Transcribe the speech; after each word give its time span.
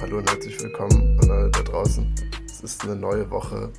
Hallo 0.00 0.16
und 0.16 0.30
herzlich 0.30 0.58
willkommen 0.62 1.20
an 1.20 1.30
alle 1.30 1.50
da 1.50 1.60
draußen. 1.60 2.10
Es 2.46 2.62
ist 2.62 2.82
eine 2.84 2.96
neue 2.96 3.30
Woche 3.30 3.70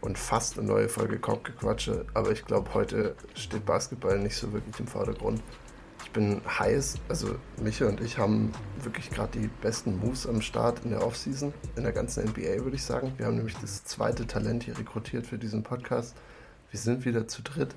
und 0.00 0.16
fast 0.16 0.56
eine 0.56 0.68
neue 0.68 0.88
Folge 0.88 1.18
Korbgequatsche, 1.18 2.06
aber 2.14 2.30
ich 2.30 2.44
glaube, 2.44 2.72
heute 2.72 3.16
steht 3.34 3.66
Basketball 3.66 4.20
nicht 4.20 4.36
so 4.36 4.52
wirklich 4.52 4.78
im 4.78 4.86
Vordergrund. 4.86 5.42
Ich 6.04 6.12
bin 6.12 6.40
heiß, 6.46 6.98
also 7.08 7.34
Micha 7.60 7.86
und 7.88 8.00
ich 8.00 8.16
haben 8.16 8.52
wirklich 8.80 9.10
gerade 9.10 9.40
die 9.40 9.50
besten 9.60 9.98
Moves 9.98 10.28
am 10.28 10.40
Start 10.40 10.84
in 10.84 10.90
der 10.90 11.04
Offseason, 11.04 11.52
in 11.74 11.82
der 11.82 11.92
ganzen 11.92 12.22
NBA 12.26 12.62
würde 12.62 12.76
ich 12.76 12.84
sagen. 12.84 13.14
Wir 13.16 13.26
haben 13.26 13.34
nämlich 13.34 13.56
das 13.60 13.82
zweite 13.82 14.24
Talent 14.24 14.62
hier 14.62 14.78
rekrutiert 14.78 15.26
für 15.26 15.36
diesen 15.36 15.64
Podcast. 15.64 16.14
Wir 16.70 16.78
sind 16.78 17.04
wieder 17.04 17.26
zu 17.26 17.42
dritt 17.42 17.74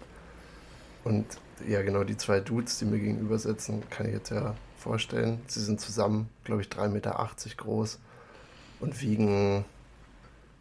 und 1.03 1.25
ja, 1.67 1.81
genau, 1.81 2.03
die 2.03 2.17
zwei 2.17 2.39
Dudes, 2.39 2.79
die 2.79 2.85
mir 2.85 2.99
gegenüber 2.99 3.37
sitzen, 3.37 3.83
kann 3.89 4.07
ich 4.07 4.13
jetzt 4.13 4.29
ja 4.29 4.55
vorstellen. 4.77 5.41
Sie 5.47 5.61
sind 5.61 5.81
zusammen, 5.81 6.29
glaube 6.43 6.61
ich, 6.61 6.69
3,80 6.69 6.87
Meter 6.89 7.29
groß 7.57 7.99
und 8.79 9.01
wiegen, 9.01 9.65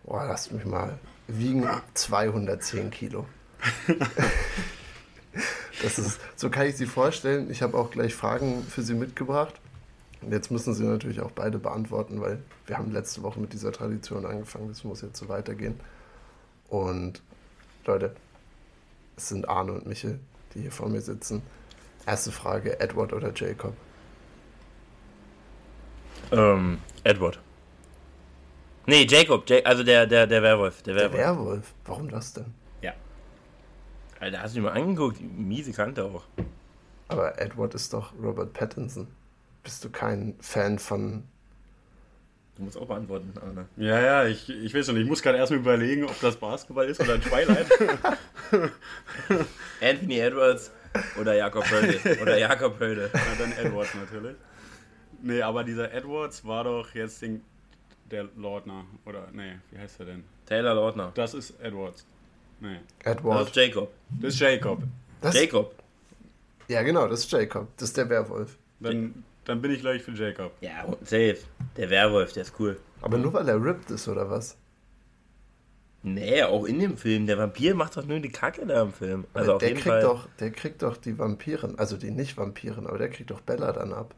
boah, 0.05 0.25
lasst 0.25 0.53
mich 0.53 0.65
mal, 0.65 0.99
wiegen 1.29 1.69
210 1.95 2.91
Kilo. 2.91 3.27
das 5.83 5.99
ist, 5.99 6.21
so 6.37 6.51
kann 6.51 6.67
ich 6.67 6.77
sie 6.77 6.87
vorstellen. 6.87 7.51
Ich 7.51 7.63
habe 7.63 7.77
auch 7.79 7.91
gleich 7.91 8.15
Fragen 8.15 8.63
für 8.65 8.83
sie 8.83 8.95
mitgebracht. 8.95 9.55
Und 10.21 10.33
jetzt 10.33 10.51
müssen 10.51 10.75
sie 10.75 10.85
natürlich 10.85 11.21
auch 11.21 11.31
beide 11.31 11.59
beantworten, 11.59 12.21
weil 12.21 12.43
wir 12.67 12.77
haben 12.77 12.91
letzte 12.91 13.23
Woche 13.23 13.39
mit 13.39 13.53
dieser 13.53 13.71
Tradition 13.71 14.27
angefangen. 14.27 14.69
Das 14.69 14.83
muss 14.83 15.01
jetzt 15.03 15.19
so 15.19 15.29
weitergehen. 15.29 15.79
Und 16.69 17.23
Leute, 17.85 18.17
es 19.19 19.29
sind 19.29 19.49
Arne 19.49 19.73
und 19.73 19.87
Michel, 19.87 20.19
die 20.55 20.63
hier 20.63 20.73
vor 20.73 20.89
mir 20.89 21.01
sitzen. 21.01 21.43
Erste 22.07 22.33
Frage, 22.33 22.81
Edward 22.81 23.13
oder 23.13 23.33
Jacob? 23.35 23.75
Ähm, 26.33 26.79
Edward. 27.05 27.39
Nee, 28.87 29.05
Jacob, 29.07 29.49
ja 29.51 29.59
also 29.65 29.83
der, 29.83 30.07
der, 30.07 30.27
der 30.27 30.43
Werwolf. 30.43 30.83
Der 30.83 30.95
Werwolf. 30.95 31.13
Der 31.13 31.21
Werwolf? 31.21 31.75
Warum 31.85 32.09
das 32.09 32.33
denn? 32.33 32.47
Ja. 32.81 32.95
Alter, 34.21 34.41
hast 34.41 34.55
du 34.55 34.61
dir 34.61 34.67
mal 34.67 34.73
angeguckt? 34.73 35.21
Miese 35.21 35.73
Kante 35.73 36.05
auch. 36.05 36.25
Aber 37.09 37.39
Edward 37.39 37.75
ist 37.75 37.93
doch 37.93 38.13
Robert 38.23 38.53
Pattinson. 38.53 39.09
Bist 39.63 39.85
du 39.85 39.91
kein 39.91 40.37
Fan 40.41 40.79
von. 40.79 41.25
Du 42.59 42.65
musst 42.65 42.77
auch 42.77 42.87
beantworten, 42.89 43.33
Arne. 43.41 43.69
Ja, 43.77 44.01
ja, 44.01 44.27
ich, 44.27 44.51
ich 44.51 44.75
weiß 44.75 44.87
schon, 44.87 44.97
ich 44.97 45.07
muss 45.07 45.23
gerade 45.23 45.39
erstmal 45.39 45.61
überlegen, 45.61 46.05
ob 46.05 46.21
das 46.21 46.37
Basketball 46.37 46.87
ist 46.87 47.01
oder 47.01 47.21
Twilight. 47.21 47.67
Anthony 49.81 50.19
Edwards 50.19 50.73
oder 51.21 51.35
Jakob 51.35 51.71
Hölde. 51.71 52.01
Oder 52.21 52.37
Jakob 52.37 52.81
Hölde. 52.81 53.11
Ja, 53.15 53.21
dann 53.39 53.53
Edwards 53.53 53.95
natürlich. 53.95 54.37
Nee, 55.23 55.41
aber 55.41 55.63
dieser 55.63 55.93
Edwards 55.93 56.45
war 56.45 56.65
doch 56.65 56.93
jetzt 56.95 57.23
den, 57.23 57.43
der 58.11 58.25
Lordner. 58.37 58.87
Oder, 59.07 59.29
nee, 59.33 59.55
wie 59.71 59.79
heißt 59.79 60.01
er 60.01 60.07
denn? 60.07 60.25
Taylor 60.47 60.75
Lordner. 60.75 61.13
Das 61.15 61.35
ist 61.35 61.55
Edwards. 61.61 62.05
Nee. 62.59 62.81
Edward. 63.05 63.41
Das 63.41 63.49
ist 63.51 63.57
Jacob. 63.57 63.93
Das 64.21 64.35
ist 64.35 64.41
Jacob. 64.41 64.83
Das 65.21 65.35
Jacob. 65.35 65.75
Ja, 66.67 66.83
genau, 66.83 67.07
das 67.07 67.21
ist 67.21 67.31
Jacob. 67.31 67.69
Das 67.77 67.91
ist 67.91 67.97
der 67.97 68.11
Werwolf. 68.11 68.59
Dann, 68.81 69.23
dann 69.49 69.63
bin 69.63 69.71
ich 69.71 69.81
gleich 69.81 70.03
für 70.03 70.13
Jacob. 70.13 70.53
Ja, 70.61 70.85
safe. 71.01 71.39
Der 71.77 71.89
Werwolf, 71.91 72.33
der 72.35 72.43
ist 72.43 72.53
cool. 72.59 72.79
Aber 73.01 73.17
nur 73.17 73.33
weil 73.33 73.49
er 73.49 73.63
ripped 73.63 73.91
ist, 73.91 74.07
oder 74.07 74.29
was? 74.29 74.57
Nee, 76.03 76.43
auch 76.43 76.65
in 76.65 76.79
dem 76.79 76.97
Film. 76.97 77.27
Der 77.27 77.39
Vampir 77.39 77.75
macht 77.75 77.97
doch 77.97 78.05
nur 78.05 78.21
die 78.21 78.29
Kacke 78.29 78.67
da 78.67 78.83
im 78.83 78.93
Film. 78.93 79.25
Also 79.33 79.53
aber 79.53 79.59
der, 79.61 79.71
kriegt 79.71 79.85
Fall. 79.85 80.03
Doch, 80.03 80.29
der 80.39 80.51
kriegt 80.51 80.83
doch 80.83 80.97
die 80.97 81.19
Vampiren, 81.19 81.79
also 81.79 81.97
die 81.97 82.11
nicht 82.11 82.37
Vampiren, 82.37 82.87
aber 82.87 82.99
der 82.99 83.09
kriegt 83.09 83.31
doch 83.31 83.41
Bella 83.41 83.73
dann 83.73 83.93
ab. 83.93 84.15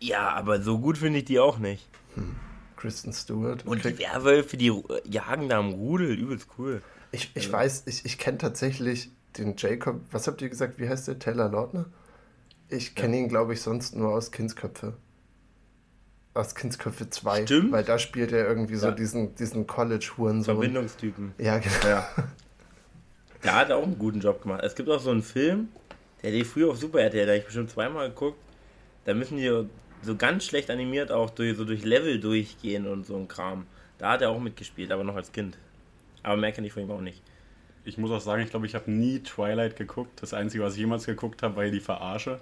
Ja, 0.00 0.30
aber 0.30 0.60
so 0.60 0.78
gut 0.78 0.98
finde 0.98 1.20
ich 1.20 1.24
die 1.24 1.38
auch 1.38 1.58
nicht. 1.58 1.88
Hm. 2.14 2.36
Kristen 2.76 3.12
Stewart. 3.12 3.66
Und 3.66 3.84
die 3.84 3.98
Werwölfe, 3.98 4.56
die 4.56 4.72
jagen 5.04 5.48
da 5.48 5.58
am 5.58 5.72
Rudel, 5.72 6.14
übelst 6.18 6.46
cool. 6.58 6.82
Ich, 7.12 7.30
ich 7.34 7.44
also. 7.44 7.52
weiß, 7.52 7.82
ich, 7.86 8.04
ich 8.04 8.18
kenne 8.18 8.38
tatsächlich 8.38 9.10
den 9.36 9.54
Jacob, 9.56 10.00
was 10.10 10.26
habt 10.26 10.40
ihr 10.42 10.48
gesagt, 10.48 10.78
wie 10.78 10.88
heißt 10.88 11.08
der? 11.08 11.18
Taylor 11.18 11.50
Lautner? 11.50 11.86
Ich 12.70 12.94
kenne 12.94 13.16
ja. 13.16 13.22
ihn, 13.22 13.28
glaube 13.28 13.52
ich, 13.52 13.60
sonst 13.60 13.94
nur 13.96 14.10
aus 14.10 14.30
Kindsköpfe. 14.30 14.94
Aus 16.34 16.54
Kindsköpfe 16.54 17.10
2. 17.10 17.42
Stimmt. 17.42 17.72
Weil 17.72 17.84
da 17.84 17.98
spielt 17.98 18.32
er 18.32 18.46
irgendwie 18.46 18.74
ja. 18.74 18.80
so 18.80 18.90
diesen, 18.92 19.34
diesen 19.34 19.66
College-Hurensohn. 19.66 20.56
Verbindungstypen. 20.56 21.34
Ja, 21.38 21.58
genau. 21.58 21.86
Ja. 21.86 22.08
Der 23.42 23.54
hat 23.54 23.72
auch 23.72 23.82
einen 23.82 23.98
guten 23.98 24.20
Job 24.20 24.42
gemacht. 24.42 24.60
Es 24.62 24.74
gibt 24.74 24.88
auch 24.88 25.00
so 25.00 25.10
einen 25.10 25.22
Film, 25.22 25.68
der 26.22 26.30
lief 26.30 26.52
früher 26.52 26.70
auf 26.70 26.76
Super 26.76 27.00
RTL, 27.00 27.24
da 27.24 27.32
habe 27.32 27.38
ich 27.38 27.46
bestimmt 27.46 27.70
zweimal 27.70 28.10
geguckt. 28.10 28.38
Da 29.06 29.14
müssen 29.14 29.38
die 29.38 29.66
so 30.02 30.16
ganz 30.16 30.44
schlecht 30.44 30.70
animiert 30.70 31.10
auch 31.10 31.30
durch, 31.30 31.56
so 31.56 31.64
durch 31.64 31.84
Level 31.84 32.20
durchgehen 32.20 32.86
und 32.86 33.06
so 33.06 33.16
ein 33.16 33.28
Kram. 33.28 33.66
Da 33.98 34.12
hat 34.12 34.22
er 34.22 34.30
auch 34.30 34.40
mitgespielt, 34.40 34.92
aber 34.92 35.04
noch 35.04 35.16
als 35.16 35.32
Kind. 35.32 35.56
Aber 36.22 36.36
mehr 36.36 36.52
kenne 36.52 36.66
ich 36.66 36.72
von 36.72 36.82
ihm 36.82 36.90
auch 36.90 37.00
nicht. 37.00 37.22
Ich 37.84 37.96
muss 37.96 38.10
auch 38.10 38.20
sagen, 38.20 38.42
ich 38.42 38.50
glaube, 38.50 38.66
ich 38.66 38.74
habe 38.74 38.90
nie 38.90 39.20
Twilight 39.20 39.76
geguckt. 39.76 40.20
Das 40.20 40.34
Einzige, 40.34 40.62
was 40.62 40.74
ich 40.74 40.80
jemals 40.80 41.06
geguckt 41.06 41.42
habe, 41.42 41.56
war 41.56 41.64
die 41.64 41.80
Verarsche. 41.80 42.40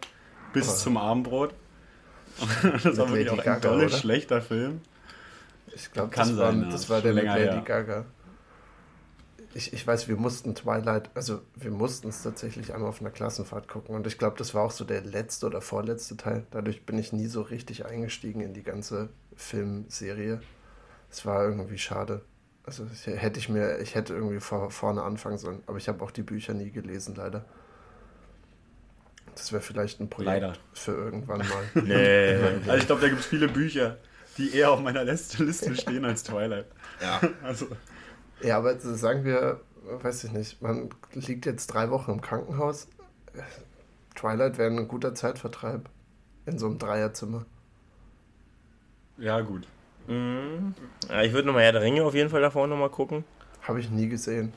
Bis 0.53 0.69
oh. 0.69 0.77
zum 0.77 0.97
Abendbrot. 0.97 1.55
das 2.63 2.97
war 2.97 3.09
wirklich 3.09 3.31
auch 3.31 3.45
ein 3.45 3.61
toller, 3.61 3.89
schlechter 3.89 4.41
Film. 4.41 4.81
Ich 5.75 5.93
glaube, 5.93 6.15
das, 6.15 6.37
war, 6.37 6.53
das 6.53 6.89
war 6.89 7.01
der 7.01 7.13
mit 7.13 7.25
Lady 7.25 7.41
her. 7.41 7.63
Gaga 7.65 8.05
ich, 9.55 9.73
ich 9.73 9.87
weiß, 9.87 10.09
wir 10.09 10.17
mussten 10.17 10.55
Twilight, 10.55 11.11
also 11.15 11.41
wir 11.57 11.71
mussten 11.71 12.09
es 12.09 12.23
tatsächlich 12.23 12.75
einmal 12.75 12.89
auf 12.89 13.01
einer 13.01 13.11
Klassenfahrt 13.11 13.69
gucken 13.69 13.95
und 13.95 14.07
ich 14.07 14.19
glaube, 14.19 14.37
das 14.37 14.55
war 14.55 14.63
auch 14.63 14.71
so 14.71 14.85
der 14.85 15.03
letzte 15.03 15.47
oder 15.47 15.61
vorletzte 15.61 16.17
Teil. 16.17 16.47
Dadurch 16.51 16.85
bin 16.85 16.99
ich 16.99 17.13
nie 17.13 17.27
so 17.27 17.43
richtig 17.43 17.87
eingestiegen 17.87 18.41
in 18.41 18.53
die 18.53 18.63
ganze 18.63 19.09
Filmserie. 19.35 20.41
Es 21.11 21.25
war 21.25 21.45
irgendwie 21.45 21.79
schade. 21.79 22.23
Also 22.65 22.87
ich, 22.93 23.07
hätte 23.07 23.41
ich 23.41 23.49
mir, 23.49 23.79
ich 23.79 23.95
hätte 23.95 24.15
irgendwie 24.15 24.41
vor, 24.41 24.71
vorne 24.71 25.03
anfangen 25.03 25.39
sollen, 25.39 25.63
aber 25.67 25.79
ich 25.79 25.89
habe 25.89 26.05
auch 26.05 26.11
die 26.11 26.23
Bücher 26.23 26.53
nie 26.53 26.71
gelesen, 26.71 27.15
leider. 27.17 27.45
Das 29.39 29.53
wäre 29.53 29.63
vielleicht 29.63 30.01
ein 30.01 30.11
Projekt 30.11 30.43
leider. 30.43 30.53
für 30.73 30.93
irgendwann 30.93 31.39
mal. 31.39 31.63
nee. 31.85 32.35
also 32.67 32.77
ich 32.77 32.87
glaube, 32.87 33.01
da 33.03 33.09
gibt 33.09 33.21
es 33.21 33.27
viele 33.27 33.47
Bücher, 33.49 33.99
die 34.37 34.53
eher 34.53 34.73
auf 34.73 34.81
meiner 34.81 35.05
Liste 35.05 35.53
stehen 35.75 36.05
als 36.05 36.25
Twilight. 36.25 36.67
Ja. 37.01 37.21
Also. 37.43 37.69
Ja, 38.43 38.59
aber 38.59 38.79
sagen 38.79 39.25
wir, 39.25 39.61
weiß 40.03 40.25
ich 40.25 40.33
nicht, 40.33 40.61
man 40.61 40.91
liegt 41.13 41.47
jetzt 41.47 41.69
drei 41.69 41.91
Wochen 41.91 42.11
im 42.11 42.21
Krankenhaus. 42.21 42.89
Twilight 44.17 44.59
wäre 44.59 44.71
ein 44.71 44.89
guter 44.89 45.15
Zeitvertreib 45.15 45.89
in 46.47 46.59
so 46.59 46.67
einem 46.67 46.79
Dreierzimmer. 46.79 47.47
Ja, 49.19 49.41
gut. 49.41 49.67
Mhm. 50.09 50.75
Ja, 51.09 51.23
ich 51.23 51.33
würde 51.33 51.47
nochmal 51.47 51.63
Herr 51.63 51.73
der 51.73 51.83
Ringe 51.83 52.05
auf 52.05 52.15
jeden 52.15 52.31
Fall 52.31 52.41
davor 52.41 52.67
nochmal 52.67 52.91
gucken. 52.91 53.25
Habe 53.63 53.81
ich 53.81 53.91
nie 53.91 54.09
gesehen. 54.09 54.53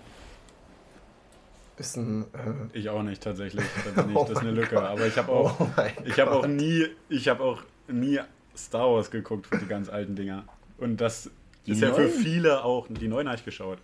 Ist 1.81 1.97
ein. 1.97 2.25
Äh 2.33 2.77
ich 2.77 2.89
auch 2.89 3.01
nicht 3.01 3.23
tatsächlich. 3.23 3.65
Das, 3.95 4.05
nicht, 4.05 4.15
oh 4.15 4.21
das 4.21 4.33
ist 4.33 4.37
eine 4.37 4.51
Lücke. 4.51 4.75
Gott. 4.75 4.83
Aber 4.83 5.07
ich 5.07 5.17
habe 5.17 5.31
auch, 5.31 5.59
oh 5.59 5.67
ich 6.05 6.19
habe 6.19 6.31
auch 6.31 6.45
nie, 6.45 6.85
ich 7.09 7.27
habe 7.27 7.43
auch 7.43 7.63
nie 7.87 8.19
Star 8.55 8.93
Wars 8.93 9.09
geguckt 9.09 9.47
für 9.47 9.57
die 9.57 9.65
ganz 9.65 9.89
alten 9.89 10.15
Dinger. 10.15 10.43
Und 10.77 11.01
das 11.01 11.31
die 11.65 11.71
ist 11.71 11.81
neuen? 11.81 11.91
ja 11.91 11.97
für 11.97 12.09
viele 12.09 12.63
auch, 12.63 12.85
die 12.87 13.07
neuen 13.07 13.27
habe 13.27 13.37
ich 13.37 13.45
geschaut. 13.45 13.79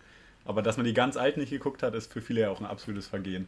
Aber 0.46 0.62
dass 0.62 0.78
man 0.78 0.86
die 0.86 0.94
ganz 0.94 1.18
alten 1.18 1.40
nicht 1.40 1.50
geguckt 1.50 1.82
hat, 1.82 1.96
ist 1.96 2.14
für 2.14 2.22
viele 2.22 2.42
ja 2.42 2.50
auch 2.52 2.60
ein 2.60 2.68
absolutes 2.68 3.08
Vergehen. 3.08 3.48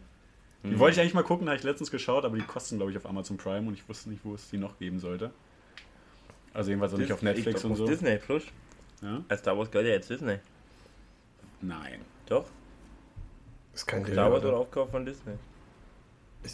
Die 0.64 0.70
mhm. 0.70 0.80
wollte 0.80 0.96
ich 0.96 1.02
eigentlich 1.02 1.14
mal 1.14 1.24
gucken, 1.24 1.48
habe 1.48 1.58
ich 1.58 1.64
letztens 1.64 1.92
geschaut, 1.92 2.26
aber 2.26 2.36
die 2.36 2.44
kosten, 2.44 2.78
glaube 2.78 2.92
ich, 2.92 2.98
auf 2.98 3.06
Amazon 3.06 3.38
Prime 3.38 3.68
und 3.68 3.76
ich 3.76 3.88
wusste 3.88 4.10
nicht, 4.10 4.26
wo 4.26 4.34
es 4.34 4.50
die 4.50 4.58
noch 4.58 4.80
geben 4.80 5.00
sollte. 5.00 5.30
Also 6.56 6.72
jedenfalls 6.72 6.94
auch 6.96 6.98
nicht 6.98 7.14
auf 7.14 7.22
Netflix 7.22 7.64
und 7.64 7.76
so. 7.76 7.86
Disney 7.86 8.18
Plus. 8.18 8.44
Ja? 9.04 9.24
Als 9.30 9.42
Star 9.42 9.56
Wars 9.56 9.70
gehört 9.70 9.88
ja 9.88 9.94
jetzt 9.94 10.10
Disney. 10.10 10.40
Nein. 11.62 12.00
Doch. 12.28 12.46
Ist 13.74 13.88
kein 13.88 14.06
Star 14.06 14.32
Wars 14.32 14.44
oder 14.44 14.58
Aufkauf 14.58 14.90
von 14.92 15.06
Disney. 15.06 15.34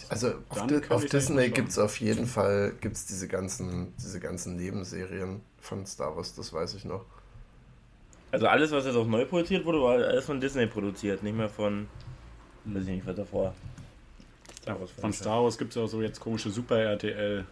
Also 0.09 0.33
auf, 0.49 0.65
Di 0.67 0.81
auf 0.89 1.05
Disney 1.05 1.49
gibt 1.49 1.69
es 1.69 1.77
auf 1.77 1.99
jeden 1.99 2.25
Fall 2.25 2.73
gibt's 2.81 3.05
diese, 3.05 3.27
ganzen, 3.27 3.93
diese 3.97 4.19
ganzen 4.19 4.55
Nebenserien 4.55 5.41
von 5.59 5.85
Star 5.85 6.15
Wars, 6.15 6.33
das 6.33 6.51
weiß 6.51 6.73
ich 6.73 6.85
noch. 6.85 7.05
Also 8.31 8.47
alles, 8.47 8.71
was 8.71 8.85
jetzt 8.85 8.95
auch 8.95 9.05
neu 9.05 9.25
produziert 9.25 9.63
wurde, 9.63 9.81
war 9.81 9.93
alles 9.93 10.25
von 10.25 10.41
Disney 10.41 10.65
produziert, 10.65 11.23
nicht 11.23 11.37
mehr 11.37 11.49
von. 11.49 11.87
Weiß 12.65 12.83
ich 12.83 12.89
nicht, 12.89 13.05
was 13.05 13.15
davor. 13.15 13.53
Star 14.61 14.79
Wars 14.79 14.91
von 14.91 15.13
Star 15.13 15.43
Wars 15.43 15.57
gibt 15.57 15.71
es 15.71 15.77
auch 15.77 15.87
so 15.87 16.01
jetzt 16.01 16.19
komische 16.19 16.49
Super 16.49 16.79
RTL 16.79 17.45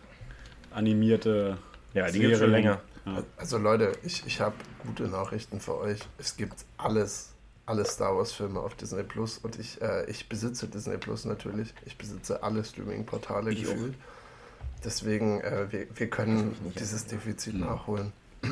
animierte. 0.72 1.58
Ja, 1.94 2.10
die 2.10 2.20
gibt 2.20 2.38
schon 2.38 2.52
länger. 2.52 2.82
Ja. 3.06 3.24
Also 3.38 3.58
Leute, 3.58 3.92
ich, 4.04 4.26
ich 4.26 4.42
habe 4.42 4.56
gute 4.86 5.04
Nachrichten 5.04 5.60
für 5.60 5.78
euch. 5.78 6.00
Es 6.18 6.36
gibt 6.36 6.66
alles, 6.78 7.33
alle 7.66 7.86
Star 7.86 8.16
Wars 8.16 8.34
Filme 8.34 8.60
auf 8.60 8.76
Disney 8.76 9.04
Plus 9.04 9.38
und 9.38 9.58
ich, 9.60 9.82
äh, 9.82 10.10
ich 10.10 10.28
besitze 10.28 10.68
Disney 10.68 10.98
Plus 10.98 11.26
natürlich. 11.26 11.74
Ich 11.86 11.98
besitze 11.98 12.44
alle 12.44 12.64
Streaming-Portale 12.64 13.56
gefühlt. 13.56 13.96
Deswegen, 14.84 15.42
äh, 15.42 15.72
wir, 15.72 15.88
wir 15.96 16.10
können 16.10 16.56
dieses 16.78 17.06
Defizit 17.06 17.56
nachholen. 17.56 18.12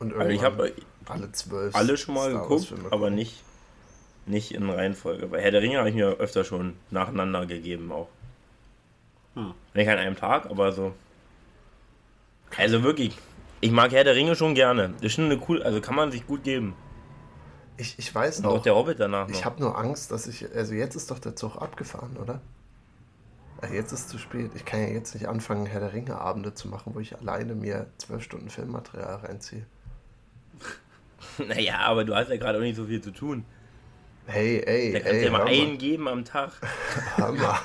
Und 0.00 0.14
also 0.14 0.30
ich 0.30 0.42
habe 0.44 0.72
alle 1.06 1.32
zwölf 1.32 1.74
alle 1.74 1.96
schon 1.96 2.14
mal 2.14 2.32
geguckt, 2.32 2.72
aber 2.90 3.10
nicht, 3.10 3.42
nicht 4.26 4.52
in 4.52 4.70
Reihenfolge. 4.70 5.26
Bei 5.26 5.40
Herr 5.40 5.50
der 5.50 5.60
Ringe 5.60 5.78
habe 5.78 5.88
ich 5.88 5.96
mir 5.96 6.18
öfter 6.18 6.44
schon 6.44 6.74
nacheinander 6.90 7.46
gegeben 7.46 7.90
auch. 7.90 8.08
Hm. 9.34 9.54
Nicht 9.74 9.88
an 9.88 9.98
einem 9.98 10.14
Tag, 10.14 10.46
aber 10.50 10.70
so. 10.70 10.94
Also 12.56 12.84
wirklich, 12.84 13.18
Ich 13.60 13.72
mag 13.72 13.90
Herr 13.90 14.04
der 14.04 14.14
Ringe 14.14 14.36
schon 14.36 14.54
gerne. 14.54 14.90
Das 14.96 15.06
ist 15.06 15.12
schon 15.14 15.24
eine 15.24 15.40
cool, 15.48 15.62
also 15.62 15.80
kann 15.80 15.96
man 15.96 16.12
sich 16.12 16.26
gut 16.26 16.44
geben. 16.44 16.74
Ich, 17.78 17.98
ich 17.98 18.14
weiß 18.14 18.38
Und 18.38 18.44
noch. 18.44 18.52
auch 18.54 18.62
der 18.62 18.74
Hobbit 18.74 19.00
danach 19.00 19.28
noch. 19.28 19.34
Ich 19.34 19.44
habe 19.44 19.60
nur 19.60 19.78
Angst, 19.78 20.10
dass 20.10 20.26
ich. 20.26 20.52
Also 20.54 20.74
jetzt 20.74 20.94
ist 20.96 21.10
doch 21.10 21.18
der 21.18 21.36
Zug 21.36 21.56
abgefahren, 21.56 22.16
oder? 22.16 22.40
Also 23.60 23.74
jetzt 23.74 23.92
ist 23.92 24.00
es 24.00 24.08
zu 24.08 24.18
spät. 24.18 24.50
Ich 24.54 24.64
kann 24.64 24.80
ja 24.80 24.88
jetzt 24.88 25.14
nicht 25.14 25.26
anfangen, 25.28 25.66
Herr 25.66 25.80
der 25.80 25.92
Ringe 25.92 26.18
Abende 26.20 26.54
zu 26.54 26.68
machen, 26.68 26.94
wo 26.94 27.00
ich 27.00 27.16
alleine 27.18 27.54
mir 27.54 27.86
zwölf 27.98 28.22
Stunden 28.22 28.50
Filmmaterial 28.50 29.16
reinziehe. 29.16 29.64
Naja, 31.38 31.78
aber 31.80 32.04
du 32.04 32.14
hast 32.14 32.30
ja 32.30 32.36
gerade 32.36 32.58
auch 32.58 32.62
nicht 32.62 32.76
so 32.76 32.86
viel 32.86 33.00
zu 33.00 33.12
tun. 33.12 33.44
Hey, 34.26 34.60
ey, 34.64 34.92
Da 34.92 34.98
kannst 35.00 35.14
du 35.14 35.18
ey, 35.18 35.24
ja 35.24 35.30
mal 35.30 35.46
einen 35.46 35.78
geben 35.78 36.06
am 36.08 36.24
Tag. 36.24 36.52
Hör 37.16 37.32
mal. 37.32 37.58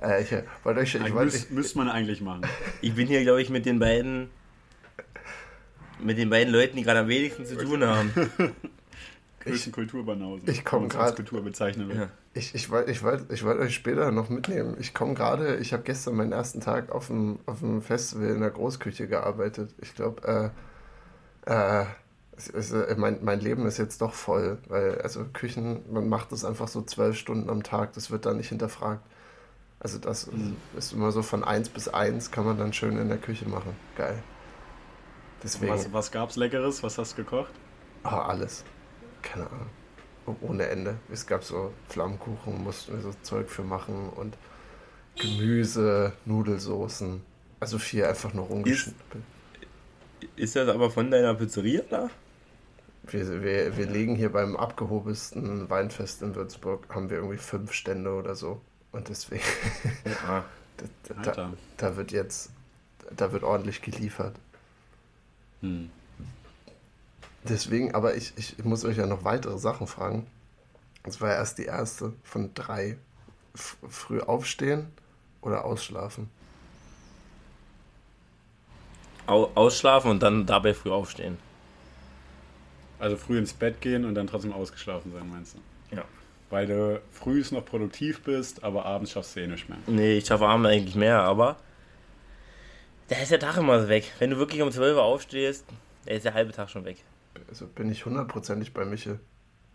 Äh, 0.00 0.22
ich 0.22 0.32
wollte 0.62 0.80
euch, 0.80 0.94
ich 0.94 1.14
wollte, 1.14 1.32
müß, 1.36 1.50
müsste 1.50 1.78
man 1.78 1.88
eigentlich 1.88 2.20
machen. 2.20 2.42
Ich 2.80 2.94
bin 2.94 3.06
hier, 3.08 3.22
glaube 3.22 3.42
ich, 3.42 3.50
mit 3.50 3.66
den 3.66 3.78
beiden 3.78 4.30
mit 6.00 6.18
den 6.18 6.30
beiden 6.30 6.52
Leuten, 6.52 6.76
die 6.76 6.82
gerade 6.82 7.00
am 7.00 7.08
wenigsten 7.08 7.44
zu 7.46 7.56
tun 7.56 7.84
haben. 7.84 8.10
Größten 9.40 9.72
Kulturbanausen. 9.72 10.48
ich 10.50 10.64
komm 10.64 10.82
wenn 10.82 10.88
man 10.88 10.90
es 10.90 10.94
grad- 10.96 11.06
als 11.08 11.16
Kultur 11.16 11.42
bezeichnen. 11.42 11.90
Ja. 11.94 12.08
Ich, 12.34 12.54
ich 12.54 12.70
wollte 12.70 12.90
ich 12.90 13.02
wollt, 13.02 13.30
ich 13.32 13.44
wollt 13.44 13.58
euch 13.60 13.74
später 13.74 14.10
noch 14.12 14.28
mitnehmen. 14.28 14.76
Ich 14.78 14.94
komme 14.94 15.14
gerade, 15.14 15.56
ich 15.56 15.72
habe 15.72 15.82
gestern 15.84 16.16
meinen 16.16 16.32
ersten 16.32 16.60
Tag 16.60 16.90
auf 16.92 17.06
dem, 17.06 17.38
auf 17.46 17.60
dem 17.60 17.80
Festival 17.80 18.28
in 18.28 18.40
der 18.40 18.50
Großküche 18.50 19.06
gearbeitet. 19.08 19.70
Ich 19.80 19.94
glaube, 19.94 20.52
äh, 21.46 21.80
äh, 21.82 21.86
ist, 22.36 22.72
äh, 22.72 22.94
mein, 22.98 23.18
mein 23.22 23.40
Leben 23.40 23.66
ist 23.66 23.78
jetzt 23.78 24.00
doch 24.02 24.12
voll, 24.12 24.58
weil 24.68 25.00
also 25.00 25.24
Küchen, 25.32 25.80
man 25.92 26.08
macht 26.08 26.30
das 26.32 26.44
einfach 26.44 26.68
so 26.68 26.82
zwölf 26.82 27.16
Stunden 27.16 27.48
am 27.48 27.62
Tag, 27.62 27.94
das 27.94 28.10
wird 28.10 28.26
dann 28.26 28.36
nicht 28.36 28.48
hinterfragt. 28.50 29.02
Also 29.80 29.98
das 29.98 30.24
ist- 30.24 30.32
ist 30.76 30.92
immer 30.92 31.10
so 31.12 31.22
von 31.22 31.42
1 31.44 31.68
bis 31.70 31.88
1 31.88 32.30
kann 32.32 32.44
man 32.44 32.58
dann 32.58 32.72
schön 32.72 32.98
in 32.98 33.08
der 33.08 33.18
Küche 33.18 33.48
machen. 33.48 33.74
Geil. 33.96 34.22
Deswegen, 35.42 35.72
Was, 35.72 35.92
was 35.92 36.10
gab's 36.10 36.36
Leckeres? 36.36 36.82
Was 36.82 36.98
hast 36.98 37.12
du 37.12 37.24
gekocht? 37.24 37.52
Ah, 38.02 38.26
alles. 38.26 38.64
Keine 39.22 39.46
Ahnung. 39.46 39.66
Oh- 40.26 40.36
Ohne 40.42 40.66
Ende. 40.68 40.96
Es 41.12 41.26
gab 41.26 41.44
so 41.44 41.72
Flammkuchen, 41.88 42.62
mussten 42.62 42.94
wir 42.94 43.00
so 43.00 43.12
Zeug 43.22 43.48
für 43.48 43.62
machen 43.62 44.10
und 44.10 44.36
Gemüse, 45.16 46.12
Nudelsoßen. 46.24 47.22
Also 47.60 47.78
viel 47.78 48.04
einfach 48.04 48.32
nur 48.34 48.46
rumgeschnippelt. 48.46 49.24
Ist 50.36 50.54
das 50.56 50.68
aber 50.68 50.90
von 50.90 51.10
deiner 51.10 51.34
Pizzeria 51.34 51.82
da? 51.88 52.10
Wir, 53.04 53.42
wir, 53.42 53.76
wir 53.76 53.86
legen 53.86 54.14
hier 54.16 54.30
beim 54.30 54.56
abgehobelsten 54.56 55.70
Weinfest 55.70 56.22
in 56.22 56.34
Würzburg, 56.34 56.86
haben 56.94 57.08
wir 57.10 57.18
irgendwie 57.18 57.38
fünf 57.38 57.72
Stände 57.72 58.12
oder 58.12 58.34
so. 58.34 58.60
Und 58.92 59.08
deswegen, 59.08 59.42
Ah, 60.26 60.42
da, 60.76 61.14
da, 61.14 61.20
Alter. 61.30 61.52
da 61.78 61.96
wird 61.96 62.12
jetzt, 62.12 62.50
da 63.16 63.32
wird 63.32 63.42
ordentlich 63.44 63.80
geliefert. 63.82 64.36
Hm. 65.60 65.90
Deswegen, 67.44 67.94
aber 67.94 68.16
ich, 68.16 68.32
ich 68.36 68.64
muss 68.64 68.84
euch 68.84 68.96
ja 68.96 69.06
noch 69.06 69.24
weitere 69.24 69.58
Sachen 69.58 69.86
fragen. 69.86 70.26
Das 71.04 71.20
war 71.20 71.30
ja 71.30 71.36
erst 71.36 71.58
die 71.58 71.64
erste 71.64 72.12
von 72.22 72.52
drei. 72.54 72.98
F 73.54 73.76
früh 73.88 74.20
aufstehen 74.20 74.86
oder 75.40 75.64
ausschlafen? 75.64 76.30
au 79.28 79.50
ausschlafen 79.54 80.10
und 80.10 80.22
dann 80.22 80.46
dabei 80.46 80.74
früh 80.74 80.90
aufstehen. 80.90 81.38
Also 82.98 83.16
früh 83.16 83.38
ins 83.38 83.52
Bett 83.52 83.80
gehen 83.80 84.04
und 84.04 84.14
dann 84.14 84.26
trotzdem 84.26 84.52
ausgeschlafen 84.52 85.12
sein, 85.12 85.28
meinst 85.30 85.54
du? 85.54 85.96
Ja. 85.96 86.04
Weil 86.50 86.66
du 86.66 87.00
früh 87.12 87.44
noch 87.52 87.64
produktiv 87.64 88.22
bist, 88.22 88.64
aber 88.64 88.86
abends 88.86 89.12
schaffst 89.12 89.36
du 89.36 89.40
eh 89.40 89.46
nicht 89.46 89.68
mehr. 89.68 89.78
Nee, 89.86 90.18
ich 90.18 90.26
schaffe 90.26 90.46
abends 90.46 90.68
eigentlich 90.68 90.96
mehr, 90.96 91.20
aber 91.20 91.56
da 93.08 93.16
ist 93.16 93.30
der 93.30 93.40
Tag 93.40 93.56
immer 93.56 93.80
so 93.80 93.88
weg. 93.88 94.12
Wenn 94.18 94.30
du 94.30 94.38
wirklich 94.38 94.62
um 94.62 94.70
12 94.70 94.96
Uhr 94.96 95.02
aufstehst, 95.02 95.64
da 96.06 96.12
ist 96.12 96.24
der 96.24 96.34
halbe 96.34 96.52
Tag 96.52 96.70
schon 96.70 96.84
weg. 96.84 96.98
Also 97.48 97.66
bin 97.66 97.90
ich 97.90 98.04
hundertprozentig 98.04 98.72
bei 98.74 98.84
Michel. 98.84 99.20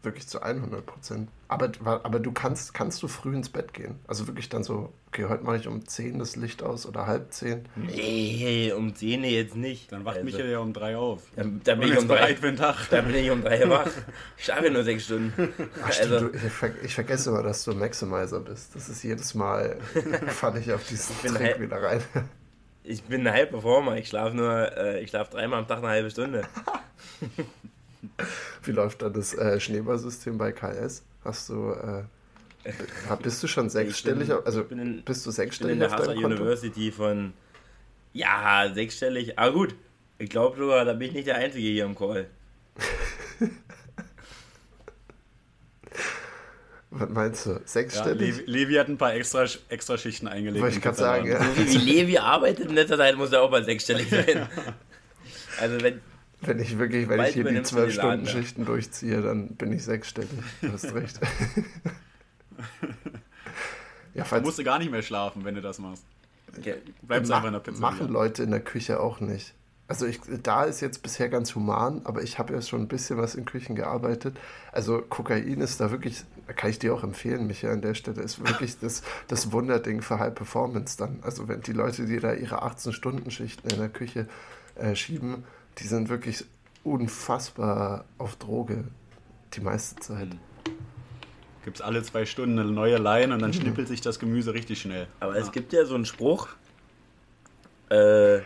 Wirklich 0.03 0.27
zu 0.27 0.41
100 0.41 0.85
Prozent. 0.85 1.30
Aber, 1.47 1.71
aber 1.85 2.19
du 2.19 2.33
kannst, 2.33 2.74
kannst 2.74 3.01
du 3.01 3.07
früh 3.07 3.33
ins 3.33 3.47
Bett 3.47 3.74
gehen? 3.74 4.00
Also 4.06 4.27
wirklich 4.27 4.50
dann 4.50 4.62
so, 4.62 4.91
okay, 5.07 5.27
heute 5.30 5.45
mache 5.45 5.56
ich 5.56 5.68
um 5.68 5.88
10 5.88 6.19
das 6.19 6.35
Licht 6.35 6.62
aus 6.62 6.85
oder 6.85 7.07
halb 7.07 7.31
10. 7.31 7.69
Nee, 7.77 8.74
um 8.74 8.94
10 8.94 9.24
jetzt 9.24 9.56
nicht. 9.56 9.94
Dann 9.94 10.03
wacht 10.03 10.18
Also, 10.18 10.25
Michael 10.25 10.51
ja 10.51 10.59
um 10.59 10.74
drei 10.74 10.97
auf. 10.97 11.21
Dann, 11.38 11.62
dann, 11.63 11.79
bin 11.79 11.94
ich 11.94 11.97
um 11.97 12.09
drei, 12.09 12.15
bereit 12.15 12.39
für 12.39 12.47
den 12.47 12.57
Tag. 12.57 12.75
dann 12.89 13.06
bin 13.07 13.15
ich 13.15 13.31
um 13.31 13.44
3 13.44 13.69
wach. 13.69 13.88
Ich 14.38 14.44
schlafe 14.44 14.65
ja 14.65 14.71
nur 14.71 14.83
6 14.83 15.03
Stunden. 15.06 15.53
Ach, 15.81 15.94
stimmt, 15.94 16.12
Also, 16.12 16.27
du, 16.27 16.36
ich, 16.36 16.51
ver 16.51 16.71
ich 16.83 16.94
vergesse 16.94 17.29
immer, 17.29 17.41
dass 17.41 17.63
du 17.63 17.71
ein 17.71 17.79
Maximizer 17.79 18.41
bist. 18.41 18.75
Das 18.75 18.89
ist 18.89 19.03
jedes 19.03 19.33
Mal, 19.36 19.77
falle 20.27 20.59
ich 20.59 20.74
auf 20.74 20.86
diesen 20.86 21.15
Trick 21.18 21.62
wieder 21.62 21.81
rein. 21.81 22.01
Ich 22.83 23.03
bin 23.03 23.25
ein 23.27 23.33
High 23.33 23.50
Performer. 23.50 23.97
Ich 23.97 24.09
schlafe 24.09 24.35
nur, 24.35 24.77
äh, 24.77 25.01
ich 25.01 25.09
schlafe 25.09 25.31
dreimal 25.31 25.59
am 25.59 25.68
Tag 25.68 25.80
eine 25.80 25.88
halbe 25.89 26.09
Stunde. 26.12 26.44
Wie 28.63 28.71
läuft 28.71 29.01
da 29.01 29.09
das 29.09 29.33
äh, 29.33 29.59
Schneeballsystem 29.59 30.38
bei 30.38 30.51
KS? 30.51 31.03
Hast 31.24 31.50
du, 31.50 31.71
äh, 31.71 32.03
bist 33.24 33.41
du 33.44 33.47
schon 33.47 33.69
sechsstellig? 33.69 34.27
bin- 34.30 34.38
also 34.45 34.62
ich 34.62 34.68
bin 34.68 34.80
in- 34.80 35.03
bist 35.03 35.25
du 35.25 35.30
Ich 35.30 35.35
bin 35.38 35.45
sechsstellig 35.45 35.74
in 35.74 35.80
der 35.80 35.89
Konto? 35.89 36.12
University 36.25 36.91
von, 36.91 37.33
ja, 38.13 38.69
sechsstellig. 38.74 39.38
Aber 39.39 39.53
gut, 39.53 39.75
ich 40.19 40.29
glaube 40.29 40.57
sogar, 40.57 40.86
da 40.86 40.94
bin 40.94 41.09
ich 41.09 41.13
nicht 41.13 41.27
der 41.27 41.36
Einzige 41.36 41.68
hier 41.68 41.86
im 41.86 41.95
Call. 41.95 42.27
Was 46.95 47.10
meinst 47.10 47.45
du? 47.48 47.51
Ja, 47.51 47.60
Sechsstellig? 47.66 48.38
Levi, 48.38 48.44
Levi 48.51 48.74
hat 48.75 48.88
ein 48.88 48.98
paar 48.98 49.13
extra, 49.16 49.45
extra 49.69 49.98
Schichten 49.98 50.28
eingelegt. 50.28 50.62
Wollte 50.62 50.78
ich 50.78 50.81
grad 50.84 50.95
sagen, 50.95 51.28
ja. 51.28 51.40
So 51.44 51.57
wie 51.57 51.78
Levi 51.78 52.18
arbeitet 52.19 52.69
in 52.69 52.75
letzter 52.75 52.98
Zeit, 52.98 53.16
muss 53.18 53.31
er 53.31 53.42
auch 53.42 53.50
mal 53.51 53.63
sechsstellig 53.66 54.10
sein. 54.10 54.48
Also 55.60 55.80
wenn, 55.84 56.01
Wenn 56.42 56.60
ich 56.60 56.80
wirklich, 56.80 57.07
wenn 57.10 57.22
ich 57.22 57.36
hier 57.36 57.44
die 57.44 57.54
du 57.54 57.62
zwölf 57.62 57.94
Stunden 57.94 58.25
ja. 58.25 58.31
Schichten 58.31 58.66
durchziehe, 58.66 59.22
dann 59.22 59.50
bin 59.50 59.72
ich 59.72 59.84
sechsstellig. 59.84 60.31
Du 60.63 60.72
hast 60.72 60.92
recht. 60.95 61.19
ja, 64.16 64.24
Du 64.24 64.30
falls 64.30 64.44
musst 64.44 64.57
du 64.57 64.63
gar 64.63 64.80
nicht 64.80 64.89
mehr 64.92 65.04
schlafen, 65.04 65.46
wenn 65.46 65.54
du 65.56 65.62
das 65.62 65.78
machst. 65.80 66.04
Bleibst 67.04 67.30
Ma- 67.30 67.36
einfach 67.38 67.48
in 67.48 67.54
der 67.54 67.60
Pizzeria. 67.60 67.92
machen 67.92 68.07
Leute 68.10 68.42
in 68.44 68.50
der 68.51 68.60
Küche 68.62 69.00
auch 69.00 69.19
nicht. 69.19 69.54
Also 69.94 70.07
ich, 70.07 70.22
da 70.42 70.63
ist 70.63 70.81
jetzt 70.81 71.04
bisher 71.04 71.30
ganz 71.30 71.54
human, 71.54 72.01
aber 72.04 72.24
ich 72.24 72.40
habe 72.40 72.51
ja 72.51 72.63
schon 72.63 72.81
ein 72.81 72.88
bisschen 72.88 73.19
was 73.19 73.36
in 73.36 73.45
Küchen 73.45 73.75
gearbeitet. 73.75 74.36
Also 74.72 75.04
Kokain 75.07 75.62
ist 75.62 75.80
da 75.80 75.92
wirklich, 75.92 76.24
da 76.48 76.54
kann 76.54 76.72
ich 76.72 76.80
dir 76.80 76.95
auch 76.95 77.04
empfehlen, 77.04 77.45
Micha, 77.45 77.69
an 77.69 77.81
der 77.81 77.94
Stelle, 77.94 78.24
ist 78.24 78.40
wirklich 78.40 78.80
das, 78.80 79.04
das 79.28 79.51
Wunderding 79.51 80.01
für 80.01 80.18
High 80.18 80.34
Performance 80.34 80.98
dann. 80.98 81.19
Also 81.22 81.48
wenn 81.48 81.62
die 81.62 81.74
Leute, 81.74 82.08
die 82.08 82.20
da 82.20 82.34
ihre 82.34 82.63
18-Stunden-Schichten 82.63 83.70
in 83.70 83.77
der 83.77 83.89
Küche 83.89 84.27
äh, 84.74 84.96
schieben, 84.96 85.44
die 85.77 85.86
sind 85.86 86.10
wirklich 86.10 86.44
unfassbar 86.84 88.06
auf 88.17 88.36
Droge 88.38 88.86
die 89.53 89.62
meiste 89.62 89.98
Zeit. 89.98 90.29
Mhm. 90.29 90.39
Gibt's 91.65 91.82
alle 91.82 92.01
zwei 92.01 92.25
Stunden 92.25 92.58
eine 92.58 92.72
neue 92.72 92.98
Line 92.98 93.32
und 93.32 93.44
dann 93.44 93.53
schnippelt 93.53 93.88
sich 93.88 94.01
das 94.01 94.17
Gemüse 94.17 94.56
richtig 94.56 94.82
schnell. 94.82 95.06
aber 95.20 95.36
es 95.36 95.51
gibt 95.51 95.72
ja 95.72 95.86
so 95.86 95.94
einen 95.94 96.06
Spruch, 96.06 96.48
äh, 97.89 98.39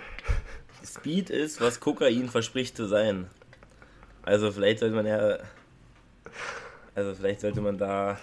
Speed 0.88 1.30
ist, 1.30 1.62
was 1.62 1.80
Kokain 1.80 2.30
verspricht 2.30 2.78
zu 2.78 2.86
sein. 2.86 3.28
Also 4.24 4.52
vielleicht 4.52 4.80
sollte 4.80 4.96
man 4.96 5.06
ja, 5.06 5.38
also 6.96 7.14
vielleicht 7.14 7.42
sollte 7.42 7.62
man 7.62 7.78
da, 7.78 8.20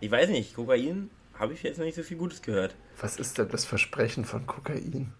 ich 0.00 0.10
weiß 0.10 0.28
nicht, 0.30 0.54
Kokain 0.54 1.10
habe 1.34 1.52
ich 1.54 1.62
jetzt 1.62 1.78
noch 1.78 1.84
nicht 1.84 1.94
so 1.94 2.02
viel 2.02 2.16
Gutes 2.16 2.42
gehört. 2.42 2.74
Was 3.00 3.16
ist 3.16 3.38
denn 3.38 3.48
das 3.48 3.64
Versprechen 3.64 4.24
von 4.24 4.46
Kokain? 4.46 5.12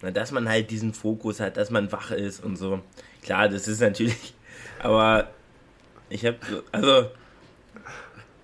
Na, 0.00 0.10
dass 0.10 0.30
man 0.30 0.48
halt 0.48 0.70
diesen 0.70 0.94
Fokus 0.94 1.40
hat, 1.40 1.56
dass 1.56 1.70
man 1.70 1.90
wach 1.90 2.10
ist 2.10 2.44
und 2.44 2.56
so. 2.56 2.80
Klar, 3.22 3.48
das 3.48 3.66
ist 3.66 3.80
natürlich, 3.80 4.34
aber 4.80 5.30
ich 6.08 6.24
habe, 6.24 6.38
also, 6.70 7.10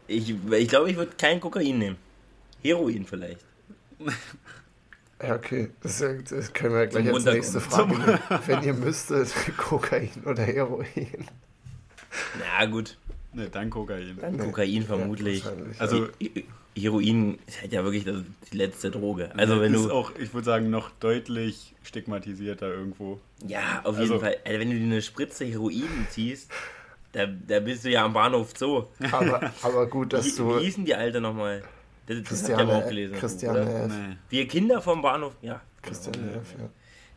ich, 0.06 0.34
ich 0.50 0.68
glaube, 0.68 0.90
ich 0.90 0.96
würde 0.96 1.12
kein 1.16 1.40
Kokain 1.40 1.78
nehmen. 1.78 1.96
Heroin 2.62 3.06
vielleicht. 3.06 3.44
Ja, 5.22 5.34
okay. 5.36 5.70
Das, 5.82 6.00
ja- 6.00 6.12
das 6.14 6.52
können 6.52 6.74
wir 6.74 6.86
gleich 6.86 7.06
Zum 7.06 7.14
als 7.14 7.24
nächste. 7.24 7.60
Frage 7.60 7.94
nehmen. 7.98 8.18
Wenn 8.46 8.62
ihr 8.62 8.74
müsstet, 8.74 9.32
Kokain 9.56 10.10
oder 10.24 10.42
Heroin? 10.42 11.26
Na 12.38 12.66
gut, 12.66 12.96
Ne, 13.32 13.48
dann 13.50 13.68
Kokain. 13.68 14.16
dann 14.20 14.36
Nee. 14.36 14.44
Kokain 14.44 14.82
vermutlich. 14.84 15.44
Ja, 15.44 15.52
Also- 15.78 16.08
He- 16.20 16.44
Heroin 16.76 17.38
ist 17.46 17.60
halt 17.62 17.72
ja 17.72 17.82
wirklich 17.84 18.04
das, 18.04 18.16
die 18.52 18.56
letzte 18.56 18.90
Droge. 18.90 19.30
Also 19.36 19.60
wenn 19.60 19.74
ist 19.74 19.84
du, 19.84 19.92
auch, 19.92 20.12
ich 20.18 20.32
würde 20.34 20.44
sagen, 20.44 20.70
noch 20.70 20.90
deutlich 21.00 21.74
stigmatisierter 21.84 22.68
irgendwo. 22.68 23.20
ja, 23.46 23.80
auf 23.84 23.98
jeden 23.98 24.12
Also- 24.12 24.18
Fall, 24.20 24.36
also 24.44 24.58
wenn 24.60 24.70
du 24.70 24.76
dir 24.76 24.84
eine 24.84 25.02
Spritze 25.02 25.44
Heroin 25.44 26.06
ziehst, 26.10 26.50
da, 27.12 27.26
da 27.26 27.60
bist 27.60 27.84
du 27.84 27.90
ja 27.90 28.04
am 28.04 28.12
Bahnhof 28.12 28.52
Zoo. 28.56 28.84
aber, 29.12 29.52
aber 29.62 29.86
gut, 29.86 30.12
dass 30.12 30.26
Wie, 30.26 30.36
du 30.36 30.58
wie 30.60 30.64
hießen 30.64 30.84
die 30.84 30.94
Alte 30.96 31.20
nochmal? 31.20 31.62
Das, 32.06 32.22
das 32.22 32.42
habt 32.42 32.48
ihr 32.50 32.58
aber 32.58 32.76
auch 32.76 32.80
Christiane, 32.80 32.88
gelesen. 32.88 33.16
Christiane 33.16 33.62
oder? 33.62 33.84
F. 33.84 33.92
Nee. 33.92 34.16
Wir 34.28 34.48
Kinder 34.48 34.82
vom 34.82 35.02
Bahnhof, 35.02 35.34
ja. 35.40 35.60
Christiane 35.82 36.32
F. 36.36 36.54
Ja. 36.58 36.68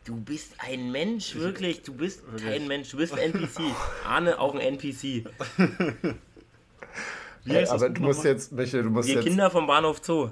Du 0.04 0.16
bist 0.16 0.54
ein 0.58 0.90
Mensch, 0.90 1.34
wirklich. 1.34 1.82
Du 1.82 1.92
bist 1.92 2.24
Wirklich. 2.24 2.50
kein 2.50 2.66
Mensch. 2.66 2.90
Du 2.90 2.96
bist 2.96 3.12
ein 3.12 3.18
NPC. 3.18 3.60
Arne 4.06 4.38
auch 4.38 4.54
ein 4.54 4.60
NPC. 4.60 5.26
Wie 7.44 7.54
heißt 7.54 7.72
das 7.72 7.82
aber 7.82 7.90
du 7.90 8.00
musst 8.00 8.24
jetzt, 8.24 8.52
Michael, 8.52 8.84
du 8.84 8.90
musst 8.90 9.06
Wir 9.06 9.16
jetzt. 9.16 9.24
Kinder 9.24 9.50
vom 9.50 9.66
Bahnhof 9.66 10.00
Zoo. 10.02 10.30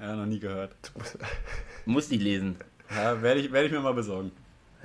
Ja, 0.00 0.16
noch 0.16 0.24
nie 0.24 0.38
gehört. 0.38 0.74
Musste 1.84 2.14
ich 2.14 2.22
lesen. 2.22 2.56
Ja, 2.90 3.20
werde 3.20 3.40
ich, 3.40 3.52
werd 3.52 3.66
ich 3.66 3.72
mir 3.72 3.80
mal 3.80 3.92
besorgen. 3.92 4.32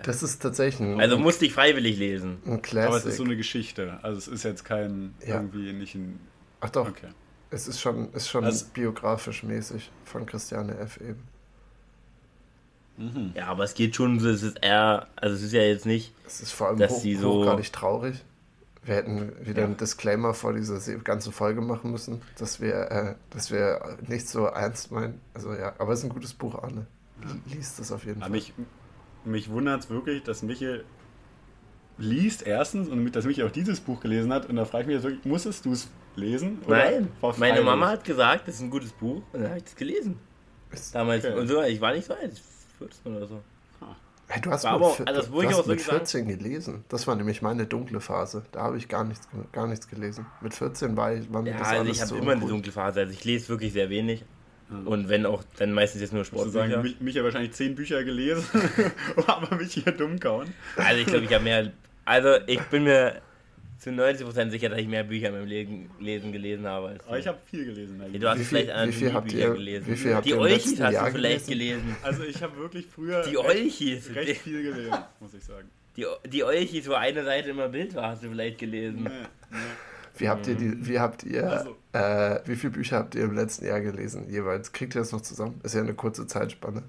Das 0.01 0.23
ist 0.23 0.41
tatsächlich 0.41 0.89
ein. 0.89 0.99
Also 0.99 1.17
musste 1.17 1.45
ich 1.45 1.53
freiwillig 1.53 1.97
lesen. 1.97 2.39
Ein 2.45 2.61
Classic. 2.61 2.87
Aber 2.87 2.97
es 2.97 3.05
ist 3.05 3.17
so 3.17 3.23
eine 3.23 3.37
Geschichte. 3.37 3.99
Also 4.01 4.17
es 4.17 4.27
ist 4.27 4.43
jetzt 4.43 4.65
kein 4.65 5.13
ja. 5.25 5.35
irgendwie 5.35 5.71
nicht 5.71 5.95
ein. 5.95 6.19
Ach 6.61 6.69
doch. 6.69 6.89
Okay. 6.89 7.09
Es 7.53 7.67
ist 7.67 7.79
schon, 7.79 8.11
ist 8.13 8.29
schon 8.29 8.43
also, 8.45 8.65
biografisch 8.73 9.43
mäßig 9.43 9.91
von 10.05 10.25
Christiane 10.25 10.75
F. 10.79 10.99
eben. 10.99 11.23
Mhm. 12.97 13.31
Ja, 13.35 13.47
aber 13.47 13.63
es 13.63 13.75
geht 13.75 13.95
schon, 13.95 14.17
es 14.17 14.41
ist 14.41 14.57
eher, 14.61 15.07
also 15.15 15.35
es 15.35 15.43
ist 15.43 15.53
ja 15.53 15.61
jetzt 15.61 15.85
nicht. 15.85 16.13
Es 16.25 16.41
ist 16.41 16.51
vor 16.51 16.67
allem 16.67 16.79
dass 16.79 16.93
hoch, 16.93 17.01
sie 17.01 17.15
so 17.15 17.33
hochgradig 17.33 17.71
traurig. 17.71 18.23
Wir 18.85 18.95
hätten 18.95 19.31
wieder 19.45 19.61
ja. 19.61 19.67
einen 19.67 19.77
Disclaimer 19.77 20.33
vor 20.33 20.53
dieser 20.53 20.79
ganzen 20.97 21.31
Folge 21.31 21.61
machen 21.61 21.91
müssen, 21.91 22.21
dass 22.37 22.59
wir, 22.59 22.91
äh, 22.91 23.15
dass 23.29 23.51
wir 23.51 23.97
nicht 24.07 24.27
so 24.27 24.45
ernst 24.45 24.91
meinen. 24.91 25.21
Also 25.33 25.53
ja, 25.53 25.73
aber 25.77 25.93
es 25.93 25.99
ist 25.99 26.05
ein 26.05 26.09
gutes 26.09 26.33
Buch, 26.33 26.55
Arne. 26.55 26.87
Liest 27.45 27.79
es 27.79 27.91
auf 27.91 28.03
jeden 28.03 28.21
aber 28.21 28.31
Fall. 28.31 28.31
Mich, 28.31 28.53
mich 29.25 29.49
wundert 29.51 29.83
es 29.83 29.89
wirklich, 29.89 30.23
dass 30.23 30.41
Michael 30.41 30.83
liest 31.99 32.45
erstens 32.47 32.89
und 32.89 33.11
dass 33.15 33.25
Michael 33.25 33.47
auch 33.47 33.53
dieses 33.53 33.79
Buch 33.79 34.01
gelesen 34.01 34.33
hat. 34.33 34.49
Und 34.49 34.55
da 34.55 34.65
frage 34.65 34.83
ich 34.83 34.87
mich 34.87 34.95
jetzt 34.95 35.03
wirklich, 35.03 35.25
musstest 35.25 35.65
du 35.65 35.71
es 35.71 35.87
lesen? 36.15 36.61
Nein, 36.67 37.09
meine 37.37 37.61
Mama 37.61 37.89
hat 37.89 38.03
gesagt, 38.03 38.47
das 38.47 38.55
ist 38.55 38.61
ein 38.61 38.69
gutes 38.69 38.91
Buch 38.91 39.21
und 39.31 39.41
dann 39.41 39.49
habe 39.49 39.57
ich 39.59 39.65
es 39.65 39.75
gelesen. 39.75 40.19
Damals, 40.91 41.23
okay. 41.23 41.37
und 41.37 41.47
so, 41.47 41.61
ich 41.61 41.79
war 41.79 41.93
nicht 41.93 42.05
so 42.05 42.13
alt, 42.13 42.41
14 42.79 43.15
oder 43.15 43.27
so. 43.27 43.41
Hey, 44.27 44.41
du 44.41 44.49
hast, 44.49 44.65
aber, 44.65 44.95
mit, 44.97 45.07
also 45.07 45.29
du 45.29 45.49
hast 45.49 45.67
mit 45.67 45.81
14 45.81 46.05
sagen. 46.05 46.37
gelesen. 46.37 46.85
Das 46.89 47.05
war 47.05 47.15
nämlich 47.15 47.41
meine 47.41 47.67
dunkle 47.67 47.99
Phase. 47.99 48.43
Da 48.51 48.61
habe 48.61 48.77
ich 48.77 48.87
gar 48.87 49.03
nichts, 49.03 49.27
gar 49.51 49.67
nichts 49.67 49.87
gelesen. 49.87 50.25
Mit 50.41 50.55
14 50.55 50.97
war, 50.97 51.13
ich, 51.13 51.31
war 51.31 51.43
mir 51.43 51.51
ja, 51.51 51.57
das 51.59 51.67
also 51.67 51.81
alles 51.81 51.97
ich 51.97 52.01
habe 52.01 52.09
so 52.09 52.15
immer 52.15 52.31
eine 52.31 52.45
dunkle 52.45 52.71
Phase. 52.71 53.01
Also 53.01 53.13
ich 53.13 53.23
lese 53.25 53.49
wirklich 53.49 53.73
sehr 53.73 53.89
wenig. 53.89 54.23
Und 54.85 55.07
wenn 55.07 55.25
auch, 55.25 55.43
dann 55.57 55.71
meistens 55.71 56.01
jetzt 56.01 56.13
nur 56.13 56.25
Sportbücher. 56.25 56.67
Sagen, 56.67 56.81
mich, 56.81 56.99
mich 56.99 57.15
ja 57.15 57.23
wahrscheinlich 57.23 57.51
10 57.51 57.75
Bücher 57.75 58.03
gelesen, 58.03 58.45
aber 59.27 59.55
mich 59.55 59.73
hier 59.73 59.91
dumm 59.91 60.19
kauen. 60.19 60.51
Also 60.77 60.99
ich 60.99 61.05
glaube, 61.05 61.25
ich 61.25 61.33
habe 61.33 61.43
mehr. 61.43 61.71
Also 62.05 62.37
ich 62.47 62.61
bin 62.63 62.85
mir 62.85 63.21
zu 63.83 63.89
90% 63.89 64.49
sicher, 64.49 64.69
dass 64.69 64.79
ich 64.79 64.87
mehr 64.87 65.03
Bücher 65.03 65.27
in 65.27 65.33
meinem 65.33 65.47
Leben, 65.47 65.89
Lesen 65.99 66.31
gelesen 66.31 66.65
habe. 66.65 66.87
Als 66.87 67.05
Aber 67.05 67.19
ich 67.19 67.27
habe 67.27 67.37
viel 67.45 67.65
gelesen. 67.65 68.01
Ja, 68.13 68.17
du 68.19 68.29
hast 68.29 68.39
wie 68.39 68.43
vielleicht 68.45 68.71
viel, 68.71 68.87
wie 68.87 68.91
viel 68.93 69.13
habt 69.13 69.33
ihr, 69.33 69.49
gelesen. 69.51 69.87
Wie 69.87 69.95
viel 69.97 70.15
habt 70.15 70.25
die 70.25 70.33
Olchis 70.35 70.79
hast 70.79 70.93
Jahr 70.93 71.05
du 71.07 71.11
vielleicht 71.11 71.47
gelesen? 71.47 71.81
gelesen. 71.83 71.97
Also 72.01 72.23
ich 72.23 72.41
habe 72.41 72.55
wirklich 72.57 72.87
früher 72.87 73.23
die 73.23 73.37
Olchis. 73.37 74.07
Recht, 74.15 74.29
recht 74.29 74.41
viel 74.41 74.63
gelesen, 74.63 74.97
muss 75.19 75.33
ich 75.33 75.43
sagen. 75.43 75.69
Die, 75.97 76.05
die 76.29 76.43
Olchis, 76.45 76.87
wo 76.87 76.93
eine 76.93 77.25
Seite 77.25 77.49
immer 77.49 77.67
Bild 77.67 77.93
war, 77.93 78.11
hast 78.11 78.23
du 78.23 78.29
vielleicht 78.29 78.57
gelesen. 78.59 79.03
Nee, 79.03 79.09
nee. 79.51 79.57
Wie 80.17 80.29
habt 80.29 80.47
ihr, 80.47 80.55
die, 80.55 80.87
wie 80.87 80.99
habt 80.99 81.23
ihr, 81.23 81.51
also. 81.51 81.75
äh, 81.91 82.39
wie 82.45 82.55
viele 82.55 82.71
Bücher 82.71 82.97
habt 82.99 83.15
ihr 83.15 83.23
im 83.23 83.35
letzten 83.35 83.65
Jahr 83.65 83.81
gelesen 83.81 84.29
jeweils? 84.29 84.71
Kriegt 84.71 84.95
ihr 84.95 85.01
das 85.01 85.11
noch 85.11 85.21
zusammen? 85.21 85.59
Ist 85.63 85.75
ja 85.75 85.81
eine 85.81 85.93
kurze 85.93 86.25
Zeitspanne. 86.25 86.83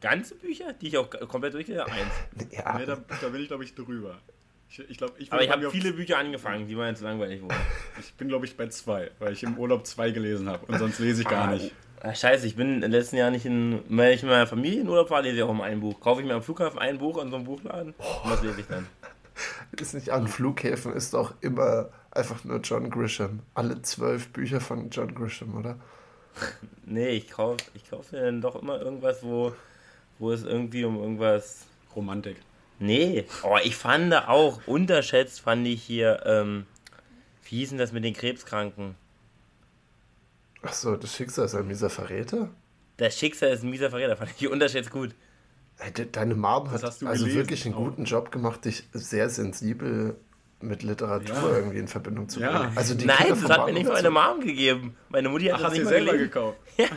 Ganze 0.00 0.34
Bücher, 0.34 0.72
die 0.72 0.88
ich 0.88 0.98
auch 0.98 1.08
komplett 1.28 1.54
durchgelesen 1.54 1.84
habe? 1.84 1.92
Eins. 1.92 2.48
Ja. 2.52 2.78
Nee, 2.78 2.86
da, 2.86 2.96
da 3.20 3.28
bin 3.28 3.42
ich, 3.42 3.48
glaube 3.48 3.62
ich, 3.64 3.74
drüber. 3.74 4.18
Ich, 4.70 4.78
ich 4.90 4.98
glaub, 4.98 5.18
ich 5.18 5.32
Aber 5.32 5.42
ich 5.42 5.50
habe 5.50 5.70
viele 5.70 5.92
Bücher 5.92 6.18
angefangen, 6.18 6.66
die 6.66 6.76
waren 6.76 6.88
jetzt 6.88 7.00
langweilig 7.00 7.42
wurden. 7.42 7.56
Ich 8.00 8.14
bin, 8.14 8.28
glaube 8.28 8.46
ich, 8.46 8.56
bei 8.56 8.68
zwei, 8.68 9.10
weil 9.18 9.32
ich 9.32 9.42
im 9.42 9.58
Urlaub 9.58 9.86
zwei 9.86 10.10
gelesen 10.10 10.48
habe 10.48 10.66
und 10.66 10.78
sonst 10.78 10.98
lese 10.98 11.22
ich 11.22 11.28
gar 11.28 11.48
ah, 11.48 11.52
nicht. 11.52 11.72
Ach, 12.00 12.14
scheiße, 12.14 12.46
ich 12.46 12.54
bin 12.54 12.82
im 12.82 12.90
letzten 12.90 13.16
Jahr 13.16 13.30
nicht 13.30 13.44
in. 13.44 13.80
Wenn 13.88 14.12
ich 14.12 14.22
mit 14.22 14.30
meiner 14.30 14.46
Familie 14.46 14.82
in 14.82 14.88
Urlaub 14.88 15.08
fahre, 15.08 15.22
lese 15.22 15.36
ich 15.36 15.42
auch 15.42 15.50
immer 15.50 15.64
ein 15.64 15.80
Buch. 15.80 15.98
Kaufe 16.00 16.20
ich 16.20 16.26
mir 16.26 16.34
am 16.34 16.42
Flughafen 16.42 16.78
ein 16.78 16.98
Buch 16.98 17.20
in 17.22 17.30
so 17.30 17.36
einem 17.36 17.44
Buchladen 17.44 17.94
oh. 17.98 18.24
und 18.24 18.30
was 18.30 18.42
lese 18.42 18.60
ich 18.60 18.66
dann? 18.66 18.86
Ist 19.80 19.94
nicht 19.94 20.10
an 20.10 20.26
Flughäfen, 20.26 20.92
ist 20.94 21.14
doch 21.14 21.32
immer 21.42 21.90
einfach 22.10 22.42
nur 22.42 22.58
John 22.58 22.90
Grisham. 22.90 23.40
Alle 23.54 23.80
zwölf 23.82 24.30
Bücher 24.32 24.60
von 24.60 24.90
John 24.90 25.14
Grisham, 25.14 25.56
oder? 25.56 25.78
nee, 26.84 27.10
ich 27.10 27.30
kaufe 27.30 27.64
ich 27.74 27.88
kauf 27.88 28.10
mir 28.10 28.22
dann 28.22 28.40
doch 28.40 28.60
immer 28.60 28.80
irgendwas, 28.80 29.22
wo, 29.22 29.54
wo 30.18 30.32
es 30.32 30.42
irgendwie 30.42 30.84
um 30.84 30.96
irgendwas. 30.96 31.66
Romantik. 31.94 32.36
Nee, 32.78 33.24
oh, 33.42 33.58
ich 33.62 33.76
fand 33.76 34.14
auch, 34.14 34.60
unterschätzt 34.66 35.40
fand 35.40 35.66
ich 35.66 35.82
hier, 35.82 36.22
ähm, 36.24 36.66
wie 37.44 37.56
hieß 37.58 37.70
denn 37.70 37.78
das 37.78 37.92
mit 37.92 38.04
den 38.04 38.14
Krebskranken? 38.14 38.94
Achso, 40.62 40.96
das 40.96 41.14
Schicksal 41.14 41.46
ist 41.46 41.54
ein 41.54 41.66
mieser 41.66 41.90
Verräter? 41.90 42.50
Das 42.96 43.18
Schicksal 43.18 43.50
ist 43.50 43.62
ein 43.62 43.70
mieser 43.70 43.90
Verräter, 43.90 44.16
fand 44.16 44.30
ich 44.38 44.48
unterschätzt 44.48 44.90
gut. 44.90 45.14
Deine 46.12 46.34
Mom 46.34 46.70
hat 46.70 46.82
also 46.82 47.06
gelesen? 47.06 47.34
wirklich 47.34 47.64
einen 47.64 47.74
guten 47.74 48.04
Job 48.04 48.32
gemacht, 48.32 48.64
dich 48.64 48.84
sehr 48.92 49.30
sensibel 49.30 50.16
mit 50.60 50.82
Literatur 50.82 51.36
ja. 51.36 51.56
irgendwie 51.56 51.78
in 51.78 51.86
Verbindung 51.86 52.28
zu 52.28 52.40
bringen. 52.40 52.52
Ja. 52.52 52.72
Also 52.74 52.94
die 52.94 53.06
Nein, 53.06 53.28
das 53.28 53.48
hat 53.48 53.66
mir 53.66 53.72
nicht 53.72 53.88
meine 53.88 54.10
Mom 54.10 54.40
gegeben. 54.40 54.96
Meine 55.08 55.28
Mutti 55.28 55.46
hat 55.46 55.60
Ach, 55.60 55.68
das 55.68 55.74
nicht 55.74 55.86
selber 55.86 56.12
gelesen. 56.12 56.30
gekauft. 56.30 56.58
Ja. 56.76 56.88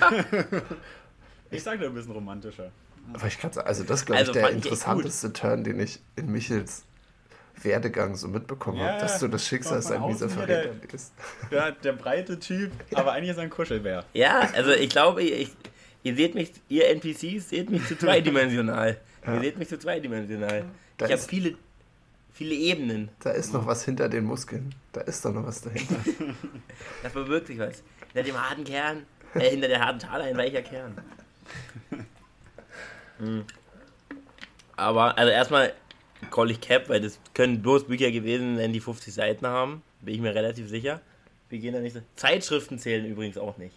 ich 1.51 1.61
sage 1.63 1.79
dir 1.79 1.85
ein 1.87 1.93
bisschen 1.93 2.11
romantischer. 2.11 2.71
Aber 3.13 3.27
ich 3.27 3.39
kann 3.39 3.51
also 3.57 3.83
das 3.83 4.05
glaube 4.05 4.19
also 4.19 4.31
ich 4.31 4.37
der 4.37 4.49
interessanteste 4.49 5.33
Turn, 5.33 5.63
den 5.63 5.79
ich 5.79 5.99
in 6.15 6.31
Michels 6.31 6.83
Werdegang 7.63 8.15
so 8.15 8.27
mitbekommen 8.27 8.79
ja, 8.79 8.87
habe, 8.87 9.01
dass 9.01 9.19
du 9.19 9.27
das 9.27 9.45
Schicksal 9.45 9.79
ist 9.79 9.91
ein 9.91 10.05
mieser 10.05 10.29
Verräter 10.29 10.69
bist. 10.91 11.13
Ja, 11.51 11.71
der 11.71 11.93
breite 11.93 12.39
Typ, 12.39 12.71
aber 12.93 13.13
eigentlich 13.13 13.31
ist 13.31 13.37
er 13.37 13.43
ein 13.43 13.49
Kuschelbär. 13.49 14.05
Ja, 14.13 14.49
also 14.53 14.71
ich 14.71 14.89
glaube, 14.89 15.21
ich, 15.21 15.51
ihr 16.03 16.15
seht 16.15 16.35
mich, 16.35 16.53
ihr 16.69 16.89
NPCs 16.89 17.49
seht 17.49 17.69
mich 17.69 17.85
zu 17.87 17.97
zweidimensional. 17.97 18.97
Ja. 19.23 19.35
Ihr 19.35 19.41
seht 19.41 19.59
mich 19.59 19.69
zu 19.69 19.77
zweidimensional. 19.77 20.65
Da 20.97 21.05
ich 21.05 21.11
habe 21.11 21.21
viele, 21.21 21.55
viele 22.33 22.55
Ebenen. 22.55 23.09
Da 23.19 23.29
ist 23.29 23.53
noch 23.53 23.67
was 23.67 23.85
hinter 23.85 24.09
den 24.09 24.23
Muskeln. 24.23 24.73
Da 24.93 25.01
ist 25.01 25.23
doch 25.23 25.31
noch 25.31 25.45
was 25.45 25.61
dahinter. 25.61 25.97
da 27.03 27.09
verbirgt 27.11 27.45
sich 27.45 27.59
was. 27.59 27.83
Hinter 28.13 28.23
dem 28.23 28.41
harten 28.41 28.63
Kern, 28.63 29.05
äh, 29.35 29.47
hinter 29.51 29.67
der 29.67 29.79
harten 29.79 29.99
Schale 29.99 30.23
ein 30.23 30.37
weicher 30.37 30.63
Kern. 30.63 30.97
Mhm. 33.21 33.45
Aber, 34.75 35.17
also 35.17 35.31
erstmal 35.31 35.73
call 36.29 36.51
ich 36.51 36.61
Cap, 36.61 36.89
weil 36.89 37.01
das 37.01 37.19
können 37.33 37.61
bloß 37.61 37.85
Bücher 37.85 38.11
gewesen, 38.11 38.57
wenn 38.57 38.73
die 38.73 38.79
50 38.79 39.13
Seiten 39.13 39.47
haben. 39.47 39.81
Bin 40.01 40.15
ich 40.15 40.21
mir 40.21 40.33
relativ 40.33 40.67
sicher. 40.69 41.01
Wir 41.49 41.59
gehen 41.59 41.73
da 41.73 41.79
nicht 41.79 41.93
so. 41.93 42.01
Zeitschriften 42.15 42.79
zählen 42.79 43.05
übrigens 43.05 43.37
auch 43.37 43.57
nicht. 43.57 43.75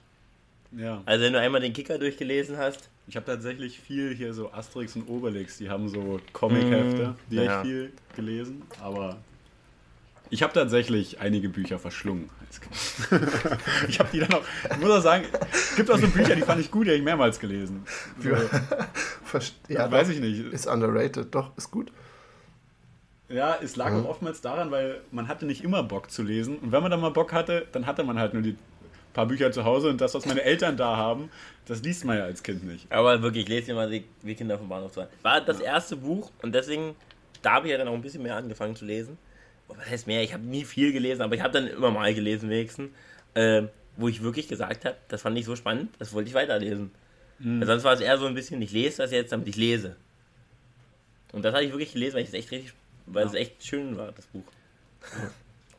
Ja. 0.72 1.02
Also 1.06 1.24
wenn 1.24 1.32
du 1.32 1.40
einmal 1.40 1.60
den 1.60 1.72
Kicker 1.72 1.98
durchgelesen 1.98 2.56
hast. 2.56 2.88
Ich 3.06 3.16
habe 3.16 3.26
tatsächlich 3.26 3.78
viel 3.78 4.14
hier 4.14 4.32
so 4.32 4.50
Asterix 4.52 4.96
und 4.96 5.08
Obelix, 5.08 5.58
die 5.58 5.68
haben 5.68 5.88
so 5.88 6.20
Comic-Hefte, 6.32 7.08
mhm. 7.08 7.14
die 7.30 7.36
ja. 7.36 7.60
ich 7.60 7.66
viel 7.66 7.92
gelesen, 8.16 8.62
aber 8.80 9.18
ich 10.34 10.42
habe 10.42 10.52
tatsächlich 10.52 11.20
einige 11.20 11.48
Bücher 11.48 11.78
verschlungen. 11.78 12.28
ich 13.88 14.00
habe 14.00 14.08
die 14.12 14.18
dann 14.18 14.34
auch, 14.34 14.42
ich 14.68 14.78
muss 14.78 14.90
auch 14.90 15.00
sagen, 15.00 15.26
es 15.52 15.76
gibt 15.76 15.88
auch 15.92 15.96
so 15.96 16.08
Bücher, 16.08 16.34
die 16.34 16.42
fand 16.42 16.60
ich 16.60 16.72
gut, 16.72 16.86
die 16.86 16.90
habe 16.90 16.98
ich 16.98 17.04
mehrmals 17.04 17.38
gelesen. 17.38 17.84
So, 18.18 18.30
ja, 19.68 19.88
weiß 19.88 20.08
ich 20.08 20.18
nicht. 20.18 20.40
Ist 20.52 20.66
underrated, 20.66 21.32
doch, 21.32 21.56
ist 21.56 21.70
gut. 21.70 21.92
Ja, 23.28 23.58
es 23.62 23.76
lag 23.76 23.92
mhm. 23.92 24.00
auch 24.00 24.08
oftmals 24.08 24.40
daran, 24.40 24.72
weil 24.72 25.02
man 25.12 25.28
hatte 25.28 25.46
nicht 25.46 25.62
immer 25.62 25.84
Bock 25.84 26.10
zu 26.10 26.24
lesen. 26.24 26.58
Und 26.58 26.72
wenn 26.72 26.82
man 26.82 26.90
dann 26.90 27.00
mal 27.00 27.12
Bock 27.12 27.32
hatte, 27.32 27.68
dann 27.70 27.86
hatte 27.86 28.02
man 28.02 28.18
halt 28.18 28.34
nur 28.34 28.42
die 28.42 28.56
paar 29.12 29.26
Bücher 29.26 29.52
zu 29.52 29.64
Hause 29.64 29.88
und 29.88 30.00
das, 30.00 30.14
was 30.14 30.26
meine 30.26 30.42
Eltern 30.42 30.76
da 30.76 30.96
haben, 30.96 31.30
das 31.66 31.80
liest 31.84 32.04
man 32.04 32.18
ja 32.18 32.24
als 32.24 32.42
Kind 32.42 32.64
nicht. 32.64 32.90
Aber 32.90 33.22
wirklich, 33.22 33.46
lese 33.46 33.66
dir 33.66 33.74
mal 33.76 33.88
die, 33.88 34.04
die 34.22 34.34
Kinder 34.34 34.58
vom 34.58 34.68
Bahnhof 34.68 34.90
2. 34.90 35.06
War 35.22 35.40
das 35.42 35.60
erste 35.60 35.94
Buch 35.94 36.32
und 36.42 36.52
deswegen, 36.52 36.96
da 37.40 37.52
habe 37.52 37.68
ich 37.68 37.70
ja 37.70 37.78
dann 37.78 37.86
auch 37.86 37.94
ein 37.94 38.02
bisschen 38.02 38.24
mehr 38.24 38.34
angefangen 38.34 38.74
zu 38.74 38.84
lesen 38.84 39.16
was 39.68 39.90
heißt 39.90 40.06
mehr, 40.06 40.22
ich 40.22 40.32
habe 40.32 40.44
nie 40.44 40.64
viel 40.64 40.92
gelesen, 40.92 41.22
aber 41.22 41.34
ich 41.34 41.40
habe 41.40 41.52
dann 41.52 41.66
immer 41.66 41.90
mal 41.90 42.14
gelesen 42.14 42.50
wenigstens, 42.50 42.90
äh, 43.34 43.62
wo 43.96 44.08
ich 44.08 44.22
wirklich 44.22 44.48
gesagt 44.48 44.84
habe, 44.84 44.96
das 45.08 45.22
fand 45.22 45.38
ich 45.38 45.44
so 45.44 45.56
spannend, 45.56 45.90
das 45.98 46.12
wollte 46.12 46.28
ich 46.28 46.34
weiterlesen. 46.34 46.90
Mhm. 47.38 47.64
sonst 47.64 47.84
war 47.84 47.94
es 47.94 48.00
eher 48.00 48.16
so 48.18 48.26
ein 48.26 48.34
bisschen, 48.34 48.62
ich 48.62 48.72
lese 48.72 48.98
das 48.98 49.10
jetzt, 49.10 49.32
damit 49.32 49.48
ich 49.48 49.56
lese. 49.56 49.96
Und 51.32 51.44
das 51.44 51.52
habe 51.52 51.64
ich 51.64 51.72
wirklich 51.72 51.92
gelesen, 51.92 52.16
weil 52.16 52.24
es 52.24 52.32
echt 52.32 52.50
richtig, 52.52 52.74
weil 53.06 53.24
ja. 53.24 53.28
es 53.28 53.34
echt 53.34 53.64
schön 53.64 53.96
war, 53.96 54.12
das 54.12 54.26
Buch. 54.26 54.44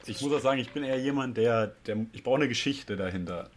Ich 0.05 0.21
muss 0.21 0.33
auch 0.33 0.41
sagen, 0.41 0.59
ich 0.59 0.71
bin 0.71 0.83
eher 0.83 0.99
jemand, 0.99 1.37
der, 1.37 1.67
der 1.87 1.97
ich 2.11 2.23
brauche 2.23 2.35
eine 2.35 2.47
Geschichte 2.47 2.95
dahinter. 2.97 3.49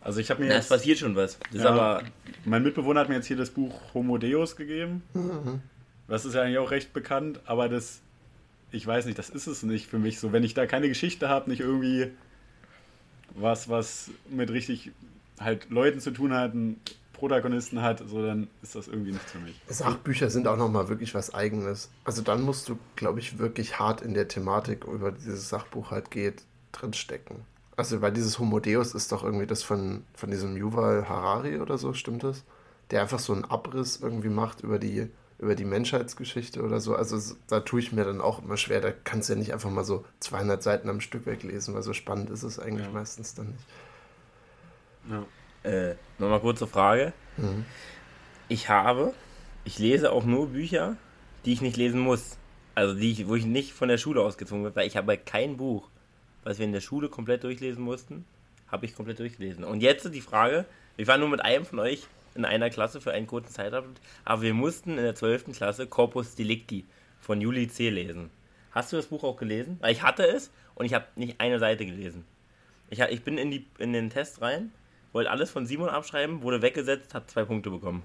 Also 0.00 0.20
ich 0.20 0.30
habe 0.30 0.40
mir 0.40 0.48
Na, 0.48 0.54
jetzt, 0.54 0.64
es 0.64 0.68
passiert 0.68 0.98
schon 0.98 1.16
was. 1.16 1.36
Ja, 1.50 1.68
aber 1.68 2.02
mein 2.44 2.62
Mitbewohner 2.62 3.00
hat 3.00 3.08
mir 3.08 3.16
jetzt 3.16 3.26
hier 3.26 3.36
das 3.36 3.50
Buch 3.50 3.74
Homo 3.92 4.18
Deus 4.18 4.54
gegeben. 4.54 5.02
Mhm. 5.14 5.60
Das 6.06 6.24
ist 6.24 6.34
ja 6.34 6.42
eigentlich 6.42 6.58
auch 6.58 6.70
recht 6.70 6.92
bekannt, 6.92 7.40
aber 7.44 7.68
das 7.68 8.02
ich 8.76 8.86
weiß 8.86 9.06
nicht, 9.06 9.18
das 9.18 9.30
ist 9.30 9.46
es 9.46 9.62
nicht 9.62 9.86
für 9.86 9.98
mich 9.98 10.20
so. 10.20 10.32
Wenn 10.32 10.44
ich 10.44 10.54
da 10.54 10.66
keine 10.66 10.88
Geschichte 10.88 11.28
habe, 11.28 11.50
nicht 11.50 11.60
irgendwie 11.60 12.12
was, 13.34 13.68
was 13.68 14.10
mit 14.30 14.50
richtig 14.50 14.92
halt 15.40 15.70
Leuten 15.70 16.00
zu 16.00 16.10
tun 16.10 16.32
hat, 16.32 16.52
einen 16.52 16.80
Protagonisten 17.12 17.80
hat, 17.82 18.02
so 18.06 18.24
dann 18.24 18.48
ist 18.62 18.74
das 18.74 18.88
irgendwie 18.88 19.12
nichts 19.12 19.32
für 19.32 19.38
mich. 19.38 19.60
Sachbücher 19.68 20.30
sind 20.30 20.46
auch 20.46 20.56
nochmal 20.56 20.88
wirklich 20.88 21.14
was 21.14 21.34
Eigenes. 21.34 21.90
Also 22.04 22.22
dann 22.22 22.42
musst 22.42 22.68
du, 22.68 22.78
glaube 22.94 23.20
ich, 23.20 23.38
wirklich 23.38 23.78
hart 23.78 24.02
in 24.02 24.14
der 24.14 24.28
Thematik, 24.28 24.84
über 24.84 25.12
dieses 25.12 25.48
Sachbuch 25.48 25.90
halt 25.90 26.10
geht, 26.10 26.42
drinstecken. 26.72 27.36
Also 27.76 28.00
weil 28.00 28.12
dieses 28.12 28.38
Homo 28.38 28.60
Deus 28.60 28.94
ist 28.94 29.12
doch 29.12 29.22
irgendwie 29.22 29.46
das 29.46 29.62
von, 29.62 30.04
von 30.14 30.30
diesem 30.30 30.56
Yuval 30.56 31.08
Harari 31.08 31.58
oder 31.58 31.78
so, 31.78 31.94
stimmt 31.94 32.24
das? 32.24 32.44
Der 32.90 33.02
einfach 33.02 33.18
so 33.18 33.32
einen 33.32 33.44
Abriss 33.44 34.00
irgendwie 34.00 34.28
macht 34.28 34.60
über 34.62 34.78
die 34.78 35.08
über 35.38 35.54
die 35.54 35.64
Menschheitsgeschichte 35.64 36.62
oder 36.62 36.80
so. 36.80 36.94
Also 36.94 37.34
da 37.48 37.60
tue 37.60 37.80
ich 37.80 37.92
mir 37.92 38.04
dann 38.04 38.20
auch 38.20 38.42
immer 38.42 38.56
schwer. 38.56 38.80
Da 38.80 38.92
kannst 38.92 39.28
du 39.28 39.34
ja 39.34 39.38
nicht 39.38 39.52
einfach 39.52 39.70
mal 39.70 39.84
so 39.84 40.04
200 40.20 40.62
Seiten 40.62 40.88
am 40.88 41.00
Stück 41.00 41.26
weglesen, 41.26 41.74
weil 41.74 41.82
so 41.82 41.92
spannend 41.92 42.30
ist 42.30 42.42
es 42.42 42.58
eigentlich 42.58 42.86
ja. 42.86 42.92
meistens 42.92 43.34
dann 43.34 43.48
nicht. 43.48 43.64
Ja. 45.10 45.70
Äh, 45.70 45.96
Nochmal 46.18 46.40
kurze 46.40 46.66
Frage. 46.66 47.12
Mhm. 47.36 47.64
Ich 48.48 48.68
habe, 48.68 49.12
ich 49.64 49.78
lese 49.78 50.12
auch 50.12 50.24
nur 50.24 50.48
Bücher, 50.48 50.96
die 51.44 51.52
ich 51.52 51.60
nicht 51.60 51.76
lesen 51.76 52.00
muss. 52.00 52.38
Also 52.74 52.94
die 52.94 53.12
ich, 53.12 53.28
wo 53.28 53.34
ich 53.34 53.44
nicht 53.44 53.72
von 53.72 53.88
der 53.88 53.98
Schule 53.98 54.22
ausgezwungen 54.22 54.64
werde, 54.64 54.76
weil 54.76 54.86
ich 54.86 54.96
habe 54.96 55.16
kein 55.18 55.56
Buch, 55.56 55.88
was 56.44 56.58
wir 56.58 56.66
in 56.66 56.72
der 56.72 56.80
Schule 56.80 57.08
komplett 57.08 57.42
durchlesen 57.42 57.82
mussten, 57.82 58.24
habe 58.68 58.86
ich 58.86 58.94
komplett 58.94 59.18
durchgelesen. 59.18 59.64
Und 59.64 59.80
jetzt 59.80 60.12
die 60.12 60.20
Frage, 60.20 60.64
wir 60.96 61.06
waren 61.06 61.20
nur 61.20 61.28
mit 61.28 61.42
einem 61.42 61.64
von 61.64 61.78
euch 61.78 62.06
in 62.36 62.44
einer 62.44 62.70
Klasse 62.70 63.00
für 63.00 63.12
einen 63.12 63.26
kurzen 63.26 63.52
Zeitabschnitt, 63.52 64.00
aber 64.24 64.42
wir 64.42 64.54
mussten 64.54 64.90
in 64.90 65.04
der 65.04 65.14
12. 65.14 65.56
Klasse 65.56 65.86
Corpus 65.86 66.34
Delicti 66.34 66.84
von 67.20 67.40
Juli 67.40 67.68
C. 67.68 67.90
lesen. 67.90 68.30
Hast 68.70 68.92
du 68.92 68.96
das 68.96 69.06
Buch 69.06 69.24
auch 69.24 69.36
gelesen? 69.36 69.78
Weil 69.80 69.92
ich 69.92 70.02
hatte 70.02 70.26
es 70.26 70.50
und 70.74 70.86
ich 70.86 70.94
habe 70.94 71.06
nicht 71.16 71.40
eine 71.40 71.58
Seite 71.58 71.86
gelesen. 71.86 72.24
Ich, 72.90 73.00
ich 73.00 73.22
bin 73.22 73.38
in, 73.38 73.50
die, 73.50 73.66
in 73.78 73.92
den 73.92 74.10
Test 74.10 74.42
rein, 74.42 74.70
wollte 75.12 75.30
alles 75.30 75.50
von 75.50 75.66
Simon 75.66 75.88
abschreiben, 75.88 76.42
wurde 76.42 76.62
weggesetzt, 76.62 77.14
hat 77.14 77.30
zwei 77.30 77.44
Punkte 77.44 77.70
bekommen. 77.70 78.02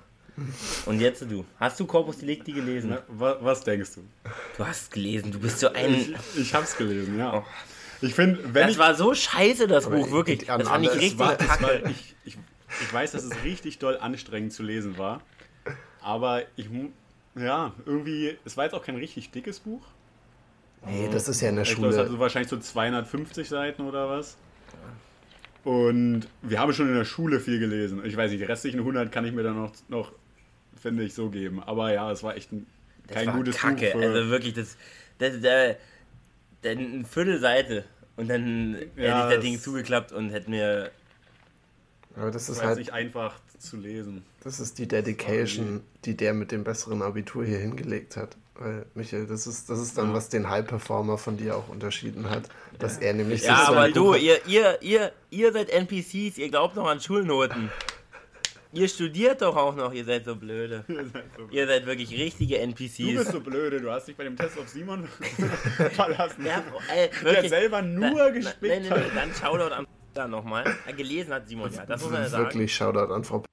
Und 0.86 1.02
jetzt 1.02 1.22
du. 1.30 1.46
Hast 1.60 1.80
du 1.80 1.86
Corpus 1.86 2.18
Delicti 2.20 2.54
gelesen? 2.54 2.92
Na, 2.92 3.02
was, 3.10 3.38
was, 3.42 3.64
denkst 3.64 3.96
du? 3.96 4.04
Du 4.58 4.66
hast 4.66 4.84
es 4.84 4.90
gelesen, 4.90 5.32
du 5.32 5.40
bist 5.40 5.60
so 5.60 5.72
ein. 5.74 5.94
Ich, 5.94 6.16
ich 6.38 6.54
hab's 6.54 6.78
gelesen, 6.78 7.18
ja. 7.18 7.40
Oh. 7.40 7.46
Ich 8.02 8.16
finde, 8.16 8.42
wenn. 8.54 8.64
Das 8.64 8.72
ich, 8.72 8.78
war 8.78 8.96
so 8.96 9.14
scheiße, 9.14 9.68
das 9.68 9.90
Buch, 9.90 10.10
wirklich. 10.12 10.46
Das 10.46 10.66
war 10.66 10.80
nicht 10.80 10.96
richtig 10.96 11.20
war, 11.20 11.36
kacke. 11.36 11.64
War, 11.64 11.86
ich, 11.86 12.16
ich, 12.24 12.38
ich 12.82 12.94
weiß, 12.94 13.12
dass 13.12 13.24
es 13.24 13.44
richtig 13.44 13.80
doll 13.80 13.98
anstrengend 13.98 14.54
zu 14.54 14.64
lesen 14.64 14.98
war. 14.98 15.22
Aber 16.02 16.44
ich. 16.56 16.70
Ja, 17.36 17.74
irgendwie. 17.86 18.38
Es 18.46 18.58
war 18.58 18.66
jetzt 18.66 18.74
auch 18.74 18.84
kein 18.84 18.96
richtig 18.96 19.32
dickes 19.32 19.60
Buch. 19.60 19.82
Nee, 20.86 21.10
das 21.12 21.28
ist 21.28 21.42
ja 21.42 21.50
in 21.50 21.56
der 21.56 21.64
ich 21.64 21.72
Schule. 21.72 21.90
Das 21.90 21.98
hat 21.98 22.20
wahrscheinlich 22.20 22.50
so 22.50 22.58
250 22.58 23.48
Seiten 23.48 23.84
oder 23.84 24.10
was. 24.10 24.38
Und 25.64 26.28
wir 26.42 26.60
haben 26.60 26.74
schon 26.74 26.88
in 26.88 26.96
der 26.96 27.06
Schule 27.06 27.40
viel 27.40 27.60
gelesen. 27.60 28.02
Ich 28.04 28.18
weiß 28.18 28.32
nicht, 28.32 28.42
die 28.42 28.46
restlichen 28.46 28.80
100 28.80 29.12
kann 29.12 29.26
ich 29.26 29.32
mir 29.32 29.44
dann 29.44 29.56
noch, 29.56 29.72
noch 29.90 30.12
finde 30.82 31.04
ich, 31.04 31.14
so 31.14 31.30
geben. 31.30 31.62
Aber 31.62 31.94
ja, 31.94 32.12
es 32.12 32.24
war 32.24 32.36
echt 32.36 32.52
ein, 32.52 32.66
kein 33.08 33.28
war 33.28 33.36
gutes 33.36 33.58
Kacke. 33.58 33.92
Buch. 33.92 34.02
Also 34.02 34.30
wirklich, 34.30 34.56
das, 34.56 34.76
das, 35.20 35.40
das, 35.40 35.76
das, 36.64 36.78
eine 36.78 37.06
Viertelseite 37.06 37.86
und 38.16 38.28
dann 38.30 38.76
ja, 38.96 39.28
hätte 39.28 39.30
ich 39.30 39.36
das 39.36 39.44
Ding 39.44 39.60
zugeklappt 39.60 40.12
und 40.12 40.32
hätte 40.32 40.50
mir. 40.50 40.92
Aber 42.16 42.32
das 42.32 42.50
ist 42.50 42.64
halt 42.64 42.78
nicht 42.78 42.94
einfach 42.94 43.36
zu 43.58 43.78
lesen. 43.78 44.26
Das 44.44 44.60
ist 44.60 44.78
die 44.80 44.88
Dedication, 44.88 45.82
die 46.06 46.18
der 46.18 46.34
mit 46.34 46.52
dem 46.52 46.64
besseren 46.64 47.02
Abitur 47.02 47.46
hier 47.46 47.60
hingelegt 47.60 48.18
hat. 48.18 48.38
Weil, 48.56 48.86
Michael, 48.94 49.26
das 49.26 49.48
ist, 49.48 49.70
das 49.70 49.80
ist 49.80 49.98
dann, 49.98 50.10
ja. 50.10 50.14
was 50.14 50.30
den 50.30 50.50
High-Performer 50.50 51.18
von 51.18 51.38
dir 51.38 51.56
auch 51.56 51.70
unterschieden 51.70 52.30
hat. 52.30 52.44
Dass 52.80 52.98
er 52.98 53.14
nämlich 53.14 53.44
Ja, 53.44 53.68
aber 53.68 53.90
du, 53.90 54.14
ihr, 54.14 54.46
ihr, 54.46 54.82
ihr, 54.82 55.12
ihr 55.30 55.52
seid 55.52 55.70
NPCs, 55.70 56.38
ihr 56.38 56.50
glaubt 56.50 56.76
noch 56.76 56.88
an 56.88 57.00
Schulnoten. 57.00 57.70
Ihr 58.74 58.88
studiert 58.88 59.42
doch 59.42 59.56
auch 59.58 59.76
noch, 59.76 59.92
ihr 59.92 60.06
seid 60.06 60.24
so 60.24 60.36
blöde. 60.36 60.86
Ihr 60.88 61.06
seid, 61.06 61.24
so 61.36 61.46
blöde. 61.46 61.56
Ihr 61.56 61.68
seid 61.68 61.86
wirklich 61.86 62.12
richtige 62.12 62.60
NPCs. 62.60 62.98
Du 62.98 63.14
bist 63.16 63.32
so 63.32 63.40
blöde, 63.42 63.82
du 63.82 63.92
hast 63.92 64.08
dich 64.08 64.16
bei 64.16 64.24
dem 64.24 64.38
Test 64.38 64.58
auf 64.58 64.70
Simon 64.70 65.08
verlassen. 65.92 66.46
Ja, 66.46 66.64
ey, 66.94 67.10
wirklich, 67.22 67.50
der 67.52 67.62
selber 67.62 67.82
nur 67.82 68.18
da, 68.18 68.30
gespickt 68.30 68.62
nein, 68.62 68.90
nein, 68.90 69.00
nein, 69.00 69.12
Dann 69.16 69.36
Shoutout 69.36 69.74
an 69.74 69.88
da 70.14 70.28
nochmal. 70.28 70.66
Gelesen 70.96 71.34
hat 71.34 71.48
Simon 71.48 71.72
ja, 71.74 71.86
das 71.86 72.02
muss 72.02 72.12
man 72.12 72.22
ja 72.22 72.30
sagen. 72.30 72.46
Wirklich 72.46 72.76
Shoutout 72.76 73.14
an 73.14 73.24
Frau 73.24 73.44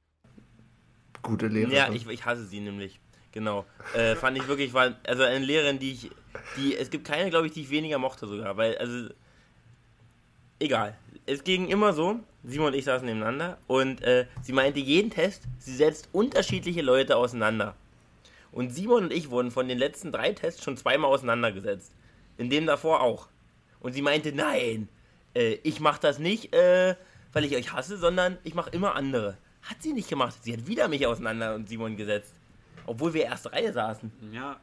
Gute 1.23 1.49
Lehrerin. 1.49 1.75
Ja, 1.75 1.93
ich, 1.93 2.07
ich 2.07 2.25
hasse 2.25 2.45
sie 2.47 2.61
nämlich. 2.61 3.01
Genau. 3.33 3.67
Äh, 3.95 4.17
fand 4.17 4.39
ich 4.39 4.49
wirklich, 4.49 4.73
weil, 4.73 4.97
also 5.07 5.23
eine 5.23 5.45
Lehrerin, 5.45 5.79
die 5.79 5.93
ich, 5.93 6.11
die, 6.57 6.77
es 6.77 6.91
gibt 6.91 7.07
keine, 7.07 7.31
glaube 7.31 7.47
ich, 7.47 7.53
die 7.53 7.63
ich 7.63 7.71
weniger 7.71 7.99
mochte 7.99 8.27
sogar, 8.27 8.57
weil, 8.57 8.79
also, 8.79 9.11
egal. 10.59 10.97
Es 11.27 11.45
ging 11.45 11.69
immer 11.69 11.93
so, 11.93 12.21
Simon 12.43 12.69
und 12.69 12.75
ich 12.75 12.87
saßen 12.87 13.07
nebeneinander 13.07 13.59
und 13.67 14.01
äh, 14.03 14.27
sie 14.41 14.53
meinte 14.53 14.81
jeden 14.81 15.11
Test, 15.11 15.43
sie 15.59 15.75
setzt 15.75 16.09
unterschiedliche 16.13 16.81
Leute 16.81 17.17
auseinander. 17.17 17.75
Und 18.51 18.71
Simon 18.75 19.05
und 19.05 19.13
ich 19.13 19.31
wurden 19.31 19.51
von 19.51 19.69
den 19.69 19.77
letzten 19.77 20.11
drei 20.11 20.33
Tests 20.33 20.65
schon 20.65 20.79
zweimal 20.79 21.11
auseinandergesetzt. 21.11 21.93
In 22.39 22.49
dem 22.49 22.65
davor 22.67 23.03
auch. 23.03 23.29
Und 23.81 23.93
sie 23.93 24.03
meinte, 24.03 24.33
nein, 24.33 24.89
äh, 25.35 25.59
ich 25.63 25.81
mache 25.81 26.01
das 26.01 26.19
nicht, 26.19 26.55
äh, 26.55 26.95
weil 27.33 27.45
ich 27.45 27.57
euch 27.57 27.73
hasse, 27.73 27.97
sondern 27.97 28.39
ich 28.45 28.55
mache 28.55 28.71
immer 28.71 28.95
andere. 28.95 29.37
Hat 29.63 29.83
sie 29.83 29.93
nicht 29.93 30.09
gemacht. 30.09 30.35
Sie 30.43 30.53
hat 30.53 30.67
wieder 30.67 30.89
mich 30.89 31.07
auseinander 31.07 31.55
und 31.55 31.69
Simon 31.69 31.97
gesetzt. 31.97 32.33
Obwohl 32.87 33.13
wir 33.13 33.25
erste 33.25 33.53
Reihe 33.53 33.73
saßen. 33.73 34.11
Ja, 34.33 34.59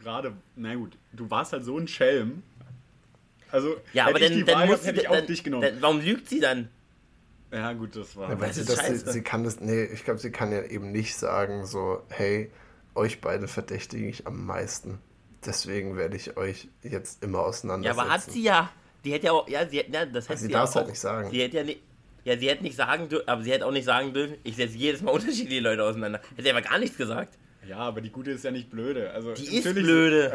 gerade, 0.00 0.32
na 0.54 0.74
gut, 0.74 0.96
du 1.12 1.28
warst 1.30 1.52
halt 1.52 1.64
so 1.64 1.76
ein 1.76 1.88
Schelm. 1.88 2.42
Also, 3.50 3.76
ja, 3.92 4.06
aber 4.06 4.18
dann, 4.18 4.44
dann 4.44 4.68
muss 4.68 4.86
hätte 4.86 5.00
ich 5.00 5.08
auch 5.08 5.20
dich 5.20 5.42
genommen. 5.42 5.62
Dann, 5.62 5.82
warum 5.82 6.00
lügt 6.00 6.28
sie 6.28 6.40
dann? 6.40 6.68
Ja, 7.52 7.72
gut, 7.72 7.96
das 7.96 8.16
war. 8.16 8.30
Ja, 8.30 8.40
weißt 8.40 8.58
du, 8.58 8.64
dass 8.64 8.86
sie, 8.86 8.96
sie, 8.96 9.22
kann 9.22 9.44
das, 9.44 9.60
nee, 9.60 9.84
ich 9.84 10.04
glaube, 10.04 10.18
sie 10.18 10.30
kann 10.30 10.52
ja 10.52 10.62
eben 10.62 10.90
nicht 10.92 11.16
sagen, 11.16 11.64
so, 11.64 12.02
hey, 12.08 12.50
euch 12.94 13.20
beide 13.20 13.48
verdächtige 13.48 14.06
ich 14.08 14.26
am 14.26 14.46
meisten. 14.46 14.98
Deswegen 15.44 15.96
werde 15.96 16.16
ich 16.16 16.36
euch 16.36 16.68
jetzt 16.82 17.22
immer 17.22 17.40
auseinandersetzen. 17.40 17.98
Ja, 17.98 18.02
aber 18.02 18.12
hat 18.12 18.30
sie 18.30 18.42
ja. 18.42 18.70
Die 19.06 19.12
hätte 19.12 19.26
ja 19.26 19.32
auch, 19.32 19.48
ja, 19.48 19.64
sie, 19.68 19.76
ja 19.76 20.04
das 20.04 20.28
hätte 20.28 20.40
sie, 20.40 20.46
sie 20.46 20.52
darf 20.52 20.74
halt 20.74 20.88
nicht 20.88 20.98
sagen. 20.98 21.30
Sie 21.30 21.40
hätte 21.40 21.58
ja 21.58 21.62
nicht, 21.62 21.80
ja, 22.24 22.36
sie 22.36 22.48
hätte 22.48 22.64
nicht 22.64 22.74
sagen 22.74 23.08
dürfen, 23.08 23.28
aber 23.28 23.44
sie 23.44 23.52
hätte 23.52 23.64
auch 23.64 23.70
nicht 23.70 23.84
sagen 23.84 24.12
dürfen, 24.12 24.34
ich 24.42 24.56
setze 24.56 24.76
jedes 24.76 25.00
Mal 25.00 25.12
unterschiedliche 25.14 25.60
Leute 25.60 25.84
auseinander. 25.84 26.20
Hätte 26.30 26.42
sie 26.42 26.50
aber 26.50 26.62
gar 26.62 26.80
nichts 26.80 26.96
gesagt. 26.96 27.38
Ja, 27.68 27.78
aber 27.78 28.00
die 28.00 28.10
gute 28.10 28.32
ist 28.32 28.44
ja 28.44 28.50
nicht 28.50 28.68
blöde. 28.68 29.12
Also 29.12 29.32
die 29.34 29.58
ist 29.58 29.72
blöde. 29.72 30.34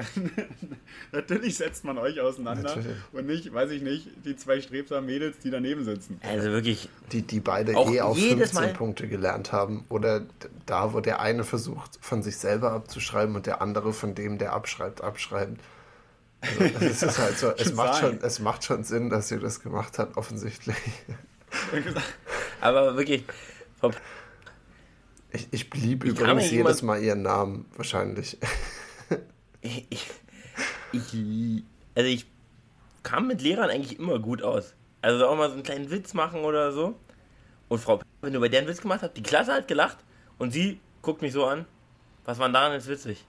natürlich 1.11 1.57
setzt 1.57 1.83
man 1.83 1.97
euch 1.97 2.19
auseinander 2.21 2.75
natürlich. 2.75 2.97
und 3.11 3.25
nicht, 3.25 3.53
weiß 3.53 3.71
ich 3.71 3.81
nicht, 3.81 4.07
die 4.25 4.37
zwei 4.37 4.61
strebsamen 4.61 5.05
Mädels, 5.05 5.39
die 5.39 5.49
daneben 5.49 5.83
sitzen. 5.83 6.19
Also 6.23 6.49
wirklich. 6.49 6.87
Die, 7.11 7.23
die 7.23 7.41
beide 7.41 7.73
eh 7.73 7.99
auf 7.99 8.17
15 8.17 8.53
Mal. 8.53 8.73
Punkte 8.73 9.09
gelernt 9.09 9.51
haben. 9.51 9.83
Oder 9.89 10.23
da, 10.65 10.93
wo 10.93 11.01
der 11.01 11.19
eine 11.19 11.43
versucht, 11.43 11.99
von 12.01 12.23
sich 12.23 12.37
selber 12.37 12.71
abzuschreiben 12.71 13.35
und 13.35 13.47
der 13.47 13.61
andere 13.61 13.91
von 13.91 14.15
dem, 14.15 14.37
der 14.37 14.53
abschreibt, 14.53 15.01
abschreibt. 15.01 15.59
Also, 16.41 16.85
es 16.85 17.03
ist 17.03 17.19
halt 17.19 17.37
so, 17.37 17.51
es 17.57 17.73
macht, 17.73 17.99
schon, 17.99 18.19
es 18.21 18.39
macht 18.39 18.63
schon 18.63 18.83
Sinn, 18.83 19.09
dass 19.09 19.29
sie 19.29 19.39
das 19.39 19.61
gemacht 19.61 19.99
hat, 19.99 20.17
offensichtlich. 20.17 20.77
Aber 22.61 22.95
wirklich, 22.95 23.25
ich, 25.31 25.47
ich 25.51 25.69
blieb 25.69 26.03
ich 26.03 26.11
übrigens 26.11 26.51
jedes 26.51 26.81
Mal 26.81 27.01
ihren 27.01 27.21
Namen, 27.21 27.65
wahrscheinlich. 27.75 28.37
ich, 29.61 29.87
ich, 30.91 31.63
also 31.95 32.09
ich 32.09 32.25
kam 33.03 33.27
mit 33.27 33.41
Lehrern 33.41 33.69
eigentlich 33.69 33.97
immer 33.97 34.19
gut 34.19 34.41
aus. 34.43 34.73
Also 35.01 35.25
auch 35.27 35.37
mal 35.37 35.47
so 35.47 35.55
einen 35.55 35.63
kleinen 35.63 35.89
Witz 35.89 36.13
machen 36.13 36.41
oder 36.41 36.71
so. 36.71 36.95
Und 37.69 37.79
Frau, 37.79 38.01
wenn 38.21 38.33
du 38.33 38.39
bei 38.39 38.49
der 38.49 38.59
einen 38.59 38.69
Witz 38.69 38.81
gemacht 38.81 39.01
hast, 39.01 39.15
die 39.15 39.23
Klasse 39.23 39.53
hat 39.53 39.67
gelacht 39.67 39.97
und 40.37 40.51
sie 40.51 40.79
guckt 41.01 41.21
mich 41.21 41.31
so 41.31 41.45
an. 41.45 41.65
Was 42.25 42.37
war 42.37 42.49
daran 42.49 42.73
jetzt 42.73 42.87
witzig? 42.87 43.25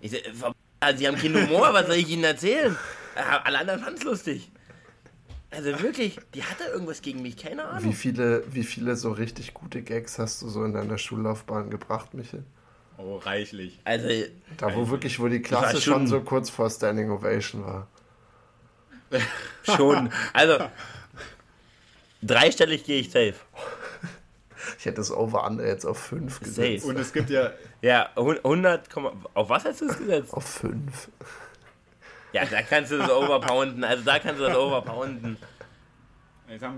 Ich 0.00 0.12
so, 0.12 0.52
Frau, 0.80 0.96
Sie 0.96 1.06
haben 1.06 1.16
keinen 1.16 1.48
Humor, 1.48 1.72
was 1.72 1.86
soll 1.86 1.96
ich 1.96 2.08
Ihnen 2.08 2.24
erzählen? 2.24 2.76
Alle 3.44 3.58
anderen 3.58 3.80
fanden 3.80 3.98
es 3.98 4.04
lustig. 4.04 4.50
Also 5.50 5.80
wirklich, 5.80 6.18
die 6.34 6.44
hatte 6.44 6.64
irgendwas 6.64 7.00
gegen 7.00 7.22
mich, 7.22 7.36
keine 7.36 7.64
Ahnung. 7.64 7.90
Wie 7.90 7.94
viele, 7.94 8.44
wie 8.52 8.62
viele 8.62 8.96
so 8.96 9.12
richtig 9.12 9.54
gute 9.54 9.82
Gags 9.82 10.18
hast 10.18 10.42
du 10.42 10.48
so 10.48 10.62
in 10.64 10.74
deiner 10.74 10.98
Schullaufbahn 10.98 11.70
gebracht, 11.70 12.12
Michael? 12.12 12.44
Oh, 12.98 13.16
reichlich. 13.16 13.78
Also, 13.84 14.08
da 14.56 14.74
wo 14.74 14.90
wirklich, 14.90 15.18
wo 15.20 15.28
die 15.28 15.40
Klasse 15.40 15.80
schon, 15.80 15.94
schon 15.94 16.06
so 16.06 16.20
kurz 16.20 16.50
vor 16.50 16.68
Standing 16.68 17.10
Ovation 17.10 17.64
war. 17.64 17.88
schon. 19.76 20.12
Also, 20.34 20.58
dreistellig 22.22 22.84
gehe 22.84 23.00
ich 23.00 23.10
safe. 23.10 23.36
Ich 24.78 24.84
hätte 24.84 24.96
das 24.96 25.10
Over-Under 25.10 25.66
jetzt 25.66 25.84
auf 25.84 25.98
5 25.98 26.40
gesetzt. 26.40 26.84
Und 26.84 26.98
es 26.98 27.12
gibt 27.12 27.30
ja. 27.30 27.52
Ja, 27.80 28.10
100, 28.16 28.88
auf 29.34 29.48
was 29.48 29.64
hast 29.64 29.80
du 29.80 29.86
es 29.86 29.98
gesetzt? 29.98 30.32
Auf 30.32 30.44
5. 30.44 31.08
Ja, 32.32 32.44
da 32.44 32.62
kannst 32.62 32.92
du 32.92 32.98
das 32.98 33.10
overpounden. 33.10 33.84
Also 33.84 34.04
da 34.04 34.18
kannst 34.18 34.40
du 34.40 34.44
das 34.44 34.56
overpounden. 34.56 35.38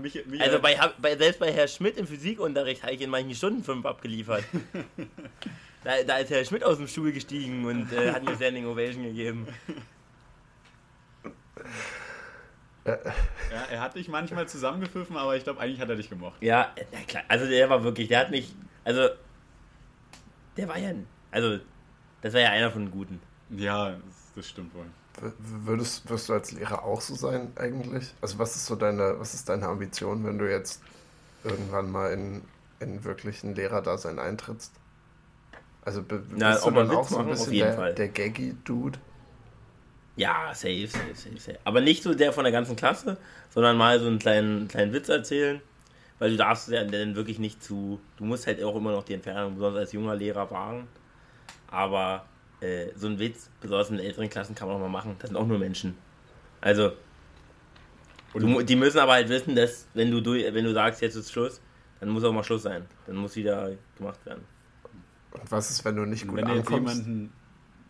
Mich, 0.01 0.25
mich 0.25 0.41
also 0.41 0.59
bei, 0.59 0.77
bei, 1.01 1.15
selbst 1.15 1.39
bei 1.39 1.51
Herr 1.51 1.67
Schmidt 1.67 1.97
im 1.97 2.05
Physikunterricht 2.05 2.83
habe 2.83 2.93
ich 2.93 3.01
in 3.01 3.09
manchen 3.09 3.33
Stunden 3.33 3.63
fünf 3.63 3.85
abgeliefert. 3.85 4.43
da, 5.83 6.03
da, 6.05 6.17
ist 6.17 6.29
Herr 6.29 6.43
Schmidt 6.43 6.65
aus 6.65 6.77
dem 6.77 6.87
Stuhl 6.87 7.13
gestiegen 7.13 7.65
und 7.65 7.91
äh, 7.93 8.11
hat 8.11 8.23
mir 8.23 8.35
Standing 8.35 8.65
Ovation 8.65 9.03
gegeben. 9.03 9.47
Ja, 12.85 12.95
er 13.69 13.81
hat 13.81 13.95
dich 13.95 14.07
manchmal 14.07 14.47
zusammengepfiffen, 14.47 15.15
aber 15.15 15.35
ich 15.35 15.43
glaube, 15.43 15.59
eigentlich 15.59 15.79
hat 15.79 15.89
er 15.89 15.95
dich 15.95 16.09
gemocht. 16.09 16.41
Ja, 16.41 16.73
ja, 16.91 16.99
klar. 17.07 17.23
Also 17.27 17.45
der 17.45 17.69
war 17.69 17.83
wirklich, 17.83 18.07
der 18.07 18.19
hat 18.19 18.31
mich, 18.31 18.55
also 18.83 19.09
der 20.57 20.67
war 20.67 20.77
ja, 20.77 20.91
also 21.31 21.59
das 22.21 22.33
war 22.33 22.41
ja 22.41 22.49
einer 22.49 22.71
von 22.71 22.85
den 22.85 22.91
Guten. 22.91 23.19
Ja, 23.49 23.95
das, 24.35 24.47
stimmt 24.49 24.73
wohl. 24.73 24.85
Würdest, 25.39 26.09
wirst 26.09 26.29
du 26.29 26.33
als 26.33 26.51
Lehrer 26.53 26.83
auch 26.83 27.01
so 27.01 27.15
sein 27.15 27.51
eigentlich? 27.55 28.13
Also 28.21 28.39
was 28.39 28.55
ist 28.55 28.65
so 28.65 28.75
deine, 28.75 29.19
was 29.19 29.33
ist 29.33 29.49
deine 29.49 29.67
Ambition, 29.67 30.23
wenn 30.23 30.39
du 30.39 30.49
jetzt 30.49 30.81
irgendwann 31.43 31.91
mal 31.91 32.13
in, 32.13 32.41
in 32.79 33.03
wirklich 33.03 33.43
ein 33.43 33.53
Lehrerdasein 33.53 34.17
eintrittst? 34.19 34.73
Also 35.83 36.01
bist 36.01 36.23
Na, 36.35 36.57
du 36.57 36.71
dann 36.71 36.91
auch 36.91 37.07
so 37.07 37.19
ein 37.19 37.29
bisschen 37.29 37.53
der, 37.53 37.93
der 37.93 38.07
Gaggy-Dude? 38.07 38.99
Ja, 40.15 40.53
safe, 40.53 40.87
safe, 40.87 41.15
safe, 41.15 41.39
safe. 41.39 41.59
Aber 41.63 41.81
nicht 41.81 42.03
so 42.03 42.13
der 42.13 42.33
von 42.33 42.43
der 42.43 42.51
ganzen 42.51 42.75
Klasse, 42.75 43.17
sondern 43.49 43.77
mal 43.77 43.99
so 43.99 44.07
einen 44.07 44.19
kleinen, 44.19 44.67
kleinen 44.67 44.93
Witz 44.93 45.09
erzählen. 45.09 45.61
weil 46.21 46.29
du 46.29 46.37
darfst 46.37 46.69
ja 46.69 46.83
dann 46.83 47.15
wirklich 47.15 47.39
nicht 47.39 47.63
zu, 47.63 47.99
du 48.17 48.25
musst 48.25 48.45
halt 48.45 48.63
auch 48.63 48.75
immer 48.75 48.91
noch 48.91 49.03
die 49.03 49.15
Entfernung, 49.15 49.55
besonders 49.55 49.79
als 49.79 49.91
junger 49.91 50.15
Lehrer, 50.15 50.51
wahren. 50.51 50.87
Aber 51.67 52.27
äh, 52.59 52.89
so 52.95 53.07
ein 53.07 53.17
Witz, 53.17 53.49
besonders 53.59 53.89
in 53.89 53.97
den 53.97 54.05
älteren 54.05 54.29
Klassen, 54.29 54.53
kann 54.53 54.67
man 54.67 54.77
auch 54.77 54.81
mal 54.81 54.87
machen. 54.87 55.15
Das 55.17 55.31
sind 55.31 55.37
auch 55.37 55.47
nur 55.47 55.57
Menschen. 55.57 55.97
Also, 56.61 56.91
du, 58.35 58.61
die 58.61 58.75
müssen 58.75 58.99
aber 58.99 59.13
halt 59.13 59.29
wissen, 59.29 59.55
dass 59.55 59.87
wenn 59.95 60.11
du, 60.11 60.23
wenn 60.23 60.63
du 60.63 60.73
sagst, 60.73 61.01
jetzt 61.01 61.15
ist 61.15 61.31
Schluss, 61.31 61.59
dann 61.99 62.09
muss 62.09 62.23
auch 62.23 62.33
mal 62.33 62.43
Schluss 62.43 62.61
sein. 62.61 62.85
Dann 63.07 63.15
muss 63.15 63.35
wieder 63.35 63.71
gemacht 63.97 64.23
werden. 64.23 64.43
Und 65.31 65.51
was 65.51 65.71
ist, 65.71 65.83
wenn 65.85 65.95
du 65.95 66.05
nicht 66.05 66.27
gut 66.27 66.37
wenn 66.37 66.45
ankommst? 66.45 66.97
Jemanden 66.97 67.33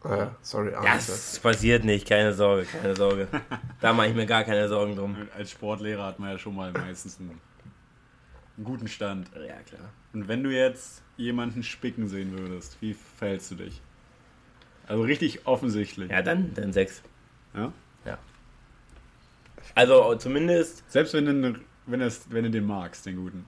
äh, 0.03 0.27
sorry, 0.41 0.73
Arne. 0.73 0.87
Das 0.95 1.39
passiert 1.39 1.83
nicht, 1.83 2.07
keine 2.07 2.33
Sorge, 2.33 2.65
keine 2.65 2.95
Sorge. 2.95 3.27
da 3.81 3.93
mache 3.93 4.07
ich 4.07 4.15
mir 4.15 4.25
gar 4.25 4.43
keine 4.43 4.67
Sorgen 4.67 4.95
drum. 4.95 5.15
Als 5.37 5.51
Sportlehrer 5.51 6.05
hat 6.05 6.19
man 6.19 6.31
ja 6.31 6.37
schon 6.39 6.55
mal 6.55 6.71
meistens 6.71 7.19
einen, 7.19 7.39
einen 8.57 8.65
guten 8.65 8.87
Stand. 8.87 9.29
Ja, 9.35 9.61
klar. 9.61 9.91
Und 10.13 10.27
wenn 10.27 10.43
du 10.43 10.49
jetzt 10.49 11.03
jemanden 11.17 11.63
spicken 11.63 12.07
sehen 12.07 12.37
würdest, 12.37 12.77
wie 12.81 12.93
verhältst 12.93 13.51
du 13.51 13.55
dich? 13.55 13.81
Also 14.87 15.03
richtig 15.03 15.45
offensichtlich. 15.45 16.09
Ja, 16.09 16.21
dann, 16.21 16.53
dann 16.53 16.73
sechs. 16.73 17.01
Ja? 17.53 17.71
Ja. 18.05 18.17
Also 19.75 20.15
zumindest. 20.15 20.83
Selbst 20.91 21.13
wenn 21.13 21.25
du, 21.25 21.59
wenn, 21.85 22.01
es, 22.01 22.25
wenn 22.29 22.43
du 22.43 22.49
den 22.49 22.65
magst, 22.65 23.05
den 23.05 23.17
guten. 23.17 23.45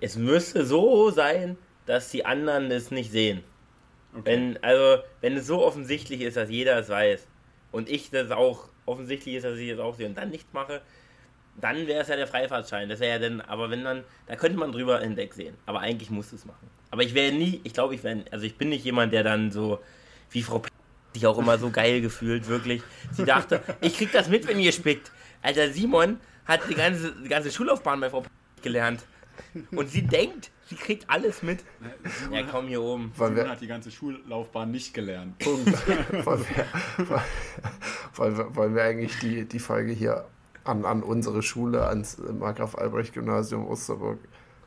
Es 0.00 0.16
müsste 0.16 0.64
so 0.64 1.10
sein, 1.10 1.56
dass 1.88 2.10
die 2.10 2.26
anderen 2.26 2.70
es 2.70 2.90
nicht 2.90 3.10
sehen. 3.10 3.42
Okay. 4.12 4.22
Wenn, 4.24 4.62
also, 4.62 5.02
wenn 5.22 5.36
es 5.36 5.46
so 5.46 5.64
offensichtlich 5.64 6.20
ist, 6.20 6.36
dass 6.36 6.50
jeder 6.50 6.78
es 6.78 6.90
weiß 6.90 7.26
und 7.72 7.88
ich 7.88 8.10
das 8.10 8.30
auch 8.30 8.68
offensichtlich 8.84 9.36
ist, 9.36 9.44
dass 9.44 9.58
ich 9.58 9.70
es 9.70 9.78
auch 9.78 9.94
sehe 9.94 10.06
und 10.06 10.16
dann 10.16 10.28
nicht 10.28 10.52
mache, 10.52 10.82
dann 11.60 11.86
wäre 11.86 12.02
es 12.02 12.08
ja 12.08 12.16
der 12.16 12.26
Freifahrtschein. 12.26 12.90
Das 12.90 13.00
wäre 13.00 13.12
ja 13.12 13.18
dann, 13.18 13.40
aber 13.40 13.70
wenn 13.70 13.84
dann, 13.84 14.04
da 14.26 14.36
könnte 14.36 14.58
man 14.58 14.70
drüber 14.70 15.00
hinwegsehen. 15.00 15.54
Aber 15.64 15.80
eigentlich 15.80 16.10
muss 16.10 16.32
es 16.32 16.44
machen. 16.44 16.68
Aber 16.90 17.02
ich 17.02 17.14
wäre 17.14 17.32
nie, 17.32 17.60
ich 17.64 17.72
glaube, 17.72 17.94
ich 17.94 18.04
wäre, 18.04 18.22
also 18.30 18.44
ich 18.44 18.56
bin 18.56 18.68
nicht 18.68 18.84
jemand, 18.84 19.12
der 19.14 19.24
dann 19.24 19.50
so, 19.50 19.80
wie 20.30 20.42
Frau 20.42 20.58
P 20.58 20.68
sich 21.14 21.26
auch 21.26 21.38
immer 21.38 21.56
so 21.56 21.70
geil 21.70 22.00
gefühlt, 22.02 22.48
wirklich. 22.48 22.82
Sie 23.12 23.24
dachte, 23.24 23.62
ich 23.80 23.96
krieg 23.96 24.12
das 24.12 24.28
mit, 24.28 24.46
wenn 24.46 24.60
ihr 24.60 24.72
spickt. 24.72 25.10
Alter, 25.40 25.70
Simon 25.70 26.20
hat 26.44 26.60
die 26.68 26.74
ganze, 26.74 27.14
die 27.22 27.28
ganze 27.28 27.50
Schullaufbahn 27.50 27.98
bei 27.98 28.10
Frau 28.10 28.20
P 28.20 28.28
gelernt. 28.62 29.04
Und 29.70 29.88
sie 29.88 30.02
denkt, 30.02 30.50
sie 30.68 30.76
kriegt 30.76 31.08
alles 31.08 31.42
mit. 31.42 31.64
Ja, 32.32 32.42
komm 32.50 32.68
hier 32.68 32.82
oben. 32.82 33.12
Simon 33.16 33.36
wir, 33.36 33.48
hat 33.48 33.60
die 33.60 33.66
ganze 33.66 33.90
Schullaufbahn 33.90 34.70
nicht 34.70 34.94
gelernt. 34.94 35.38
Punkt. 35.38 35.66
wollen, 36.26 36.44
wir, 36.48 37.22
wollen, 38.14 38.38
wir, 38.38 38.56
wollen 38.56 38.74
wir 38.74 38.82
eigentlich 38.82 39.18
die, 39.18 39.44
die 39.46 39.58
Folge 39.58 39.92
hier 39.92 40.26
an, 40.64 40.84
an 40.84 41.02
unsere 41.02 41.42
Schule, 41.42 41.86
ans 41.86 42.18
Markgraf-Albrecht-Gymnasium 42.18 43.66
Osterburg, 43.66 44.18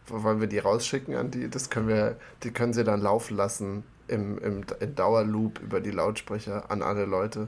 wollen 0.07 0.41
wir 0.41 0.47
die 0.47 0.59
rausschicken 0.59 1.15
an 1.15 1.31
die? 1.31 1.49
Das 1.49 1.69
können 1.69 1.87
wir, 1.87 2.17
die 2.43 2.51
können 2.51 2.73
sie 2.73 2.83
dann 2.83 3.01
laufen 3.01 3.37
lassen 3.37 3.83
im, 4.07 4.37
im, 4.39 4.63
im 4.79 4.95
Dauerloop 4.95 5.59
über 5.59 5.79
die 5.79 5.91
Lautsprecher 5.91 6.69
an 6.69 6.81
alle 6.81 7.05
Leute 7.05 7.47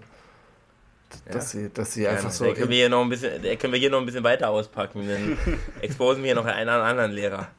dass 1.31 1.53
ja. 1.53 1.59
sie, 1.59 1.69
dass 1.69 1.93
sie 1.93 2.07
einfach 2.07 2.31
so. 2.31 2.45
Da 2.45 2.53
können, 2.53 2.69
wir 2.69 2.77
hier 2.77 2.89
noch 2.89 3.03
ein 3.03 3.09
bisschen, 3.09 3.41
können 3.59 3.73
wir 3.73 3.79
hier 3.79 3.91
noch 3.91 3.99
ein 3.99 4.05
bisschen 4.05 4.23
weiter 4.23 4.49
auspacken. 4.49 5.07
Dann 5.07 5.37
exposen 5.81 6.23
wir 6.23 6.33
hier 6.33 6.35
noch 6.35 6.45
einen 6.45 6.69
anderen 6.69 7.11
Lehrer. 7.11 7.49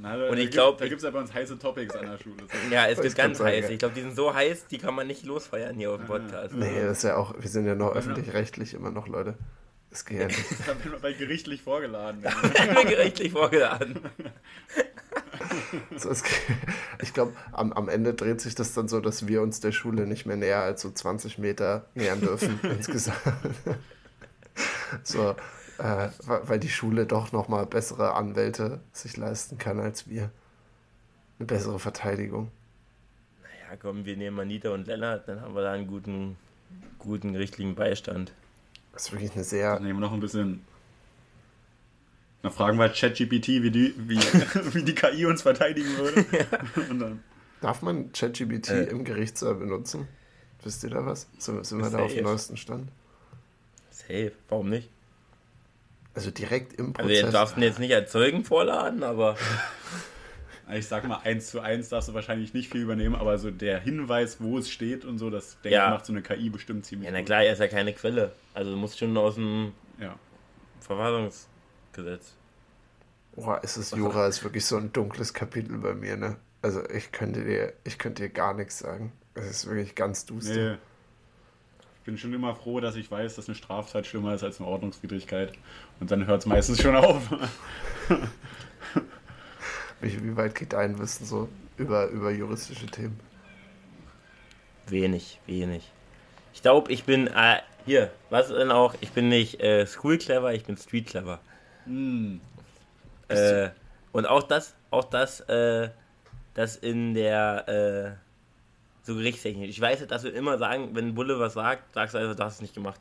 Na, 0.00 0.16
da, 0.16 0.30
und 0.30 0.38
ich 0.38 0.50
glaube, 0.50 0.78
da 0.78 0.88
gibt 0.88 0.98
es 0.98 1.04
ja 1.04 1.10
bei 1.10 1.18
uns 1.18 1.32
heiße 1.32 1.58
Topics 1.58 1.94
an 1.96 2.06
der 2.06 2.18
Schule. 2.18 2.36
Ja, 2.70 2.86
es 2.86 3.00
gibt 3.00 3.16
ganz 3.16 3.40
heiß. 3.40 3.68
Ich 3.70 3.78
glaube, 3.78 3.94
die 3.94 4.02
sind 4.02 4.14
so 4.14 4.32
heiß, 4.32 4.66
die 4.66 4.78
kann 4.78 4.94
man 4.94 5.06
nicht 5.06 5.24
losfeiern 5.24 5.76
hier 5.76 5.90
auf 5.90 5.98
dem 5.98 6.06
Podcast. 6.06 6.54
Nee, 6.54 6.82
das 6.82 6.98
ist 6.98 7.04
ja 7.04 7.16
auch, 7.16 7.34
wir 7.38 7.48
sind 7.48 7.66
ja 7.66 7.74
noch 7.74 7.94
öffentlich-rechtlich 7.94 8.74
immer 8.74 8.90
noch, 8.90 9.08
Leute. 9.08 9.34
Das 9.90 10.04
geht 10.04 10.20
ja 10.20 10.26
nicht. 10.26 10.38
Da 10.60 10.66
werden 10.68 10.92
wir 10.92 10.98
bei 10.98 11.12
gerichtlich 11.12 11.62
vorgeladen. 11.62 12.22
Da 12.22 12.30
werden 12.42 12.76
wir 12.76 12.84
gerichtlich 12.84 13.32
vorgeladen. 13.32 14.00
so, 15.96 16.10
ich 17.02 17.14
glaube, 17.14 17.32
am, 17.52 17.72
am 17.72 17.88
Ende 17.88 18.12
dreht 18.14 18.40
sich 18.40 18.54
das 18.54 18.74
dann 18.74 18.88
so, 18.88 19.00
dass 19.00 19.26
wir 19.26 19.40
uns 19.40 19.60
der 19.60 19.72
Schule 19.72 20.06
nicht 20.06 20.26
mehr 20.26 20.36
näher 20.36 20.60
als 20.60 20.82
so 20.82 20.90
20 20.90 21.38
Meter 21.38 21.86
nähern 21.94 22.20
dürfen 22.20 22.60
insgesamt. 22.76 23.18
so, 25.02 25.34
äh, 25.78 26.08
weil 26.26 26.58
die 26.58 26.68
Schule 26.68 27.06
doch 27.06 27.32
nochmal 27.32 27.66
bessere 27.66 28.14
Anwälte 28.14 28.80
sich 28.92 29.16
leisten 29.16 29.58
kann 29.58 29.80
als 29.80 30.08
wir. 30.08 30.30
Eine 31.38 31.46
bessere 31.46 31.78
Verteidigung. 31.78 32.50
Naja, 33.42 33.78
komm, 33.80 34.04
wir 34.04 34.16
nehmen 34.16 34.38
Anita 34.40 34.70
und 34.70 34.86
Lennart, 34.86 35.28
dann 35.28 35.40
haben 35.40 35.54
wir 35.54 35.62
da 35.62 35.72
einen 35.72 35.86
guten, 35.86 36.36
guten 36.98 37.32
gerichtlichen 37.32 37.74
Beistand. 37.74 38.32
Das 38.92 39.06
ist 39.06 39.12
wirklich 39.12 39.32
eine 39.32 39.44
sehr. 39.44 39.74
Dann 39.74 39.84
nehmen 39.84 40.00
wir 40.00 40.06
noch 40.06 40.12
ein 40.12 40.20
bisschen 40.20 40.64
dann 42.42 42.52
fragen 42.52 42.78
wir 42.78 42.88
ChatGPT, 42.88 43.62
wie 43.62 43.70
die, 43.70 43.94
wie, 43.96 44.18
wie 44.74 44.82
die 44.82 44.94
KI 44.94 45.26
uns 45.26 45.42
verteidigen 45.42 45.96
würde. 45.96 46.24
ja. 46.32 47.16
Darf 47.60 47.82
man 47.82 48.12
ChatGPT 48.12 48.70
äh. 48.70 48.84
im 48.84 49.04
Gerichtssaal 49.04 49.56
benutzen? 49.56 50.06
Wisst 50.62 50.84
ihr 50.84 50.90
da 50.90 51.04
was? 51.04 51.28
Sind, 51.38 51.64
sind 51.66 51.80
wir 51.80 51.90
da 51.90 51.98
auf 51.98 52.12
dem 52.12 52.24
neuesten 52.24 52.56
Stand? 52.56 52.90
Safe, 53.90 54.32
warum 54.48 54.70
nicht? 54.70 54.88
Also 56.18 56.32
direkt 56.32 56.72
im 56.72 56.94
Prozess. 56.94 57.18
Also, 57.18 57.26
du 57.26 57.32
darfst 57.32 57.56
ihn 57.56 57.62
jetzt 57.62 57.78
nicht 57.78 57.94
als 57.94 58.10
Zeugen 58.10 58.44
vorladen, 58.44 59.04
aber. 59.04 59.36
Ich 60.70 60.86
sag 60.86 61.08
mal, 61.08 61.20
eins 61.24 61.48
zu 61.48 61.60
eins 61.60 61.88
darfst 61.88 62.10
du 62.10 62.14
wahrscheinlich 62.14 62.52
nicht 62.52 62.70
viel 62.70 62.82
übernehmen, 62.82 63.14
aber 63.14 63.38
so 63.38 63.50
der 63.50 63.80
Hinweis, 63.80 64.36
wo 64.38 64.58
es 64.58 64.68
steht 64.70 65.06
und 65.06 65.16
so, 65.16 65.30
das 65.30 65.56
denke 65.62 65.76
ja. 65.76 65.86
ich, 65.86 65.94
macht 65.94 66.04
so 66.04 66.12
eine 66.12 66.20
KI 66.20 66.50
bestimmt 66.50 66.84
ziemlich 66.84 67.06
Ja, 67.06 67.12
na 67.16 67.22
klar, 67.22 67.42
er 67.42 67.54
ist 67.54 67.58
ja 67.58 67.68
keine 67.68 67.94
Quelle. 67.94 68.32
Also 68.52 68.72
du 68.72 68.76
musst 68.76 68.98
schon 68.98 69.16
aus 69.16 69.36
dem 69.36 69.72
ja. 69.98 70.14
Verfassungs 70.80 71.48
Gesetz. 71.94 72.34
Boah, 73.34 73.64
ist 73.64 73.78
es 73.78 73.92
Jura 73.92 74.26
ist 74.26 74.44
wirklich 74.44 74.66
so 74.66 74.76
ein 74.76 74.92
dunkles 74.92 75.32
Kapitel 75.32 75.78
bei 75.78 75.94
mir, 75.94 76.18
ne? 76.18 76.36
Also 76.60 76.86
ich 76.90 77.12
könnte 77.12 77.44
dir, 77.44 77.72
ich 77.84 77.98
könnte 77.98 78.24
dir 78.24 78.28
gar 78.28 78.52
nichts 78.52 78.78
sagen. 78.78 79.14
Es 79.32 79.46
ist 79.46 79.66
wirklich 79.68 79.94
ganz 79.94 80.26
duster. 80.26 80.72
Nee. 80.72 80.78
Ich 82.08 82.10
bin 82.10 82.16
schon 82.16 82.32
immer 82.32 82.54
froh, 82.54 82.80
dass 82.80 82.96
ich 82.96 83.10
weiß, 83.10 83.36
dass 83.36 83.48
eine 83.48 83.54
Straftat 83.54 84.06
schlimmer 84.06 84.32
ist 84.32 84.42
als 84.42 84.60
eine 84.60 84.66
Ordnungswidrigkeit. 84.70 85.52
Und 86.00 86.10
dann 86.10 86.26
hört 86.26 86.40
es 86.40 86.46
meistens 86.46 86.80
schon 86.80 86.96
auf. 86.96 87.30
wie, 90.00 90.24
wie 90.24 90.34
weit 90.34 90.54
geht 90.54 90.72
dein 90.72 90.98
Wissen 90.98 91.26
so 91.26 91.50
über, 91.76 92.06
über 92.06 92.30
juristische 92.30 92.86
Themen? 92.86 93.20
Wenig, 94.86 95.38
wenig. 95.44 95.92
Ich 96.54 96.62
glaube, 96.62 96.90
ich 96.90 97.04
bin, 97.04 97.26
äh, 97.26 97.58
hier, 97.84 98.10
was 98.30 98.48
denn 98.48 98.70
auch, 98.70 98.94
ich 99.02 99.10
bin 99.10 99.28
nicht 99.28 99.60
äh, 99.60 99.84
School 99.84 100.16
clever, 100.16 100.54
ich 100.54 100.64
bin 100.64 100.78
Street 100.78 101.08
clever. 101.08 101.40
Mm. 101.84 102.36
Äh, 103.28 103.68
und 104.12 104.24
auch 104.24 104.44
das, 104.44 104.74
auch 104.90 105.04
das, 105.04 105.40
äh, 105.40 105.90
das 106.54 106.76
in 106.76 107.12
der 107.12 108.16
äh, 108.16 108.27
so 109.08 109.14
Gerichtstechnik. 109.14 109.70
Ich 109.70 109.80
weiß, 109.80 110.06
dass 110.06 110.22
wir 110.22 110.34
immer 110.34 110.58
sagen, 110.58 110.90
wenn 110.92 111.14
Bulle 111.14 111.40
was 111.40 111.54
sagt, 111.54 111.94
sagst 111.94 112.14
du 112.14 112.18
also, 112.18 112.34
du 112.34 112.44
hast 112.44 112.56
es 112.56 112.60
nicht 112.60 112.74
gemacht. 112.74 113.00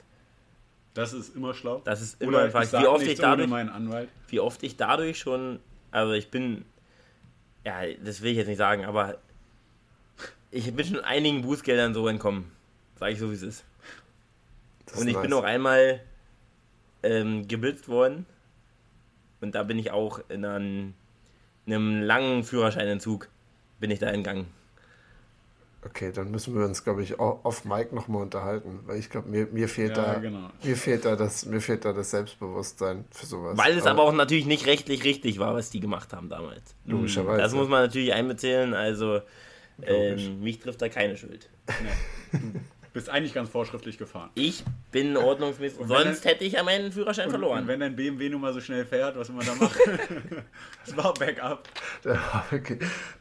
Das 0.93 1.13
ist 1.13 1.35
immer 1.35 1.53
schlau. 1.53 1.81
Das 1.83 2.01
ist 2.01 2.19
immer 2.21 2.39
einfach. 2.39 2.63
Wie 2.71 2.87
oft 2.87 3.03
ich 3.03 3.19
dadurch, 3.19 3.51
Anwalt. 3.51 4.09
wie 4.29 4.39
oft 4.39 4.63
ich 4.63 4.77
dadurch 4.77 5.19
schon, 5.19 5.59
also 5.91 6.13
ich 6.13 6.31
bin, 6.31 6.65
ja, 7.63 7.81
das 8.03 8.21
will 8.21 8.31
ich 8.31 8.37
jetzt 8.37 8.47
nicht 8.47 8.57
sagen, 8.57 8.85
aber 8.85 9.17
ich 10.49 10.73
bin 10.73 10.85
schon 10.85 11.01
einigen 11.01 11.41
Bußgeldern 11.41 11.93
so 11.93 12.07
entkommen. 12.07 12.51
Sag 12.95 13.11
ich 13.11 13.19
so, 13.19 13.29
wie 13.29 13.35
es 13.35 13.43
ist. 13.43 13.65
Das 14.85 14.99
und 14.99 15.07
ich 15.07 15.13
nice. 15.13 15.23
bin 15.23 15.33
auch 15.33 15.43
einmal 15.43 16.01
ähm, 17.03 17.47
geblitzt 17.47 17.89
worden 17.89 18.25
und 19.41 19.53
da 19.53 19.63
bin 19.63 19.77
ich 19.77 19.91
auch 19.91 20.21
in 20.29 20.45
einem, 20.45 20.93
in 21.65 21.73
einem 21.73 22.01
langen 22.01 22.43
Führerscheinentzug 22.43 23.27
bin 23.79 23.91
ich 23.91 23.99
da 23.99 24.07
entgangen. 24.07 24.47
Okay, 25.85 26.11
dann 26.11 26.31
müssen 26.31 26.55
wir 26.57 26.65
uns, 26.65 26.83
glaube 26.83 27.03
ich, 27.03 27.19
auf 27.19 27.63
Mike 27.63 27.93
nochmal 27.93 28.23
unterhalten, 28.23 28.79
weil 28.85 28.97
ich 28.97 29.09
glaube, 29.09 29.29
mir, 29.29 29.47
mir 29.51 29.69
fehlt 29.69 29.95
ja, 29.95 30.13
da 30.13 30.19
genau. 30.19 30.49
mir 30.63 30.75
fehlt 30.75 31.05
da 31.05 31.15
das 31.15 31.45
mir 31.45 31.61
fehlt 31.61 31.85
da 31.85 31.93
das 31.93 32.11
Selbstbewusstsein 32.11 33.05
für 33.11 33.25
sowas. 33.27 33.57
Weil 33.57 33.77
es 33.77 33.85
aber, 33.85 34.01
aber, 34.01 34.09
auch 34.09 34.13
natürlich 34.13 34.47
nicht 34.47 34.65
rechtlich 34.65 35.03
richtig 35.03 35.37
war, 35.37 35.53
was 35.53 35.69
die 35.69 35.79
gemacht 35.79 36.13
haben 36.13 36.29
damals. 36.29 36.75
Logischerweise. 36.85 37.41
Das 37.41 37.53
muss 37.53 37.69
man 37.69 37.83
natürlich 37.83 38.11
einbezählen, 38.11 38.73
also 38.73 39.21
ähm, 39.83 40.41
mich 40.41 40.59
trifft 40.59 40.81
da 40.81 40.89
keine 40.89 41.15
Schuld. 41.15 41.47
Nee. 42.31 42.39
bist 42.97 43.09
eigentlich 43.11 43.35
ganz 43.35 43.47
vorschriftlich 43.47 43.99
gefahren. 43.99 44.31
Ich 44.33 44.63
bin 44.91 45.15
ordnungsmäßig. 45.17 45.77
Sonst 45.85 46.25
hätte 46.25 46.43
ich 46.43 46.53
ja 46.53 46.63
meinen 46.63 46.91
Führerschein 46.91 47.25
und, 47.25 47.31
verloren. 47.31 47.61
Und 47.61 47.67
wenn 47.67 47.79
dein 47.79 47.95
BMW 47.95 48.27
nun 48.27 48.41
mal 48.41 48.53
so 48.53 48.59
schnell 48.59 48.85
fährt, 48.85 49.15
was 49.15 49.29
immer 49.29 49.43
da 49.43 49.53
macht, 49.53 49.77
das 50.85 50.97
war 50.97 51.13
Backup. 51.13 51.69
Okay, 52.51 52.79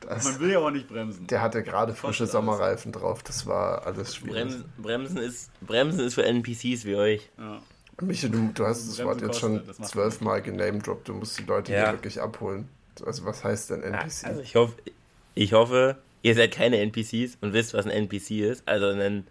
Man 0.09 0.41
will 0.41 0.51
ja 0.51 0.61
auch 0.61 0.71
nicht 0.71 0.89
bremsen. 0.89 1.27
Der 1.27 1.43
hatte 1.43 1.63
gerade 1.63 1.93
frische 1.95 2.27
Sommerreifen 2.27 2.91
drauf. 2.91 3.23
Das 3.23 3.45
war 3.47 3.87
alles 3.87 4.17
schwierig. 4.17 4.45
Bremsen, 4.45 4.65
Bremsen, 4.79 5.17
ist, 5.19 5.51
Bremsen 5.61 6.01
ist 6.01 6.15
für 6.15 6.25
NPCs 6.25 6.87
wie 6.87 6.95
euch. 6.95 7.29
Ja. 7.37 7.61
Michi, 8.01 8.31
du, 8.31 8.51
du 8.55 8.65
hast 8.65 8.89
das 8.89 9.05
Wort 9.05 9.21
jetzt 9.21 9.39
schon 9.39 9.61
zwölfmal 9.83 10.41
genamedroppt. 10.41 11.07
Du 11.07 11.13
musst 11.13 11.39
die 11.39 11.45
Leute 11.45 11.73
ja. 11.73 11.85
hier 11.85 11.93
wirklich 11.93 12.19
abholen. 12.19 12.67
Also 13.05 13.27
was 13.27 13.45
heißt 13.45 13.69
denn 13.73 13.83
NPC? 13.83 14.25
also 14.25 14.41
ich 14.41 14.55
hoffe, 14.55 14.75
ich 15.35 15.53
hoffe, 15.53 15.99
ihr 16.23 16.35
seid 16.35 16.53
keine 16.53 16.79
NPCs 16.79 17.37
und 17.43 17.53
wisst, 17.53 17.75
was 17.75 17.85
ein 17.85 17.91
NPC 17.91 18.41
ist. 18.41 18.67
Also 18.67 18.87
ein 18.87 19.27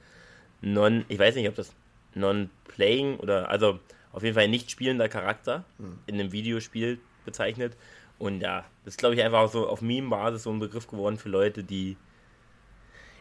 Non, 0.61 1.05
ich 1.07 1.19
weiß 1.19 1.35
nicht, 1.35 1.47
ob 1.47 1.55
das 1.55 1.73
Non-Playing 2.13 3.17
oder, 3.17 3.49
also 3.49 3.79
auf 4.11 4.23
jeden 4.23 4.35
Fall 4.35 4.45
ein 4.45 4.51
nicht 4.51 4.71
spielender 4.71 5.09
Charakter 5.09 5.65
hm. 5.77 5.99
in 6.07 6.15
einem 6.15 6.31
Videospiel 6.31 6.99
bezeichnet. 7.25 7.75
Und 8.17 8.41
ja, 8.41 8.65
das 8.85 8.93
ist, 8.93 8.97
glaube 8.97 9.15
ich, 9.15 9.23
einfach 9.23 9.49
so 9.49 9.67
auf 9.67 9.81
Meme-Basis 9.81 10.43
so 10.43 10.51
ein 10.51 10.59
Begriff 10.59 10.87
geworden 10.87 11.17
für 11.17 11.29
Leute, 11.29 11.63
die 11.63 11.97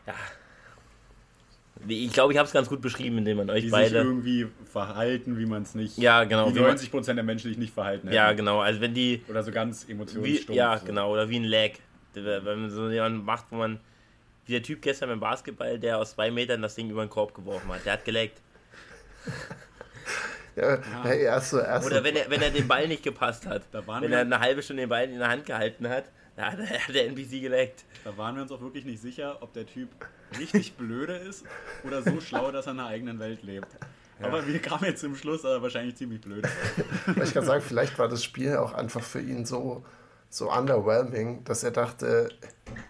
ja, 0.06 0.14
ich 1.88 2.12
glaube, 2.12 2.32
ich 2.32 2.38
habe 2.38 2.46
es 2.46 2.52
ganz 2.52 2.68
gut 2.68 2.80
beschrieben, 2.80 3.18
indem 3.18 3.38
man 3.38 3.50
euch 3.50 3.64
die 3.64 3.70
beide. 3.70 3.88
Sich 3.90 3.98
irgendwie 3.98 4.46
verhalten, 4.64 5.38
wie 5.38 5.46
man 5.46 5.62
es 5.62 5.74
nicht. 5.74 5.98
Ja, 5.98 6.24
genau. 6.24 6.54
Wie 6.54 6.60
90 6.60 6.90
Prozent 6.90 7.16
der 7.16 7.24
Menschen 7.24 7.48
sich 7.48 7.58
nicht 7.58 7.74
verhalten. 7.74 8.08
Hätten. 8.08 8.16
Ja, 8.16 8.32
genau. 8.32 8.60
Also 8.60 8.80
wenn 8.80 8.94
die. 8.94 9.22
Oder 9.28 9.42
so 9.42 9.50
ganz 9.50 9.88
emotionsstumpf. 9.88 10.56
Ja, 10.56 10.78
so. 10.78 10.86
genau. 10.86 11.12
Oder 11.12 11.28
wie 11.28 11.36
ein 11.36 11.44
Lag. 11.44 11.70
Wenn 12.14 12.44
man 12.44 12.70
so 12.70 12.88
jemanden 12.90 13.24
macht, 13.24 13.46
wo 13.50 13.56
man. 13.56 13.80
Wie 14.46 14.52
der 14.52 14.62
Typ 14.62 14.82
gestern 14.82 15.08
beim 15.08 15.20
Basketball, 15.20 15.78
der 15.78 15.98
aus 15.98 16.12
zwei 16.12 16.30
Metern 16.30 16.62
das 16.62 16.74
Ding 16.74 16.90
über 16.90 17.04
den 17.04 17.10
Korb 17.10 17.34
geworfen 17.34 17.72
hat. 17.72 17.84
Der 17.84 17.94
hat 17.94 18.04
gelaggt. 18.04 18.40
Ja, 20.56 20.78
ja. 21.04 21.12
Erst 21.12 21.50
so, 21.50 21.58
erst 21.58 21.84
Oder 21.84 22.04
wenn 22.04 22.14
er, 22.14 22.30
wenn 22.30 22.40
er 22.40 22.50
den 22.50 22.68
Ball 22.68 22.86
nicht 22.86 23.02
gepasst 23.02 23.44
hat. 23.44 23.62
wenn 23.72 24.12
er 24.12 24.20
eine 24.20 24.38
halbe 24.38 24.62
Stunde 24.62 24.84
den 24.84 24.88
Ball 24.88 25.10
in 25.10 25.18
der 25.18 25.28
Hand 25.28 25.46
gehalten 25.46 25.88
hat, 25.88 26.04
da 26.36 26.52
hat 26.52 26.58
der 26.94 27.06
NPC 27.06 27.42
geleckt. 27.42 27.84
Da 28.04 28.16
waren 28.16 28.36
wir 28.36 28.42
uns 28.42 28.52
auch 28.52 28.60
wirklich 28.60 28.84
nicht 28.84 29.00
sicher, 29.00 29.38
ob 29.40 29.52
der 29.52 29.66
Typ 29.66 29.88
richtig 30.38 30.72
blöde 30.76 31.16
ist 31.16 31.44
oder 31.84 32.02
so 32.02 32.20
schlau, 32.20 32.50
dass 32.50 32.66
er 32.66 32.72
in 32.72 32.80
einer 32.80 32.88
eigenen 32.88 33.18
Welt 33.18 33.42
lebt. 33.42 33.68
Ja. 34.20 34.28
Aber 34.28 34.46
wir 34.46 34.60
kamen 34.60 34.84
jetzt 34.84 35.00
zum 35.00 35.16
Schluss, 35.16 35.44
aber 35.44 35.62
wahrscheinlich 35.62 35.96
ziemlich 35.96 36.20
blöd. 36.20 36.46
ich 37.22 37.34
kann 37.34 37.44
sagen, 37.44 37.62
vielleicht 37.62 37.98
war 37.98 38.08
das 38.08 38.22
Spiel 38.22 38.56
auch 38.56 38.72
einfach 38.72 39.02
für 39.02 39.20
ihn 39.20 39.44
so, 39.44 39.84
so 40.28 40.52
underwhelming, 40.52 41.44
dass 41.44 41.64
er 41.64 41.72
dachte, 41.72 42.28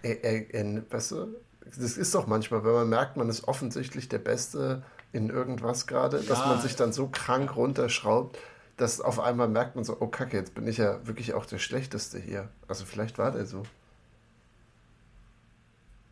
er, 0.02 0.24
er, 0.24 0.54
er, 0.54 0.80
besser. 0.82 1.28
Das 1.76 1.96
ist 1.96 2.14
doch 2.14 2.26
manchmal, 2.26 2.64
wenn 2.64 2.72
man 2.72 2.88
merkt, 2.88 3.16
man 3.16 3.28
ist 3.28 3.48
offensichtlich 3.48 4.08
der 4.08 4.18
Beste 4.18 4.82
in 5.12 5.30
irgendwas 5.30 5.87
gerade, 5.87 6.18
ja. 6.20 6.24
dass 6.24 6.40
man 6.40 6.60
sich 6.60 6.76
dann 6.76 6.92
so 6.92 7.08
krank 7.08 7.56
runterschraubt, 7.56 8.38
dass 8.76 9.00
auf 9.00 9.20
einmal 9.20 9.48
merkt 9.48 9.76
man 9.76 9.84
so, 9.84 9.96
oh 10.00 10.08
Kacke, 10.08 10.37
jetzt 10.37 10.54
bin 10.54 10.66
ich 10.66 10.78
ja 10.78 11.06
wirklich 11.06 11.34
auch 11.34 11.46
der 11.46 11.58
Schlechteste 11.58 12.18
hier. 12.18 12.48
Also 12.66 12.84
vielleicht 12.84 13.18
war 13.18 13.30
der 13.30 13.46
so. 13.46 13.62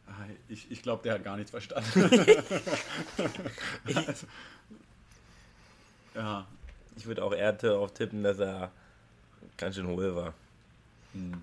Ah, 0.07 0.27
ich, 0.49 0.71
ich 0.71 0.83
glaube, 0.83 1.03
der 1.03 1.15
hat 1.15 1.25
gar 1.25 1.37
nichts 1.37 1.51
verstanden. 1.51 2.11
also, 3.85 4.27
ja. 6.15 6.47
Ich 6.97 7.07
würde 7.07 7.25
auch 7.25 7.33
eher 7.33 7.53
darauf 7.55 7.93
tippen, 7.95 8.23
dass 8.23 8.39
er 8.39 8.71
ganz 9.57 9.77
schön 9.77 9.87
hohl 9.87 10.15
war. 10.15 10.35
Hm. 11.15 11.43